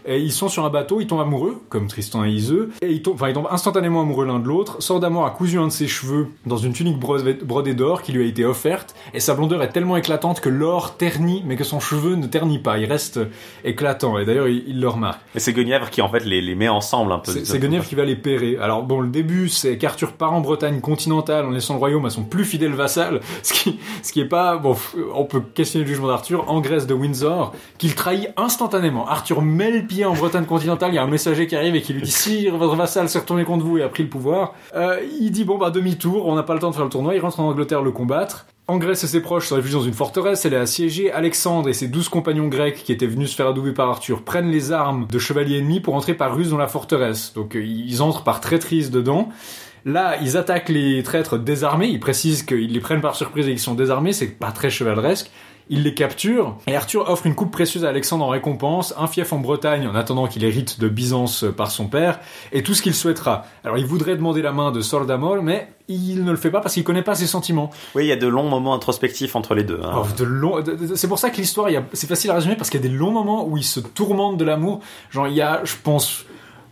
Et 0.06 0.18
ils 0.18 0.32
sont 0.32 0.48
sur 0.48 0.64
un 0.64 0.70
bateau. 0.70 1.00
Ils 1.00 1.06
tombent 1.06 1.20
amoureux, 1.20 1.60
comme 1.68 1.86
Tristan 1.86 2.24
et 2.24 2.30
Iseux. 2.30 2.70
Et 2.82 2.90
ils 2.90 3.02
tombent, 3.02 3.14
enfin, 3.14 3.28
ils 3.28 3.34
tombent 3.34 3.48
instantanément 3.50 4.02
amoureux 4.02 4.26
l'un 4.26 4.38
de 4.38 4.46
l'autre. 4.46 4.82
Sor 4.82 5.00
d'Amor 5.00 5.26
a 5.26 5.30
cousu 5.30 5.58
un 5.58 5.66
de 5.66 5.72
ses 5.72 5.88
cheveux 5.88 6.28
dans 6.46 6.56
une 6.56 6.72
tunique 6.72 6.98
brodée 6.98 7.74
d'or 7.74 8.02
qui 8.02 8.12
lui 8.12 8.24
a 8.24 8.26
été 8.26 8.44
offerte. 8.44 8.94
Et 9.14 9.20
sa 9.20 9.34
blondeur 9.34 9.62
est 9.62 9.70
tellement 9.70 9.96
éclatante 9.96 10.40
que 10.40 10.48
l'or 10.48 10.96
ternit, 10.96 11.42
mais 11.46 11.56
que 11.56 11.64
son 11.64 11.80
cheveu 11.80 12.16
ne 12.16 12.26
ternit 12.26 12.58
pas. 12.58 12.78
Il 12.78 12.86
reste 12.86 13.20
éclatant. 13.64 14.18
Et 14.18 14.24
d'ailleurs, 14.24 14.48
il, 14.48 14.64
il 14.66 14.80
le 14.80 14.88
remarque. 14.88 15.20
Et 15.34 15.40
c'est 15.40 15.52
Guenièvre 15.52 15.90
qui 15.90 16.02
en 16.02 16.08
fait 16.08 16.24
les, 16.24 16.40
les 16.40 16.54
met 16.54 16.68
ensemble 16.68 17.12
un 17.12 17.18
peu. 17.18 17.32
C'est 17.32 17.58
Guenièvre 17.58 17.86
qui 17.86 17.94
va 17.94 18.04
les 18.04 18.16
pairer. 18.16 18.58
Alors 18.60 18.82
bon, 18.82 19.00
le 19.00 19.08
début, 19.08 19.48
c'est 19.48 19.78
qu'Arthur 19.78 20.12
part 20.12 20.32
en 20.32 20.40
Bretagne 20.40 20.80
continentale 20.80 21.46
en 21.46 21.50
laissant 21.50 21.74
le 21.74 21.78
royaume 21.78 22.04
à 22.04 22.10
son 22.10 22.24
plus 22.24 22.44
fidèle 22.44 22.72
vassal, 22.72 23.20
ce 23.42 23.52
qui, 23.52 23.78
ce 24.02 24.12
qui 24.12 24.20
est 24.20 24.28
pas, 24.28 24.49
bon, 24.56 24.76
on 25.14 25.24
peut 25.24 25.40
questionner 25.40 25.84
le 25.84 25.88
jugement 25.90 26.08
d'Arthur, 26.08 26.50
en 26.50 26.60
Grèce 26.60 26.86
de 26.86 26.94
Windsor, 26.94 27.54
qu'il 27.78 27.94
trahit 27.94 28.28
instantanément. 28.36 29.06
Arthur 29.08 29.42
met 29.42 29.70
le 29.70 29.86
pied 29.86 30.04
en 30.04 30.14
Bretagne 30.14 30.44
continentale, 30.44 30.92
il 30.92 30.96
y 30.96 30.98
a 30.98 31.02
un 31.02 31.08
messager 31.08 31.46
qui 31.46 31.56
arrive 31.56 31.74
et 31.74 31.82
qui 31.82 31.92
lui 31.92 32.02
dit 32.02 32.10
si 32.10 32.48
votre 32.48 32.76
vassal 32.76 33.08
s'est 33.08 33.18
retourné 33.18 33.44
contre 33.44 33.64
vous 33.64 33.78
et 33.78 33.82
a 33.82 33.88
pris 33.88 34.02
le 34.02 34.08
pouvoir. 34.08 34.54
Euh, 34.74 35.00
il 35.20 35.30
dit 35.30 35.44
bon 35.44 35.58
bah 35.58 35.70
demi-tour, 35.70 36.26
on 36.26 36.34
n'a 36.34 36.42
pas 36.42 36.54
le 36.54 36.60
temps 36.60 36.70
de 36.70 36.74
faire 36.74 36.84
le 36.84 36.90
tournoi, 36.90 37.14
il 37.14 37.20
rentre 37.20 37.40
en 37.40 37.48
Angleterre 37.48 37.82
le 37.82 37.92
combattre. 37.92 38.46
En 38.68 38.78
Grèce 38.78 39.02
et 39.02 39.08
ses 39.08 39.20
proches 39.20 39.48
se 39.48 39.54
réfugient 39.54 39.78
dans 39.78 39.82
une 39.82 39.94
forteresse, 39.94 40.44
elle 40.44 40.54
est 40.54 40.56
assiégée. 40.56 41.10
Alexandre 41.10 41.68
et 41.68 41.72
ses 41.72 41.88
douze 41.88 42.08
compagnons 42.08 42.46
grecs 42.46 42.84
qui 42.84 42.92
étaient 42.92 43.06
venus 43.06 43.30
se 43.30 43.34
faire 43.34 43.48
adouber 43.48 43.72
par 43.72 43.88
Arthur 43.88 44.22
prennent 44.22 44.50
les 44.50 44.70
armes 44.70 45.08
de 45.10 45.18
chevaliers 45.18 45.58
ennemis 45.58 45.80
pour 45.80 45.96
entrer 45.96 46.14
par 46.14 46.36
ruse 46.36 46.50
dans 46.50 46.56
la 46.56 46.68
forteresse. 46.68 47.32
Donc 47.34 47.56
euh, 47.56 47.64
ils 47.64 48.00
entrent 48.00 48.22
par 48.22 48.40
traîtrise 48.40 48.92
dedans. 48.92 49.30
Là, 49.84 50.16
ils 50.22 50.36
attaquent 50.36 50.68
les 50.68 51.02
traîtres 51.02 51.38
désarmés. 51.38 51.88
Ils 51.88 52.00
précisent 52.00 52.42
qu'ils 52.42 52.72
les 52.72 52.80
prennent 52.80 53.00
par 53.00 53.14
surprise 53.16 53.46
et 53.46 53.50
qu'ils 53.50 53.58
sont 53.60 53.74
désarmés. 53.74 54.12
C'est 54.12 54.26
pas 54.28 54.52
très 54.52 54.70
chevaleresque. 54.70 55.30
Ils 55.72 55.84
les 55.84 55.94
capturent 55.94 56.56
et 56.66 56.74
Arthur 56.74 57.08
offre 57.08 57.26
une 57.26 57.36
coupe 57.36 57.52
précieuse 57.52 57.84
à 57.84 57.90
Alexandre 57.90 58.24
en 58.24 58.28
récompense, 58.28 58.92
un 58.98 59.06
fief 59.06 59.32
en 59.32 59.38
Bretagne 59.38 59.86
en 59.86 59.94
attendant 59.94 60.26
qu'il 60.26 60.42
hérite 60.42 60.80
de 60.80 60.88
Byzance 60.88 61.44
par 61.56 61.70
son 61.70 61.86
père 61.86 62.18
et 62.50 62.64
tout 62.64 62.74
ce 62.74 62.82
qu'il 62.82 62.92
souhaitera. 62.92 63.44
Alors 63.62 63.78
il 63.78 63.86
voudrait 63.86 64.16
demander 64.16 64.42
la 64.42 64.50
main 64.50 64.72
de 64.72 64.80
Sordamol, 64.80 65.42
mais 65.42 65.68
il 65.86 66.24
ne 66.24 66.30
le 66.32 66.36
fait 66.36 66.50
pas 66.50 66.60
parce 66.60 66.74
qu'il 66.74 66.82
connaît 66.82 67.02
pas 67.04 67.14
ses 67.14 67.28
sentiments. 67.28 67.70
Oui, 67.94 68.02
il 68.04 68.08
y 68.08 68.12
a 68.12 68.16
de 68.16 68.26
longs 68.26 68.48
moments 68.48 68.74
introspectifs 68.74 69.36
entre 69.36 69.54
les 69.54 69.62
deux. 69.62 69.78
hein. 69.84 69.90
Alors, 69.90 70.08
de 70.08 70.74
de- 70.74 70.96
c'est 70.96 71.06
pour 71.06 71.20
ça 71.20 71.30
que 71.30 71.36
l'histoire, 71.36 71.68
a- 71.68 71.84
c'est 71.92 72.08
facile 72.08 72.32
à 72.32 72.34
résumer 72.34 72.56
parce 72.56 72.68
qu'il 72.68 72.80
y 72.82 72.84
a 72.84 72.88
des 72.88 72.92
longs 72.92 73.12
moments 73.12 73.46
où 73.46 73.56
il 73.56 73.62
se 73.62 73.78
tourmente 73.78 74.38
de 74.38 74.44
l'amour. 74.44 74.80
Genre, 75.10 75.28
il 75.28 75.34
y 75.34 75.40
a, 75.40 75.60
je 75.62 75.74
pense, 75.80 76.24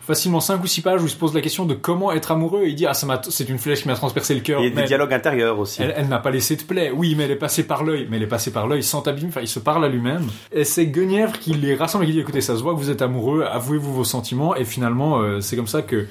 facilement 0.08 0.40
5 0.40 0.60
ou 0.64 0.66
6 0.66 0.80
pages 0.80 1.00
où 1.02 1.04
il 1.06 1.10
se 1.10 1.16
pose 1.16 1.32
la 1.34 1.40
question 1.40 1.64
de 1.66 1.74
comment 1.74 2.10
être 2.10 2.32
amoureux 2.32 2.62
et 2.64 2.70
il 2.70 2.74
dit, 2.74 2.86
ah, 2.86 2.94
ça 2.94 3.06
m'a, 3.06 3.20
c'est 3.28 3.48
une 3.48 3.58
flèche 3.58 3.82
qui 3.82 3.88
m'a 3.88 3.94
transpercé 3.94 4.34
le 4.34 4.40
cœur. 4.40 4.60
Il 4.60 4.64
y 4.64 4.66
a 4.66 4.70
des 4.70 4.86
dialogues 4.88 5.12
intérieurs 5.12 5.58
aussi. 5.60 5.82
Elle, 5.82 5.94
elle 5.96 6.08
n'a 6.08 6.18
pas 6.18 6.30
laissé 6.32 6.56
de 6.56 6.62
plaie. 6.62 6.90
Oui, 6.92 7.14
mais 7.16 7.24
elle 7.24 7.30
est 7.30 7.36
passée 7.36 7.62
par 7.62 7.84
l'œil. 7.84 8.08
Mais 8.10 8.16
elle 8.16 8.24
est 8.24 8.26
passée 8.26 8.50
par 8.50 8.66
l'œil 8.66 8.82
sans 8.82 9.06
abîme. 9.06 9.28
Enfin, 9.28 9.42
il 9.42 9.48
se 9.48 9.60
parle 9.60 9.84
à 9.84 9.88
lui-même. 9.88 10.26
Et 10.50 10.64
c'est 10.64 10.86
Guenièvre 10.86 11.38
qui 11.38 11.52
les 11.54 11.76
rassemble 11.76 12.04
et 12.04 12.06
qui 12.08 12.14
dit, 12.14 12.20
écoutez, 12.20 12.40
ça 12.40 12.56
se 12.56 12.62
voit 12.62 12.72
que 12.74 12.78
vous 12.80 12.90
êtes 12.90 13.02
amoureux, 13.02 13.44
avouez-vous 13.44 13.92
vos 13.92 14.04
sentiments. 14.04 14.56
Et 14.56 14.64
finalement, 14.64 15.20
euh, 15.20 15.40
c'est 15.40 15.54
comme 15.56 15.66
ça 15.68 15.82
que 15.82 16.06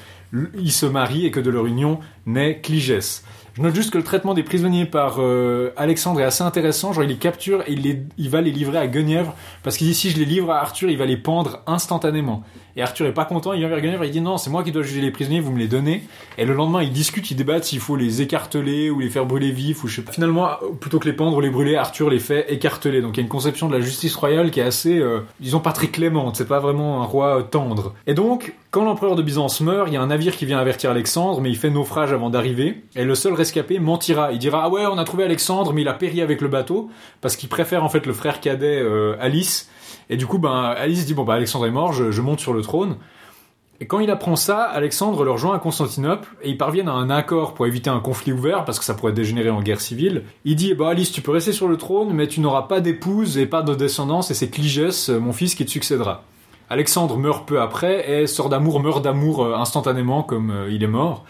ils 0.58 0.72
se 0.72 0.86
marient 0.86 1.26
et 1.26 1.32
que 1.32 1.40
de 1.40 1.50
leur 1.50 1.66
union 1.66 2.00
naît 2.26 2.60
Cligès. 2.62 3.24
Je 3.56 3.64
note 3.64 3.74
juste 3.74 3.90
que 3.92 3.98
le 3.98 4.04
traitement 4.04 4.36
des 4.36 4.44
prisonniers 4.44 4.86
par 4.86 5.16
euh, 5.20 5.72
Alexandre 5.78 6.20
est 6.22 6.24
assez 6.26 6.44
intéressant. 6.44 6.94
Genre, 6.94 7.04
il 7.06 7.10
les 7.10 7.16
capture 7.16 7.62
et 7.66 7.72
il, 7.72 7.82
les- 7.82 8.04
il 8.20 8.30
va 8.30 8.42
les 8.42 8.52
livrer 8.52 8.78
à 8.78 8.86
Guenièvre 8.88 9.34
parce 9.64 9.78
qu'il 9.78 9.88
dit 9.88 9.96
si 9.96 10.12
je 10.12 10.18
les 10.20 10.26
livre 10.26 10.52
à 10.52 10.60
Arthur, 10.60 10.90
il 10.92 10.98
va 10.98 11.06
les 11.08 11.18
pendre 11.18 11.62
instantanément. 11.66 12.44
Et 12.78 12.84
Arthur 12.84 13.08
est 13.08 13.14
pas 13.14 13.26
content. 13.26 13.54
Il 13.54 13.60
vient 13.60 13.70
vers 13.70 13.84
et 13.84 14.08
il 14.08 14.12
dit 14.12 14.22
non, 14.22 14.38
c'est 14.38 14.52
moi 14.52 14.64
qui 14.64 14.72
dois 14.72 14.84
juger 14.84 15.02
les 15.02 15.10
prisonniers, 15.10 15.40
vous 15.40 15.52
me 15.52 15.58
les 15.58 15.68
donnez. 15.68 16.04
Et 16.38 16.46
le 16.46 16.54
lendemain, 16.54 16.84
ils 16.84 16.92
discutent, 16.92 17.32
ils 17.32 17.36
débattent 17.36 17.64
s'il 17.64 17.80
faut 17.80 17.96
les 17.96 18.22
écarteler 18.22 18.92
ou 18.92 19.00
les 19.00 19.10
faire 19.10 19.26
brûler 19.26 19.50
vifs 19.50 19.84
ou 19.84 19.88
je 19.88 19.96
sais 19.96 20.02
pas. 20.04 20.12
Finalement, 20.12 20.50
plutôt 20.80 21.00
que 21.00 21.08
les 21.08 21.14
pendre 21.14 21.36
ou 21.36 21.42
les 21.42 21.50
brûler, 21.50 21.76
Arthur 21.76 22.12
les 22.12 22.20
fait 22.20 22.54
écarteler. 22.54 23.02
Donc 23.02 23.18
il 23.18 23.22
y 23.22 23.22
a 23.22 23.24
une 23.24 23.30
conception 23.30 23.68
de 23.68 23.74
la 23.74 23.82
justice 23.82 24.16
royale 24.16 24.52
qui 24.52 24.60
est 24.60 24.64
assez, 24.64 25.00
euh, 25.00 25.22
disons 25.40 25.60
pas 25.60 25.72
très 25.72 25.88
clémente. 25.88 26.36
C'est 26.36 26.48
pas 26.48 26.60
vraiment 26.60 27.02
un 27.02 27.06
roi 27.06 27.40
euh, 27.40 27.42
tendre. 27.42 27.96
Et 28.06 28.14
donc, 28.14 28.54
quand 28.70 28.86
l'empereur 28.86 29.16
de 29.16 29.24
Byzance 29.24 29.62
meurt, 29.62 29.88
il 29.88 29.96
y 29.96 29.98
a 29.98 30.02
un 30.02 30.08
navire 30.08 30.36
qui 30.36 30.46
vient 30.46 30.60
avertir 30.60 30.92
Alexandre, 30.92 31.42
mais 31.42 31.50
il 31.50 31.58
fait 31.58 31.72
naufrage 31.72 32.14
avant 32.14 32.30
d'arriver. 32.30 32.84
Et 32.96 33.06
le 33.06 33.16
seul 33.16 33.34
rescapé 33.34 33.80
mentira. 33.80 34.32
Il 34.32 34.38
dira 34.38 34.62
ah 34.64 34.70
ouais, 34.70 34.86
on 34.86 35.00
a 35.00 35.04
trouvé 35.04 35.24
Alexandre, 35.24 35.74
mais 35.74 35.82
il 35.82 35.88
a 35.88 35.94
péri 35.94 36.22
avec 36.22 36.42
le 36.42 36.48
bateau 36.48 36.92
parce 37.22 37.36
qu'il 37.36 37.50
préfère 37.50 37.84
en 37.84 37.90
fait 37.90 38.06
le 38.06 38.14
frère 38.14 38.40
cadet 38.40 38.80
euh, 38.80 39.16
Alice. 39.20 39.68
Et 40.10 40.18
du 40.18 40.26
coup, 40.26 40.38
ben 40.38 40.74
Alice 40.78 41.06
dit 41.06 41.14
bon 41.14 41.24
bah 41.24 41.34
Alexandre 41.34 41.66
est 41.66 41.72
mort, 41.72 41.94
je, 41.94 42.22
monte 42.22 42.40
sur 42.40 42.54
le 42.54 42.62
trône. 42.62 42.98
Et 43.80 43.86
quand 43.86 44.00
il 44.00 44.10
apprend 44.10 44.36
ça, 44.36 44.64
Alexandre 44.64 45.24
le 45.24 45.32
rejoint 45.32 45.56
à 45.56 45.60
Constantinople 45.60 46.28
et 46.42 46.50
ils 46.50 46.58
parviennent 46.58 46.90
à 46.90 46.94
un 46.94 47.12
accord 47.12 47.54
pour 47.54 47.68
éviter 47.68 47.92
un 47.92 48.00
conflit 48.00 48.32
ouvert 48.32 48.66
parce 48.66 48.80
que 48.80 48.86
ça 48.86 48.96
pourrait 48.96 49.12
dégénérer 49.12 49.52
en 49.52 49.62
guerre 49.62 49.82
civile. 49.82 50.24
Il 50.46 50.56
dit 50.56 50.74
bah 50.74 50.90
Alice, 50.90 51.12
tu 51.12 51.22
peux 51.22 51.32
rester 51.32 51.52
sur 51.52 51.68
le 51.68 51.78
trône, 51.78 52.12
mais 52.12 52.28
tu 52.28 52.40
n'auras 52.40 52.64
pas 52.64 52.82
d'épouse 52.82 53.38
et 53.38 53.46
pas 53.46 53.62
de 53.62 53.76
descendance 53.76 54.32
et 54.32 54.34
c'est 54.34 54.50
Cligès, 54.50 55.10
mon 55.10 55.34
fils, 55.34 55.54
qui 55.54 55.66
te 55.66 55.70
succédera. 55.72 56.24
Alexandre 56.70 57.18
meurt 57.18 57.48
peu 57.48 57.62
après 57.62 58.10
et 58.10 58.28
sort 58.28 58.50
d'amour 58.50 58.82
meurt 58.82 59.04
d'amour 59.04 59.44
euh, 59.44 59.56
instantanément 59.56 60.24
comme 60.24 60.52
euh, 60.52 60.72
il 60.72 60.84
est 60.84 60.88
mort. 60.88 61.24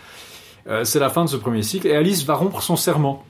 Euh, 0.67 0.83
c'est 0.83 0.99
la 0.99 1.09
fin 1.09 1.25
de 1.25 1.29
ce 1.29 1.37
premier 1.37 1.61
cycle 1.61 1.87
et 1.87 1.95
Alice 1.95 2.25
va 2.25 2.35
rompre 2.35 2.61
son 2.61 2.75
serment. 2.75 3.23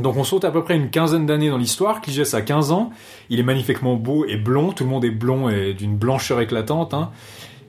Donc 0.00 0.16
on 0.16 0.24
saute 0.24 0.44
à 0.44 0.50
peu 0.50 0.64
près 0.64 0.76
une 0.76 0.90
quinzaine 0.90 1.26
d'années 1.26 1.50
dans 1.50 1.58
l'histoire. 1.58 2.00
Cligès 2.00 2.34
a 2.34 2.42
15 2.42 2.72
ans. 2.72 2.90
Il 3.28 3.38
est 3.38 3.44
magnifiquement 3.44 3.96
beau 3.96 4.24
et 4.26 4.36
blond. 4.36 4.72
Tout 4.72 4.84
le 4.84 4.90
monde 4.90 5.04
est 5.04 5.10
blond 5.10 5.48
et 5.48 5.74
d'une 5.74 5.96
blancheur 5.96 6.40
éclatante. 6.40 6.94
hein. 6.94 7.10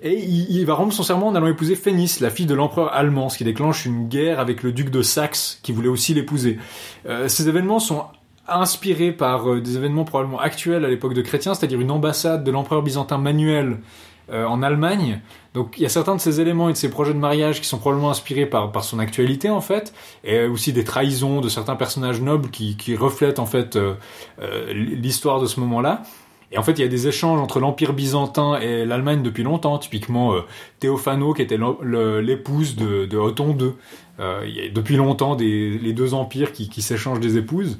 Et 0.04 0.18
il, 0.18 0.66
va 0.66 0.74
rompre 0.74 0.94
son 0.94 1.04
serment 1.04 1.28
en 1.28 1.36
allant 1.36 1.46
épouser 1.46 1.76
Phénice, 1.76 2.22
la 2.22 2.32
fille 2.32 2.48
de 2.48 2.56
l'empereur 2.56 2.92
allemand, 2.92 3.30
ce 3.30 3.38
qui 3.38 3.44
déclenche 3.44 3.86
une 3.86 4.08
guerre 4.08 4.40
avec 4.40 4.64
le 4.64 4.72
duc 4.72 4.90
de 4.90 5.04
Saxe, 5.04 5.60
qui 5.62 5.72
voulait 5.72 5.90
aussi 5.90 6.16
l'épouser. 6.16 6.58
Euh, 7.08 7.28
ces 7.28 7.48
événements 7.48 7.78
sont 7.78 8.06
inspirés 8.48 9.12
par 9.12 9.48
euh, 9.48 9.62
des 9.62 9.78
événements 9.78 10.04
probablement 10.04 10.40
actuels 10.40 10.86
à 10.86 10.90
l'époque 10.90 11.14
de 11.14 11.22
Chrétien, 11.22 11.54
c'est-à-dire 11.54 11.80
une 11.80 11.92
ambassade 11.92 12.44
de 12.44 12.50
l'empereur 12.50 12.82
byzantin 12.82 13.20
Manuel 13.20 13.78
euh, 14.32 14.46
en 14.46 14.62
Allemagne. 14.64 15.22
Donc 15.54 15.76
il 15.78 15.84
y 15.84 15.86
a 15.86 15.90
certains 15.90 16.16
de 16.16 16.22
ces 16.22 16.40
éléments 16.40 16.70
et 16.70 16.74
de 16.74 16.78
ces 16.78 16.90
projets 16.90 17.14
de 17.14 17.20
mariage 17.20 17.60
qui 17.60 17.68
sont 17.68 17.78
probablement 17.78 18.10
inspirés 18.10 18.46
par, 18.46 18.72
par 18.72 18.84
son 18.84 19.00
actualité 19.00 19.50
en 19.50 19.62
fait, 19.62 19.94
et 20.24 20.46
aussi 20.46 20.74
des 20.74 20.84
trahisons 20.84 21.42
de 21.42 21.50
certains 21.50 21.76
personnages 21.76 22.22
nobles 22.22 22.50
qui, 22.50 22.78
qui 22.78 22.96
reflètent 22.96 23.40
en 23.40 23.46
fait 23.46 23.76
euh, 23.76 23.96
euh, 24.42 24.74
l'histoire 24.74 25.42
de 25.42 25.46
ce 25.46 25.60
moment-là. 25.60 26.04
Et 26.52 26.58
en 26.58 26.64
fait, 26.64 26.74
il 26.74 26.82
y 26.82 26.84
a 26.84 26.90
des 26.90 27.08
échanges 27.08 27.40
entre 27.40 27.60
l'Empire 27.60 27.94
byzantin 27.94 28.60
et 28.60 28.86
l'Allemagne 28.86 29.24
depuis 29.24 29.44
longtemps. 29.44 29.78
Typiquement, 29.78 30.34
euh, 30.34 30.42
Théophano, 30.80 31.34
qui 31.34 31.42
était 31.42 31.58
l'épouse 31.82 32.76
de, 32.76 33.06
de 33.06 33.18
II. 33.18 33.74
Euh, 34.20 34.44
il 34.46 34.56
y 34.56 34.68
a 34.68 34.70
depuis 34.70 34.98
longtemps 34.98 35.36
des, 35.36 35.80
les 35.80 35.94
deux 35.94 36.14
empires 36.14 36.52
qui, 36.52 36.68
qui 36.68 36.82
s'échangent 36.82 37.22
des 37.22 37.38
épouses. 37.38 37.80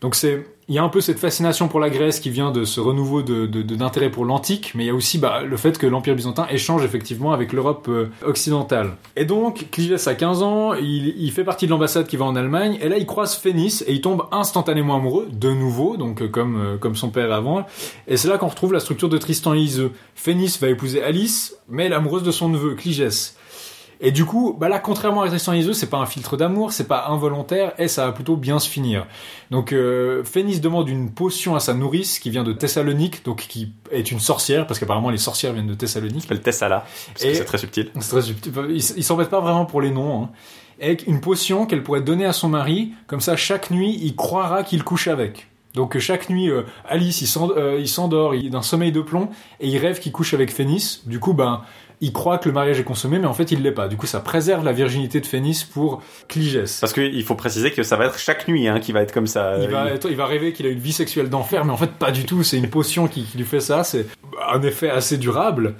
Donc 0.00 0.14
c'est, 0.14 0.44
il 0.68 0.74
y 0.74 0.78
a 0.78 0.82
un 0.82 0.88
peu 0.88 1.00
cette 1.00 1.18
fascination 1.18 1.68
pour 1.68 1.80
la 1.80 1.90
Grèce 1.90 2.20
qui 2.20 2.30
vient 2.30 2.50
de 2.50 2.64
ce 2.64 2.80
renouveau 2.80 3.22
de, 3.22 3.46
d'intérêt 3.46 4.10
pour 4.10 4.24
l'antique, 4.24 4.72
mais 4.74 4.84
il 4.84 4.86
y 4.86 4.90
a 4.90 4.94
aussi 4.94 5.18
bah, 5.18 5.42
le 5.42 5.56
fait 5.56 5.76
que 5.78 5.86
l'Empire 5.86 6.14
byzantin 6.14 6.46
échange 6.50 6.84
effectivement 6.84 7.32
avec 7.32 7.52
l'Europe 7.52 7.86
euh, 7.88 8.10
occidentale. 8.24 8.96
Et 9.16 9.24
donc, 9.24 9.66
Cligès 9.70 10.06
a 10.06 10.14
15 10.14 10.42
ans, 10.42 10.74
il, 10.74 11.30
fait 11.32 11.44
partie 11.44 11.66
de 11.66 11.70
l'ambassade 11.70 12.06
qui 12.06 12.16
va 12.16 12.24
en 12.24 12.36
Allemagne, 12.36 12.78
et 12.80 12.88
là 12.88 12.96
il 12.96 13.06
croise 13.06 13.34
Phénice, 13.34 13.84
et 13.86 13.92
il 13.92 14.00
tombe 14.00 14.26
instantanément 14.30 14.96
amoureux, 14.96 15.28
de 15.30 15.50
nouveau, 15.50 15.96
donc 15.96 16.22
euh, 16.22 16.28
comme, 16.28 16.60
euh, 16.60 16.76
comme 16.76 16.96
son 16.96 17.10
père 17.10 17.32
avant, 17.32 17.66
et 18.06 18.16
c'est 18.16 18.28
là 18.28 18.38
qu'on 18.38 18.48
retrouve 18.48 18.72
la 18.72 18.80
structure 18.80 19.08
de 19.08 19.18
Tristan 19.18 19.54
et 19.54 19.58
Iseux. 19.58 19.92
Phénice 20.14 20.60
va 20.60 20.68
épouser 20.68 21.02
Alice, 21.02 21.56
mais 21.68 21.86
elle 21.86 21.92
est 21.92 21.96
amoureuse 21.96 22.22
de 22.22 22.30
son 22.30 22.48
neveu, 22.48 22.74
Cligès. 22.74 23.36
Et 24.00 24.10
du 24.10 24.24
coup, 24.24 24.56
bah 24.58 24.68
là, 24.68 24.78
contrairement 24.78 25.22
à 25.22 25.28
Tristan 25.28 25.52
et 25.54 25.58
Iseult, 25.58 25.72
c'est 25.74 25.88
pas 25.88 25.98
un 25.98 26.06
filtre 26.06 26.36
d'amour, 26.36 26.72
c'est 26.72 26.88
pas 26.88 27.06
involontaire, 27.08 27.72
et 27.78 27.88
ça 27.88 28.06
va 28.06 28.12
plutôt 28.12 28.36
bien 28.36 28.58
se 28.58 28.68
finir. 28.68 29.06
Donc, 29.50 29.72
euh, 29.72 30.24
Phénice 30.24 30.60
demande 30.60 30.88
une 30.88 31.10
potion 31.12 31.54
à 31.54 31.60
sa 31.60 31.74
nourrice 31.74 32.18
qui 32.18 32.30
vient 32.30 32.44
de 32.44 32.52
Thessalonique, 32.52 33.24
donc 33.24 33.38
qui 33.48 33.72
est 33.90 34.10
une 34.10 34.20
sorcière, 34.20 34.66
parce 34.66 34.78
qu'apparemment 34.80 35.10
les 35.10 35.18
sorcières 35.18 35.52
viennent 35.52 35.66
de 35.68 35.74
Thessalonique. 35.74 36.22
s'appelle 36.22 36.42
Tessala, 36.42 36.84
parce 37.12 37.24
Et- 37.24 37.28
que 37.28 37.34
c'est 37.34 37.44
très 37.44 37.58
subtil. 37.58 37.90
C'est 38.00 38.10
très 38.10 38.22
subtil. 38.22 38.52
Ils 38.70 39.04
s'embêtent 39.04 39.30
pas 39.30 39.40
vraiment 39.40 39.64
pour 39.64 39.80
les 39.80 39.90
noms. 39.90 40.24
Hein. 40.24 40.30
Et 40.80 40.96
une 41.06 41.20
potion 41.20 41.66
qu'elle 41.66 41.82
pourrait 41.82 42.00
donner 42.02 42.24
à 42.24 42.32
son 42.32 42.48
mari, 42.48 42.92
comme 43.06 43.20
ça 43.20 43.36
chaque 43.36 43.70
nuit 43.70 43.98
il 44.02 44.16
croira 44.16 44.64
qu'il 44.64 44.82
couche 44.82 45.06
avec. 45.08 45.46
Donc 45.74 45.98
chaque 45.98 46.30
nuit, 46.30 46.50
euh, 46.50 46.62
Alice, 46.88 47.20
il 47.20 47.28
euh, 47.56 47.78
il 47.80 47.88
s'endort, 47.88 48.34
il 48.34 48.46
est 48.46 48.50
d'un 48.50 48.62
sommeil 48.62 48.92
de 48.92 49.00
plomb, 49.00 49.28
et 49.60 49.68
il 49.68 49.76
rêve 49.78 49.98
qu'il 49.98 50.12
couche 50.12 50.32
avec 50.34 50.52
Phénis. 50.52 51.02
Du 51.06 51.18
coup, 51.18 51.32
ben, 51.32 51.62
il 52.00 52.12
croit 52.12 52.38
que 52.38 52.48
le 52.48 52.54
mariage 52.54 52.78
est 52.80 52.84
consommé, 52.84 53.18
mais 53.18 53.26
en 53.26 53.32
fait, 53.34 53.50
il 53.52 53.62
l'est 53.62 53.72
pas. 53.72 53.88
Du 53.88 53.96
coup, 53.96 54.06
ça 54.06 54.20
préserve 54.20 54.64
la 54.64 54.72
virginité 54.72 55.20
de 55.20 55.26
Phénis 55.26 55.64
pour 55.72 56.02
Cligès. 56.28 56.78
Parce 56.80 56.92
qu'il 56.92 57.24
faut 57.24 57.34
préciser 57.34 57.70
que 57.70 57.82
ça 57.82 57.96
va 57.96 58.06
être 58.06 58.18
chaque 58.18 58.46
nuit 58.48 58.68
hein, 58.68 58.80
qui 58.80 58.92
va 58.92 59.00
être 59.02 59.12
comme 59.12 59.26
ça. 59.26 59.56
Il 59.60 59.68
va, 59.68 59.90
être- 59.90 60.10
il 60.10 60.16
va 60.16 60.26
rêver 60.26 60.52
qu'il 60.52 60.66
a 60.66 60.70
une 60.70 60.78
vie 60.80 60.92
sexuelle 60.92 61.30
d'enfer, 61.30 61.64
mais 61.64 61.72
en 61.72 61.76
fait 61.76 61.92
pas 61.92 62.10
du 62.10 62.24
tout. 62.24 62.42
C'est 62.42 62.58
une 62.58 62.68
potion 62.68 63.06
qui, 63.08 63.24
qui 63.24 63.38
lui 63.38 63.44
fait 63.44 63.60
ça. 63.60 63.84
C'est 63.84 64.06
un 64.50 64.60
effet 64.62 64.90
assez 64.90 65.16
durable. 65.18 65.74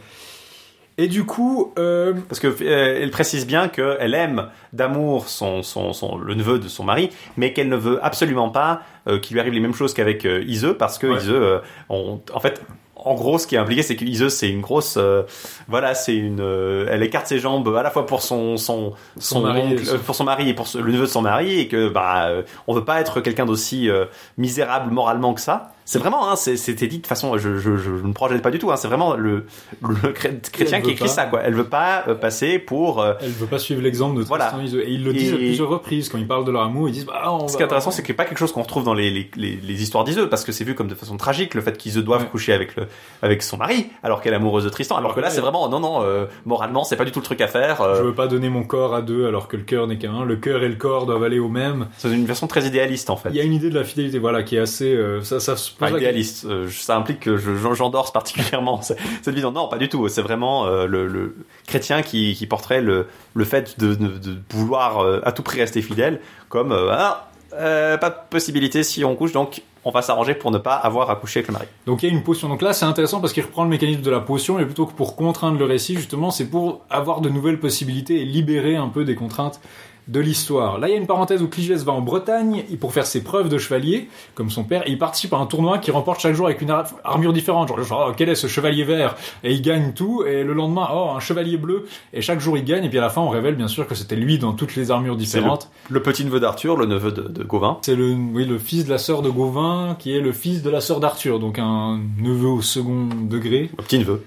Et 0.97 1.09
du 1.09 1.25
coup, 1.25 1.73
euh, 1.77 2.13
Parce 2.29 2.39
que 2.39 2.47
euh, 2.47 3.01
elle 3.03 3.11
précise 3.11 3.49
bien 3.49 3.67
qu'elle 3.67 4.15
aime 4.15 4.47
d'amour 4.73 5.29
son, 5.29 5.65
son, 5.65 5.93
son, 5.93 6.17
le 6.19 6.35
neveu 6.35 6.61
de 6.61 6.69
son 6.69 6.85
mari, 6.85 7.11
mais 7.37 7.53
qu'elle 7.53 7.69
ne 7.69 7.75
veut 7.77 7.99
absolument 8.05 8.49
pas 8.49 8.83
euh, 9.09 9.19
qu'il 9.19 9.35
lui 9.35 9.41
arrive 9.41 9.55
les 9.55 9.61
mêmes 9.61 9.75
choses 9.75 9.93
qu'avec 9.93 10.25
euh, 10.25 10.45
Ise, 10.47 10.69
parce 10.79 10.99
que 10.99 11.09
Ouais. 11.09 11.61
On- 11.89 12.21
en 12.33 12.39
fait, 12.39 12.63
en 13.05 13.15
gros, 13.15 13.39
ce 13.39 13.47
qui 13.47 13.55
est 13.55 13.59
impliqué, 13.59 13.83
c'est 13.83 13.97
que 13.97 14.29
c'est 14.29 14.49
une 14.49 14.61
grosse, 14.61 14.97
euh, 14.97 15.23
voilà, 15.69 15.95
c'est 15.95 16.15
une, 16.15 16.41
euh, 16.41 16.87
elle 16.91 17.03
écarte 17.03 17.27
ses 17.27 17.39
jambes 17.39 17.69
à 17.77 17.83
la 17.83 17.91
fois 17.91 18.07
pour 18.07 18.23
son 18.23 18.57
son 18.57 18.93
Son 19.19 19.41
mari 19.43 19.61
et 19.61 19.65
oncle, 19.75 19.83
euh, 19.95 19.99
pour 19.99 20.15
son 20.15 20.25
mari 20.25 20.49
et 20.49 20.55
pour 20.55 20.67
ce- 20.67 20.79
le 20.79 20.91
neveu 20.93 21.03
de 21.07 21.11
son 21.11 21.23
mari, 21.23 21.61
et 21.61 21.69
que 21.69 21.89
bah, 21.89 22.27
euh, 22.29 22.43
on 22.67 22.75
veut 22.75 22.85
pas 22.85 23.01
être 23.01 23.21
quelqu'un 23.21 23.47
d'aussi 23.47 23.89
euh, 23.91 24.07
misérable 24.39 24.93
moralement 24.93 25.35
que 25.35 25.41
ça. 25.41 25.71
C'est 25.87 25.99
vraiment, 25.99 26.31
hein, 26.31 26.37
c'est- 26.37 26.57
c'était 26.57 26.87
dit 26.87 26.99
de 26.99 27.07
façon, 27.07 27.37
je, 27.37 27.59
je, 27.59 27.77
je 27.77 27.91
ne 27.91 28.13
projette 28.13 28.41
pas 28.43 28.51
du 28.51 28.59
tout. 28.59 28.71
Hein, 28.73 28.77
c'est 28.77 28.89
vraiment 28.89 29.15
le, 29.17 29.45
le 29.83 30.13
chrétien 30.13 30.81
qui 30.81 30.91
écrit 30.93 31.05
pas. 31.07 31.11
ça, 31.11 31.27
quoi. 31.27 31.41
Elle 31.43 31.55
veut 31.55 31.65
pas 31.69 32.05
euh, 32.09 32.15
passer 32.15 32.59
pour 32.59 33.03
euh, 33.03 33.13
elle 33.21 33.31
veut 33.31 33.47
pas 33.47 33.59
suivre 33.59 33.83
l'exemple 33.83 34.19
de. 34.19 34.25
Tristan 34.25 34.61
et 34.63 34.91
ils 34.91 35.05
le 35.05 35.13
disent 35.13 35.33
à 35.35 35.37
plusieurs 35.37 35.69
reprises 35.69 36.09
quand 36.09 36.19
ils 36.19 36.27
parlent 36.27 36.45
de 36.45 36.51
leur 36.51 36.63
amour. 36.63 36.89
Ils 36.89 36.93
disent 36.93 37.05
bah 37.07 37.23
on 37.31 37.49
Ce 37.49 37.57
qui 37.57 37.63
est 37.63 37.67
intéressant, 37.67 37.91
c'est 37.91 38.03
que 38.03 38.09
c'est 38.09 38.15
pas 38.15 38.25
quelque 38.25 38.39
chose 38.39 38.53
qu'on 38.53 38.63
retrouve 38.63 38.85
dans 38.85 38.95
les, 38.95 39.11
les, 39.11 39.31
les, 39.37 39.57
les 39.57 39.83
histoires 39.83 40.05
d'Iseux, 40.05 40.29
parce 40.29 40.45
que 40.45 40.53
c'est 40.53 40.65
vu 40.65 40.75
comme 40.75 40.89
de 40.89 40.95
façon 40.95 41.17
tragique 41.19 41.55
le 41.55 41.61
fait 41.61 41.77
qu'Iseux 41.77 42.03
doive 42.03 42.23
Ouais. 42.23 42.29
coucher 42.29 42.53
avec 42.55 42.77
le 42.77 42.87
avec 43.23 43.43
son 43.43 43.57
mari, 43.59 43.87
alors 44.03 44.21
qu'elle 44.23 44.33
est 44.33 44.37
amoureuse 44.37 44.65
de 44.65 44.71
Tristan. 44.71 44.97
Alors 44.97 45.15
que 45.15 45.21
là, 45.21 45.27
Ouais. 45.29 45.35
c'est 45.35 45.41
vraiment 45.43 45.69
non 45.69 45.81
non, 45.81 46.03
euh, 46.03 46.25
moralement, 46.47 46.85
c'est 46.85 46.97
pas 46.97 47.05
du 47.05 47.13
tout 47.13 47.19
le 47.21 47.25
truc 47.25 47.41
à 47.43 47.47
faire. 47.49 47.81
euh, 47.83 47.97
Je 47.99 48.03
veux 48.05 48.15
pas 48.15 48.27
donner 48.27 48.49
mon 48.49 48.63
corps 48.65 48.95
à 48.95 49.03
deux 49.03 49.27
alors 49.27 49.49
que 49.49 49.57
le 49.59 49.65
cœur 49.65 49.87
n'est 49.87 49.99
qu'à 49.99 50.11
un. 50.11 50.25
Le 50.25 50.37
cœur 50.37 50.63
et 50.63 50.69
le 50.69 50.77
corps 50.77 51.05
doivent 51.07 51.25
aller 51.25 51.39
au 51.41 51.49
même. 51.49 51.89
C'est 51.99 52.11
une 52.11 52.25
version 52.25 52.47
très 52.47 52.65
idéaliste 52.67 53.11
en 53.11 53.17
fait. 53.17 53.29
Il 53.31 53.37
y 53.37 53.41
a 53.41 53.45
une 53.45 53.53
idée 53.55 53.69
de 53.71 53.75
la 53.79 53.85
fidélité, 53.85 54.19
voilà, 54.19 54.43
qui 54.43 54.57
est 54.57 54.61
assez. 54.61 54.95
euh, 54.95 55.21
ça, 55.23 55.41
ça 55.41 55.57
se 55.57 55.73
la 55.81 55.91
idéaliste, 55.91 56.45
euh, 56.47 56.69
ça 56.71 56.97
implique 56.97 57.21
que 57.21 57.37
je- 57.37 57.55
j'en- 57.57 57.75
j'endorse 57.75 58.13
particulièrement 58.21 58.83
ce- 58.83 58.95
cette 59.23 59.35
vision. 59.35 59.51
Non, 59.53 59.69
pas 59.69 59.79
du 59.79 59.89
tout. 59.89 60.09
C'est 60.09 60.23
vraiment 60.23 60.67
euh, 60.67 60.87
le, 60.87 61.07
le 61.07 61.37
chrétien 61.67 62.03
qui, 62.03 62.35
qui 62.35 62.47
porterait 62.47 62.81
le, 62.81 63.07
le 63.35 63.45
fait 63.45 63.79
de, 63.79 63.95
de, 63.95 64.09
de 64.19 64.39
vouloir 64.51 64.99
euh, 65.01 65.21
à 65.25 65.33
tout 65.33 65.43
prix 65.43 65.61
rester 65.61 65.83
fidèle, 65.83 66.21
comme 66.49 66.73
ah, 66.73 67.29
pas 67.51 68.11
de 68.11 68.17
possibilité 68.31 68.83
si 68.83 69.05
on 69.05 69.15
couche, 69.17 69.33
donc 69.33 69.63
on 69.87 69.91
va 69.91 70.01
s'arranger 70.01 70.35
pour 70.35 70.51
ne 70.51 70.57
pas 70.59 70.75
avoir 70.77 71.11
à 71.11 71.17
coucher 71.17 71.41
avec 71.41 71.49
le 71.49 71.53
mari. 71.53 71.67
Donc 71.87 72.03
il 72.03 72.09
y 72.09 72.11
a 72.11 72.15
une 72.15 72.23
potion. 72.23 72.49
Donc 72.49 72.63
là, 72.63 72.73
c'est 72.73 72.87
intéressant 72.87 73.21
parce 73.21 73.33
qu'il 73.35 73.43
reprend 73.45 73.65
le 73.65 73.69
mécanisme 73.71 74.01
de 74.01 74.11
la 74.11 74.21
potion, 74.21 74.57
mais 74.57 74.65
plutôt 74.65 74.87
que 74.87 74.95
pour 74.95 75.15
contraindre 75.15 75.59
le 75.59 75.67
récit, 75.67 75.95
justement, 75.95 76.31
c'est 76.31 76.47
pour 76.47 76.81
avoir 76.89 77.21
de 77.21 77.29
nouvelles 77.29 77.61
possibilités 77.61 78.21
et 78.23 78.25
libérer 78.25 78.77
un 78.77 78.89
peu 78.89 79.05
des 79.05 79.15
contraintes 79.15 79.61
de 80.09 80.21
l'histoire. 80.21 80.79
Là, 80.79 80.89
il 80.89 80.93
y 80.93 80.95
a 80.95 80.99
une 80.99 81.07
parenthèse 81.07 81.43
où 81.43 81.49
Cligès 81.49 81.83
va 81.85 81.93
en 81.93 82.01
Bretagne 82.01 82.65
pour 82.81 82.93
faire 82.93 83.07
ses 83.07 83.23
preuves 83.23 83.49
de 83.49 83.59
chevalier, 83.59 84.09
comme 84.35 84.51
son 84.51 84.65
père, 84.65 84.87
et 84.87 84.91
il 84.91 84.99
participe 84.99 85.33
à 85.33 85.39
un 85.39 85.47
tournoi 85.47 85.79
qui 85.79 85.91
remporte 85.91 86.21
chaque 86.21 86.35
jour 86.35 86.47
avec 86.47 86.61
une 86.61 86.71
ar- 86.71 86.91
armure 87.05 87.33
différente. 87.33 87.69
Genre, 87.69 87.83
genre, 87.83 88.07
oh, 88.11 88.15
quel 88.17 88.29
est 88.29 88.35
ce 88.35 88.47
chevalier 88.47 88.85
vert? 88.85 89.17
Et 89.43 89.53
il 89.53 89.63
gagne 89.63 89.93
tout, 89.95 90.25
et 90.27 90.45
le 90.45 90.53
lendemain, 90.53 90.89
oh, 90.93 91.11
un 91.17 91.21
chevalier 91.21 91.57
bleu, 91.57 91.87
et 92.13 92.21
chaque 92.21 92.41
jour 92.41 92.59
il 92.59 92.65
gagne, 92.65 92.85
et 92.85 92.89
puis 92.89 92.99
à 92.99 93.03
la 93.03 93.09
fin, 93.11 93.23
on 93.23 93.31
révèle 93.31 93.55
bien 93.55 93.69
sûr 93.69 93.87
que 93.87 93.95
c'était 93.95 94.17
lui 94.17 94.39
dans 94.39 94.53
toutes 94.53 94.77
les 94.77 94.91
armures 94.91 95.15
le, 95.15 95.19
différentes. 95.19 95.71
le 95.89 96.03
petit 96.03 96.25
neveu 96.25 96.41
d'Arthur, 96.41 96.77
le 96.77 96.87
neveu 96.87 97.11
de, 97.13 97.23
de 97.23 97.43
Gauvin. 97.45 97.79
C'est 97.83 97.97
le, 97.97 98.13
oui, 98.13 98.45
le 98.45 98.59
fils 98.59 98.85
de 98.85 98.91
la 98.91 98.99
sœur 98.99 99.23
de 99.23 99.31
Gauvin, 99.31 99.97
qui 99.99 100.15
est 100.15 100.21
le 100.21 100.33
fils 100.33 100.63
de 100.63 100.71
la 100.71 100.81
sœur 100.81 101.01
d'Arthur, 101.01 101.39
donc 101.41 101.59
un 101.59 101.99
neveu 102.19 102.49
au 102.49 102.61
second 102.63 103.09
degré, 103.23 103.71
Le 103.79 103.85
petit 103.85 103.99
neveu. 103.99 104.23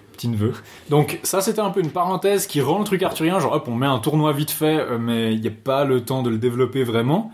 Donc 0.89 1.19
ça, 1.23 1.41
c'était 1.41 1.59
un 1.59 1.69
peu 1.69 1.79
une 1.79 1.91
parenthèse 1.91 2.47
qui 2.47 2.61
rend 2.61 2.79
le 2.79 2.85
truc 2.85 3.03
arthurien, 3.03 3.39
genre 3.39 3.53
hop, 3.53 3.67
on 3.67 3.75
met 3.75 3.85
un 3.85 3.99
tournoi 3.99 4.33
vite 4.33 4.51
fait, 4.51 4.79
euh, 4.79 4.97
mais 4.99 5.33
il 5.33 5.41
n'y 5.41 5.47
a 5.47 5.51
pas 5.51 5.85
le 5.85 6.01
temps 6.01 6.23
de 6.23 6.29
le 6.29 6.37
développer 6.37 6.83
vraiment. 6.83 7.31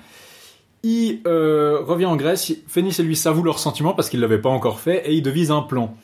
Il 0.83 1.21
euh, 1.27 1.79
revient 1.81 2.05
en 2.05 2.17
Grèce, 2.17 2.51
Phénis 2.67 2.95
et 2.99 3.03
lui 3.03 3.15
s'avouent 3.15 3.43
leurs 3.43 3.59
sentiments 3.59 3.93
parce 3.93 4.09
qu'il 4.09 4.19
l'avait 4.19 4.41
pas 4.41 4.49
encore 4.49 4.79
fait, 4.79 5.03
et 5.05 5.13
il 5.13 5.21
devise 5.21 5.49
un 5.49 5.61
plan. 5.61 5.95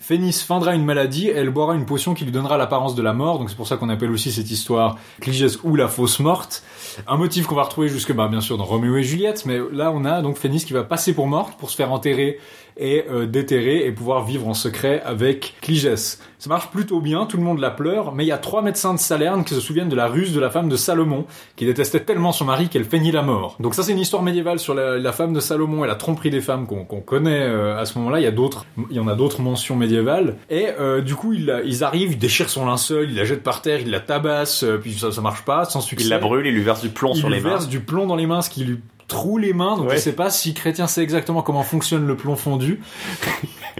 Phénis 0.00 0.44
feindra 0.46 0.76
une 0.76 0.84
maladie 0.84 1.26
et 1.26 1.34
elle 1.34 1.50
boira 1.50 1.74
une 1.74 1.84
potion 1.84 2.14
qui 2.14 2.24
lui 2.24 2.30
donnera 2.30 2.56
l'apparence 2.56 2.94
de 2.94 3.02
la 3.02 3.12
mort, 3.12 3.40
donc 3.40 3.50
c'est 3.50 3.56
pour 3.56 3.66
ça 3.66 3.76
qu'on 3.76 3.88
appelle 3.88 4.12
aussi 4.12 4.30
cette 4.30 4.48
histoire 4.48 4.96
Cligès 5.20 5.58
ou 5.64 5.74
la 5.74 5.88
fausse 5.88 6.20
morte. 6.20 6.62
Un 7.08 7.16
motif 7.16 7.46
qu'on 7.46 7.56
va 7.56 7.64
retrouver 7.64 7.88
jusque, 7.88 8.12
bah, 8.12 8.28
bien 8.28 8.40
sûr, 8.40 8.56
dans 8.56 8.64
Roméo 8.64 8.96
et 8.96 9.02
Juliette, 9.02 9.44
mais 9.44 9.58
là 9.72 9.90
on 9.92 10.04
a 10.04 10.22
donc 10.22 10.36
Phénis 10.36 10.64
qui 10.64 10.72
va 10.72 10.84
passer 10.84 11.14
pour 11.14 11.26
morte 11.26 11.58
pour 11.58 11.70
se 11.70 11.76
faire 11.76 11.90
enterrer 11.90 12.38
et 12.78 13.04
euh, 13.10 13.26
déterrer 13.26 13.86
et 13.86 13.92
pouvoir 13.92 14.24
vivre 14.24 14.46
en 14.48 14.54
secret 14.54 15.02
avec 15.04 15.54
Cligès. 15.60 16.20
Ça 16.38 16.48
marche 16.48 16.70
plutôt 16.70 17.00
bien, 17.00 17.26
tout 17.26 17.36
le 17.36 17.42
monde 17.42 17.58
la 17.58 17.70
pleure, 17.70 18.14
mais 18.14 18.24
il 18.24 18.28
y 18.28 18.32
a 18.32 18.38
trois 18.38 18.62
médecins 18.62 18.94
de 18.94 18.98
Salerne 19.00 19.42
qui 19.44 19.54
se 19.54 19.60
souviennent 19.60 19.88
de 19.88 19.96
la 19.96 20.06
ruse 20.06 20.32
de 20.32 20.38
la 20.38 20.50
femme 20.50 20.68
de 20.68 20.76
Salomon, 20.76 21.26
qui 21.56 21.66
détestait 21.66 22.00
tellement 22.00 22.30
son 22.30 22.44
mari 22.44 22.68
qu'elle 22.68 22.84
feignit 22.84 23.12
la 23.12 23.22
mort. 23.22 23.56
Donc 23.58 23.74
ça 23.74 23.82
c'est 23.82 23.90
une 23.90 23.98
histoire 23.98 24.22
médiévale 24.22 24.60
sur 24.60 24.72
la, 24.74 24.98
la 24.98 25.12
femme 25.12 25.32
de 25.32 25.40
Salomon 25.40 25.84
et 25.84 25.88
la 25.88 25.96
tromperie 25.96 26.30
des 26.30 26.40
femmes 26.40 26.66
qu'on 26.66 26.84
connaît 27.00 27.42
euh, 27.42 27.76
à 27.76 27.84
ce 27.86 27.98
moment-là. 27.98 28.20
Il 28.20 28.22
y 28.22 28.26
a 28.26 28.30
d'autres, 28.30 28.66
il 28.90 28.96
y 28.96 29.00
en 29.00 29.08
a 29.08 29.16
d'autres 29.16 29.40
mentions 29.42 29.74
médiévales. 29.74 30.36
Et 30.48 30.66
euh, 30.78 31.00
du 31.00 31.16
coup 31.16 31.32
ils, 31.32 31.62
ils 31.64 31.82
arrivent, 31.82 32.12
ils 32.12 32.18
déchirent 32.18 32.50
son 32.50 32.66
linceul, 32.66 33.10
ils 33.10 33.16
la 33.16 33.24
jettent 33.24 33.42
par 33.42 33.60
terre, 33.60 33.80
ils 33.80 33.90
la 33.90 34.00
tabassent, 34.00 34.62
euh, 34.62 34.78
puis 34.78 34.92
ça, 34.92 35.10
ça 35.10 35.20
marche 35.20 35.44
pas, 35.44 35.64
sans 35.64 35.80
succès. 35.80 36.04
Il 36.06 36.10
la 36.10 36.18
brûle, 36.18 36.46
il 36.46 36.54
lui 36.54 36.62
verse 36.62 36.82
du 36.82 36.90
plomb 36.90 37.10
Il 37.14 37.18
sur 37.18 37.28
lui 37.28 37.36
les 37.36 37.42
mains. 37.42 37.50
verse 37.50 37.68
du 37.68 37.80
plomb 37.80 38.06
dans 38.06 38.16
les 38.16 38.26
mains, 38.26 38.42
ce 38.42 38.50
qui 38.50 38.64
lui 38.64 38.78
troue 39.08 39.38
les 39.38 39.52
mains. 39.52 39.76
Donc 39.76 39.88
Ouais. 39.88 39.96
je 39.96 40.00
sais 40.00 40.12
pas 40.12 40.30
si 40.30 40.54
Chrétien 40.54 40.86
sait 40.86 41.02
exactement 41.02 41.42
comment 41.42 41.62
fonctionne 41.64 42.06
le 42.06 42.16
plomb 42.16 42.36
fondu. 42.36 42.80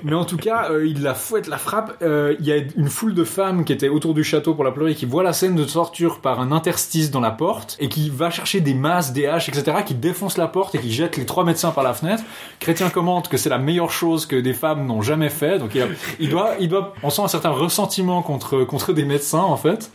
Mais 0.04 0.14
en 0.14 0.24
tout 0.24 0.36
cas, 0.36 0.70
euh, 0.70 0.86
il 0.86 1.02
la 1.02 1.12
fouette, 1.14 1.48
la 1.48 1.58
frappe. 1.58 1.96
Euh, 2.02 2.36
Il 2.40 2.46
y 2.46 2.52
a 2.52 2.56
une 2.76 2.88
foule 2.88 3.14
de 3.14 3.24
femmes 3.24 3.64
qui 3.64 3.72
étaient 3.72 3.88
autour 3.88 4.14
du 4.14 4.22
château 4.22 4.54
pour 4.54 4.62
la 4.62 4.70
pleurer, 4.70 4.94
qui 4.94 5.06
voient 5.06 5.24
la 5.24 5.32
scène 5.32 5.56
de 5.56 5.64
torture 5.64 6.20
par 6.20 6.38
un 6.40 6.52
interstice 6.52 7.10
dans 7.10 7.18
la 7.20 7.32
porte, 7.32 7.76
et 7.80 7.88
qui 7.88 8.08
va 8.08 8.30
chercher 8.30 8.60
des 8.60 8.74
masses, 8.74 9.12
des 9.12 9.26
haches, 9.26 9.48
etc., 9.48 9.78
qui 9.84 9.94
défoncent 9.94 10.38
la 10.38 10.46
porte 10.46 10.74
et 10.76 10.78
qui 10.78 10.92
jettent 10.92 11.16
les 11.16 11.26
trois 11.26 11.44
médecins 11.44 11.72
par 11.72 11.82
la 11.82 11.94
fenêtre. 11.94 12.22
Chrétien 12.60 12.90
commente 12.90 13.28
que 13.28 13.36
c'est 13.36 13.48
la 13.50 13.58
meilleure 13.58 13.90
chose 13.90 14.24
que 14.26 14.36
des 14.36 14.54
femmes 14.54 14.86
n'ont 14.86 15.02
jamais 15.02 15.30
fait. 15.30 15.58
Donc 15.58 15.74
il, 15.74 15.82
a- 15.82 15.86
il 16.20 16.28
doit, 16.30 16.52
il 16.60 16.68
doit, 16.68 16.94
on 17.02 17.10
sent 17.10 17.22
un 17.22 17.28
certain 17.28 17.50
ressentiment 17.50 18.22
contre 18.22 18.62
contre 18.64 18.92
des 18.92 19.04
médecins 19.04 19.38
en 19.42 19.56
fait. 19.56 19.90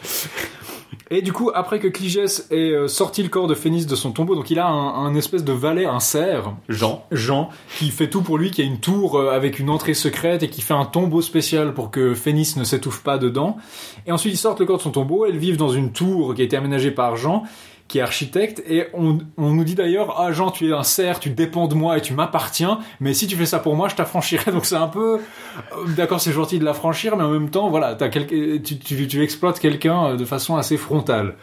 Et 1.09 1.21
du 1.21 1.33
coup, 1.33 1.51
après 1.53 1.79
que 1.79 1.87
Cligès 1.87 2.47
ait 2.51 2.71
euh, 2.71 2.87
sorti 2.87 3.23
le 3.23 3.29
corps 3.29 3.47
de 3.47 3.55
Phénis 3.55 3.85
de 3.85 3.95
son 3.95 4.11
tombeau, 4.11 4.35
donc 4.35 4.49
il 4.49 4.59
a 4.59 4.67
un, 4.67 5.05
un 5.05 5.15
espèce 5.15 5.43
de 5.43 5.53
valet, 5.53 5.85
un 5.85 5.99
cerf, 5.99 6.53
Jean. 6.69 7.05
Jean, 7.11 7.49
qui 7.77 7.89
fait 7.89 8.09
tout 8.09 8.21
pour 8.21 8.37
lui, 8.37 8.51
qui 8.51 8.61
a 8.61 8.65
une 8.65 8.79
tour 8.79 9.17
euh, 9.17 9.31
avec 9.31 9.59
une 9.59 9.69
entrée 9.69 9.93
secrète 9.93 10.43
et 10.43 10.49
qui 10.49 10.61
fait 10.61 10.73
un 10.73 10.85
tombeau 10.85 11.21
spécial 11.21 11.73
pour 11.73 11.91
que 11.91 12.13
Phénis 12.13 12.53
ne 12.57 12.63
s'étouffe 12.63 13.03
pas 13.03 13.17
dedans. 13.17 13.57
Et 14.05 14.11
ensuite, 14.11 14.33
ils 14.33 14.37
sortent 14.37 14.59
le 14.59 14.65
corps 14.65 14.77
de 14.77 14.83
son 14.83 14.91
tombeau, 14.91 15.25
elles 15.25 15.37
vivent 15.37 15.57
dans 15.57 15.69
une 15.69 15.91
tour 15.91 16.35
qui 16.35 16.41
a 16.41 16.45
été 16.45 16.57
aménagée 16.57 16.91
par 16.91 17.15
Jean, 17.15 17.43
qui 17.87 17.99
est 17.99 18.01
architecte, 18.01 18.63
et 18.67 18.87
on, 18.93 19.19
on 19.37 19.51
nous 19.51 19.63
dit 19.63 19.75
d'ailleurs, 19.75 20.15
ah 20.19 20.31
Jean, 20.31 20.49
tu 20.51 20.69
es 20.69 20.73
un 20.73 20.83
cerf, 20.83 21.19
tu 21.19 21.29
dépends 21.29 21.67
de 21.67 21.75
moi 21.75 21.97
et 21.97 22.01
tu 22.01 22.13
m'appartiens, 22.13 22.79
mais 22.99 23.13
si 23.13 23.27
tu 23.27 23.35
fais 23.35 23.45
ça 23.45 23.59
pour 23.59 23.75
moi, 23.75 23.87
je 23.87 23.95
t'affranchirai. 23.95 24.51
Donc 24.51 24.65
c'est 24.65 24.75
un 24.75 24.87
peu, 24.87 25.19
euh, 25.19 25.87
d'accord, 25.95 26.19
c'est 26.19 26.31
gentil 26.31 26.57
de 26.59 26.65
l'affranchir, 26.65 27.15
mais 27.17 27.23
en 27.23 27.29
même 27.29 27.49
temps, 27.49 27.69
voilà, 27.69 27.95
tu, 27.95 28.79
tu, 28.79 29.07
tu 29.07 29.21
exploites 29.23 29.59
quelqu'un 29.59 30.05
euh, 30.07 30.15
de 30.17 30.25
façon 30.25 30.55
assez 30.57 30.77
frontale. 30.77 31.35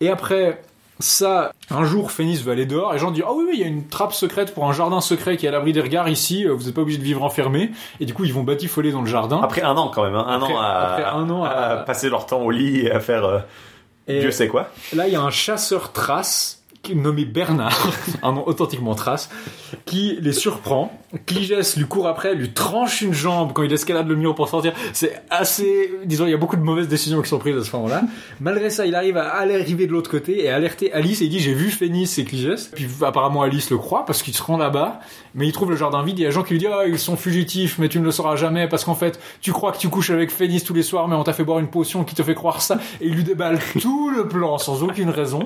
Et 0.00 0.08
après 0.08 0.62
ça, 1.00 1.52
un 1.70 1.84
jour, 1.84 2.10
Phénis 2.10 2.36
veut 2.42 2.50
aller 2.52 2.66
dehors 2.66 2.92
et 2.94 2.98
Jean 2.98 3.10
dit 3.12 3.22
Ah 3.24 3.32
oui, 3.32 3.44
oui, 3.46 3.52
il 3.54 3.60
y 3.60 3.64
a 3.64 3.68
une 3.68 3.86
trappe 3.86 4.12
secrète 4.14 4.52
pour 4.54 4.68
un 4.68 4.72
jardin 4.72 5.00
secret 5.00 5.36
qui 5.36 5.46
est 5.46 5.48
à 5.48 5.52
l'abri 5.52 5.72
des 5.72 5.80
regards 5.80 6.08
ici, 6.08 6.44
euh, 6.44 6.54
vous 6.54 6.64
n'êtes 6.64 6.74
pas 6.74 6.80
obligé 6.80 6.98
de 6.98 7.04
vivre 7.04 7.22
enfermé. 7.22 7.70
Et 8.00 8.04
du 8.06 8.14
coup, 8.14 8.24
ils 8.24 8.32
vont 8.34 8.42
batifoler 8.42 8.90
dans 8.90 9.02
le 9.02 9.06
jardin. 9.06 9.40
Après 9.42 9.62
un 9.62 9.76
an 9.76 9.90
quand 9.94 10.02
même, 10.04 10.14
hein, 10.16 10.24
un 10.26 10.36
Après- 10.40 10.52
an 10.54 10.58
à, 10.58 10.64
après 10.66 11.04
un 11.04 11.30
an 11.30 11.44
à- 11.44 11.48
à 11.50 11.76
passer 11.78 12.08
leur 12.10 12.26
temps 12.26 12.40
au 12.40 12.50
lit 12.50 12.80
et 12.86 12.90
à 12.90 12.98
faire 13.00 13.24
euh, 13.24 13.38
Et 14.08 14.20
Dieu 14.20 14.30
sait 14.30 14.48
quoi. 14.48 14.70
là, 14.94 15.06
il 15.06 15.12
y 15.12 15.16
a 15.16 15.20
un 15.20 15.30
chasseur 15.30 15.92
trace 15.92 16.57
nommé 16.94 17.24
Bernard, 17.24 17.90
un 18.22 18.32
nom 18.32 18.46
authentiquement 18.46 18.94
trace, 18.94 19.30
qui 19.84 20.18
les 20.20 20.32
surprend. 20.32 20.92
Cligès 21.26 21.76
lui 21.76 21.86
court 21.86 22.06
après, 22.06 22.34
lui 22.34 22.50
tranche 22.50 23.00
une 23.00 23.14
jambe 23.14 23.52
quand 23.54 23.62
il 23.62 23.72
escalade 23.72 24.08
le 24.08 24.16
mur 24.16 24.34
pour 24.34 24.48
sortir. 24.48 24.74
C'est 24.92 25.22
assez, 25.30 25.90
disons, 26.04 26.26
il 26.26 26.30
y 26.30 26.34
a 26.34 26.38
beaucoup 26.38 26.56
de 26.56 26.62
mauvaises 26.62 26.88
décisions 26.88 27.22
qui 27.22 27.28
sont 27.28 27.38
prises 27.38 27.56
à 27.56 27.64
ce 27.64 27.74
moment-là. 27.76 28.02
Malgré 28.40 28.68
ça, 28.70 28.84
il 28.84 28.94
arrive 28.94 29.16
à 29.16 29.28
aller 29.28 29.54
arriver 29.54 29.86
de 29.86 29.92
l'autre 29.92 30.10
côté 30.10 30.44
et 30.44 30.50
alerter 30.50 30.92
Alice 30.92 31.22
et 31.22 31.24
il 31.24 31.30
dit 31.30 31.40
j'ai 31.40 31.54
vu 31.54 31.70
Phénis 31.70 32.12
et 32.18 32.24
Cligès. 32.24 32.70
Puis 32.74 32.88
apparemment 33.02 33.42
Alice 33.42 33.70
le 33.70 33.78
croit 33.78 34.04
parce 34.04 34.22
qu'il 34.22 34.34
se 34.34 34.42
rend 34.42 34.56
là-bas, 34.56 35.00
mais 35.34 35.46
il 35.46 35.52
trouve 35.52 35.70
le 35.70 35.76
jardin 35.76 36.02
vide. 36.02 36.18
Il 36.18 36.22
y 36.22 36.26
a 36.26 36.30
gens 36.30 36.42
qui 36.42 36.54
lui 36.54 36.60
disent 36.60 36.68
ah 36.72 36.86
ils 36.86 36.98
sont 36.98 37.16
fugitifs, 37.16 37.78
mais 37.78 37.88
tu 37.88 38.00
ne 38.00 38.04
le 38.04 38.10
sauras 38.10 38.36
jamais 38.36 38.68
parce 38.68 38.84
qu'en 38.84 38.94
fait 38.94 39.18
tu 39.40 39.52
crois 39.52 39.72
que 39.72 39.78
tu 39.78 39.88
couches 39.88 40.10
avec 40.10 40.30
Phénis 40.30 40.62
tous 40.62 40.74
les 40.74 40.82
soirs, 40.82 41.08
mais 41.08 41.16
on 41.16 41.24
t'a 41.24 41.32
fait 41.32 41.44
boire 41.44 41.58
une 41.58 41.68
potion 41.68 42.04
qui 42.04 42.14
te 42.14 42.22
fait 42.22 42.34
croire 42.34 42.60
ça 42.60 42.78
et 43.00 43.06
il 43.06 43.14
lui 43.14 43.24
déballe 43.24 43.58
tout 43.80 44.10
le 44.10 44.28
plan 44.28 44.58
sans 44.58 44.82
aucune 44.82 45.10
raison. 45.10 45.44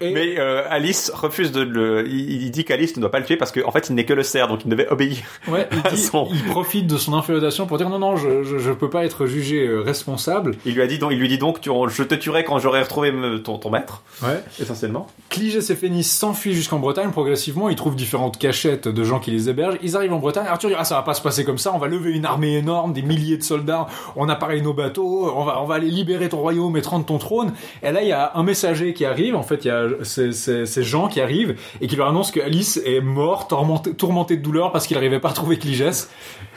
Et- 0.00 0.12
Mais 0.12 0.38
euh, 0.38 0.62
Alice 0.68 1.10
refuse 1.14 1.52
de 1.52 1.62
le. 1.62 2.06
Il, 2.08 2.50
dit 2.50 2.64
qu'Alice 2.64 2.96
ne 2.96 3.00
doit 3.00 3.10
pas 3.10 3.18
le 3.18 3.24
tuer 3.24 3.36
parce 3.36 3.52
qu'en 3.52 3.70
fait 3.70 3.88
il 3.88 3.94
n'est 3.94 4.04
que 4.04 4.12
le 4.14 4.22
cerf, 4.22 4.48
donc 4.48 4.64
il 4.64 4.68
devait 4.70 4.88
obéir. 4.88 5.16
Ouais, 5.48 5.68
il, 5.72 5.82
dit- 5.90 5.98
Son- 6.02 6.28
il 6.32 6.42
profite 6.44 6.86
de 6.86 6.96
son 6.98 7.14
infériorité 7.14 7.64
pour 7.66 7.78
dire 7.78 7.88
non, 7.88 7.98
non, 7.98 8.16
je, 8.16 8.42
je, 8.44 8.58
je 8.58 8.72
peux 8.72 8.90
pas 8.90 9.04
être 9.04 9.26
jugé 9.26 9.66
euh, 9.66 9.80
responsable. 9.80 10.52
Il 10.64 10.74
lui 10.74 10.82
a 10.82 10.86
dit 10.86 10.98
donc, 10.98 11.12
il 11.12 11.18
lui 11.18 11.28
dit 11.28 11.38
donc, 11.38 11.60
tu- 11.60 11.70
je 11.88 12.02
te 12.02 12.14
tuerai 12.14 12.44
quand 12.44 12.58
j'aurai 12.58 12.82
retrouvé 12.82 13.12
ton, 13.44 13.58
ton 13.58 13.70
maître, 13.70 14.02
Ouais. 14.22 14.42
essentiellement. 14.60 15.06
Cligès 15.30 15.70
et 15.70 15.76
Phénis 15.76 16.04
s'enfuient 16.04 16.54
jusqu'en 16.54 16.78
Bretagne. 16.78 17.10
Progressivement, 17.10 17.68
ils 17.68 17.76
trouvent 17.76 17.96
différentes 17.96 18.38
cachettes 18.38 18.88
de 18.88 19.04
gens 19.04 19.18
qui 19.20 19.30
les 19.30 19.48
hébergent. 19.48 19.78
Ils 19.82 19.96
arrivent 19.96 20.12
en 20.12 20.18
Bretagne. 20.18 20.46
Arthur 20.48 20.70
dit 20.70 20.76
ah 20.78 20.84
ça 20.84 20.96
va 20.96 21.02
pas 21.02 21.14
se 21.14 21.22
passer 21.22 21.44
comme 21.44 21.58
ça. 21.58 21.72
On 21.74 21.78
va 21.78 21.88
lever 21.88 22.12
une 22.12 22.24
armée 22.26 22.56
énorme, 22.56 22.92
des 22.92 23.02
milliers 23.02 23.36
de 23.36 23.42
soldats. 23.42 23.86
On 24.16 24.28
appareille 24.28 24.62
nos 24.62 24.72
bateaux. 24.74 25.30
On 25.34 25.44
va 25.44 25.60
on 25.62 25.66
va 25.66 25.74
aller 25.76 25.90
libérer 25.90 26.28
ton 26.28 26.38
royaume 26.38 26.76
et 26.76 26.80
rendre 26.80 27.06
ton 27.06 27.18
trône. 27.18 27.52
Et 27.82 27.92
là 27.92 28.02
il 28.02 28.08
y 28.08 28.12
a 28.12 28.32
un 28.34 28.42
messager 28.42 28.92
qui 28.94 29.04
arrive. 29.04 29.34
En 29.36 29.42
fait 29.46 29.64
il 29.64 29.68
y 29.68 29.70
a 29.70 29.88
ces, 30.02 30.32
ces, 30.32 30.66
ces 30.66 30.82
gens 30.82 31.08
qui 31.08 31.20
arrivent 31.20 31.56
et 31.80 31.86
qui 31.86 31.96
leur 31.96 32.08
annoncent 32.08 32.32
que 32.32 32.40
Alice 32.40 32.80
est 32.84 33.00
morte, 33.00 33.48
tourmentée, 33.48 33.94
tourmentée 33.94 34.36
de 34.36 34.42
douleur 34.42 34.72
parce 34.72 34.86
qu'il 34.86 34.96
n'arrivait 34.96 35.20
pas 35.20 35.30
à 35.30 35.32
trouver 35.32 35.58
Cligès. 35.58 36.10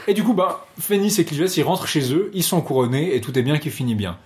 Et 0.07 0.14
du 0.14 0.24
coup 0.24 0.34
bah 0.34 0.66
Phénis 0.80 1.16
et 1.20 1.26
Cligès 1.26 1.56
ils 1.57 1.64
rentrent 1.64 1.88
chez 1.88 2.14
eux. 2.14 2.30
Ils 2.34 2.44
sont 2.44 2.61
couronnés 2.61 3.16
et 3.16 3.22
tout 3.22 3.38
est 3.40 3.44
bien 3.44 3.57
qui 3.57 3.70
finit 3.70 3.95
bien. 3.95 4.18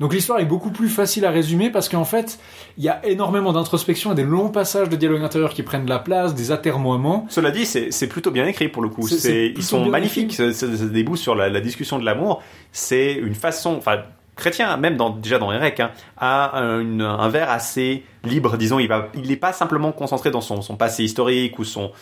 Donc 0.00 0.12
l'histoire 0.12 0.40
est 0.40 0.44
beaucoup 0.44 0.70
plus 0.70 0.88
facile 0.88 1.24
à 1.24 1.30
résumer 1.30 1.70
parce 1.70 1.88
qu'en 1.88 2.04
fait, 2.04 2.38
il 2.78 2.84
y 2.84 2.88
a 2.88 3.04
énormément 3.06 3.52
d'introspection 3.52 4.12
et 4.12 4.14
des 4.14 4.24
longs 4.24 4.48
passages 4.48 4.88
de 4.88 4.96
dialogue 4.96 5.22
intérieur 5.22 5.52
qui 5.52 5.62
prennent 5.62 5.84
de 5.84 5.90
la 5.90 5.98
place, 6.00 6.34
des 6.34 6.50
atermoiements. 6.50 7.26
Cela 7.28 7.50
dit, 7.50 7.64
c'est 7.66 8.08
plutôt 8.08 8.30
bien 8.30 8.46
écrit 8.46 8.68
pour 8.68 8.82
le 8.82 8.88
coup. 8.88 9.06
Ils 9.08 9.62
sont 9.62 9.86
magnifiques. 9.86 10.40
Des 10.40 11.02
bouts 11.04 11.16
sur 11.16 11.34
la, 11.34 11.48
la 11.48 11.60
discussion 11.60 11.98
de 11.98 12.04
l'amour. 12.04 12.42
C'est 12.72 13.14
une 13.14 13.34
façon, 13.34 13.76
enfin, 13.76 13.98
chrétien, 14.36 14.76
même 14.76 14.96
dans, 14.96 15.10
déjà 15.10 15.38
dans 15.38 15.52
Eric, 15.52 15.80
hein, 15.80 15.90
a 16.16 16.58
un, 16.58 17.28
vers 17.28 17.50
assez 17.50 18.04
libre. 18.24 18.56
Disons, 18.56 18.78
il 18.78 18.88
n'est 19.26 19.36
pas 19.36 19.52
simplement 19.52 19.92
concentré 19.92 20.30
dans 20.30 20.40
son, 20.40 20.76
passé 20.76 21.04
historique 21.04 21.58
ou 21.58 21.64
son, 21.64 21.92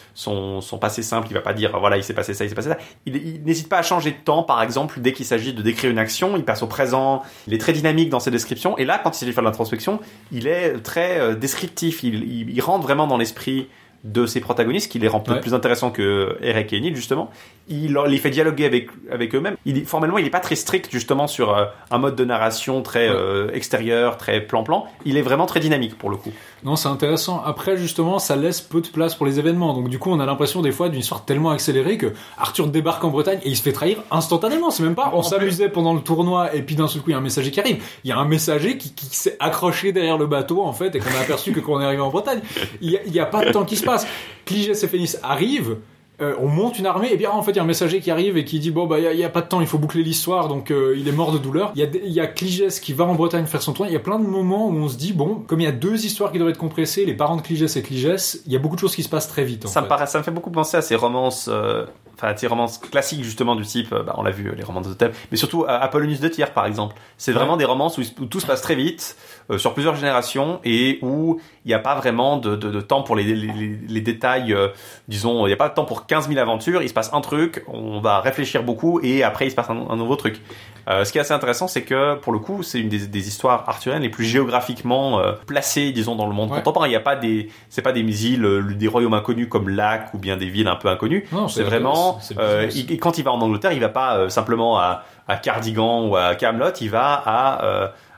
passé 0.80 1.02
simple. 1.02 1.28
Il 1.30 1.34
va 1.34 1.40
pas 1.40 1.54
dire, 1.54 1.78
voilà, 1.78 1.96
il 1.96 2.04
s'est 2.04 2.14
passé 2.14 2.34
ça, 2.34 2.44
il 2.44 2.48
s'est 2.48 2.54
passé 2.54 2.70
ça. 2.70 2.78
Il, 3.06 3.42
n'hésite 3.44 3.68
pas 3.68 3.78
à 3.78 3.82
changer 3.82 4.10
de 4.10 4.16
temps, 4.16 4.42
par 4.42 4.62
exemple, 4.62 5.00
dès 5.00 5.12
qu'il 5.12 5.26
s'agit 5.26 5.52
de 5.52 5.62
décrire 5.62 5.90
une 5.90 5.98
action. 5.98 6.36
Il 6.36 6.44
passe 6.44 6.62
au 6.62 6.66
présent. 6.66 7.22
Il 7.46 7.54
est 7.54 7.58
très 7.58 7.72
dynamique 7.72 8.10
dans 8.10 8.20
ses 8.20 8.30
descriptions. 8.30 8.76
Et 8.78 8.84
là, 8.84 9.00
quand 9.02 9.10
il 9.10 9.18
s'agit 9.18 9.30
de 9.30 9.34
faire 9.34 9.44
de 9.44 9.48
l'introspection, 9.48 10.00
il 10.30 10.46
est 10.46 10.80
très 10.82 11.20
euh, 11.20 11.34
descriptif. 11.34 12.02
Il, 12.02 12.50
il 12.50 12.60
rentre 12.60 12.82
vraiment 12.82 13.06
dans 13.06 13.18
l'esprit 13.18 13.68
de 14.04 14.26
ses 14.26 14.40
protagonistes, 14.40 14.90
qui 14.90 14.98
les 14.98 15.06
rend 15.06 15.20
peut-être 15.20 15.36
Ouais. 15.36 15.40
plus 15.42 15.54
intéressants 15.54 15.90
que 15.90 16.36
Eric 16.42 16.72
et 16.72 16.78
Enid, 16.78 16.96
justement. 16.96 17.30
Il 17.68 17.96
les 18.08 18.18
fait 18.18 18.30
dialoguer 18.30 18.64
avec, 18.66 18.88
avec 19.10 19.32
eux-mêmes. 19.34 19.56
Il, 19.64 19.86
formellement, 19.86 20.18
il 20.18 20.24
n'est 20.24 20.30
pas 20.30 20.40
très 20.40 20.56
strict, 20.56 20.88
justement, 20.90 21.28
sur 21.28 21.56
euh, 21.56 21.66
un 21.92 21.98
mode 21.98 22.16
de 22.16 22.24
narration 22.24 22.82
très 22.82 23.08
Ouais. 23.08 23.14
euh, 23.16 23.50
extérieur, 23.52 24.16
très 24.16 24.40
plan-plan. 24.40 24.86
Il 25.04 25.16
est 25.16 25.22
vraiment 25.22 25.46
très 25.46 25.60
dynamique, 25.60 25.96
pour 25.96 26.10
le 26.10 26.16
coup. 26.16 26.32
Non, 26.64 26.76
c'est 26.76 26.88
intéressant. 26.88 27.42
Après, 27.44 27.76
justement, 27.76 28.18
ça 28.18 28.36
laisse 28.36 28.60
peu 28.60 28.80
de 28.80 28.88
place 28.88 29.14
pour 29.14 29.26
les 29.26 29.38
événements. 29.38 29.74
Donc, 29.74 29.88
du 29.88 29.98
coup, 29.98 30.10
on 30.10 30.20
a 30.20 30.26
l'impression 30.26 30.62
des 30.62 30.70
fois 30.70 30.88
d'une 30.88 31.00
histoire 31.00 31.24
tellement 31.24 31.50
accélérée 31.50 31.98
que 31.98 32.12
Arthur 32.38 32.68
débarque 32.68 33.02
en 33.02 33.10
Bretagne 33.10 33.40
et 33.42 33.48
il 33.48 33.56
se 33.56 33.62
fait 33.62 33.72
trahir 33.72 34.02
instantanément. 34.10 34.70
C'est 34.70 34.84
même 34.84 34.94
pas, 34.94 35.10
on 35.12 35.22
s'amusait 35.22 35.68
pendant 35.68 35.92
le 35.92 36.00
tournoi 36.00 36.54
et 36.54 36.62
puis 36.62 36.76
d'un 36.76 36.86
seul 36.86 37.02
coup, 37.02 37.10
il 37.10 37.12
y 37.12 37.16
a 37.16 37.18
un 37.18 37.22
messager 37.22 37.50
qui 37.50 37.60
arrive. 37.60 37.82
Il 38.04 38.10
y 38.10 38.12
a 38.12 38.18
un 38.18 38.26
messager 38.26 38.78
qui, 38.78 38.94
qui 38.94 39.06
s'est 39.06 39.36
accroché 39.40 39.92
derrière 39.92 40.18
le 40.18 40.26
bateau, 40.26 40.62
en 40.62 40.72
fait, 40.72 40.94
et 40.94 41.00
qu'on 41.00 41.14
a 41.16 41.20
aperçu 41.20 41.52
que 41.52 41.60
quand 41.60 41.74
on 41.74 41.80
est 41.80 41.84
arrivé 41.84 42.02
en 42.02 42.10
Bretagne. 42.10 42.40
Il 42.80 42.90
y 42.90 43.20
a, 43.20 43.26
pas 43.26 43.44
de 43.44 43.50
temps 43.50 43.64
qui 43.64 43.76
se 43.76 43.84
passe. 43.84 44.06
Cligès 44.44 44.82
et 44.82 44.88
Phénis 44.88 45.16
arrivent. 45.22 45.76
Euh, 46.22 46.34
on 46.40 46.46
monte 46.48 46.78
une 46.78 46.86
armée 46.86 47.08
et 47.12 47.16
bien 47.16 47.30
en 47.30 47.42
fait 47.42 47.50
il 47.52 47.56
y 47.56 47.58
a 47.58 47.62
un 47.62 47.66
messager 47.66 48.00
qui 48.00 48.10
arrive 48.10 48.36
et 48.38 48.44
qui 48.44 48.58
dit 48.60 48.70
bon 48.70 48.86
bah 48.86 48.98
il 48.98 49.04
y, 49.04 49.06
a- 49.06 49.12
il 49.12 49.18
y 49.18 49.24
a 49.24 49.28
pas 49.28 49.42
de 49.42 49.48
temps 49.48 49.60
il 49.60 49.66
faut 49.66 49.78
boucler 49.78 50.02
l'histoire 50.02 50.48
donc 50.48 50.70
euh, 50.70 50.94
il 50.96 51.08
est 51.08 51.12
mort 51.12 51.32
de 51.32 51.38
douleur. 51.38 51.72
Il 51.74 51.80
y 51.80 51.84
a 51.84 51.88
y 52.04 52.20
a 52.20 52.26
Cligès 52.26 52.80
qui 52.80 52.92
va 52.92 53.04
en 53.04 53.14
Bretagne 53.14 53.44
faire 53.46 53.60
son 53.62 53.72
tour. 53.72 53.86
Il 53.86 53.92
y 53.92 53.96
a 53.96 54.00
plein 54.00 54.18
de 54.18 54.26
moments 54.26 54.68
où 54.68 54.74
on 54.76 54.88
se 54.88 54.96
dit 54.96 55.12
bon 55.12 55.42
comme 55.46 55.60
il 55.60 55.64
y 55.64 55.66
a 55.66 55.72
deux 55.72 56.04
histoires 56.06 56.32
qui 56.32 56.38
doivent 56.38 56.50
être 56.50 56.58
compressées 56.58 57.04
les 57.04 57.14
parents 57.14 57.36
de 57.36 57.42
Cligès 57.42 57.76
et 57.76 57.82
Cligès 57.82 58.40
il 58.46 58.52
y 58.52 58.56
a 58.56 58.58
beaucoup 58.58 58.76
de 58.76 58.80
choses 58.80 58.94
qui 58.94 59.02
se 59.02 59.08
passent 59.08 59.28
très 59.28 59.44
vite 59.44 59.66
en 59.66 59.68
Ça 59.68 59.82
me, 59.82 59.88
paraît, 59.88 60.06
ça 60.06 60.18
me 60.18 60.22
fait 60.24 60.30
beaucoup 60.30 60.50
penser 60.50 60.76
à 60.76 60.82
ces 60.82 60.94
romances, 60.96 61.48
euh, 61.52 61.84
enfin, 62.22 62.34
ces 62.36 62.46
romances 62.46 62.78
classiques, 62.78 63.24
justement, 63.24 63.56
du 63.56 63.64
type, 63.64 63.92
euh, 63.92 64.02
bah, 64.02 64.14
on 64.16 64.22
l'a 64.22 64.30
vu, 64.30 64.52
les 64.56 64.62
romans 64.62 64.80
de 64.80 64.92
thème, 64.94 65.12
mais 65.30 65.36
surtout 65.36 65.64
à 65.66 65.76
Apollonius 65.78 66.20
de 66.20 66.28
Tyr, 66.28 66.50
par 66.52 66.66
exemple. 66.66 66.94
C'est 67.18 67.32
vraiment 67.32 67.56
des 67.56 67.64
romances 67.64 67.98
où, 67.98 68.02
tout 68.26 68.40
se 68.40 68.46
passe 68.46 68.62
très 68.62 68.74
vite, 68.74 69.16
euh, 69.50 69.58
sur 69.58 69.74
plusieurs 69.74 69.96
générations, 69.96 70.60
et 70.64 70.98
où 71.02 71.40
il 71.64 71.68
n'y 71.68 71.74
a 71.74 71.78
pas 71.78 71.94
vraiment 71.94 72.36
de, 72.36 72.56
de, 72.56 72.70
de 72.70 72.80
temps 72.80 73.02
pour 73.02 73.16
les, 73.16 73.24
les, 73.24 73.34
les- 73.34 73.78
les 73.88 74.00
détails, 74.00 74.52
euh, 74.52 74.68
disons, 75.08 75.46
il 75.46 75.48
n'y 75.48 75.54
a 75.54 75.56
pas 75.56 75.68
de 75.68 75.74
temps 75.74 75.84
pour 75.84 76.06
15 76.06 76.28
000 76.28 76.38
aventures, 76.40 76.82
il 76.82 76.88
se 76.88 76.94
passe 76.94 77.10
un 77.12 77.20
truc, 77.20 77.64
on 77.68 78.00
va 78.00 78.20
réfléchir 78.20 78.62
beaucoup, 78.62 79.00
et 79.02 79.22
après 79.22 79.46
il 79.46 79.50
se 79.50 79.56
passe 79.56 79.70
un, 79.70 79.86
un 79.90 79.96
nouveau 79.96 80.16
truc. 80.16 80.40
Euh, 80.88 81.04
ce 81.04 81.12
qui 81.12 81.18
est 81.18 81.20
assez 81.20 81.32
intéressant, 81.32 81.68
c'est 81.68 81.82
que, 81.82 82.16
pour 82.16 82.32
le 82.32 82.40
coup, 82.40 82.64
c'est 82.64 82.80
une 82.80 82.88
des, 82.88 83.06
des 83.06 83.28
histoires 83.28 83.64
arthuriennes 83.68 84.02
les 84.02 84.08
plus 84.08 84.24
géographiquement 84.24 85.20
euh, 85.20 85.32
placées, 85.46 85.92
disons, 85.92 86.16
dans 86.16 86.26
le 86.26 86.32
monde 86.32 86.50
Ouais. 86.50 86.56
contemporain. 86.58 86.86
Il 86.88 86.90
n'y 86.90 86.96
a 86.96 87.00
pas 87.00 87.14
des, 87.14 87.48
c'est 87.68 87.82
pas 87.82 87.92
des 87.92 88.00
îles, 88.26 88.44
euh, 88.44 88.62
des 88.74 88.88
royaumes 88.88 89.14
inconnus 89.14 89.46
comme 89.48 89.68
Lac 89.68 90.12
ou 90.12 90.18
bien 90.18 90.36
des 90.36 90.46
villes 90.48 90.66
un 90.66 90.74
peu 90.74 90.88
inconnues. 90.88 91.24
Non, 91.30 91.46
C'est 91.46 91.62
vraiment, 91.62 92.11
euh, 92.38 92.68
il- 92.74 92.98
quand 93.00 93.18
il 93.18 93.24
va 93.24 93.32
en 93.32 93.40
Angleterre, 93.40 93.72
il 93.72 93.80
va 93.80 93.88
pas 93.88 94.16
euh, 94.16 94.28
simplement 94.28 94.78
à, 94.78 95.04
à 95.28 95.36
Cardigan 95.36 96.06
ou 96.08 96.16
à 96.16 96.34
Camelot, 96.34 96.72
il 96.80 96.90
va 96.90 97.22
à 97.24 97.64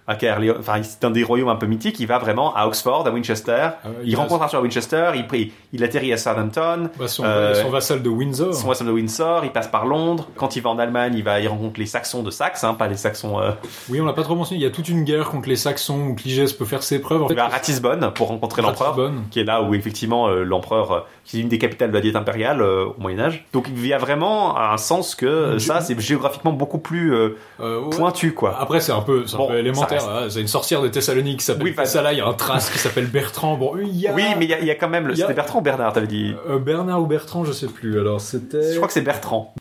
enfin 0.07 0.83
c'est 0.83 1.05
un 1.05 1.11
des 1.11 1.23
royaumes 1.25 1.49
un 1.49 1.57
peu 1.57 1.67
mythiques, 1.67 1.99
il 2.01 2.07
va 2.07 2.19
vraiment 2.19 2.55
à 2.55 2.67
Oxford, 2.67 3.07
à 3.07 3.11
Winchester, 3.11 3.69
Ah 3.85 3.89
il, 4.03 4.11
il 4.11 4.17
rencontre 4.17 4.43
Arthur 4.43 4.59
à 4.59 4.63
Winchester, 4.63 5.13
il, 5.15 5.25
il, 5.39 5.51
il 5.73 5.83
atterrit 5.85 6.13
à 6.13 6.17
Southampton, 6.19 6.91
Bah, 6.99 7.09
son, 7.09 7.25
euh, 7.25 7.55
son 7.55 7.71
vassal 7.71 8.03
de 8.03 8.09
Windsor 8.09 8.55
son 8.55 8.69
vassal 8.69 8.87
de 8.87 8.93
Windsor, 8.93 9.45
il 9.45 9.51
passe 9.51 9.69
par 9.69 9.87
Londres, 9.87 10.29
quand 10.37 10.57
il 10.57 10.63
va 10.63 10.71
en 10.71 10.79
Allemagne, 10.79 11.15
il 11.17 11.25
va 11.25 11.41
il 11.41 11.49
rencontre 11.49 11.81
les 11.81 11.87
Saxons 11.87 12.23
de 12.23 12.31
Saxe, 12.31 12.65
hein, 12.65 12.75
pas 12.75 12.87
les 12.89 12.97
Saxons, 12.97 13.41
euh, 13.41 13.53
oui 13.89 14.01
on 14.01 14.05
l'a 14.05 14.13
pas 14.13 14.23
trop 14.23 14.35
mentionné 14.35 14.61
il 14.61 14.65
y 14.65 14.67
a 14.67 14.71
toute 14.71 14.89
une 14.89 15.05
guerre 15.05 15.31
contre 15.31 15.49
les 15.49 15.57
Saxons 15.57 16.09
où 16.09 16.15
Cligès 16.15 16.53
peut 16.53 16.65
faire 16.67 16.83
ses 16.83 17.01
preuves 17.01 17.23
en 17.23 17.27
il 17.27 17.31
fait, 17.31 17.35
va 17.35 17.47
à 17.47 17.49
Ratisbonne 17.49 18.11
pour 18.15 18.29
rencontrer 18.29 18.61
l'empereur. 18.63 18.97
Qui 19.31 19.41
est 19.41 19.45
là 19.45 19.63
où 19.63 19.75
effectivement 19.75 20.29
euh, 20.29 20.43
l'empereur, 20.45 20.93
euh, 20.93 21.01
qui 21.25 21.39
est 21.39 21.43
une 21.43 21.49
des 21.49 21.59
capitales 21.59 21.89
de 21.91 21.95
la 21.95 22.01
diète 22.03 22.17
impériale 22.17 22.61
au 22.63 22.95
Moyen 22.99 23.21
Âge. 23.21 23.47
Donc 23.53 23.69
il 23.75 23.87
y 23.87 23.93
a 23.93 23.99
vraiment 23.99 24.59
un 24.59 24.77
sens 24.77 25.15
que 25.15 25.59
ça 25.59 25.81
c'est 25.81 25.99
géographiquement 25.99 26.53
beaucoup 26.53 26.79
plus 26.79 27.15
pointu 27.91 28.35
quoi. 28.35 28.57
Après, 28.61 28.81
c'est 28.81 28.93
un 28.93 29.01
peu, 29.01 29.27
c'est 29.27 29.35
un 29.35 29.39
Bon, 29.39 29.49
peu 29.49 29.59
élémentaire. 29.59 29.94
Hein. 30.03 30.27
C'est 30.31 30.41
une 30.41 30.49
sorcière 30.49 30.83
de 30.83 30.89
Thessalonique 30.89 31.39
qui 31.41 31.45
s'appelle 31.45 31.65
Oui, 31.65 31.75
Thessala. 31.75 32.13
Il 32.13 32.19
y 32.19 32.21
a 32.21 32.27
un 32.27 32.33
trace 32.35 32.71
qui 32.71 32.79
s'appelle 32.79 33.07
Bertrand. 33.07 33.57
Bon, 33.57 33.77
il 33.77 33.97
y 33.97 34.09
a... 34.09 34.15
Oui, 34.15 34.23
mais 34.39 34.45
il 34.47 34.51
y, 34.51 34.55
a- 34.55 34.61
il 34.61 34.67
y 34.67 34.71
a 34.71 34.75
quand 34.75 34.89
même 34.89 35.07
le. 35.07 35.13
A- 35.15 35.17
C'était 35.17 35.35
Bertrand 35.35 35.59
ou 35.59 35.63
Bernard, 35.63 35.93
t'avais 35.93 36.07
dit. 36.07 36.33
Euh, 36.49 36.59
Bernard 36.59 37.01
ou 37.03 37.07
Bertrand, 37.07 37.45
je 37.45 37.53
sais 37.53 37.67
plus. 37.69 37.99
Alors, 38.01 38.21
c'était. 38.21 38.71
Je 38.73 38.77
crois 38.77 38.87
que 38.89 38.95
c'est 38.95 39.03
Bertrand. 39.03 39.55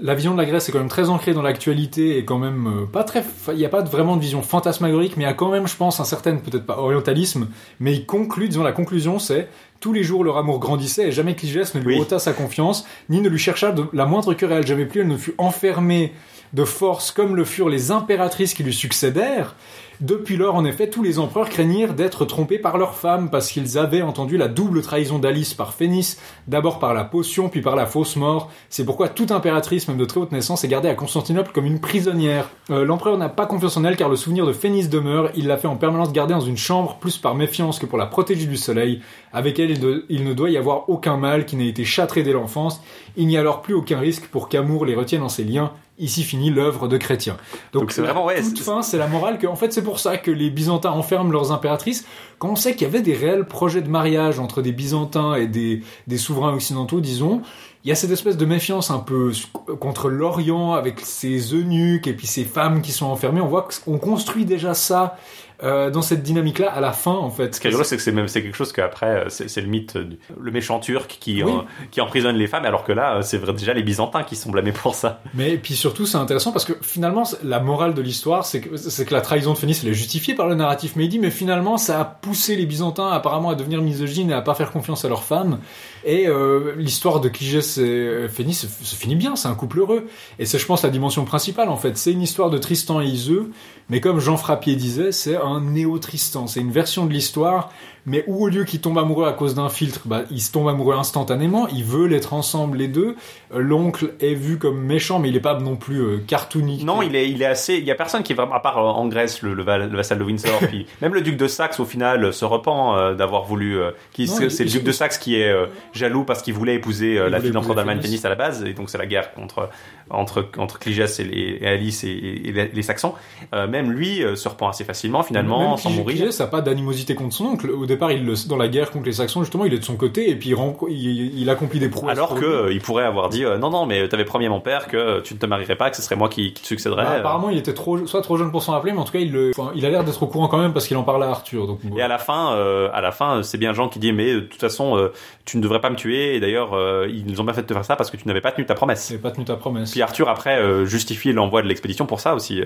La 0.00 0.14
vision 0.14 0.32
de 0.32 0.38
la 0.38 0.46
Grèce 0.46 0.68
est 0.68 0.72
quand 0.72 0.78
même 0.78 0.88
très 0.88 1.10
ancrée 1.10 1.34
dans 1.34 1.42
l'actualité 1.42 2.16
et 2.18 2.24
quand 2.24 2.38
même 2.38 2.66
euh, 2.66 2.86
pas 2.86 3.04
très. 3.04 3.22
Il 3.48 3.56
n'y 3.58 3.64
a 3.66 3.68
pas 3.68 3.82
vraiment 3.82 4.16
de 4.16 4.22
vision 4.22 4.40
fantasmagorique, 4.42 5.16
mais 5.16 5.24
il 5.24 5.26
y 5.26 5.30
a 5.30 5.34
quand 5.34 5.50
même, 5.50 5.68
je 5.68 5.76
pense, 5.76 6.00
un 6.00 6.04
certain, 6.04 6.36
peut-être 6.36 6.64
pas 6.64 6.78
orientalisme, 6.78 7.48
mais 7.80 7.92
il 7.92 8.06
conclut, 8.06 8.48
disons, 8.48 8.62
la 8.62 8.72
conclusion, 8.72 9.18
c'est 9.18 9.48
tous 9.78 9.92
les 9.92 10.02
jours 10.02 10.24
leur 10.24 10.38
amour 10.38 10.58
grandissait 10.58 11.08
et 11.08 11.12
jamais 11.12 11.34
Cligès 11.36 11.74
ne 11.74 11.80
lui 11.80 11.96
Oui. 11.96 12.00
ôta 12.00 12.18
sa 12.18 12.32
confiance, 12.32 12.86
ni 13.10 13.20
ne 13.20 13.28
lui 13.28 13.38
chercha 13.38 13.72
de 13.72 13.84
la 13.92 14.06
moindre 14.06 14.32
querelle. 14.32 14.66
Jamais 14.66 14.86
plus 14.86 15.02
elle 15.02 15.08
ne 15.08 15.18
fut 15.18 15.34
enfermée 15.36 16.14
de 16.56 16.64
force 16.64 17.12
comme 17.12 17.36
le 17.36 17.44
furent 17.44 17.68
les 17.68 17.90
impératrices 17.90 18.54
qui 18.54 18.62
lui 18.62 18.72
succédèrent. 18.72 19.54
Depuis 20.00 20.36
lors, 20.36 20.54
en 20.54 20.64
effet, 20.66 20.90
tous 20.90 21.02
les 21.02 21.18
empereurs 21.18 21.48
craignirent 21.48 21.94
d'être 21.94 22.24
trompés 22.26 22.58
par 22.58 22.76
leurs 22.76 22.94
femmes 22.94 23.30
parce 23.30 23.50
qu'ils 23.50 23.78
avaient 23.78 24.02
entendu 24.02 24.36
la 24.36 24.48
double 24.48 24.82
trahison 24.82 25.18
d'Alice 25.18 25.54
par 25.54 25.72
Phénis, 25.72 26.16
d'abord 26.48 26.78
par 26.78 26.92
la 26.92 27.04
potion 27.04 27.48
puis 27.48 27.62
par 27.62 27.76
la 27.76 27.86
fausse 27.86 28.16
mort. 28.16 28.50
C'est 28.68 28.84
pourquoi 28.84 29.08
toute 29.08 29.32
impératrice, 29.32 29.88
même 29.88 29.96
de 29.98 30.04
très 30.06 30.20
haute 30.20 30.32
naissance, 30.32 30.64
est 30.64 30.68
gardée 30.68 30.88
à 30.88 30.94
Constantinople 30.94 31.52
comme 31.52 31.66
une 31.66 31.80
prisonnière. 31.80 32.50
Euh, 32.70 32.84
L'empereur 32.84 33.16
n'a 33.16 33.30
pas 33.30 33.46
confiance 33.46 33.76
en 33.76 33.84
elle 33.84 33.96
car 33.96 34.08
le 34.08 34.16
souvenir 34.16 34.46
de 34.46 34.52
Phénis 34.52 34.88
demeure. 34.88 35.30
Il 35.34 35.46
l'a 35.46 35.56
fait 35.58 35.68
en 35.68 35.76
permanence 35.76 36.12
garder 36.12 36.34
dans 36.34 36.40
une 36.40 36.58
chambre, 36.58 36.96
plus 36.98 37.18
par 37.18 37.34
méfiance 37.34 37.78
que 37.78 37.86
pour 37.86 37.98
la 37.98 38.06
protéger 38.06 38.46
du 38.46 38.56
soleil. 38.56 39.00
Avec 39.32 39.58
elle, 39.58 39.78
il, 40.08 40.24
ne 40.24 40.34
doit 40.34 40.50
y 40.50 40.56
avoir 40.56 40.88
aucun 40.88 41.16
mal 41.18 41.44
qui 41.44 41.56
n'ait 41.56 41.68
été 41.68 41.84
châtré 41.84 42.22
dès 42.22 42.32
l'enfance. 42.32 42.82
Il 43.16 43.26
n'y 43.26 43.36
a 43.36 43.40
alors 43.40 43.62
plus 43.62 43.74
aucun 43.74 43.98
risque 43.98 44.26
pour 44.26 44.48
qu'Amour 44.50 44.84
les 44.84 44.94
retienne 44.94 45.22
en 45.22 45.30
ses 45.30 45.44
liens. 45.44 45.72
Ici 45.98 46.24
finit 46.24 46.50
l'œuvre 46.50 46.88
de 46.88 46.98
Chrétien. 46.98 47.38
Donc 47.72 47.90
c'est 47.90 48.02
vraiment, 48.02 48.26
ouais, 48.26 48.42
toute 48.42 48.58
fin, 48.58 48.82
c'est 48.82 48.98
la 48.98 49.06
morale 49.06 49.38
que, 49.38 49.46
en 49.46 49.56
fait, 49.56 49.72
c'est 49.72 49.82
pour 49.82 49.98
ça 49.98 50.18
que 50.18 50.30
les 50.30 50.50
Byzantins 50.50 50.90
enferment 50.90 51.30
leurs 51.30 51.52
impératrices. 51.52 52.04
Quand 52.38 52.50
on 52.50 52.56
sait 52.56 52.74
qu'il 52.74 52.82
y 52.82 52.90
avait 52.90 53.00
des 53.00 53.14
réels 53.14 53.46
projets 53.46 53.80
de 53.80 53.88
mariage 53.88 54.38
entre 54.38 54.60
des 54.60 54.72
Byzantins 54.72 55.34
et 55.36 55.46
des, 55.46 55.82
des 56.06 56.18
souverains 56.18 56.52
occidentaux, 56.52 57.00
disons, 57.00 57.40
il 57.84 57.88
y 57.88 57.92
a 57.92 57.94
cette 57.94 58.10
espèce 58.10 58.36
de 58.36 58.44
méfiance 58.44 58.90
un 58.90 58.98
peu 58.98 59.32
contre 59.78 60.08
l'Orient 60.10 60.72
avec 60.72 61.00
ses 61.00 61.54
eunuques 61.54 62.08
et 62.08 62.14
puis 62.14 62.26
ces 62.26 62.44
femmes 62.44 62.82
qui 62.82 62.92
sont 62.92 63.06
enfermées. 63.06 63.40
On 63.40 63.46
voit 63.46 63.68
qu'on 63.84 63.98
construit 63.98 64.44
déjà 64.44 64.74
ça 64.74 65.16
euh, 65.62 65.90
dans 65.90 66.02
cette 66.02 66.22
dynamique-là 66.22 66.70
à 66.70 66.80
la 66.80 66.92
fin, 66.92 67.12
en 67.12 67.30
fait. 67.30 67.54
Ce 67.54 67.60
qui 67.60 67.66
est 67.66 67.70
rigolo, 67.70 67.84
c'est 67.84 67.96
que 67.96 68.02
c'est 68.02 68.12
même 68.12 68.28
c'est 68.28 68.42
quelque 68.42 68.56
chose 68.56 68.72
qu'après 68.72 69.24
euh, 69.26 69.28
c'est 69.28 69.60
le 69.60 69.66
mythe, 69.68 69.96
du- 69.96 70.18
le 70.40 70.50
méchant 70.50 70.78
turc 70.80 71.16
qui 71.20 71.42
Oui. 71.42 71.52
euh, 71.52 71.86
qui 71.90 72.00
emprisonne 72.00 72.36
les 72.36 72.46
femmes, 72.46 72.64
alors 72.64 72.84
que 72.84 72.92
là 72.92 73.16
euh, 73.16 73.22
c'est 73.22 73.42
déjà 73.52 73.72
les 73.74 73.82
Byzantins 73.82 74.22
qui 74.22 74.36
sont 74.36 74.50
blâmés 74.50 74.72
pour 74.72 74.94
ça. 74.94 75.22
Mais 75.34 75.56
puis 75.56 75.74
surtout, 75.74 76.04
c'est 76.06 76.18
intéressant 76.18 76.52
parce 76.52 76.64
que 76.64 76.74
finalement, 76.82 77.22
la 77.42 77.60
morale 77.60 77.94
de 77.94 78.02
l'histoire, 78.02 78.44
c'est 78.44 78.60
que, 78.60 78.76
c'est 78.76 79.04
que 79.06 79.14
la 79.14 79.20
trahison 79.20 79.52
de 79.52 79.58
Phénis, 79.58 79.78
elle 79.82 79.88
est 79.90 79.94
justifiée 79.94 80.34
par 80.34 80.46
le 80.46 80.54
narratif. 80.54 80.94
Dit, 80.96 81.18
mais 81.18 81.30
finalement, 81.30 81.76
ça 81.78 82.00
a 82.00 82.04
poussé 82.04 82.56
les 82.56 82.66
Byzantins 82.66 83.08
apparemment 83.10 83.50
à 83.50 83.54
devenir 83.54 83.80
misogynes 83.82 84.30
et 84.30 84.34
à 84.34 84.40
pas 84.42 84.54
faire 84.54 84.72
confiance 84.72 85.04
à 85.04 85.08
leurs 85.08 85.22
femmes. 85.24 85.58
Et 86.04 86.26
euh, 86.28 86.74
l'histoire 86.76 87.20
de 87.20 87.28
Cligès 87.28 87.78
et 87.78 88.26
Phénis 88.28 88.54
se, 88.54 88.66
se 88.66 88.94
finit 88.96 89.14
bien, 89.16 89.36
c'est 89.36 89.48
un 89.48 89.54
couple 89.54 89.80
heureux. 89.80 90.06
Et 90.38 90.46
c'est, 90.46 90.58
je 90.58 90.66
pense, 90.66 90.82
la 90.82 90.90
dimension 90.90 91.24
principale 91.24 91.68
en 91.68 91.76
fait. 91.76 91.96
C'est 91.96 92.12
une 92.12 92.22
histoire 92.22 92.50
de 92.50 92.58
Tristan 92.58 93.00
et 93.00 93.06
Iseux, 93.06 93.50
mais 93.88 94.00
comme 94.00 94.20
Jean 94.20 94.36
Frappier 94.36 94.74
disait, 94.76 95.12
c'est 95.12 95.36
un 95.46 95.60
néo-Tristan. 95.60 96.46
C'est 96.46 96.60
une 96.60 96.72
version 96.72 97.06
de 97.06 97.12
l'histoire 97.12 97.70
mais 98.06 98.24
où 98.28 98.44
au 98.44 98.48
lieu 98.48 98.64
qu'il 98.64 98.80
tombe 98.80 98.96
amoureux 98.98 99.26
à 99.26 99.32
cause 99.32 99.54
d'un 99.54 99.68
filtre, 99.68 100.02
bah, 100.04 100.22
il 100.30 100.40
se 100.40 100.52
tombe 100.52 100.68
amoureux 100.68 100.94
instantanément, 100.94 101.66
ils 101.68 101.84
veulent 101.84 102.14
être 102.14 102.32
ensemble 102.32 102.78
les 102.78 102.88
deux. 102.88 103.16
Euh, 103.54 103.58
L'oncle 103.58 104.14
est 104.20 104.34
vu 104.34 104.58
comme 104.58 104.80
méchant, 104.80 105.18
mais 105.18 105.28
il 105.28 105.36
est 105.36 105.40
pas 105.40 105.58
non 105.58 105.76
plus 105.76 106.00
euh, 106.00 106.18
cartoonique. 106.26 106.84
Non, 106.84 107.02
il 107.02 107.14
est, 107.16 107.28
il 107.28 107.42
est 107.42 107.46
assez. 107.46 107.74
Il 107.74 107.84
y 107.84 107.90
a 107.90 107.94
personne 107.94 108.22
qui 108.22 108.32
est 108.32 108.36
vraiment, 108.36 108.54
à 108.54 108.60
part 108.60 108.78
euh, 108.78 108.82
en 108.88 109.06
Grèce, 109.08 109.42
le, 109.42 109.54
le, 109.54 109.62
val- 109.62 109.90
le 109.90 109.96
vassal 109.96 110.18
de 110.18 110.24
Windsor, 110.24 110.58
puis 110.68 110.86
même 111.02 111.14
le 111.14 111.20
duc 111.20 111.36
de 111.36 111.46
Saxe, 111.48 111.80
au 111.80 111.84
final, 111.84 112.24
euh, 112.24 112.32
se 112.32 112.44
repent 112.44 112.68
euh, 112.96 113.14
d'avoir 113.14 113.44
voulu. 113.44 113.76
qui- 114.12 114.26
c'est 114.28 114.44
il- 114.44 114.48
le 114.48 114.66
il- 114.66 114.72
duc 114.72 114.84
de 114.84 114.92
Saxe 114.92 115.18
qui 115.18 115.36
est 115.36 115.54
jaloux 115.92 116.24
parce 116.24 116.42
qu'il 116.42 116.54
voulait 116.54 116.74
épouser 116.76 117.14
Il 117.14 117.30
la 117.30 117.40
fille 117.40 117.50
d'empereur 117.50 117.74
d'Allemagne. 117.74 118.00
Phénice 118.00 118.24
à 118.24 118.28
la 118.28 118.34
base, 118.36 118.64
et 118.64 118.72
donc 118.72 118.88
c'est 118.90 118.98
la 118.98 119.06
guerre 119.06 119.32
contre 119.34 119.68
entre 120.08 120.48
entre 120.58 120.78
Cligès 120.78 121.18
et, 121.18 121.24
les, 121.24 121.58
et 121.60 121.66
Alice 121.66 122.04
et, 122.04 122.08
et 122.10 122.52
les, 122.52 122.68
les 122.68 122.82
Saxons. 122.82 123.14
Même 123.52 123.90
lui 123.90 124.22
se 124.36 124.48
repent 124.48 124.62
assez 124.64 124.84
facilement, 124.84 125.22
finalement, 125.22 125.70
Même 125.70 125.76
sans 125.78 125.90
mourir. 125.90 126.16
Cligès 126.16 126.38
n'a 126.40 126.46
pas 126.46 126.60
d'animosité 126.60 127.14
contre 127.14 127.34
son 127.34 127.46
oncle. 127.46 127.70
Au 127.70 127.86
départ, 127.96 128.12
il 128.12 128.24
le- 128.24 128.48
dans 128.48 128.56
la 128.56 128.68
guerre 128.68 128.90
contre 128.90 129.06
les 129.06 129.12
Saxons, 129.12 129.42
justement, 129.42 129.64
il 129.64 129.74
est 129.74 129.78
de 129.78 129.84
son 129.84 129.96
côté 129.96 130.30
et 130.30 130.36
puis 130.36 130.50
il, 130.50 130.54
rend- 130.54 130.76
il, 130.88 131.38
il 131.38 131.50
accomplit 131.50 131.78
des 131.80 131.88
prouesses. 131.88 132.12
Alors 132.12 132.34
que 132.34 132.70
il 132.72 132.80
pourrait 132.80 133.04
avoir 133.04 133.28
dit 133.28 133.44
euh, 133.44 133.58
non 133.58 133.70
non 133.70 133.86
mais 133.86 134.08
t'avais 134.08 134.24
promis 134.24 134.46
à 134.46 134.50
mon 134.50 134.60
père 134.60 134.86
que 134.86 135.20
tu 135.20 135.34
ne 135.34 135.38
te 135.38 135.46
marierais 135.46 135.76
pas 135.76 135.90
que 135.90 135.96
ce 135.96 136.02
serait 136.02 136.16
moi 136.16 136.28
qui, 136.28 136.52
qui 136.52 136.62
te 136.62 136.66
succéderais. 136.66 137.04
Bah, 137.04 137.12
euh. 137.14 137.18
apparemment, 137.20 137.50
il 137.50 137.58
était 137.58 137.74
trop, 137.74 138.06
soit 138.06 138.22
trop 138.22 138.36
jeune 138.36 138.50
pour 138.50 138.62
s'en 138.62 138.72
rappeler, 138.72 138.92
mais 138.92 138.98
en 138.98 139.04
tout 139.04 139.12
cas, 139.12 139.18
il, 139.18 139.32
le, 139.32 139.50
enfin, 139.56 139.72
il 139.74 139.84
a 139.86 139.90
l'air 139.90 140.04
d'être 140.04 140.22
au 140.22 140.26
courant 140.26 140.48
quand 140.48 140.58
même 140.58 140.72
parce 140.72 140.86
qu'il 140.86 140.96
en 140.96 141.02
parle 141.02 141.22
à 141.24 141.28
Arthur. 141.30 141.66
Donc, 141.66 141.80
Et 141.96 142.02
à 142.02 142.08
la 142.08 142.18
fin, 142.18 142.54
euh, 142.54 142.88
à 142.92 143.00
la 143.00 143.10
fin, 143.12 143.42
c'est 143.42 143.58
bien 143.58 143.72
Jean 143.72 143.88
qui 143.88 143.98
dit 143.98 144.12
mais 144.12 144.34
de 144.34 144.40
toute 144.40 144.60
façon, 144.60 144.96
euh, 144.96 145.12
tu 145.44 145.56
ne 145.56 145.62
devrais 145.62 145.80
pas 145.80 145.90
me 145.90 145.96
tuer. 145.96 146.34
Et 146.36 146.40
d'ailleurs, 146.40 146.70
ils 147.08 147.24
nous 147.26 147.40
ont 147.40 147.44
bien 147.44 147.52
fait 147.54 147.62
de 147.62 147.66
te 147.66 147.72
faire 147.74 147.84
ça 147.84 147.96
parce 147.96 148.10
que 148.10 148.16
tu 148.16 148.26
n'avais 148.28 148.40
pas 148.40 148.52
tenu 148.52 148.66
ta 148.66 148.74
promesse. 148.74 149.02
c'est 149.04 149.18
pas 149.18 149.30
tenu 149.30 149.44
ta 149.44 149.56
promesse. 149.56 149.90
Puis 149.92 150.02
Arthur 150.02 150.28
après 150.28 150.84
justifie 150.86 151.32
l'envoi 151.32 151.62
de 151.62 151.68
l'expédition 151.68 152.06
pour 152.06 152.20
ça 152.20 152.34
aussi. 152.34 152.62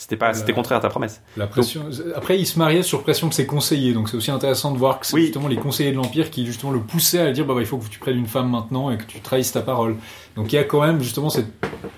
C'était 0.00 0.16
pas, 0.16 0.32
c'était 0.32 0.54
contraire 0.54 0.78
à 0.78 0.80
ta 0.80 0.88
promesse. 0.88 1.20
La 1.36 1.46
pression. 1.46 1.82
Après, 2.16 2.38
il 2.38 2.46
se 2.46 2.58
mariait 2.58 2.82
sur 2.82 3.02
pression 3.02 3.28
de 3.28 3.34
ses 3.34 3.44
conseillers, 3.44 3.92
donc 3.92 4.08
c'est 4.08 4.16
aussi 4.16 4.30
intéressant 4.30 4.72
de 4.72 4.78
voir 4.78 4.98
que 4.98 5.06
c'est 5.06 5.12
Oui. 5.14 5.24
justement 5.24 5.46
les 5.46 5.56
conseillers 5.58 5.90
de 5.90 5.96
l'Empire 5.96 6.30
qui 6.30 6.46
justement 6.46 6.72
le 6.72 6.80
poussaient 6.80 7.20
à 7.20 7.30
dire 7.32 7.44
bah, 7.44 7.52
bah, 7.52 7.60
il 7.60 7.66
faut 7.66 7.76
que 7.76 7.86
tu 7.86 7.98
prennes 7.98 8.16
une 8.16 8.26
femme 8.26 8.48
maintenant 8.48 8.90
et 8.90 8.96
que 8.96 9.02
tu 9.04 9.20
trahisses 9.20 9.52
ta 9.52 9.60
parole. 9.60 9.96
Donc 10.36 10.54
il 10.54 10.56
y 10.56 10.58
a 10.58 10.64
quand 10.64 10.80
même 10.80 11.02
justement 11.02 11.28
cette 11.28 11.48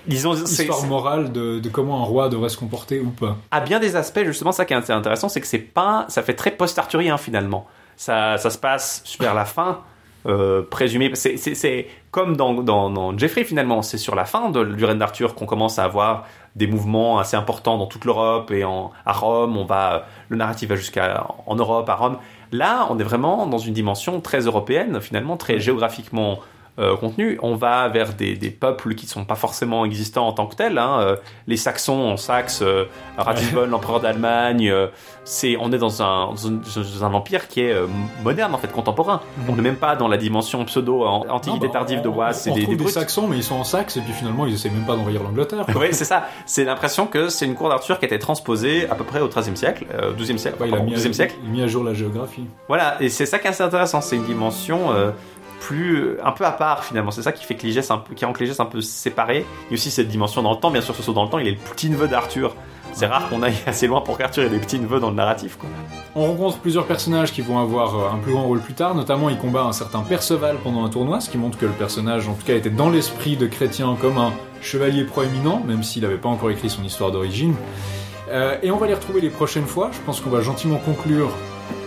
Ils 0.09 0.27
ont, 0.27 0.33
histoire 0.35 0.83
morale 0.85 1.31
de, 1.31 1.59
de 1.59 1.69
comment 1.69 2.01
un 2.01 2.05
roi 2.05 2.27
devrait 2.27 2.49
se 2.49 2.57
comporter 2.57 2.99
ou 2.99 3.09
pas. 3.09 3.37
à 3.51 3.61
bien 3.61 3.79
des 3.79 3.95
aspects, 3.95 4.25
justement, 4.25 4.51
ça 4.51 4.65
qui 4.65 4.73
est 4.73 4.91
intéressant, 4.91 5.29
c'est 5.29 5.39
que 5.39 5.47
c'est 5.47 5.57
pas, 5.59 6.05
ça 6.09 6.23
fait 6.23 6.33
très 6.33 6.51
post-arthurien 6.51 7.17
finalement. 7.17 7.67
Ça, 7.95 8.37
ça 8.37 8.49
se 8.49 8.57
passe 8.57 9.01
vers 9.17 9.33
la 9.33 9.45
fin, 9.45 9.79
euh, 10.25 10.61
présumé. 10.69 11.11
C'est, 11.13 11.37
c'est, 11.37 11.55
c'est 11.55 11.87
comme 12.11 12.35
dans, 12.35 12.53
dans, 12.53 12.89
dans 12.89 13.17
Jeffrey 13.17 13.45
finalement. 13.45 13.81
C'est 13.81 13.97
sur 13.97 14.15
la 14.15 14.25
fin 14.25 14.49
de, 14.49 14.63
du 14.65 14.83
règne 14.83 14.97
d'Arthur 14.97 15.35
qu'on 15.35 15.45
commence 15.45 15.79
à 15.79 15.85
avoir 15.85 16.25
des 16.55 16.67
mouvements 16.67 17.19
assez 17.19 17.35
importants 17.35 17.77
dans 17.77 17.87
toute 17.87 18.05
l'Europe 18.05 18.51
et 18.51 18.63
en, 18.63 18.91
à 19.05 19.13
Rome. 19.13 19.57
On 19.57 19.65
va, 19.65 20.05
le 20.29 20.37
narratif 20.37 20.69
va 20.69 20.75
jusqu'à 20.75 21.27
en 21.45 21.55
Europe, 21.55 21.89
à 21.89 21.95
Rome. 21.95 22.17
Là, 22.51 22.87
on 22.89 22.99
est 22.99 23.03
vraiment 23.03 23.47
dans 23.47 23.57
une 23.57 23.73
dimension 23.73 24.21
très 24.21 24.41
européenne, 24.41 25.01
finalement, 25.01 25.37
très 25.37 25.59
géographiquement 25.59 26.39
euh, 26.79 26.95
contenu. 26.97 27.37
On 27.43 27.55
va 27.55 27.87
vers 27.89 28.13
des, 28.13 28.35
des 28.35 28.49
peuples 28.49 28.95
qui 28.95 29.05
sont 29.07 29.25
pas 29.25 29.35
forcément 29.35 29.85
existants 29.85 30.27
en 30.27 30.33
tant 30.33 30.47
que 30.47 30.55
tels. 30.55 30.77
Hein. 30.77 30.99
Euh, 31.01 31.15
les 31.47 31.57
Saxons 31.57 32.01
en 32.11 32.17
Saxe, 32.17 32.61
euh, 32.61 32.85
Ratisbonne, 33.17 33.69
l'empereur 33.69 33.99
d'Allemagne. 33.99 34.69
euh, 34.69 34.87
c'est, 35.25 35.55
on 35.59 35.71
est 35.71 35.77
dans 35.77 36.01
un, 36.03 36.31
dans 36.99 37.13
empire 37.13 37.47
qui 37.47 37.61
est 37.61 37.73
moderne 38.23 38.53
en 38.53 38.57
fait, 38.57 38.71
contemporain. 38.71 39.21
On 39.47 39.55
n'est 39.55 39.61
même 39.61 39.77
pas 39.77 39.95
dans 39.95 40.07
la 40.09 40.17
dimension 40.17 40.65
pseudo 40.65 41.03
en- 41.05 41.25
antiquité 41.29 41.67
Non, 41.67 41.71
bah, 41.73 41.79
tardive 41.79 42.01
de 42.01 42.09
Wass 42.09 42.47
on, 42.51 42.55
et 42.57 42.65
on 42.67 42.73
des. 42.73 42.87
Saxons, 42.87 43.27
mais 43.27 43.37
ils 43.37 43.43
sont 43.43 43.55
en 43.55 43.63
Saxe 43.63 43.95
et 43.97 44.01
puis 44.01 44.11
finalement 44.11 44.45
ils 44.45 44.53
essaient 44.55 44.69
même 44.69 44.85
pas 44.85 44.95
d'envahir 44.95 45.23
l'Angleterre. 45.23 45.65
Oui, 45.75 45.87
c'est 45.91 46.03
ça. 46.05 46.25
C'est 46.45 46.65
l'impression 46.65 47.07
que 47.07 47.29
c'est 47.29 47.45
une 47.45 47.55
cour 47.55 47.69
d'Arthur 47.69 47.99
qui 47.99 48.05
a 48.05 48.07
été 48.07 48.19
transposée 48.19 48.89
à 48.89 48.95
peu 48.95 49.03
près 49.05 49.21
au 49.21 49.27
XIIIe 49.29 49.55
siècle, 49.55 49.85
12e 50.17 50.37
siècle, 50.37 50.57
Ouais, 50.61 50.67
il, 50.67 50.75
a 50.75 50.79
mis 50.79 50.93
à, 50.93 50.97
12e 50.97 51.13
siècle. 51.13 51.35
il 51.43 51.49
a 51.49 51.51
mis 51.51 51.61
à 51.63 51.67
jour 51.67 51.83
la 51.85 51.93
géographie. 51.93 52.45
Voilà, 52.67 52.97
et 52.99 53.07
c'est 53.09 53.25
ça 53.25 53.39
qui 53.39 53.47
est 53.47 53.51
assez 53.51 53.63
intéressant, 53.63 54.01
c'est 54.01 54.15
une 54.17 54.25
dimension 54.25 54.89
plus 55.63 56.19
un 56.23 56.31
peu 56.31 56.45
à 56.45 56.51
part 56.51 56.83
finalement. 56.83 57.11
C'est 57.11 57.21
ça 57.21 57.31
qui 57.31 57.45
fait 57.45 57.55
que 57.55 57.61
Cligès 57.61 57.89
un 57.89 57.97
peu, 57.97 58.13
qui 58.13 58.25
rend 58.25 58.33
Cligès 58.33 58.59
un 58.59 58.65
peu 58.65 58.81
séparé. 58.81 59.45
Il 59.69 59.71
y 59.71 59.73
a 59.73 59.75
aussi 59.75 59.91
cette 59.91 60.09
dimension 60.09 60.41
dans 60.41 60.51
le 60.51 60.57
temps, 60.57 60.71
bien 60.71 60.81
sûr, 60.81 60.93
ce 60.93 61.01
saut 61.01 61.13
dans 61.13 61.23
le 61.23 61.29
temps. 61.29 61.39
Il 61.39 61.47
est 61.47 61.51
le 61.51 61.57
petit 61.57 61.89
neveu 61.89 62.07
d'Arthur. 62.07 62.55
C'est 62.91 63.07
rare 63.07 63.29
qu'on 63.29 63.41
aille 63.41 63.55
assez 63.65 63.87
loin 63.87 64.01
pour 64.01 64.17
qu'Arthur 64.17 64.43
ait 64.43 64.49
des 64.49 64.59
petits 64.59 64.77
neveux 64.77 64.99
dans 64.99 65.09
le 65.09 65.15
narratif. 65.15 65.57
Quoi. 65.57 65.69
On 66.15 66.27
rencontre 66.27 66.59
plusieurs 66.59 66.85
personnages 66.85 67.31
qui 67.31 67.41
vont 67.41 67.59
avoir 67.59 67.95
euh, 67.95 68.13
un 68.13 68.17
plus 68.17 68.33
grand 68.33 68.43
rôle 68.43 68.59
plus 68.59 68.73
tard, 68.73 68.93
notamment 68.93 69.29
il 69.29 69.37
combat 69.37 69.63
un 69.63 69.71
certain 69.71 70.01
Perceval 70.01 70.57
pendant 70.63 70.83
un 70.83 70.89
tournoi, 70.89 71.21
ce 71.21 71.29
qui 71.29 71.37
montre 71.37 71.57
que 71.57 71.65
le 71.65 71.71
personnage, 71.71 72.27
en 72.27 72.33
tout 72.33 72.45
cas, 72.45 72.55
était 72.55 72.69
dans 72.69 72.89
l'esprit 72.89 73.37
de 73.37 73.47
Chrétien 73.47 73.97
comme 73.99 74.17
un 74.17 74.33
chevalier 74.61 75.05
proéminent, 75.05 75.63
même 75.65 75.81
s'il 75.81 76.03
n'avait 76.03 76.17
pas 76.17 76.29
encore 76.29 76.51
écrit 76.51 76.69
son 76.69 76.83
histoire 76.83 77.11
d'origine. 77.11 77.55
Euh, 78.29 78.57
et 78.61 78.71
on 78.71 78.77
va 78.77 78.87
les 78.87 78.93
retrouver 78.93 79.21
les 79.21 79.29
prochaines 79.29 79.65
fois. 79.65 79.89
Je 79.93 79.99
pense 80.05 80.19
qu'on 80.19 80.29
va 80.29 80.41
gentiment 80.41 80.77
conclure 80.77 81.31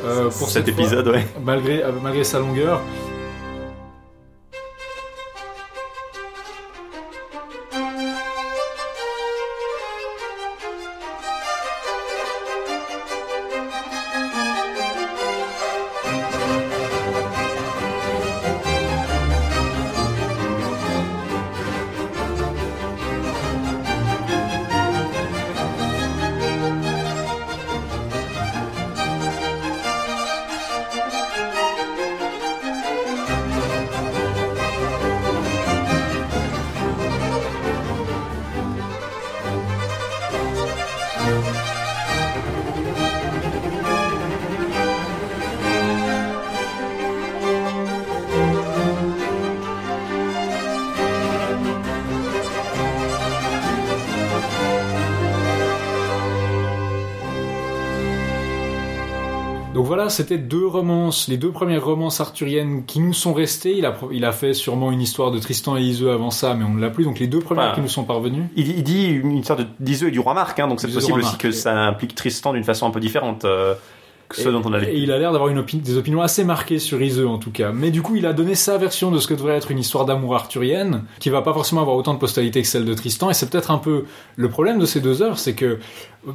euh, 0.05 0.25
pour 0.25 0.49
cet 0.49 0.71
fois, 0.71 0.83
épisode, 0.83 1.09
ouais. 1.09 1.27
malgré, 1.43 1.83
euh, 1.83 1.91
malgré 2.03 2.25
sa 2.25 2.39
longueur. 2.39 2.81
C'était 60.09 60.39
deux 60.39 60.67
romances, 60.67 61.29
les 61.29 61.37
deux 61.37 61.51
premières 61.51 61.85
romances 61.85 62.21
arthuriennes 62.21 62.85
qui 62.87 63.01
nous 63.01 63.13
sont 63.13 63.33
restées. 63.33 63.77
Il 63.77 63.87
a, 63.87 63.97
il 64.13 64.25
a 64.25 64.33
fait 64.33 64.55
sûrement 64.55 64.93
une 64.93 65.01
histoire 65.01 65.31
de 65.31 65.39
Tristan 65.39 65.77
et 65.77 65.83
Iseux 65.83 66.11
avant 66.11 66.31
ça, 66.31 66.55
mais 66.55 66.65
on 66.65 66.75
ne 66.75 66.81
l'a 66.81 66.91
plus. 66.91 67.05
Donc 67.05 67.19
les 67.19 67.27
deux 67.27 67.41
premières 67.41 67.75
qui 67.75 67.81
nous 67.81 67.89
sont 67.89 68.05
parvenues. 68.05 68.45
Il, 68.57 68.69
il 68.69 68.83
dit 68.83 69.07
une 69.07 69.37
histoire 69.37 69.59
d'Iseux 69.81 70.09
et 70.09 70.11
du 70.11 70.21
roi 70.21 70.35
Marc, 70.35 70.59
hein, 70.59 70.69
donc 70.69 70.81
c'est 70.81 70.93
possible 70.93 71.21
aussi 71.21 71.37
que 71.37 71.51
ça 71.51 71.73
implique 71.73 72.15
Tristan 72.15 72.53
d'une 72.53 72.65
façon 72.65 72.87
un 72.87 72.91
peu 72.91 73.01
différente 73.01 73.45
euh, 73.45 73.75
que 74.29 74.37
ce 74.37 74.49
Et- 74.49 74.53
dont 74.53 74.63
on 74.65 74.73
a 74.73 74.81
Et 74.83 74.97
il 74.97 75.13
a 75.13 75.19
l'air 75.19 75.33
d'avoir 75.33 75.51
des 75.53 75.97
opinions 75.97 76.21
assez 76.23 76.45
marquées 76.45 76.79
sur 76.79 77.01
Iseux 77.03 77.29
en 77.29 77.39
tout 77.39 77.51
cas. 77.51 77.73
Mais 77.73 77.91
du 77.91 78.03
coup, 78.03 78.17
il 78.17 78.27
a 78.27 78.33
donné 78.33 78.55
sa 78.55 78.79
version 78.79 79.11
de 79.11 79.19
ce 79.19 79.27
que 79.27 79.35
devrait 79.35 79.57
être 79.57 79.71
une 79.71 79.79
histoire 79.79 80.05
d'amour 80.05 80.35
arthurienne, 80.35 81.05
qui 81.21 81.31
va 81.31 81.43
pas 81.43 81.53
forcément 81.53 81.81
avoir 81.83 81.97
autant 81.97 82.15
de 82.15 82.19
postérité 82.19 82.63
que 82.63 82.69
celle 82.69 82.85
de 82.85 82.95
Tristan. 82.95 83.31
Et 83.31 83.35
c'est 83.35 83.49
peut-être 83.51 83.71
un 83.71 83.79
peu 83.79 84.05
le 84.37 84.49
problème 84.49 84.79
de 84.79 84.87
ces 84.87 85.01
deux 85.01 85.23
œuvres, 85.23 85.39
c'est 85.39 85.55
que 85.55 85.79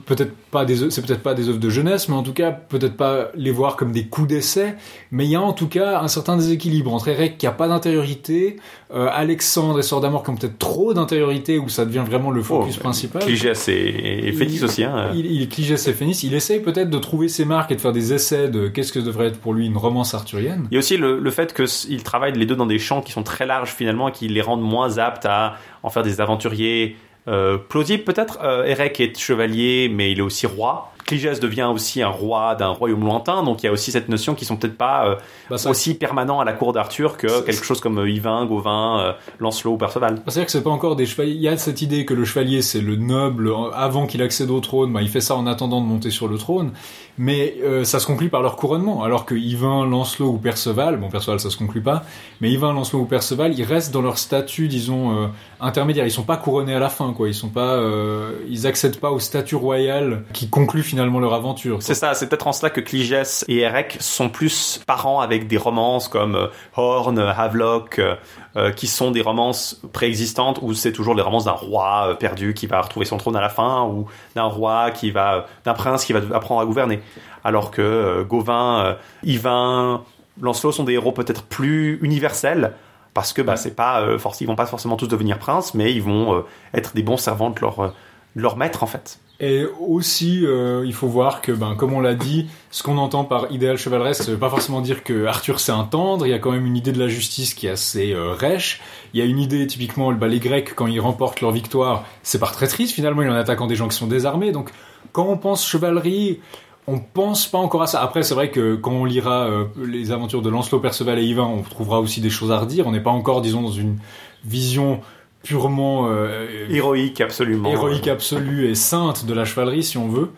peut-être 0.05 0.31
pas 0.51 0.63
des, 0.63 0.89
c'est 0.89 1.05
peut-être 1.05 1.21
pas 1.21 1.33
des 1.33 1.49
œuvres 1.49 1.59
de 1.59 1.69
jeunesse, 1.69 2.07
mais 2.07 2.15
en 2.15 2.23
tout 2.23 2.31
cas 2.31 2.51
peut-être 2.51 2.95
pas 2.95 3.27
les 3.35 3.51
voir 3.51 3.75
comme 3.75 3.91
des 3.91 4.05
coups 4.05 4.29
d'essai. 4.29 4.75
Mais 5.11 5.25
il 5.25 5.31
y 5.31 5.35
a 5.35 5.41
en 5.41 5.51
tout 5.51 5.67
cas 5.67 5.99
un 6.01 6.07
certain 6.07 6.37
déséquilibre 6.37 6.93
entre 6.93 7.09
Eric 7.09 7.37
qui 7.37 7.45
a 7.45 7.51
pas 7.51 7.67
d'intériorité, 7.67 8.55
euh, 8.95 9.09
Alexandre 9.11 9.79
et 9.79 9.83
Sort 9.83 9.99
d'Amour 9.99 10.23
qui 10.23 10.29
ont 10.29 10.35
peut-être 10.35 10.57
trop 10.59 10.93
d'intériorité 10.93 11.57
où 11.59 11.67
ça 11.67 11.83
devient 11.85 12.03
vraiment 12.05 12.31
le 12.31 12.41
focus 12.41 12.75
Oh, 12.77 12.81
principal. 12.81 13.21
Cligès 13.23 13.67
et, 13.67 14.29
Il- 14.29 14.63
aussi. 14.63 14.83
Hein. 14.85 15.11
Il, 15.13 15.25
il 15.25 15.49
Cligès 15.49 15.85
et 15.87 15.93
Phénice, 15.93 16.23
il 16.23 16.33
essaye 16.33 16.61
peut-être 16.61 16.89
de 16.89 16.97
trouver 16.97 17.27
ses 17.27 17.43
marques 17.43 17.71
et 17.71 17.75
de 17.75 17.80
faire 17.81 17.91
des 17.91 18.13
essais 18.13 18.47
de 18.47 18.67
qu'est-ce 18.67 18.93
que 18.93 18.99
devrait 18.99 19.27
être 19.27 19.39
pour 19.39 19.53
lui 19.53 19.65
une 19.65 19.77
romance 19.77 20.13
arthurienne. 20.13 20.67
Il 20.71 20.75
y 20.75 20.77
a 20.77 20.79
aussi 20.79 20.97
le, 20.97 21.19
le 21.19 21.31
fait 21.31 21.53
qu'ils 21.53 22.03
travaillent 22.03 22.37
les 22.37 22.45
deux 22.45 22.55
dans 22.55 22.65
des 22.65 22.79
champs 22.79 23.01
qui 23.01 23.11
sont 23.11 23.23
très 23.23 23.45
larges 23.45 23.71
finalement 23.71 24.09
et 24.09 24.11
qui 24.11 24.27
les 24.27 24.41
rendent 24.41 24.63
moins 24.63 24.97
aptes 24.97 25.25
à 25.25 25.57
en 25.83 25.89
faire 25.89 26.03
des 26.03 26.21
aventuriers 26.21 26.95
euh, 27.27 27.57
plausibles 27.57 28.03
peut-être. 28.03 28.39
Euh, 28.41 28.63
est 28.65 29.17
chevalier 29.17 29.91
mais 29.93 30.11
il 30.11 30.19
est 30.19 30.23
aussi 30.23 30.47
roi. 30.47 30.93
Cligès 31.11 31.41
devient 31.41 31.69
aussi 31.73 32.01
un 32.01 32.07
roi 32.07 32.55
d'un 32.55 32.69
royaume 32.69 33.01
lointain 33.01 33.43
donc 33.43 33.63
il 33.63 33.65
y 33.65 33.69
a 33.69 33.71
aussi 33.73 33.91
cette 33.91 34.07
notion 34.07 34.33
qui 34.33 34.45
sont 34.45 34.55
peut-être 34.55 34.77
pas 34.77 35.05
euh, 35.05 35.15
Bah, 35.49 35.57
aussi 35.65 35.93
permanents 35.93 36.39
à 36.39 36.45
la 36.45 36.53
cour 36.53 36.71
d'Arthur 36.71 37.17
que 37.17 37.41
quelque 37.41 37.65
chose 37.65 37.81
comme 37.81 37.99
euh, 37.99 38.09
Yvain, 38.09 38.45
Gauvin, 38.45 38.99
euh, 39.01 39.13
Lancelot 39.39 39.73
ou 39.73 39.77
Perceval. 39.77 40.21
C'est-à-dire 40.25 40.45
que 40.45 40.51
c'est 40.53 40.63
pas 40.63 40.69
encore 40.69 40.95
des 40.95 41.05
chevaliers. 41.05 41.33
Il 41.33 41.41
y 41.41 41.49
a 41.49 41.57
cette 41.57 41.81
idée 41.81 42.05
que 42.05 42.13
le 42.13 42.23
chevalier 42.23 42.61
c'est 42.61 42.79
le 42.79 42.95
noble 42.95 43.51
avant 43.73 44.07
qu'il 44.07 44.21
accède 44.21 44.49
au 44.49 44.61
trône. 44.61 44.93
Bah, 44.93 45.01
il 45.01 45.09
fait 45.09 45.19
ça 45.19 45.35
en 45.35 45.47
attendant 45.47 45.81
de 45.81 45.85
monter 45.85 46.11
sur 46.11 46.29
le 46.29 46.37
trône. 46.37 46.71
Mais 47.17 47.55
euh, 47.63 47.83
ça 47.83 47.99
se 47.99 48.07
conclut 48.07 48.29
par 48.29 48.41
leur 48.41 48.55
couronnement. 48.55 49.03
Alors 49.03 49.25
que 49.25 49.35
Yvain, 49.35 49.85
Lancelot 49.85 50.29
ou 50.29 50.37
Perceval, 50.37 50.97
bon 50.97 51.09
Perceval 51.09 51.39
ça 51.39 51.49
se 51.49 51.57
conclut 51.57 51.81
pas, 51.81 52.03
mais 52.39 52.51
Yvain, 52.51 52.73
Lancelot 52.73 53.01
ou 53.01 53.05
Perceval, 53.05 53.53
ils 53.57 53.63
restent 53.63 53.93
dans 53.93 54.01
leur 54.01 54.17
statut, 54.17 54.67
disons 54.67 55.11
euh, 55.11 55.27
intermédiaire. 55.59 56.05
Ils 56.05 56.11
sont 56.11 56.23
pas 56.23 56.37
couronnés 56.37 56.73
à 56.73 56.79
la 56.79 56.89
fin, 56.89 57.13
quoi. 57.13 57.27
Ils 57.27 57.33
sont 57.33 57.49
pas, 57.49 57.75
euh, 57.75 58.31
ils 58.49 58.65
accèdent 58.65 58.99
pas 58.99 59.11
au 59.11 59.19
statut 59.19 59.55
royal 59.55 60.23
qui 60.33 60.49
conclut 60.49 60.83
finalement 60.83 61.00
leur 61.05 61.33
aventure. 61.33 61.81
C'est 61.81 61.93
ça, 61.95 62.13
c'est 62.13 62.27
peut-être 62.27 62.47
en 62.47 62.53
cela 62.53 62.69
que 62.69 62.81
Cligès 62.81 63.45
et 63.47 63.59
Eric 63.59 63.97
sont 63.99 64.29
plus 64.29 64.81
parents 64.85 65.19
avec 65.19 65.47
des 65.47 65.57
romances 65.57 66.07
comme 66.07 66.35
euh, 66.35 66.47
Horn, 66.75 67.17
Havelock, 67.19 67.99
euh, 67.99 68.15
euh, 68.55 68.71
qui 68.71 68.87
sont 68.87 69.11
des 69.11 69.21
romances 69.21 69.81
préexistantes 69.93 70.59
où 70.61 70.73
c'est 70.73 70.91
toujours 70.91 71.15
les 71.15 71.21
romances 71.21 71.45
d'un 71.45 71.51
roi 71.51 72.07
euh, 72.09 72.13
perdu 72.15 72.53
qui 72.53 72.67
va 72.67 72.81
retrouver 72.81 73.05
son 73.05 73.17
trône 73.17 73.35
à 73.35 73.41
la 73.41 73.49
fin 73.49 73.83
ou 73.83 74.07
d'un 74.35 74.43
roi 74.43 74.91
qui 74.91 75.11
va, 75.11 75.45
d'un 75.63 75.73
prince 75.73 76.05
qui 76.05 76.13
va 76.13 76.19
apprendre 76.35 76.61
à 76.61 76.65
gouverner. 76.65 76.99
Alors 77.43 77.71
que 77.71 77.81
euh, 77.81 78.23
Gauvin, 78.23 78.85
euh, 78.85 78.93
Yvain, 79.23 80.03
Lancelot 80.41 80.71
sont 80.71 80.83
des 80.83 80.93
héros 80.93 81.11
peut-être 81.11 81.43
plus 81.43 81.99
universels 82.01 82.73
parce 83.13 83.33
que 83.33 83.41
bah, 83.41 83.57
c'est 83.57 83.75
pas 83.75 84.01
euh, 84.01 84.17
forc- 84.17 84.37
ils 84.41 84.47
vont 84.47 84.55
pas 84.55 84.65
forcément 84.65 84.95
tous 84.95 85.07
devenir 85.07 85.37
princes, 85.39 85.73
mais 85.73 85.91
ils 85.93 86.01
vont 86.01 86.35
euh, 86.35 86.41
être 86.73 86.93
des 86.95 87.03
bons 87.03 87.17
servants 87.17 87.49
de 87.49 87.59
leur, 87.59 87.79
euh, 87.79 87.89
leur 88.35 88.57
maître 88.57 88.83
en 88.83 88.87
fait. 88.87 89.19
Et 89.43 89.65
aussi, 89.79 90.45
euh, 90.45 90.83
il 90.85 90.93
faut 90.93 91.07
voir 91.07 91.41
que, 91.41 91.51
ben, 91.51 91.73
comme 91.73 91.93
on 91.93 91.99
l'a 91.99 92.13
dit, 92.13 92.47
ce 92.69 92.83
qu'on 92.83 92.99
entend 92.99 93.23
par 93.23 93.51
idéal 93.51 93.75
chevaleresque, 93.75 94.21
ça 94.21 94.31
veut 94.31 94.37
pas 94.37 94.51
forcément 94.51 94.81
dire 94.81 95.03
que 95.03 95.25
Arthur 95.25 95.59
c'est 95.59 95.71
un 95.71 95.83
tendre. 95.83 96.27
Il 96.27 96.29
y 96.29 96.33
a 96.33 96.37
quand 96.37 96.51
même 96.51 96.67
une 96.67 96.77
idée 96.77 96.91
de 96.91 96.99
la 96.99 97.07
justice 97.07 97.55
qui 97.55 97.65
est 97.65 97.71
assez 97.71 98.13
euh, 98.13 98.33
rêche. 98.33 98.81
Il 99.15 99.19
y 99.19 99.23
a 99.23 99.25
une 99.25 99.39
idée, 99.39 99.65
typiquement, 99.65 100.11
bah, 100.13 100.27
les 100.27 100.37
Grecs, 100.37 100.75
quand 100.75 100.85
ils 100.85 100.99
remportent 100.99 101.41
leur 101.41 101.49
victoire, 101.49 102.05
c'est 102.21 102.37
par 102.37 102.51
traîtrise. 102.51 102.91
Finalement, 102.91 103.23
il 103.23 103.29
est 103.29 103.31
en 103.31 103.35
attaquant 103.35 103.65
des 103.65 103.75
gens 103.75 103.87
qui 103.87 103.97
sont 103.97 104.05
désarmés. 104.05 104.51
Donc, 104.51 104.69
quand 105.11 105.25
on 105.25 105.37
pense 105.37 105.67
chevalerie, 105.67 106.39
on 106.85 106.99
pense 106.99 107.47
pas 107.47 107.57
encore 107.57 107.81
à 107.81 107.87
ça. 107.87 108.03
Après, 108.03 108.21
c'est 108.21 108.35
vrai 108.35 108.51
que 108.51 108.75
quand 108.75 108.91
on 108.91 109.05
lira 109.05 109.45
euh, 109.45 109.65
les 109.83 110.11
aventures 110.11 110.43
de 110.43 110.51
Lancelot, 110.51 110.81
Perceval 110.81 111.17
et 111.17 111.23
Yvain, 111.23 111.45
on 111.45 111.63
trouvera 111.63 111.99
aussi 111.99 112.21
des 112.21 112.29
choses 112.29 112.51
à 112.51 112.59
redire. 112.59 112.85
On 112.85 112.91
n'est 112.91 113.01
pas 113.01 113.09
encore, 113.09 113.41
disons, 113.41 113.63
dans 113.63 113.71
une 113.71 113.97
vision 114.45 115.01
purement 115.43 116.07
euh, 116.09 116.67
Héroïque 116.69 117.21
absolument. 117.21 117.69
héroïque 117.71 118.07
absolue 118.07 118.69
et 118.69 118.75
sainte 118.75 119.25
de 119.25 119.33
la 119.33 119.45
chevalerie, 119.45 119.83
si 119.83 119.97
on 119.97 120.07
veut. 120.07 120.31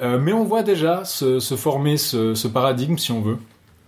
Euh, 0.00 0.18
mais 0.18 0.32
on 0.32 0.42
voit 0.44 0.62
déjà 0.62 1.04
se, 1.04 1.38
se 1.38 1.54
former 1.54 1.96
ce, 1.96 2.34
ce 2.34 2.48
paradigme, 2.48 2.96
si 2.98 3.12
on 3.12 3.20
veut. 3.20 3.38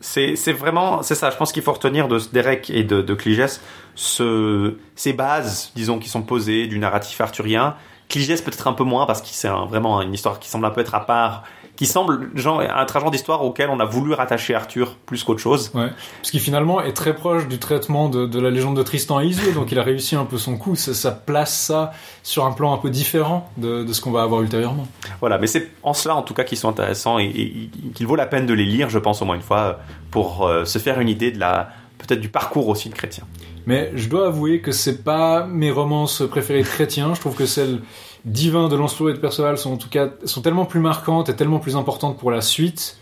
C'est 0.00 0.34
vraiment, 0.52 1.02
c'est 1.02 1.14
ça. 1.14 1.30
Je 1.30 1.36
pense 1.36 1.50
qu'il 1.50 1.62
faut 1.62 1.72
retenir 1.72 2.08
de 2.08 2.20
Derek 2.32 2.68
et 2.70 2.84
de, 2.84 3.00
de 3.00 3.14
Cligès 3.14 3.60
ce, 3.94 4.74
ces 4.96 5.12
bases, 5.14 5.72
disons, 5.74 5.98
qui 5.98 6.08
sont 6.10 6.22
posées 6.22 6.66
du 6.66 6.78
narratif 6.78 7.20
arthurien. 7.22 7.74
Cligès 8.10 8.42
peut-être 8.42 8.66
un 8.68 8.74
peu 8.74 8.84
moins 8.84 9.06
parce 9.06 9.22
que 9.22 9.28
c'est 9.30 9.48
un- 9.48 9.64
vraiment 9.64 10.02
une 10.02 10.12
histoire 10.12 10.38
qui 10.40 10.48
semble 10.50 10.66
un 10.66 10.70
peu 10.70 10.82
être 10.82 10.94
à 10.94 11.06
part, 11.06 11.44
qui 11.76 11.86
semble 11.86 12.30
genre 12.34 12.60
un 12.60 12.86
genre 12.86 13.10
d'histoire 13.10 13.44
auquel 13.44 13.68
on 13.68 13.80
a 13.80 13.84
voulu 13.84 14.12
rattacher 14.12 14.54
Arthur 14.54 14.96
plus 15.06 15.24
qu'autre 15.24 15.40
chose. 15.40 15.70
Ouais. 15.74 15.88
Ce 16.22 16.30
qui 16.30 16.38
finalement 16.38 16.80
est 16.80 16.92
très 16.92 17.14
proche 17.14 17.48
du 17.48 17.58
traitement 17.58 18.08
de, 18.08 18.26
de 18.26 18.40
la 18.40 18.50
légende 18.50 18.76
de 18.76 18.82
Tristan 18.82 19.20
et 19.20 19.26
Isolde, 19.26 19.54
donc 19.54 19.72
il 19.72 19.78
a 19.78 19.82
réussi 19.82 20.14
un 20.14 20.24
peu 20.24 20.38
son 20.38 20.56
coup. 20.56 20.76
Ça, 20.76 20.94
ça 20.94 21.10
place 21.10 21.56
ça 21.56 21.92
sur 22.22 22.44
un 22.46 22.52
plan 22.52 22.72
un 22.72 22.78
peu 22.78 22.90
différent 22.90 23.50
de, 23.56 23.82
de 23.82 23.92
ce 23.92 24.00
qu'on 24.00 24.12
va 24.12 24.22
avoir 24.22 24.42
ultérieurement. 24.42 24.86
Voilà, 25.20 25.38
mais 25.38 25.46
c'est 25.46 25.70
en 25.82 25.94
cela 25.94 26.14
en 26.14 26.22
tout 26.22 26.34
cas 26.34 26.44
qu'ils 26.44 26.58
sont 26.58 26.68
intéressants 26.68 27.18
et, 27.18 27.70
qu'il 27.94 28.06
vaut 28.06 28.16
la 28.16 28.26
peine 28.26 28.46
de 28.46 28.54
les 28.54 28.66
lire, 28.66 28.88
je 28.88 28.98
pense 28.98 29.20
au 29.22 29.24
moins 29.24 29.34
une 29.34 29.42
fois, 29.42 29.80
pour 30.10 30.46
euh, 30.46 30.64
se 30.64 30.78
faire 30.78 31.00
une 31.00 31.08
idée 31.08 31.32
de 31.32 31.40
la 31.40 31.70
peut-être 31.98 32.20
du 32.20 32.28
parcours 32.28 32.68
aussi 32.68 32.88
de 32.88 32.94
Chrétien. 32.94 33.24
Mais 33.66 33.90
je 33.94 34.08
dois 34.08 34.26
avouer 34.26 34.60
que 34.60 34.72
c'est 34.72 35.02
pas 35.02 35.46
mes 35.46 35.70
romances 35.70 36.22
préférées 36.28 36.62
de 36.62 36.68
chrétiens. 36.68 37.14
Je 37.14 37.20
trouve 37.20 37.34
que 37.34 37.46
celles 37.46 37.80
divins 38.24 38.68
de 38.68 38.76
Lancelot 38.76 39.10
et 39.10 39.12
de 39.12 39.18
Perceval 39.18 39.58
sont 39.58 39.72
en 39.72 39.76
tout 39.76 39.88
cas 39.88 40.08
sont 40.24 40.40
tellement 40.40 40.64
plus 40.64 40.80
marquantes 40.80 41.28
et 41.28 41.36
tellement 41.36 41.58
plus 41.58 41.76
importantes 41.76 42.18
pour 42.18 42.30
la 42.30 42.40
suite. 42.40 42.98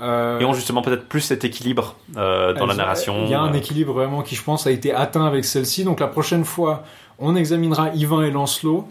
Euh, 0.00 0.38
Et 0.38 0.44
ont 0.44 0.52
justement 0.52 0.82
peut-être 0.82 1.06
plus 1.06 1.22
cet 1.22 1.44
équilibre 1.44 1.96
euh, 2.18 2.52
dans 2.52 2.66
la 2.66 2.74
narration. 2.74 3.24
Il 3.24 3.30
y 3.30 3.34
a 3.34 3.40
un 3.40 3.54
Euh, 3.54 3.56
équilibre 3.56 3.94
vraiment 3.94 4.22
qui, 4.22 4.34
je 4.34 4.42
pense, 4.42 4.66
a 4.66 4.70
été 4.70 4.92
atteint 4.92 5.24
avec 5.24 5.46
celle-ci. 5.46 5.84
Donc 5.84 6.00
la 6.00 6.06
prochaine 6.06 6.44
fois, 6.44 6.84
on 7.18 7.34
examinera 7.34 7.94
Yvain 7.94 8.22
et 8.22 8.30
Lancelot, 8.30 8.86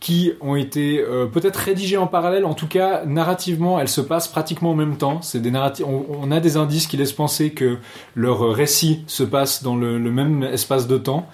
qui 0.00 0.32
ont 0.40 0.56
été 0.56 1.00
euh, 1.00 1.26
peut-être 1.26 1.56
rédigés 1.58 1.96
en 1.96 2.08
parallèle. 2.08 2.44
En 2.44 2.54
tout 2.54 2.66
cas, 2.66 3.04
narrativement, 3.04 3.78
elles 3.78 3.88
se 3.88 4.00
passent 4.00 4.26
pratiquement 4.26 4.72
en 4.72 4.74
même 4.74 4.96
temps. 4.96 5.22
C'est 5.22 5.38
des 5.40 5.52
narrati- 5.52 5.84
on, 5.84 6.06
on 6.20 6.32
a 6.32 6.40
des 6.40 6.56
indices 6.56 6.88
qui 6.88 6.96
laissent 6.96 7.12
penser 7.12 7.50
que 7.50 7.78
leur 8.16 8.40
récit 8.52 9.04
se 9.06 9.22
passe 9.22 9.62
dans 9.62 9.76
le, 9.76 9.98
le 9.98 10.10
même 10.10 10.42
espace 10.42 10.88
de 10.88 10.98
temps. 10.98 11.28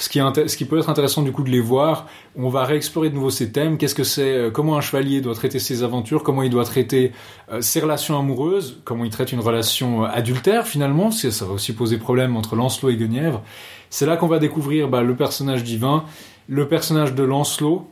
Ce 0.00 0.08
qui, 0.56 0.64
peut 0.64 0.78
être 0.78 0.88
intéressant 0.88 1.20
du 1.20 1.30
coup 1.30 1.42
de 1.42 1.50
les 1.50 1.60
voir, 1.60 2.06
on 2.34 2.48
va 2.48 2.64
réexplorer 2.64 3.10
de 3.10 3.14
nouveau 3.14 3.28
ces 3.28 3.52
thèmes. 3.52 3.76
Qu'est-ce 3.76 3.94
que 3.94 4.02
c'est 4.02 4.34
euh, 4.34 4.50
Comment 4.50 4.78
un 4.78 4.80
chevalier 4.80 5.20
doit 5.20 5.34
traiter 5.34 5.58
ses 5.58 5.82
aventures 5.82 6.22
Comment 6.22 6.42
il 6.42 6.48
doit 6.48 6.64
traiter 6.64 7.12
euh, 7.52 7.60
ses 7.60 7.80
relations 7.80 8.18
amoureuses 8.18 8.80
Comment 8.84 9.04
il 9.04 9.10
traite 9.10 9.30
une 9.30 9.40
relation 9.40 10.04
euh, 10.04 10.08
adultère 10.10 10.66
finalement 10.66 11.10
ça 11.10 11.44
va 11.44 11.52
aussi 11.52 11.74
poser 11.74 11.98
problème 11.98 12.34
entre 12.38 12.56
Lancelot 12.56 12.88
et 12.88 12.96
Guenièvre. 12.96 13.42
C'est 13.90 14.06
là 14.06 14.16
qu'on 14.16 14.26
va 14.26 14.38
découvrir 14.38 14.88
bah, 14.88 15.02
le 15.02 15.14
personnage 15.16 15.64
divin, 15.64 16.04
le 16.48 16.66
personnage 16.66 17.14
de 17.14 17.22
Lancelot. 17.22 17.86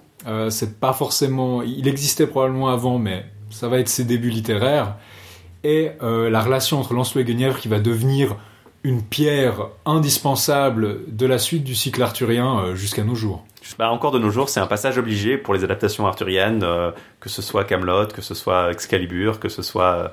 C'est 0.49 0.81
pas 0.81 0.93
forcément, 0.93 1.63
il 1.63 1.87
existait 1.89 2.27
probablement 2.27 2.69
avant, 2.69 2.99
mais 2.99 3.25
ça 3.51 3.69
va 3.69 3.79
être 3.79 3.89
ses 3.89 4.05
débuts 4.05 4.31
littéraires. 4.31 4.97
Et 5.65 5.91
la 6.01 6.41
relation 6.41 6.79
entre 6.79 6.93
Lancelot 6.93 7.23
et 7.23 7.25
Guenièvre 7.25 7.59
qui 7.59 7.69
va 7.69 7.79
devenir 7.79 8.37
une 8.85 9.03
pierre 9.03 9.69
indispensable 9.87 11.01
de 11.09 11.27
la 11.27 11.39
suite 11.39 11.65
du 11.65 11.75
cycle 11.75 12.03
arthurien 12.03 12.61
euh, 12.61 12.75
jusqu'à 12.75 13.05
nos 13.05 13.15
jours. 13.15 13.45
Bah, 13.79 13.91
encore 13.91 14.13
de 14.13 14.19
nos 14.19 14.31
jours, 14.31 14.49
c'est 14.49 14.61
un 14.61 14.67
passage 14.67 14.97
obligé 14.99 15.37
pour 15.37 15.53
les 15.55 15.63
adaptations 15.65 16.07
arthuriennes, 16.07 16.63
euh, 16.65 16.91
que 17.21 17.29
ce 17.29 17.43
soit 17.43 17.65
Camelot, 17.65 18.07
que 18.07 18.23
ce 18.23 18.35
soit 18.35 18.71
Excalibur, 18.71 19.41
que 19.41 19.49
ce 19.49 19.63
soit 19.63 19.85
euh, 19.95 20.09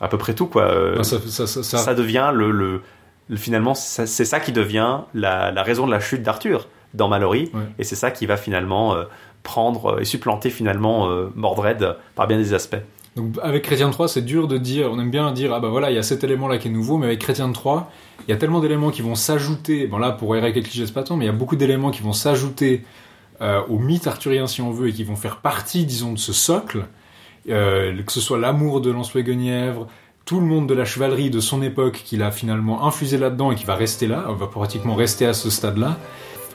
à 0.00 0.08
peu 0.08 0.18
près 0.18 0.34
tout 0.34 0.46
quoi. 0.46 0.64
Euh, 0.64 0.94
Enfin, 0.94 1.02
ça, 1.04 1.18
ça- 1.26 1.46
ça- 1.46 1.62
ça- 1.62 1.78
ça 1.78 1.94
devient 1.94 2.30
le, 2.34 2.50
le, 2.50 2.82
le- 3.28 3.36
finalement 3.36 3.74
c'est 3.74 4.06
ça 4.06 4.40
qui 4.40 4.52
devient 4.52 4.98
la, 5.14 5.50
la 5.50 5.62
raison 5.62 5.86
de 5.86 5.90
la 5.92 6.00
chute 6.00 6.22
d'Arthur 6.22 6.68
dans 6.94 7.08
Mallory, 7.08 7.50
Ouais. 7.54 7.60
et 7.78 7.84
c'est 7.84 7.96
ça 7.96 8.10
qui 8.10 8.26
va 8.26 8.36
finalement 8.36 8.94
euh, 8.96 9.04
prendre 9.44 10.00
et 10.00 10.04
supplanter 10.04 10.50
finalement 10.50 11.08
Mordred 11.34 11.96
par 12.16 12.26
bien 12.26 12.36
des 12.36 12.52
aspects. 12.52 12.76
Donc 13.20 13.34
avec 13.42 13.64
Chrétien 13.64 13.90
3, 13.90 14.08
c'est 14.08 14.24
dur 14.24 14.48
de 14.48 14.56
dire, 14.56 14.90
on 14.90 14.98
aime 14.98 15.10
bien 15.10 15.30
dire, 15.32 15.52
ah 15.52 15.60
bah 15.60 15.68
voilà, 15.68 15.90
il 15.90 15.94
y 15.94 15.98
a 15.98 16.02
cet 16.02 16.24
élément-là 16.24 16.56
qui 16.56 16.68
est 16.68 16.70
nouveau, 16.70 16.96
mais 16.96 17.04
avec 17.04 17.18
Chrétien 17.18 17.52
3, 17.52 17.92
il 18.26 18.30
y 18.30 18.32
a 18.32 18.38
tellement 18.38 18.60
d'éléments 18.60 18.90
qui 18.90 19.02
vont 19.02 19.14
s'ajouter, 19.14 19.86
bon 19.86 19.98
là 19.98 20.10
pour 20.10 20.34
Eric 20.34 20.56
et 20.56 20.62
Cligès 20.62 20.90
pas 20.90 21.02
tant, 21.02 21.18
mais 21.18 21.26
il 21.26 21.28
y 21.28 21.30
a 21.30 21.34
beaucoup 21.34 21.56
d'éléments 21.56 21.90
qui 21.90 22.00
vont 22.00 22.14
s'ajouter 22.14 22.82
euh, 23.42 23.60
au 23.68 23.78
mythe 23.78 24.06
arthurien 24.06 24.46
si 24.46 24.62
on 24.62 24.70
veut, 24.70 24.88
et 24.88 24.92
qui 24.94 25.04
vont 25.04 25.16
faire 25.16 25.36
partie, 25.42 25.84
disons, 25.84 26.14
de 26.14 26.18
ce 26.18 26.32
socle, 26.32 26.86
euh, 27.50 28.02
que 28.02 28.10
ce 28.10 28.22
soit 28.22 28.38
l'amour 28.38 28.80
de 28.80 28.90
Lancelot 28.90 29.20
et 29.20 29.24
Guenièvre, 29.24 29.86
tout 30.24 30.40
le 30.40 30.46
monde 30.46 30.66
de 30.66 30.72
la 30.72 30.86
chevalerie 30.86 31.28
de 31.28 31.40
son 31.40 31.60
époque 31.60 32.00
qu'il 32.02 32.22
a 32.22 32.30
finalement 32.30 32.86
infusé 32.86 33.18
là-dedans 33.18 33.52
et 33.52 33.54
qui 33.54 33.64
va 33.64 33.74
rester 33.74 34.06
là, 34.06 34.24
on 34.28 34.34
va 34.34 34.46
pratiquement 34.46 34.94
rester 34.94 35.26
à 35.26 35.34
ce 35.34 35.50
stade-là. 35.50 35.98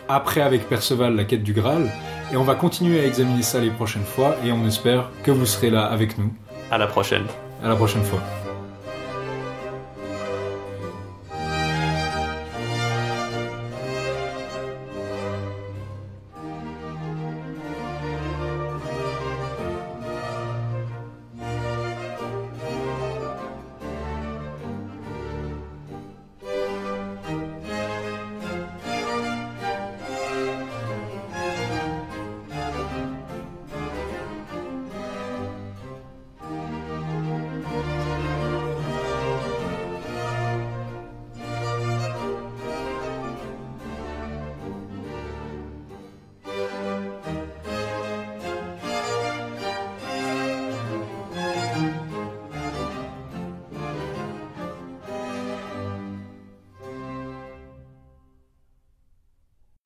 Après 0.10 0.42
avec 0.42 0.68
Perceval, 0.68 1.16
la 1.16 1.26
quête 1.26 1.44
du 1.44 1.54
Graal, 1.54 1.92
et 2.34 2.38
on 2.38 2.44
va 2.44 2.56
continuer 2.56 3.02
à 3.02 3.06
examiner 3.06 3.44
ça 3.44 3.60
les 3.60 3.70
prochaines 3.70 4.04
fois, 4.04 4.36
et 4.44 4.52
on 4.52 4.66
espère 4.66 5.12
que 5.22 5.30
vous 5.30 5.46
serez 5.46 5.70
là 5.70 5.86
avec 5.86 6.18
nous. 6.18 6.34
À 6.72 6.78
la 6.78 6.88
prochaine. 6.88 7.26
À 7.64 7.70
la 7.70 7.76
prochaine 7.76 8.04
fois. 8.04 8.20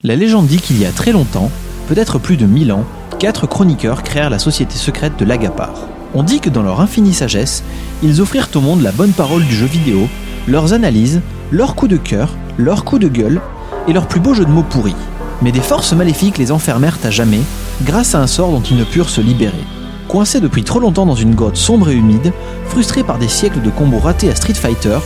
La 0.10 0.16
légende 0.16 0.48
dit 0.48 0.58
qu'il 0.58 0.82
y 0.82 0.88
a 0.88 0.92
très 0.92 1.12
longtemps, 1.12 1.52
peut-être 1.88 2.18
plus 2.18 2.36
de 2.36 2.48
1000 2.48 2.72
ans, 2.72 2.84
quatre 3.20 3.46
chroniqueurs 3.46 4.02
créèrent 4.02 4.32
la 4.32 4.40
société 4.40 4.76
secrète 4.76 5.20
de 5.20 5.24
l'Agapar. 5.24 5.88
On 6.16 6.24
dit 6.24 6.40
que 6.40 6.50
dans 6.50 6.64
leur 6.64 6.82
infinie 6.82 7.14
sagesse, 7.14 7.64
ils 8.02 8.20
offrirent 8.20 8.50
au 8.56 8.60
monde 8.60 8.82
la 8.82 8.92
bonne 8.92 9.12
parole 9.12 9.46
du 9.46 9.56
jeu 9.56 9.68
vidéo, 9.68 10.10
leurs 10.48 10.74
analyses, 10.74 11.22
leurs 11.52 11.76
coups 11.76 11.92
de 11.92 11.98
cœur, 11.98 12.34
leurs 12.58 12.86
coups 12.86 13.04
de 13.04 13.08
gueule 13.08 13.40
et 13.88 13.94
leurs 13.94 14.08
plus 14.08 14.20
beaux 14.20 14.34
jeux 14.34 14.46
de 14.46 14.50
mots 14.50 14.66
pourris. 14.68 14.96
Mais 15.44 15.52
des 15.52 15.60
forces 15.60 15.94
maléfiques 15.94 16.40
les 16.40 16.52
enfermèrent 16.52 16.98
à 17.04 17.12
jamais 17.12 17.42
grâce 17.84 18.16
à 18.16 18.20
un 18.20 18.26
sort 18.26 18.50
dont 18.50 18.64
ils 18.64 18.78
ne 18.78 18.86
purent 18.86 19.12
se 19.12 19.22
libérer. 19.22 19.64
Coincés 20.08 20.42
depuis 20.42 20.64
trop 20.64 20.80
longtemps 20.80 21.06
dans 21.06 21.14
une 21.14 21.36
grotte 21.36 21.56
sombre 21.56 21.90
et 21.90 21.96
humide, 21.96 22.34
frustrés 22.66 23.04
par 23.04 23.20
des 23.20 23.28
siècles 23.28 23.62
de 23.62 23.70
combos 23.70 24.00
ratés 24.00 24.32
à 24.32 24.36
Street 24.36 24.56
Fighter, 24.56 24.98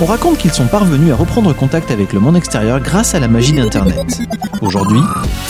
on 0.00 0.06
raconte 0.06 0.38
qu'ils 0.38 0.52
sont 0.52 0.66
parvenus 0.66 1.12
à 1.12 1.16
reprendre 1.16 1.52
contact 1.54 1.90
avec 1.90 2.12
le 2.12 2.20
monde 2.20 2.36
extérieur 2.36 2.80
grâce 2.80 3.14
à 3.14 3.20
la 3.20 3.28
magie 3.28 3.52
d'Internet. 3.52 4.20
Aujourd'hui, 4.62 5.00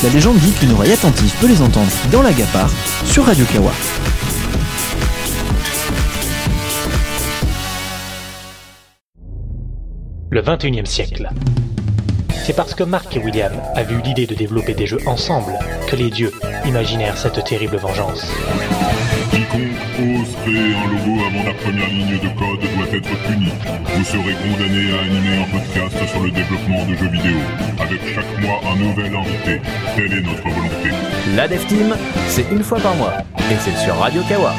la 0.03 0.09
légende 0.09 0.39
dit 0.39 0.53
qu'une 0.53 0.73
oreille 0.73 0.93
attentive 0.93 1.33
peut 1.41 1.47
les 1.47 1.63
entendre 1.63 1.91
dans 2.11 2.23
la 2.23 2.33
Gapar 2.33 2.69
sur 3.05 3.25
Radio 3.25 3.45
Kawa. 3.53 3.71
Le 10.31 10.43
21e 10.43 10.87
siècle. 10.87 11.29
C'est 12.45 12.55
parce 12.55 12.75
que 12.75 12.83
Mark 12.83 13.15
et 13.17 13.21
William 13.21 13.53
avaient 13.77 13.95
eu 13.95 14.03
l'idée 14.03 14.27
de 14.27 14.35
développer 14.35 14.75
des 14.75 14.87
jeux 14.87 15.01
ensemble 15.07 15.53
que 15.87 15.97
les 15.97 16.11
dieux 16.11 16.33
imaginèrent 16.67 17.19
cette 17.19 17.45
terrible 17.45 17.77
vengeance. 17.77 18.27
Quiconque 19.51 20.21
ose 20.21 20.37
créer 20.43 20.75
un 20.75 20.87
logo 20.87 21.21
avant 21.27 21.45
la 21.45 21.55
première 21.55 21.89
ligne 21.89 22.19
de 22.19 22.29
code 22.39 22.61
doit 22.61 22.87
être 22.93 23.27
puni. 23.27 23.51
Vous 23.97 24.05
serez 24.05 24.35
condamné 24.35 24.93
à 24.93 25.01
animer 25.03 25.43
un 25.43 25.59
podcast 25.59 26.09
sur 26.09 26.23
le 26.23 26.31
développement 26.31 26.87
de 26.87 26.95
jeux 26.95 27.09
vidéo, 27.09 27.37
avec 27.81 28.01
chaque 28.15 28.41
mois 28.41 28.61
un 28.71 28.77
nouvel 28.77 29.15
invité. 29.15 29.61
Telle 29.97 30.13
est 30.13 30.23
notre 30.23 30.49
volonté. 30.49 30.91
La 31.35 31.49
Dev 31.49 31.65
Team, 31.67 31.97
c'est 32.29 32.47
une 32.53 32.63
fois 32.63 32.79
par 32.79 32.95
mois. 32.95 33.15
Et 33.51 33.57
c'est 33.59 33.77
sur 33.77 33.97
Radio 33.97 34.23
Kawa. 34.29 34.55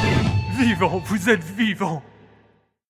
Vivant, 0.58 1.02
vous 1.04 1.30
êtes 1.30 1.44
vivant 1.56 2.02